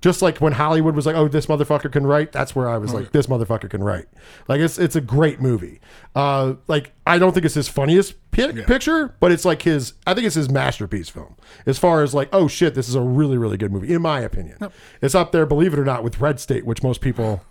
just 0.00 0.20
like 0.20 0.38
when 0.38 0.52
Hollywood 0.52 0.94
was 0.94 1.06
like, 1.06 1.16
"Oh, 1.16 1.28
this 1.28 1.46
motherfucker 1.46 1.90
can 1.90 2.06
write," 2.06 2.30
that's 2.32 2.54
where 2.54 2.68
I 2.68 2.76
was 2.78 2.92
like, 2.92 3.12
"This 3.12 3.26
motherfucker 3.26 3.70
can 3.70 3.82
write." 3.82 4.06
Like 4.48 4.60
it's 4.60 4.78
it's 4.78 4.96
a 4.96 5.00
great 5.00 5.40
movie. 5.40 5.80
Uh, 6.14 6.54
like 6.68 6.92
I 7.06 7.18
don't 7.18 7.32
think 7.32 7.46
it's 7.46 7.54
his 7.54 7.68
funniest 7.68 8.14
pi- 8.30 8.52
picture, 8.52 9.14
but 9.20 9.32
it's 9.32 9.44
like 9.44 9.62
his. 9.62 9.94
I 10.06 10.14
think 10.14 10.26
it's 10.26 10.34
his 10.36 10.50
masterpiece 10.50 11.08
film 11.08 11.36
as 11.66 11.78
far 11.78 12.02
as 12.02 12.14
like, 12.14 12.28
oh 12.32 12.48
shit, 12.48 12.74
this 12.74 12.88
is 12.88 12.94
a 12.94 13.00
really 13.00 13.38
really 13.38 13.56
good 13.56 13.72
movie 13.72 13.92
in 13.94 14.02
my 14.02 14.20
opinion. 14.20 14.58
It's 15.00 15.14
up 15.14 15.32
there, 15.32 15.46
believe 15.46 15.72
it 15.72 15.78
or 15.78 15.84
not, 15.84 16.04
with 16.04 16.20
Red 16.20 16.38
State, 16.40 16.66
which 16.66 16.82
most 16.82 17.00
people. 17.00 17.42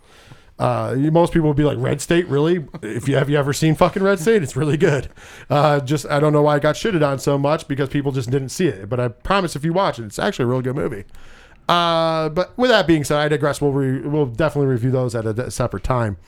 Uh, 0.56 0.94
most 1.10 1.32
people 1.32 1.48
would 1.48 1.56
be 1.56 1.64
like, 1.64 1.76
Red 1.78 2.00
State, 2.00 2.28
really? 2.28 2.64
If 2.80 3.08
you 3.08 3.16
have 3.16 3.28
you 3.28 3.36
ever 3.36 3.52
seen 3.52 3.74
fucking 3.74 4.04
Red 4.04 4.20
State, 4.20 4.40
it's 4.40 4.54
really 4.54 4.76
good. 4.76 5.08
Uh, 5.50 5.80
just 5.80 6.06
I 6.06 6.20
don't 6.20 6.32
know 6.32 6.42
why 6.42 6.54
I 6.54 6.58
got 6.60 6.76
shitted 6.76 7.04
on 7.04 7.18
so 7.18 7.36
much 7.36 7.66
because 7.66 7.88
people 7.88 8.12
just 8.12 8.30
didn't 8.30 8.50
see 8.50 8.68
it. 8.68 8.88
But 8.88 9.00
I 9.00 9.08
promise, 9.08 9.56
if 9.56 9.64
you 9.64 9.72
watch 9.72 9.98
it, 9.98 10.04
it's 10.04 10.18
actually 10.20 10.44
a 10.44 10.46
really 10.46 10.62
good 10.62 10.76
movie. 10.76 11.06
Uh, 11.68 12.28
but 12.28 12.56
with 12.58 12.70
that 12.70 12.86
being 12.86 13.04
said, 13.04 13.18
I 13.18 13.28
digress. 13.28 13.60
We'll 13.60 13.72
re- 13.72 14.00
we'll 14.00 14.26
definitely 14.26 14.68
review 14.68 14.90
those 14.90 15.14
at 15.14 15.26
a, 15.26 15.50
separate 15.50 15.84
time. 15.84 16.18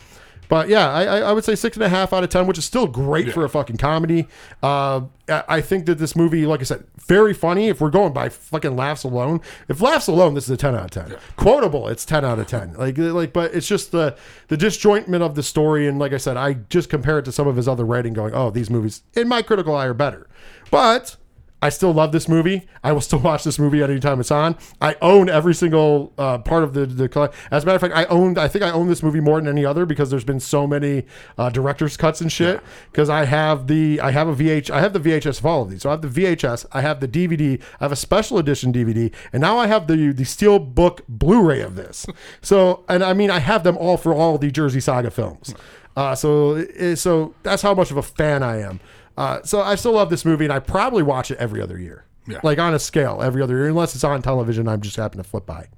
But 0.48 0.68
yeah, 0.68 0.88
I, 0.90 1.18
I 1.18 1.32
would 1.32 1.44
say 1.44 1.56
six 1.56 1.76
and 1.76 1.84
a 1.84 1.88
half 1.88 2.12
out 2.12 2.22
of 2.22 2.30
ten, 2.30 2.46
which 2.46 2.58
is 2.58 2.64
still 2.64 2.86
great 2.86 3.32
for 3.32 3.44
a 3.44 3.48
fucking 3.48 3.78
comedy. 3.78 4.28
Uh, 4.62 5.02
I 5.28 5.44
I 5.48 5.60
think 5.60 5.86
that 5.86 5.98
this 5.98 6.14
movie, 6.14 6.46
like 6.46 6.60
I 6.60 6.64
said, 6.64 6.86
very 6.98 7.34
funny. 7.34 7.68
If 7.68 7.80
we're 7.80 7.90
going 7.90 8.12
by 8.12 8.28
fucking 8.28 8.76
laughs 8.76 9.02
alone, 9.02 9.40
if 9.68 9.80
laughs 9.80 10.06
alone, 10.06 10.34
this 10.34 10.44
is 10.44 10.50
a 10.50 10.56
ten 10.56 10.74
out 10.76 10.84
of 10.84 10.90
ten. 10.90 11.18
Quotable, 11.36 11.88
it's 11.88 12.04
ten 12.04 12.24
out 12.24 12.38
of 12.38 12.46
ten. 12.46 12.74
Like 12.74 12.96
like, 12.96 13.32
but 13.32 13.54
it's 13.54 13.66
just 13.66 13.90
the 13.90 14.16
the 14.48 14.56
disjointment 14.56 15.22
of 15.22 15.34
the 15.34 15.42
story, 15.42 15.88
and 15.88 15.98
like 15.98 16.12
I 16.12 16.18
said, 16.18 16.36
I 16.36 16.54
just 16.70 16.88
compare 16.88 17.18
it 17.18 17.24
to 17.24 17.32
some 17.32 17.48
of 17.48 17.56
his 17.56 17.66
other 17.66 17.84
writing, 17.84 18.12
going, 18.12 18.32
oh, 18.32 18.50
these 18.50 18.70
movies 18.70 19.02
in 19.14 19.26
my 19.26 19.42
critical 19.42 19.74
eye 19.74 19.86
are 19.86 19.94
better. 19.94 20.28
But 20.70 21.16
I 21.62 21.70
still 21.70 21.92
love 21.92 22.12
this 22.12 22.28
movie. 22.28 22.66
I 22.84 22.92
will 22.92 23.00
still 23.00 23.18
watch 23.30 23.44
this 23.44 23.58
movie 23.58 23.82
at 23.82 23.90
any 23.90 24.00
time 24.00 24.20
it's 24.20 24.30
on. 24.30 24.56
I 24.80 24.96
own 25.00 25.28
every 25.28 25.54
single 25.54 26.12
uh, 26.18 26.38
part 26.38 26.62
of 26.62 26.74
the 26.74 26.86
the. 26.86 27.32
As 27.50 27.62
a 27.62 27.66
matter 27.66 27.76
of 27.76 27.80
fact, 27.80 27.94
I 27.94 28.04
owned. 28.04 28.38
I 28.38 28.48
think 28.48 28.62
I 28.62 28.70
own 28.70 28.88
this 28.88 29.02
movie 29.02 29.20
more 29.20 29.40
than 29.40 29.48
any 29.48 29.64
other 29.64 29.86
because 29.86 30.10
there's 30.10 30.24
been 30.24 30.40
so 30.40 30.66
many 30.66 31.06
uh, 31.38 31.50
director's 31.50 31.96
cuts 31.96 32.20
and 32.20 32.30
shit. 32.30 32.60
Because 32.90 33.08
I 33.08 33.24
have 33.24 33.66
the 33.66 34.00
I 34.00 34.10
have 34.10 34.28
a 34.28 34.34
VH. 34.34 34.70
I 34.70 34.80
have 34.80 34.92
the 34.92 35.00
VHS 35.00 35.38
of 35.38 35.46
all 35.46 35.62
of 35.62 35.70
these. 35.70 35.82
So 35.82 35.88
I 35.88 35.92
have 35.92 36.02
the 36.02 36.08
VHS. 36.08 36.66
I 36.72 36.82
have 36.82 37.00
the 37.00 37.08
DVD. 37.08 37.60
I 37.80 37.84
have 37.84 37.92
a 37.92 37.96
special 37.96 38.38
edition 38.38 38.72
DVD, 38.72 39.12
and 39.32 39.40
now 39.40 39.58
I 39.58 39.66
have 39.66 39.86
the 39.86 40.12
the 40.12 40.24
steel 40.24 40.58
book 40.58 41.02
Blu-ray 41.08 41.60
of 41.60 41.74
this. 41.76 42.06
So 42.42 42.84
and 42.88 43.02
I 43.02 43.12
mean 43.12 43.30
I 43.30 43.38
have 43.38 43.64
them 43.64 43.76
all 43.76 43.96
for 43.96 44.12
all 44.12 44.38
the 44.38 44.50
Jersey 44.50 44.80
Saga 44.80 45.10
films. 45.10 45.54
Uh, 45.96 46.14
so 46.14 46.64
so 46.94 47.34
that's 47.42 47.62
how 47.62 47.74
much 47.74 47.90
of 47.90 47.96
a 47.96 48.02
fan 48.02 48.42
I 48.42 48.60
am. 48.60 48.80
Uh, 49.16 49.42
so 49.42 49.60
I 49.62 49.74
still 49.76 49.92
love 49.92 50.10
this 50.10 50.24
movie, 50.24 50.44
and 50.44 50.52
I 50.52 50.58
probably 50.58 51.02
watch 51.02 51.30
it 51.30 51.38
every 51.38 51.60
other 51.62 51.78
year. 51.78 52.04
Yeah. 52.26 52.40
Like 52.42 52.58
on 52.58 52.74
a 52.74 52.78
scale, 52.78 53.22
every 53.22 53.40
other 53.42 53.54
year, 53.56 53.68
unless 53.68 53.94
it's 53.94 54.04
on 54.04 54.20
television. 54.22 54.66
I'm 54.68 54.80
just 54.80 54.96
happen 54.96 55.18
to 55.18 55.24
flip 55.24 55.46
by. 55.46 55.68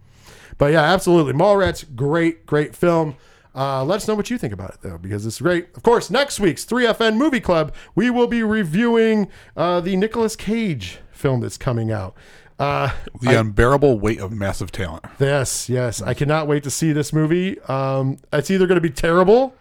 But 0.56 0.72
yeah, 0.72 0.82
absolutely. 0.82 1.34
Mallrats, 1.34 1.84
great, 1.94 2.46
great 2.46 2.74
film. 2.74 3.16
Uh, 3.54 3.84
let 3.84 3.96
us 3.96 4.08
know 4.08 4.14
what 4.14 4.30
you 4.30 4.38
think 4.38 4.52
about 4.52 4.70
it, 4.70 4.76
though, 4.82 4.98
because 4.98 5.26
it's 5.26 5.40
great. 5.40 5.68
Of 5.76 5.82
course, 5.82 6.10
next 6.10 6.38
week's 6.40 6.64
3FN 6.64 7.16
Movie 7.16 7.40
Club, 7.40 7.74
we 7.94 8.08
will 8.10 8.26
be 8.26 8.42
reviewing 8.42 9.28
uh, 9.56 9.80
the 9.80 9.96
Nicolas 9.96 10.36
Cage 10.36 10.98
film 11.12 11.40
that's 11.40 11.58
coming 11.58 11.90
out. 11.92 12.14
Uh, 12.58 12.90
The 13.20 13.38
unbearable 13.38 13.98
weight 14.00 14.18
of 14.20 14.32
massive 14.32 14.72
talent. 14.72 15.04
yes, 15.20 15.68
yes. 15.68 16.02
I 16.02 16.14
cannot 16.14 16.46
wait 16.48 16.62
to 16.64 16.70
see 16.70 16.92
this 16.92 17.12
movie. 17.12 17.60
Um, 17.62 18.18
it's 18.32 18.50
either 18.50 18.66
going 18.66 18.76
to 18.76 18.80
be 18.80 18.90
terrible 18.90 19.54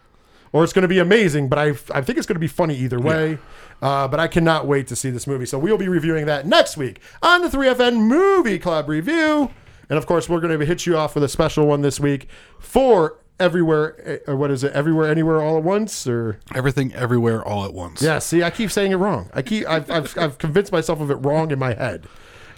or 0.52 0.64
it's 0.64 0.72
going 0.72 0.82
to 0.82 0.88
be 0.88 0.98
amazing. 0.98 1.48
But 1.48 1.58
I, 1.58 1.68
I 1.92 2.00
think 2.02 2.18
it's 2.18 2.26
going 2.26 2.36
to 2.36 2.40
be 2.40 2.46
funny 2.48 2.76
either 2.76 2.98
way. 3.00 3.38
Uh, 3.80 4.08
but 4.08 4.18
I 4.18 4.26
cannot 4.26 4.66
wait 4.66 4.86
to 4.88 4.96
see 4.96 5.10
this 5.10 5.26
movie. 5.26 5.46
So 5.46 5.58
we'll 5.58 5.78
be 5.78 5.88
reviewing 5.88 6.26
that 6.26 6.46
next 6.46 6.76
week 6.76 7.00
on 7.22 7.42
the 7.42 7.48
3FN 7.48 7.96
Movie 8.08 8.58
Club 8.58 8.88
review. 8.88 9.50
And 9.88 9.96
of 9.98 10.06
course, 10.06 10.28
we're 10.28 10.40
going 10.40 10.58
to 10.58 10.66
hit 10.66 10.84
you 10.84 10.96
off 10.96 11.14
with 11.14 11.22
a 11.24 11.28
special 11.28 11.66
one 11.66 11.80
this 11.82 12.00
week 12.00 12.28
for 12.58 13.18
everywhere, 13.40 14.20
or 14.26 14.34
what 14.36 14.50
is 14.50 14.64
it? 14.64 14.72
Everywhere, 14.72 15.08
anywhere, 15.08 15.40
all 15.40 15.56
at 15.56 15.62
once, 15.62 16.06
or 16.08 16.40
Everything, 16.54 16.92
everywhere, 16.92 17.42
all 17.42 17.64
at 17.64 17.72
once. 17.72 18.02
yeah. 18.02 18.18
See, 18.18 18.42
I 18.42 18.50
keep 18.50 18.70
saying 18.72 18.90
it 18.90 18.96
wrong. 18.96 19.30
I 19.32 19.42
keep, 19.42 19.66
I've, 19.68 19.88
I've, 19.90 20.18
I've 20.18 20.38
convinced 20.38 20.72
myself 20.72 21.00
of 21.00 21.10
it 21.12 21.14
wrong 21.14 21.52
in 21.52 21.58
my 21.60 21.72
head. 21.74 22.06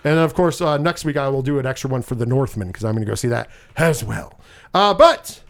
And 0.05 0.18
of 0.18 0.32
course, 0.32 0.62
uh, 0.62 0.78
next 0.78 1.05
week 1.05 1.18
I 1.18 1.28
will 1.28 1.43
do 1.43 1.59
an 1.59 1.66
extra 1.66 1.91
one 1.91 2.01
for 2.01 2.14
the 2.14 2.24
Northman 2.24 2.68
because 2.68 2.84
I'm 2.84 2.93
going 2.95 3.05
to 3.05 3.11
go 3.11 3.14
see 3.14 3.28
that 3.28 3.51
as 3.76 4.03
well. 4.03 4.41
Uh, 4.72 4.95
but 4.95 5.43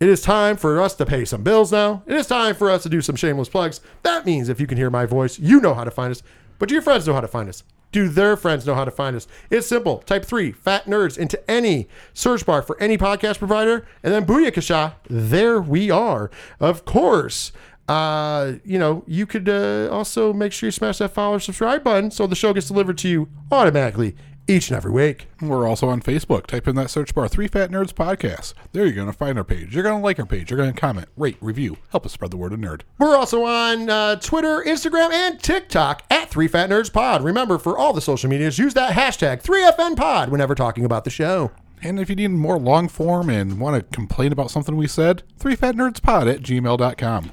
it 0.00 0.08
is 0.08 0.22
time 0.22 0.56
for 0.56 0.80
us 0.80 0.94
to 0.94 1.04
pay 1.04 1.26
some 1.26 1.42
bills 1.42 1.70
now. 1.70 2.02
It 2.06 2.16
is 2.16 2.26
time 2.26 2.54
for 2.54 2.70
us 2.70 2.82
to 2.84 2.88
do 2.88 3.02
some 3.02 3.16
shameless 3.16 3.50
plugs. 3.50 3.82
That 4.02 4.24
means 4.24 4.48
if 4.48 4.58
you 4.58 4.66
can 4.66 4.78
hear 4.78 4.88
my 4.90 5.04
voice, 5.04 5.38
you 5.38 5.60
know 5.60 5.74
how 5.74 5.84
to 5.84 5.90
find 5.90 6.10
us. 6.10 6.22
But 6.58 6.70
do 6.70 6.74
your 6.74 6.82
friends 6.82 7.06
know 7.06 7.12
how 7.12 7.20
to 7.20 7.28
find 7.28 7.50
us? 7.50 7.64
Do 7.92 8.08
their 8.08 8.36
friends 8.36 8.66
know 8.66 8.74
how 8.74 8.86
to 8.86 8.90
find 8.90 9.14
us? 9.14 9.26
It's 9.50 9.66
simple. 9.66 9.98
Type 9.98 10.24
three 10.24 10.52
fat 10.52 10.86
nerds 10.86 11.18
into 11.18 11.50
any 11.50 11.86
search 12.14 12.46
bar 12.46 12.62
for 12.62 12.80
any 12.80 12.96
podcast 12.96 13.38
provider, 13.38 13.86
and 14.02 14.14
then 14.14 14.24
booyakasha, 14.24 14.94
there 15.08 15.60
we 15.60 15.90
are. 15.90 16.30
Of 16.60 16.84
course, 16.84 17.52
uh, 17.88 18.52
you 18.64 18.78
know, 18.78 19.02
you 19.06 19.26
could 19.26 19.48
uh, 19.48 19.88
also 19.90 20.32
make 20.32 20.52
sure 20.52 20.68
you 20.68 20.72
smash 20.72 20.98
that 20.98 21.10
follow 21.10 21.36
or 21.36 21.40
subscribe 21.40 21.82
button 21.82 22.10
so 22.10 22.26
the 22.26 22.36
show 22.36 22.54
gets 22.54 22.68
delivered 22.68 22.96
to 22.98 23.08
you 23.08 23.28
automatically 23.50 24.14
each 24.48 24.68
and 24.68 24.76
every 24.76 24.90
week. 24.90 25.26
We're 25.40 25.66
also 25.66 25.88
on 25.88 26.00
Facebook. 26.02 26.46
Type 26.46 26.66
in 26.66 26.74
that 26.76 26.90
search 26.90 27.14
bar, 27.14 27.28
Three 27.28 27.48
Fat 27.48 27.70
Nerds 27.70 27.92
Podcast. 27.92 28.54
There 28.72 28.84
you're 28.84 28.94
going 28.94 29.06
to 29.06 29.12
find 29.12 29.38
our 29.38 29.44
page. 29.44 29.74
You're 29.74 29.84
going 29.84 30.00
to 30.00 30.04
like 30.04 30.18
our 30.18 30.26
page. 30.26 30.50
You're 30.50 30.58
going 30.58 30.72
to 30.72 30.80
comment, 30.80 31.08
rate, 31.16 31.36
review. 31.40 31.78
Help 31.90 32.06
us 32.06 32.12
spread 32.12 32.30
the 32.30 32.36
word 32.36 32.52
of 32.52 32.58
nerd. 32.58 32.82
We're 32.98 33.16
also 33.16 33.44
on 33.44 33.88
uh, 33.88 34.16
Twitter, 34.16 34.62
Instagram, 34.66 35.12
and 35.12 35.40
TikTok 35.40 36.02
at 36.10 36.30
Three 36.30 36.48
Fat 36.48 36.68
Nerds 36.70 36.92
Pod. 36.92 37.22
Remember, 37.22 37.58
for 37.58 37.78
all 37.78 37.92
the 37.92 38.00
social 38.00 38.28
medias, 38.28 38.58
use 38.58 38.74
that 38.74 38.94
hashtag 38.94 39.42
3FN 39.42 39.96
Pod 39.96 40.30
whenever 40.30 40.54
talking 40.54 40.84
about 40.84 41.04
the 41.04 41.10
show. 41.10 41.52
And 41.82 41.98
if 41.98 42.10
you 42.10 42.16
need 42.16 42.28
more 42.28 42.58
long 42.58 42.88
form 42.88 43.30
and 43.30 43.58
want 43.58 43.76
to 43.76 43.96
complain 43.96 44.32
about 44.32 44.50
something 44.50 44.76
we 44.76 44.86
said, 44.86 45.22
Three 45.38 45.56
Fat 45.56 45.76
Nerds 45.76 46.02
Pod 46.02 46.28
at 46.28 46.42
gmail.com. 46.42 47.30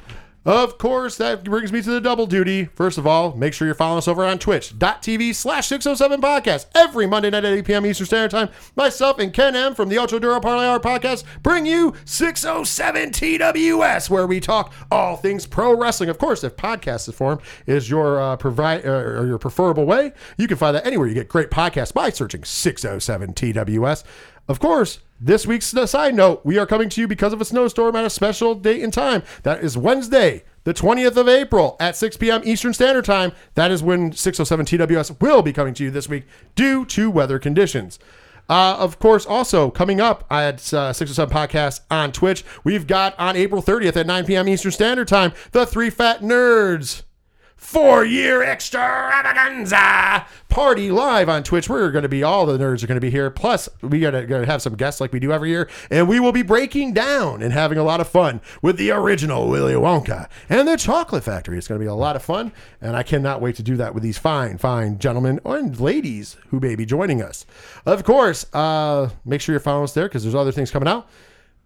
Of 0.47 0.77
course, 0.77 1.17
that 1.17 1.43
brings 1.43 1.73
me 1.73 1.81
to 1.81 1.89
the 1.89 1.99
double 1.99 2.25
duty. 2.25 2.69
First 2.73 2.97
of 2.97 3.05
all, 3.05 3.35
make 3.35 3.53
sure 3.53 3.67
you're 3.67 3.75
following 3.75 3.97
us 3.97 4.07
over 4.07 4.23
on 4.23 4.39
twitch.tv 4.39 5.35
slash 5.35 5.67
607 5.67 6.21
podcast. 6.21 6.67
Every 6.73 7.05
Monday 7.05 7.29
night 7.29 7.43
at 7.43 7.51
8 7.51 7.65
p.m. 7.65 7.85
Eastern 7.85 8.07
Standard 8.07 8.31
Time, 8.31 8.49
myself 8.73 9.19
and 9.19 9.33
Ken 9.33 9.57
M 9.57 9.75
from 9.75 9.89
the 9.89 9.97
Ultra 9.97 10.21
Duro 10.21 10.39
Parlay 10.39 10.65
Hour 10.65 10.79
podcast 10.79 11.25
bring 11.43 11.65
you 11.65 11.93
607 12.05 13.11
TWS, 13.11 14.09
where 14.09 14.25
we 14.25 14.39
talk 14.39 14.71
all 14.89 15.17
things 15.17 15.45
pro 15.45 15.75
wrestling. 15.75 16.07
Of 16.07 16.17
course, 16.17 16.45
if 16.45 16.55
podcast 16.55 17.13
form 17.13 17.41
is 17.65 17.89
your 17.89 18.17
uh, 18.17 18.37
provide 18.37 18.85
uh, 18.85 18.91
or 18.91 19.27
your 19.27 19.39
preferable 19.39 19.85
way, 19.85 20.13
you 20.37 20.47
can 20.47 20.55
find 20.55 20.73
that 20.77 20.87
anywhere 20.87 21.09
you 21.09 21.13
get 21.13 21.27
great 21.27 21.49
podcasts 21.51 21.93
by 21.93 22.09
searching 22.09 22.45
607 22.45 23.33
TWS. 23.33 24.05
Of 24.47 24.61
course, 24.61 24.99
this 25.20 25.47
week's 25.47 25.68
side 25.68 26.15
note, 26.15 26.41
we 26.43 26.57
are 26.57 26.65
coming 26.65 26.89
to 26.89 27.01
you 27.01 27.07
because 27.07 27.34
of 27.34 27.41
a 27.41 27.45
snowstorm 27.45 27.95
at 27.95 28.05
a 28.05 28.09
special 28.09 28.55
date 28.55 28.84
and 28.84 28.93
time. 28.93 29.24
That 29.43 29.63
is 29.63 29.78
Wednesday, 29.78 30.43
the 30.63 30.74
20th 30.74 31.18
of 31.18 31.28
April 31.28 31.76
at 31.80 31.95
6 31.95 32.18
p.m. 32.18 32.41
Eastern 32.43 32.74
Standard 32.74 33.05
Time. 33.05 33.32
That 33.55 33.72
is 33.72 33.82
when 33.82 34.11
607 34.11 34.65
TWS 34.65 35.20
will 35.22 35.41
be 35.41 35.53
coming 35.53 35.74
to 35.76 35.84
you 35.84 35.91
this 35.91 36.07
week 36.07 36.26
due 36.55 36.86
to 36.86 37.09
weather 37.09 37.39
conditions. 37.39 37.99
Uh, 38.49 38.78
of 38.80 38.97
course, 38.99 39.26
also 39.26 39.70
coming 39.70 39.99
up 39.99 40.26
at 40.32 40.74
uh, 40.74 40.93
607 40.93 41.36
Podcast 41.36 41.82
on 41.91 42.11
Twitch, 42.11 42.45
we've 42.63 42.88
got 42.88 43.18
on 43.20 43.36
April 43.36 43.61
30th 43.61 43.97
at 43.97 44.07
9 44.07 44.26
p.m. 44.26 44.47
Eastern 44.47 44.72
Standard 44.72 45.07
Time, 45.07 45.34
the 45.51 45.65
Three 45.65 45.89
Fat 45.89 46.22
Nerds 46.22 47.03
four 47.58 48.05
year 48.05 48.43
extravaganza 48.43 50.26
party 50.47 50.89
live 50.89 51.28
on 51.28 51.43
Twitch. 51.43 51.68
We're 51.68 51.91
going 51.91 52.03
to 52.03 52.10
be 52.10 52.24
all 52.24 52.45
the 52.45 52.58
nerds 52.58 52.84
are 52.84 52.88
going 52.88 52.95
to 52.95 53.01
be 53.01 53.10
here. 53.10 53.30
Plus, 53.30 53.68
we 53.82 53.99
got 53.99 54.12
to 54.12 54.45
have 54.45 54.62
some 54.62 54.76
guests 54.76 55.01
like 55.01 55.12
we 55.12 55.20
do 55.20 55.32
every 55.32 55.49
year, 55.49 55.68
and 55.91 56.08
we 56.08 56.20
will 56.20 56.32
be 56.32 56.43
breaking 56.43 56.93
down 56.93 57.41
and 57.41 57.51
having 57.51 57.78
a 57.78 57.84
lot 57.84 57.99
of 57.99 58.08
fun 58.08 58.39
with 58.62 58.78
the 58.78 58.91
original 58.91 59.49
Willy 59.49 59.74
Wonka 59.74 60.30
and 60.49 60.68
the 60.68 60.78
Chocolate 60.78 61.24
Factory. 61.24 61.58
It's 61.58 61.68
going 61.68 61.80
to 61.80 61.84
be 61.84 61.89
a 61.89 61.93
lot 61.93 62.16
of 62.16 62.24
fun, 62.24 62.53
and 62.80 62.95
I 62.95 63.03
cannot 63.03 63.41
wait 63.41 63.55
to 63.58 63.64
do 63.64 63.76
that 63.78 63.93
with 63.93 64.03
these 64.03 64.18
fine, 64.18 64.58
fine 64.58 64.99
gentlemen 64.99 65.39
and 65.43 65.80
ladies 65.80 66.38
who 66.49 66.60
may 66.60 66.76
be 66.76 66.86
joining 66.86 67.22
us. 67.22 67.45
Of 67.86 68.03
course, 68.03 68.45
uh, 68.53 69.10
make 69.26 69.41
sure 69.41 69.53
you're 69.53 69.60
following 69.60 69.84
us 69.84 69.93
there 69.93 70.08
because 70.08 70.24
there's 70.24 70.36
other 70.36 70.51
things 70.51 70.72
coming 70.72 70.88
out. 70.88 71.10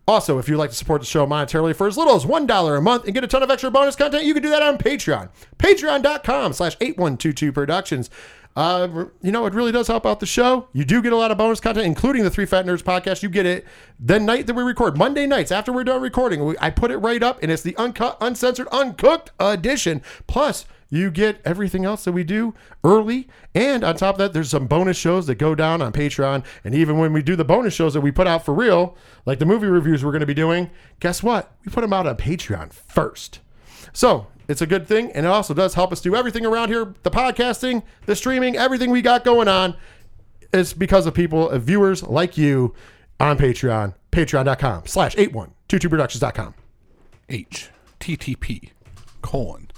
Also, 0.07 0.39
if 0.39 0.49
you'd 0.49 0.57
like 0.57 0.71
to 0.71 0.75
support 0.75 1.01
the 1.01 1.05
show 1.07 1.25
monetarily 1.27 1.75
for 1.75 1.87
as 1.87 1.97
little 1.97 2.15
as 2.15 2.25
$1 2.25 2.77
a 2.77 2.81
month 2.81 3.05
and 3.05 3.13
get 3.13 3.23
a 3.23 3.27
ton 3.27 3.43
of 3.43 3.51
extra 3.51 3.69
bonus 3.69 3.95
content, 3.95 4.25
you 4.25 4.33
can 4.33 4.43
do 4.43 4.49
that 4.49 4.63
on 4.63 4.77
Patreon. 4.77 5.29
Patreon.com 5.57 6.53
slash 6.53 6.75
8122 6.81 7.51
Productions. 7.51 8.09
Uh, 8.55 9.05
you 9.21 9.31
know, 9.31 9.45
it 9.45 9.53
really 9.53 9.71
does 9.71 9.87
help 9.87 10.05
out 10.05 10.19
the 10.19 10.25
show. 10.25 10.67
You 10.73 10.83
do 10.83 11.01
get 11.01 11.13
a 11.13 11.15
lot 11.15 11.31
of 11.31 11.37
bonus 11.37 11.59
content, 11.59 11.85
including 11.85 12.23
the 12.23 12.29
Three 12.29 12.45
Fat 12.45 12.65
Nerds 12.65 12.83
podcast. 12.83 13.23
You 13.23 13.29
get 13.29 13.45
it 13.45 13.65
the 13.99 14.19
night 14.19 14.47
that 14.47 14.55
we 14.55 14.63
record, 14.63 14.97
Monday 14.97 15.25
nights 15.25 15.51
after 15.51 15.71
we're 15.71 15.85
done 15.85 16.01
recording. 16.01 16.43
We, 16.43 16.55
I 16.59 16.69
put 16.69 16.91
it 16.91 16.97
right 16.97 17.23
up, 17.23 17.41
and 17.41 17.51
it's 17.51 17.61
the 17.61 17.77
uncut, 17.77 18.17
uncensored, 18.19 18.67
uncooked 18.67 19.31
edition. 19.39 20.01
Plus, 20.27 20.65
you 20.91 21.09
get 21.09 21.41
everything 21.43 21.85
else 21.85 22.03
that 22.03 22.11
we 22.11 22.23
do 22.23 22.53
early. 22.83 23.27
And 23.55 23.83
on 23.83 23.95
top 23.95 24.15
of 24.15 24.19
that, 24.19 24.33
there's 24.33 24.49
some 24.49 24.67
bonus 24.67 24.97
shows 24.97 25.25
that 25.27 25.35
go 25.35 25.55
down 25.55 25.81
on 25.81 25.93
Patreon. 25.93 26.45
And 26.63 26.75
even 26.75 26.99
when 26.99 27.13
we 27.13 27.23
do 27.23 27.35
the 27.35 27.45
bonus 27.45 27.73
shows 27.73 27.93
that 27.95 28.01
we 28.01 28.11
put 28.11 28.27
out 28.27 28.45
for 28.45 28.53
real, 28.53 28.95
like 29.25 29.39
the 29.39 29.45
movie 29.45 29.67
reviews 29.67 30.03
we're 30.03 30.11
going 30.11 30.19
to 30.19 30.27
be 30.27 30.33
doing, 30.33 30.69
guess 30.99 31.23
what? 31.23 31.55
We 31.65 31.71
put 31.71 31.81
them 31.81 31.93
out 31.93 32.05
on 32.05 32.17
Patreon 32.17 32.73
first. 32.73 33.39
So 33.93 34.27
it's 34.49 34.61
a 34.61 34.67
good 34.67 34.85
thing. 34.85 35.11
And 35.13 35.25
it 35.25 35.29
also 35.29 35.53
does 35.53 35.73
help 35.73 35.93
us 35.93 36.01
do 36.01 36.13
everything 36.13 36.45
around 36.45 36.69
here 36.69 36.93
the 37.03 37.11
podcasting, 37.11 37.83
the 38.05 38.15
streaming, 38.15 38.57
everything 38.57 38.91
we 38.91 39.01
got 39.01 39.23
going 39.23 39.47
on. 39.47 39.75
It's 40.53 40.73
because 40.73 41.07
of 41.07 41.13
people, 41.13 41.49
of 41.49 41.63
viewers 41.63 42.03
like 42.03 42.37
you 42.37 42.75
on 43.17 43.37
Patreon, 43.37 43.95
patreon.com 44.11 44.87
slash 44.87 45.15
8122productions.com. 45.15 46.55
HTTP 47.29 48.71
colon 49.21 49.70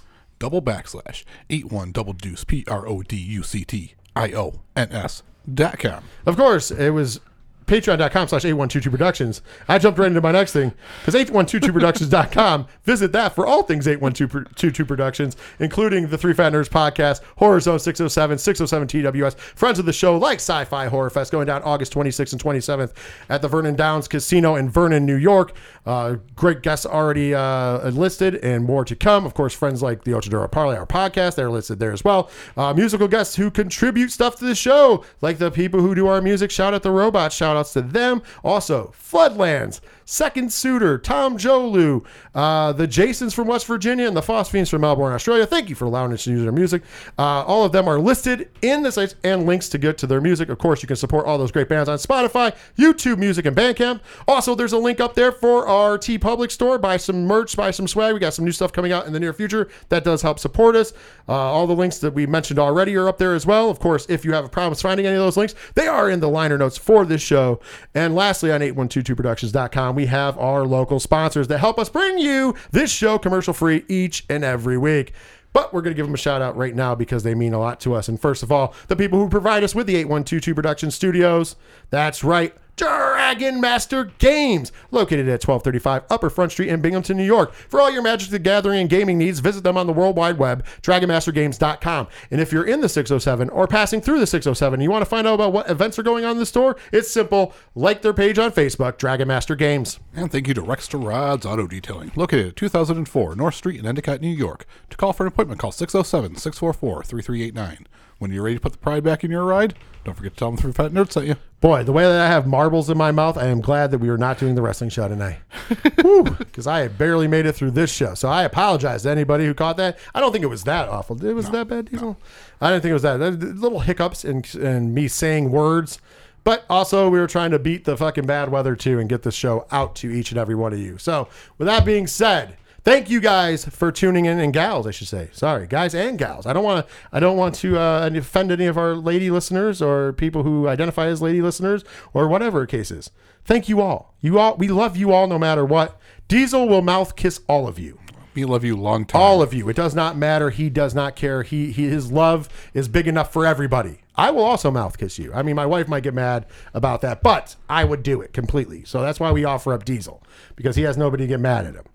double 0.43 0.61
backslash 0.61 1.23
eight 1.49 1.71
one 1.71 1.93
double 1.93 2.11
deuce 2.11 2.43
P 2.43 2.65
R 2.67 2.85
O 2.85 3.01
D 3.01 3.15
U 3.15 3.43
C 3.43 3.63
T 3.63 3.93
I 4.13 4.33
O 4.33 4.55
N 4.75 4.91
S 4.91 5.23
dot 5.51 5.79
com. 5.79 6.03
Of 6.25 6.35
course, 6.35 6.69
it 6.69 6.89
was 6.89 7.21
patreon.com 7.65 8.27
slash 8.27 8.45
8122 8.45 8.89
productions. 8.89 9.41
I 9.67 9.77
jumped 9.77 9.99
right 9.99 10.07
into 10.07 10.21
my 10.21 10.31
next 10.31 10.53
thing 10.53 10.73
because 11.01 11.15
8122productions.com. 11.15 12.67
Visit 12.83 13.11
that 13.13 13.33
for 13.35 13.45
all 13.45 13.63
things 13.63 13.87
8122 13.87 14.85
productions, 14.85 15.35
including 15.59 16.07
the 16.07 16.17
Three 16.17 16.33
Fat 16.33 16.53
Nerds 16.53 16.69
podcast, 16.69 17.21
Horror 17.37 17.59
Zone 17.59 17.79
607, 17.79 18.37
607 18.37 18.87
TWS, 18.87 19.37
friends 19.37 19.79
of 19.79 19.85
the 19.85 19.93
show 19.93 20.17
like 20.17 20.37
Sci 20.37 20.65
Fi 20.65 20.87
Horror 20.87 21.09
Fest 21.09 21.31
going 21.31 21.47
down 21.47 21.61
August 21.63 21.93
26th 21.93 22.33
and 22.33 22.43
27th 22.43 22.93
at 23.29 23.41
the 23.41 23.47
Vernon 23.47 23.75
Downs 23.75 24.07
Casino 24.07 24.55
in 24.55 24.69
Vernon, 24.69 25.05
New 25.05 25.15
York. 25.15 25.53
Uh, 25.85 26.15
great 26.35 26.61
guests 26.61 26.85
already 26.85 27.33
uh, 27.33 27.89
listed 27.89 28.35
and 28.35 28.63
more 28.63 28.85
to 28.85 28.95
come. 28.95 29.25
Of 29.25 29.33
course, 29.33 29.53
friends 29.53 29.81
like 29.81 30.03
the 30.03 30.11
Ochadora 30.11 30.49
Parlay, 30.49 30.77
our 30.77 30.85
podcast, 30.85 31.35
they're 31.35 31.51
listed 31.51 31.79
there 31.79 31.91
as 31.91 32.03
well. 32.03 32.29
Uh, 32.55 32.73
musical 32.73 33.07
guests 33.07 33.35
who 33.35 33.51
contribute 33.51 34.11
stuff 34.11 34.37
to 34.37 34.45
the 34.45 34.55
show, 34.55 35.03
like 35.21 35.37
the 35.37 35.51
people 35.51 35.81
who 35.81 35.93
do 35.95 36.07
our 36.07 36.21
music. 36.21 36.51
Shout 36.51 36.73
out 36.73 36.83
the 36.83 36.91
robots. 36.91 37.35
Shout 37.35 37.57
outs 37.63 37.73
to 37.73 37.81
them. 37.81 38.21
Also, 38.43 38.93
Floodlands, 38.93 39.79
Second 40.05 40.51
Suitor, 40.51 40.97
Tom 40.97 41.37
Jolu, 41.37 42.05
uh, 42.35 42.73
the 42.73 42.87
Jasons 42.87 43.33
from 43.33 43.47
West 43.47 43.65
Virginia, 43.65 44.07
and 44.07 44.17
the 44.17 44.21
Phosphines 44.21 44.69
from 44.69 44.81
Melbourne, 44.81 45.13
Australia. 45.13 45.45
Thank 45.45 45.69
you 45.69 45.75
for 45.75 45.85
allowing 45.85 46.11
us 46.13 46.25
to 46.25 46.31
use 46.31 46.43
their 46.43 46.51
music. 46.51 46.83
Uh, 47.17 47.43
all 47.43 47.63
of 47.63 47.71
them 47.71 47.87
are 47.87 47.99
listed 47.99 48.49
in 48.61 48.83
the 48.83 48.91
sites 48.91 49.15
and 49.23 49.45
links 49.45 49.69
to 49.69 49.77
get 49.77 49.97
to 49.99 50.07
their 50.07 50.21
music. 50.21 50.49
Of 50.49 50.57
course, 50.57 50.81
you 50.83 50.87
can 50.87 50.97
support 50.97 51.25
all 51.25 51.37
those 51.37 51.51
great 51.51 51.69
bands 51.69 51.87
on 51.87 51.97
Spotify, 51.97 52.55
YouTube 52.77 53.17
Music, 53.17 53.45
and 53.45 53.55
Bandcamp. 53.55 54.01
Also, 54.27 54.55
there's 54.55 54.73
a 54.73 54.77
link 54.77 54.99
up 54.99 55.15
there 55.15 55.31
for 55.31 55.67
our 55.67 55.97
TeePublic 55.97 56.51
store. 56.51 56.77
Buy 56.77 56.97
some 56.97 57.25
merch, 57.25 57.55
buy 57.55 57.71
some 57.71 57.87
swag. 57.87 58.13
We 58.13 58.19
got 58.19 58.33
some 58.33 58.45
new 58.45 58.51
stuff 58.51 58.73
coming 58.73 58.91
out 58.91 59.07
in 59.07 59.13
the 59.13 59.19
near 59.19 59.33
future 59.33 59.69
that 59.89 60.03
does 60.03 60.21
help 60.21 60.39
support 60.39 60.75
us. 60.75 60.93
Uh, 61.27 61.33
all 61.33 61.67
the 61.67 61.75
links 61.75 61.99
that 61.99 62.13
we 62.13 62.25
mentioned 62.25 62.59
already 62.59 62.95
are 62.95 63.07
up 63.07 63.17
there 63.17 63.33
as 63.33 63.45
well. 63.45 63.69
Of 63.69 63.79
course, 63.79 64.05
if 64.09 64.25
you 64.25 64.33
have 64.33 64.45
a 64.45 64.49
problem 64.49 64.73
finding 64.83 65.05
any 65.05 65.15
of 65.15 65.21
those 65.21 65.37
links, 65.37 65.55
they 65.75 65.87
are 65.87 66.09
in 66.09 66.19
the 66.19 66.27
liner 66.27 66.57
notes 66.57 66.77
for 66.77 67.05
this 67.05 67.21
show. 67.21 67.59
And 67.93 68.15
lastly, 68.15 68.51
on 68.51 68.61
8122productions.com, 68.61 69.92
we 69.95 70.07
have 70.07 70.37
our 70.37 70.65
local 70.65 70.99
sponsors 70.99 71.47
that 71.47 71.59
help 71.59 71.79
us 71.79 71.89
bring 71.89 72.17
you 72.17 72.55
this 72.71 72.91
show 72.91 73.17
commercial 73.17 73.53
free 73.53 73.85
each 73.87 74.25
and 74.29 74.43
every 74.43 74.77
week. 74.77 75.13
But 75.53 75.71
we're 75.71 75.81
going 75.81 75.93
to 75.93 75.95
give 75.95 76.07
them 76.07 76.15
a 76.15 76.17
shout 76.17 76.41
out 76.41 76.57
right 76.57 76.75
now 76.75 76.95
because 76.95 77.23
they 77.23 77.35
mean 77.35 77.53
a 77.53 77.59
lot 77.59 77.79
to 77.81 77.93
us. 77.93 78.07
And 78.07 78.19
first 78.19 78.41
of 78.41 78.51
all, 78.51 78.73
the 78.87 78.95
people 78.95 79.19
who 79.19 79.29
provide 79.29 79.63
us 79.63 79.75
with 79.75 79.85
the 79.85 79.95
8122 79.95 80.55
Production 80.55 80.91
Studios. 80.91 81.55
That's 81.91 82.23
right. 82.23 82.55
Dragon 82.75 83.61
Master 83.61 84.05
Games, 84.17 84.71
located 84.89 85.27
at 85.27 85.45
1235 85.45 86.03
Upper 86.09 86.29
Front 86.29 86.51
Street 86.53 86.69
in 86.69 86.81
Binghamton, 86.81 87.17
New 87.17 87.23
York. 87.23 87.53
For 87.53 87.79
all 87.79 87.91
your 87.91 88.01
Magic 88.01 88.31
the 88.31 88.39
Gathering 88.39 88.79
and 88.79 88.89
gaming 88.89 89.19
needs, 89.19 89.39
visit 89.39 89.63
them 89.63 89.77
on 89.77 89.85
the 89.85 89.93
World 89.93 90.15
Wide 90.15 90.39
Web, 90.39 90.65
dragonmastergames.com. 90.81 92.07
And 92.31 92.41
if 92.41 92.51
you're 92.51 92.65
in 92.65 92.81
the 92.81 92.89
607 92.89 93.49
or 93.49 93.67
passing 93.67 94.01
through 94.01 94.19
the 94.19 94.27
607 94.27 94.73
and 94.75 94.83
you 94.83 94.89
want 94.89 95.03
to 95.03 95.09
find 95.09 95.27
out 95.27 95.35
about 95.35 95.53
what 95.53 95.69
events 95.69 95.99
are 95.99 96.03
going 96.03 96.25
on 96.25 96.31
in 96.31 96.39
the 96.39 96.45
store, 96.45 96.75
it's 96.91 97.11
simple. 97.11 97.53
Like 97.75 98.01
their 98.01 98.13
page 98.13 98.39
on 98.39 98.51
Facebook, 98.51 98.97
Dragon 98.97 99.27
Master 99.27 99.55
Games. 99.55 99.99
And 100.15 100.31
thank 100.31 100.47
you 100.47 100.55
to 100.55 100.61
Rexter 100.61 101.03
Rods 101.03 101.45
Auto 101.45 101.67
Detailing, 101.67 102.11
located 102.15 102.47
at 102.47 102.55
2004 102.55 103.35
North 103.35 103.55
Street 103.55 103.79
in 103.79 103.85
Endicott, 103.85 104.21
New 104.21 104.29
York. 104.29 104.65
To 104.89 104.97
call 104.97 105.13
for 105.13 105.23
an 105.23 105.27
appointment, 105.27 105.59
call 105.59 105.71
607 105.71 106.37
644 106.37 107.03
3389. 107.03 107.87
When 108.23 108.31
you're 108.31 108.43
ready 108.43 108.55
to 108.55 108.61
put 108.61 108.71
the 108.71 108.77
pride 108.77 109.03
back 109.03 109.25
in 109.25 109.31
your 109.31 109.43
ride, 109.43 109.73
don't 110.05 110.15
forget 110.15 110.31
to 110.31 110.39
tell 110.39 110.49
them 110.49 110.55
three 110.55 110.71
fat 110.71 110.93
nerds 110.93 111.11
sent 111.11 111.27
you. 111.27 111.35
Boy, 111.59 111.83
the 111.83 111.91
way 111.91 112.03
that 112.03 112.21
I 112.21 112.27
have 112.27 112.47
marbles 112.47 112.89
in 112.89 112.97
my 112.97 113.11
mouth, 113.11 113.37
I 113.37 113.47
am 113.47 113.59
glad 113.59 113.91
that 113.91 113.97
we 113.97 114.07
are 114.07 114.17
not 114.17 114.37
doing 114.37 114.55
the 114.55 114.61
wrestling 114.61 114.89
show 114.89 115.09
tonight. 115.09 115.39
Because 116.37 116.65
I 116.65 116.79
had 116.79 116.97
barely 116.97 117.27
made 117.27 117.45
it 117.45 117.51
through 117.51 117.71
this 117.71 117.91
show. 117.91 118.13
So 118.13 118.29
I 118.29 118.43
apologize 118.43 119.03
to 119.03 119.09
anybody 119.09 119.45
who 119.45 119.53
caught 119.53 119.75
that. 119.75 119.99
I 120.15 120.21
don't 120.21 120.31
think 120.31 120.45
it 120.45 120.47
was 120.47 120.63
that 120.63 120.87
awful. 120.87 121.21
It 121.25 121.33
was 121.33 121.49
that 121.49 121.67
bad, 121.67 121.89
Diesel? 121.89 122.17
I 122.61 122.69
didn't 122.69 122.83
think 122.83 122.91
it 122.91 122.93
was 122.93 123.01
that. 123.01 123.19
Little 123.19 123.81
hiccups 123.81 124.23
and, 124.23 124.55
and 124.55 124.95
me 124.95 125.09
saying 125.09 125.51
words. 125.51 125.99
But 126.45 126.63
also, 126.69 127.09
we 127.09 127.19
were 127.19 127.27
trying 127.27 127.51
to 127.51 127.59
beat 127.59 127.83
the 127.83 127.97
fucking 127.97 128.25
bad 128.25 128.49
weather 128.49 128.77
too 128.77 128.99
and 128.99 129.09
get 129.09 129.23
this 129.23 129.35
show 129.35 129.67
out 129.69 129.95
to 129.97 130.09
each 130.09 130.31
and 130.31 130.39
every 130.39 130.55
one 130.55 130.71
of 130.71 130.79
you. 130.79 130.97
So, 130.97 131.27
with 131.57 131.67
that 131.67 131.83
being 131.83 132.07
said, 132.07 132.55
thank 132.83 133.09
you 133.09 133.19
guys 133.19 133.65
for 133.65 133.91
tuning 133.91 134.25
in 134.25 134.39
and 134.39 134.53
gals, 134.53 134.87
I 134.87 134.91
should 134.91 135.07
say. 135.07 135.29
Sorry, 135.31 135.67
guys 135.67 135.95
and 135.95 136.17
gals. 136.17 136.45
I 136.45 136.53
don't 136.53 136.63
want 136.63 136.87
to. 136.87 136.93
I 137.11 137.19
don't 137.19 137.37
want 137.37 137.55
to 137.55 137.77
uh, 137.77 138.09
offend 138.13 138.51
any 138.51 138.65
of 138.65 138.77
our 138.77 138.95
lady 138.95 139.29
listeners 139.31 139.81
or 139.81 140.13
people 140.13 140.43
who 140.43 140.67
identify 140.67 141.07
as 141.07 141.21
lady 141.21 141.41
listeners 141.41 141.83
or 142.13 142.27
whatever 142.27 142.65
case 142.65 142.91
is. 142.91 143.11
Thank 143.45 143.67
you 143.67 143.81
all. 143.81 144.13
You 144.21 144.39
all. 144.39 144.55
We 144.55 144.69
love 144.69 144.95
you 144.95 145.11
all, 145.11 145.27
no 145.27 145.37
matter 145.39 145.65
what. 145.65 145.99
Diesel 146.27 146.67
will 146.67 146.81
mouth 146.81 147.15
kiss 147.15 147.41
all 147.47 147.67
of 147.67 147.77
you. 147.77 147.99
We 148.33 148.45
love 148.45 148.63
you 148.63 148.75
long 148.75 149.05
time. 149.05 149.21
All 149.21 149.41
of 149.41 149.53
you. 149.53 149.69
It 149.69 149.75
does 149.75 149.93
not 149.93 150.17
matter. 150.17 150.49
He 150.49 150.69
does 150.69 150.95
not 150.95 151.15
care. 151.15 151.43
He, 151.43 151.71
he 151.71 151.87
his 151.87 152.11
love 152.11 152.49
is 152.73 152.87
big 152.87 153.07
enough 153.07 153.31
for 153.31 153.45
everybody. 153.45 153.99
I 154.15 154.31
will 154.31 154.43
also 154.43 154.71
mouth 154.71 154.97
kiss 154.97 155.19
you. 155.19 155.31
I 155.33 155.41
mean, 155.43 155.55
my 155.55 155.65
wife 155.65 155.87
might 155.87 156.03
get 156.03 156.13
mad 156.13 156.45
about 156.73 157.01
that, 157.01 157.21
but 157.21 157.55
I 157.69 157.83
would 157.83 158.03
do 158.03 158.21
it 158.21 158.33
completely. 158.33 158.85
So 158.85 159.01
that's 159.01 159.19
why 159.19 159.31
we 159.31 159.43
offer 159.43 159.73
up 159.73 159.85
Diesel 159.85 160.23
because 160.55 160.75
he 160.75 160.83
has 160.83 160.97
nobody 160.97 161.23
to 161.23 161.27
get 161.27 161.39
mad 161.39 161.65
at 161.65 161.75
him. 161.75 161.85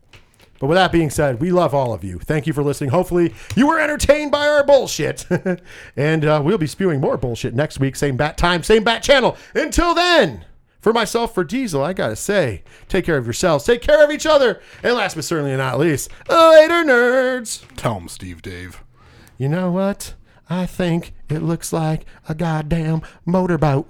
But 0.59 0.67
with 0.67 0.77
that 0.77 0.93
being 0.93 1.11
said, 1.11 1.41
we 1.41 1.53
love 1.53 1.75
all 1.75 1.93
of 1.93 2.03
you. 2.03 2.19
Thank 2.19 2.47
you 2.47 2.53
for 2.53 2.63
listening. 2.63 2.91
Hopefully, 2.91 3.35
you 3.55 3.67
were 3.67 3.79
entertained 3.79 4.33
by 4.33 4.49
our 4.49 4.65
bullshit. 4.65 5.27
and 5.97 6.25
uh, 6.25 6.41
we'll 6.45 6.59
be 6.59 6.67
spewing 6.67 7.01
more 7.01 7.17
bullshit 7.17 7.55
next 7.55 7.79
week. 7.79 7.97
Same 7.97 8.17
bat 8.17 8.37
time, 8.37 8.63
same 8.63 8.85
bat 8.85 9.03
channel. 9.03 9.37
Until 9.55 9.95
then, 9.95 10.45
for 10.81 10.93
myself, 10.93 11.35
for 11.35 11.45
Diesel, 11.45 11.83
I 11.83 11.93
gotta 11.93 12.17
say, 12.17 12.63
take 12.89 13.05
care 13.05 13.19
of 13.19 13.27
yourselves, 13.27 13.65
take 13.65 13.83
care 13.83 14.05
of 14.05 14.11
each 14.11 14.27
other, 14.27 14.61
and 14.83 14.95
last 14.95 15.15
but 15.15 15.25
certainly 15.25 15.57
not 15.57 15.79
least, 15.79 16.11
later, 16.29 16.85
nerds. 16.85 17.65
Tell 17.77 17.95
them, 17.95 18.09
Steve 18.09 18.43
Dave. 18.43 18.83
You 19.37 19.49
know 19.49 19.71
what? 19.71 20.15
I 20.51 20.67
think 20.67 21.15
it 21.29 21.41
looks 21.43 21.73
like 21.73 22.07
a 22.29 22.35
goddamn 22.35 23.03
motorboat. 23.27 23.89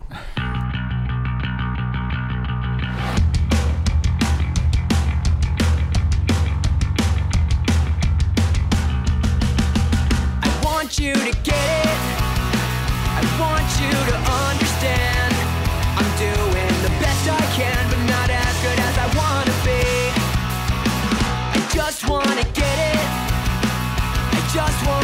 Just 24.59 24.87
wanna 24.89 24.98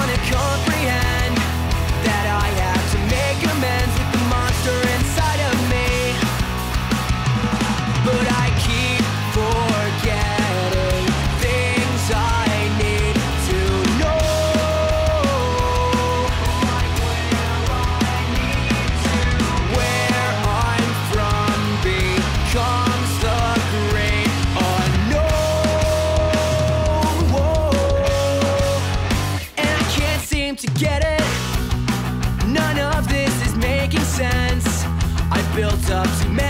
built 36.05 36.44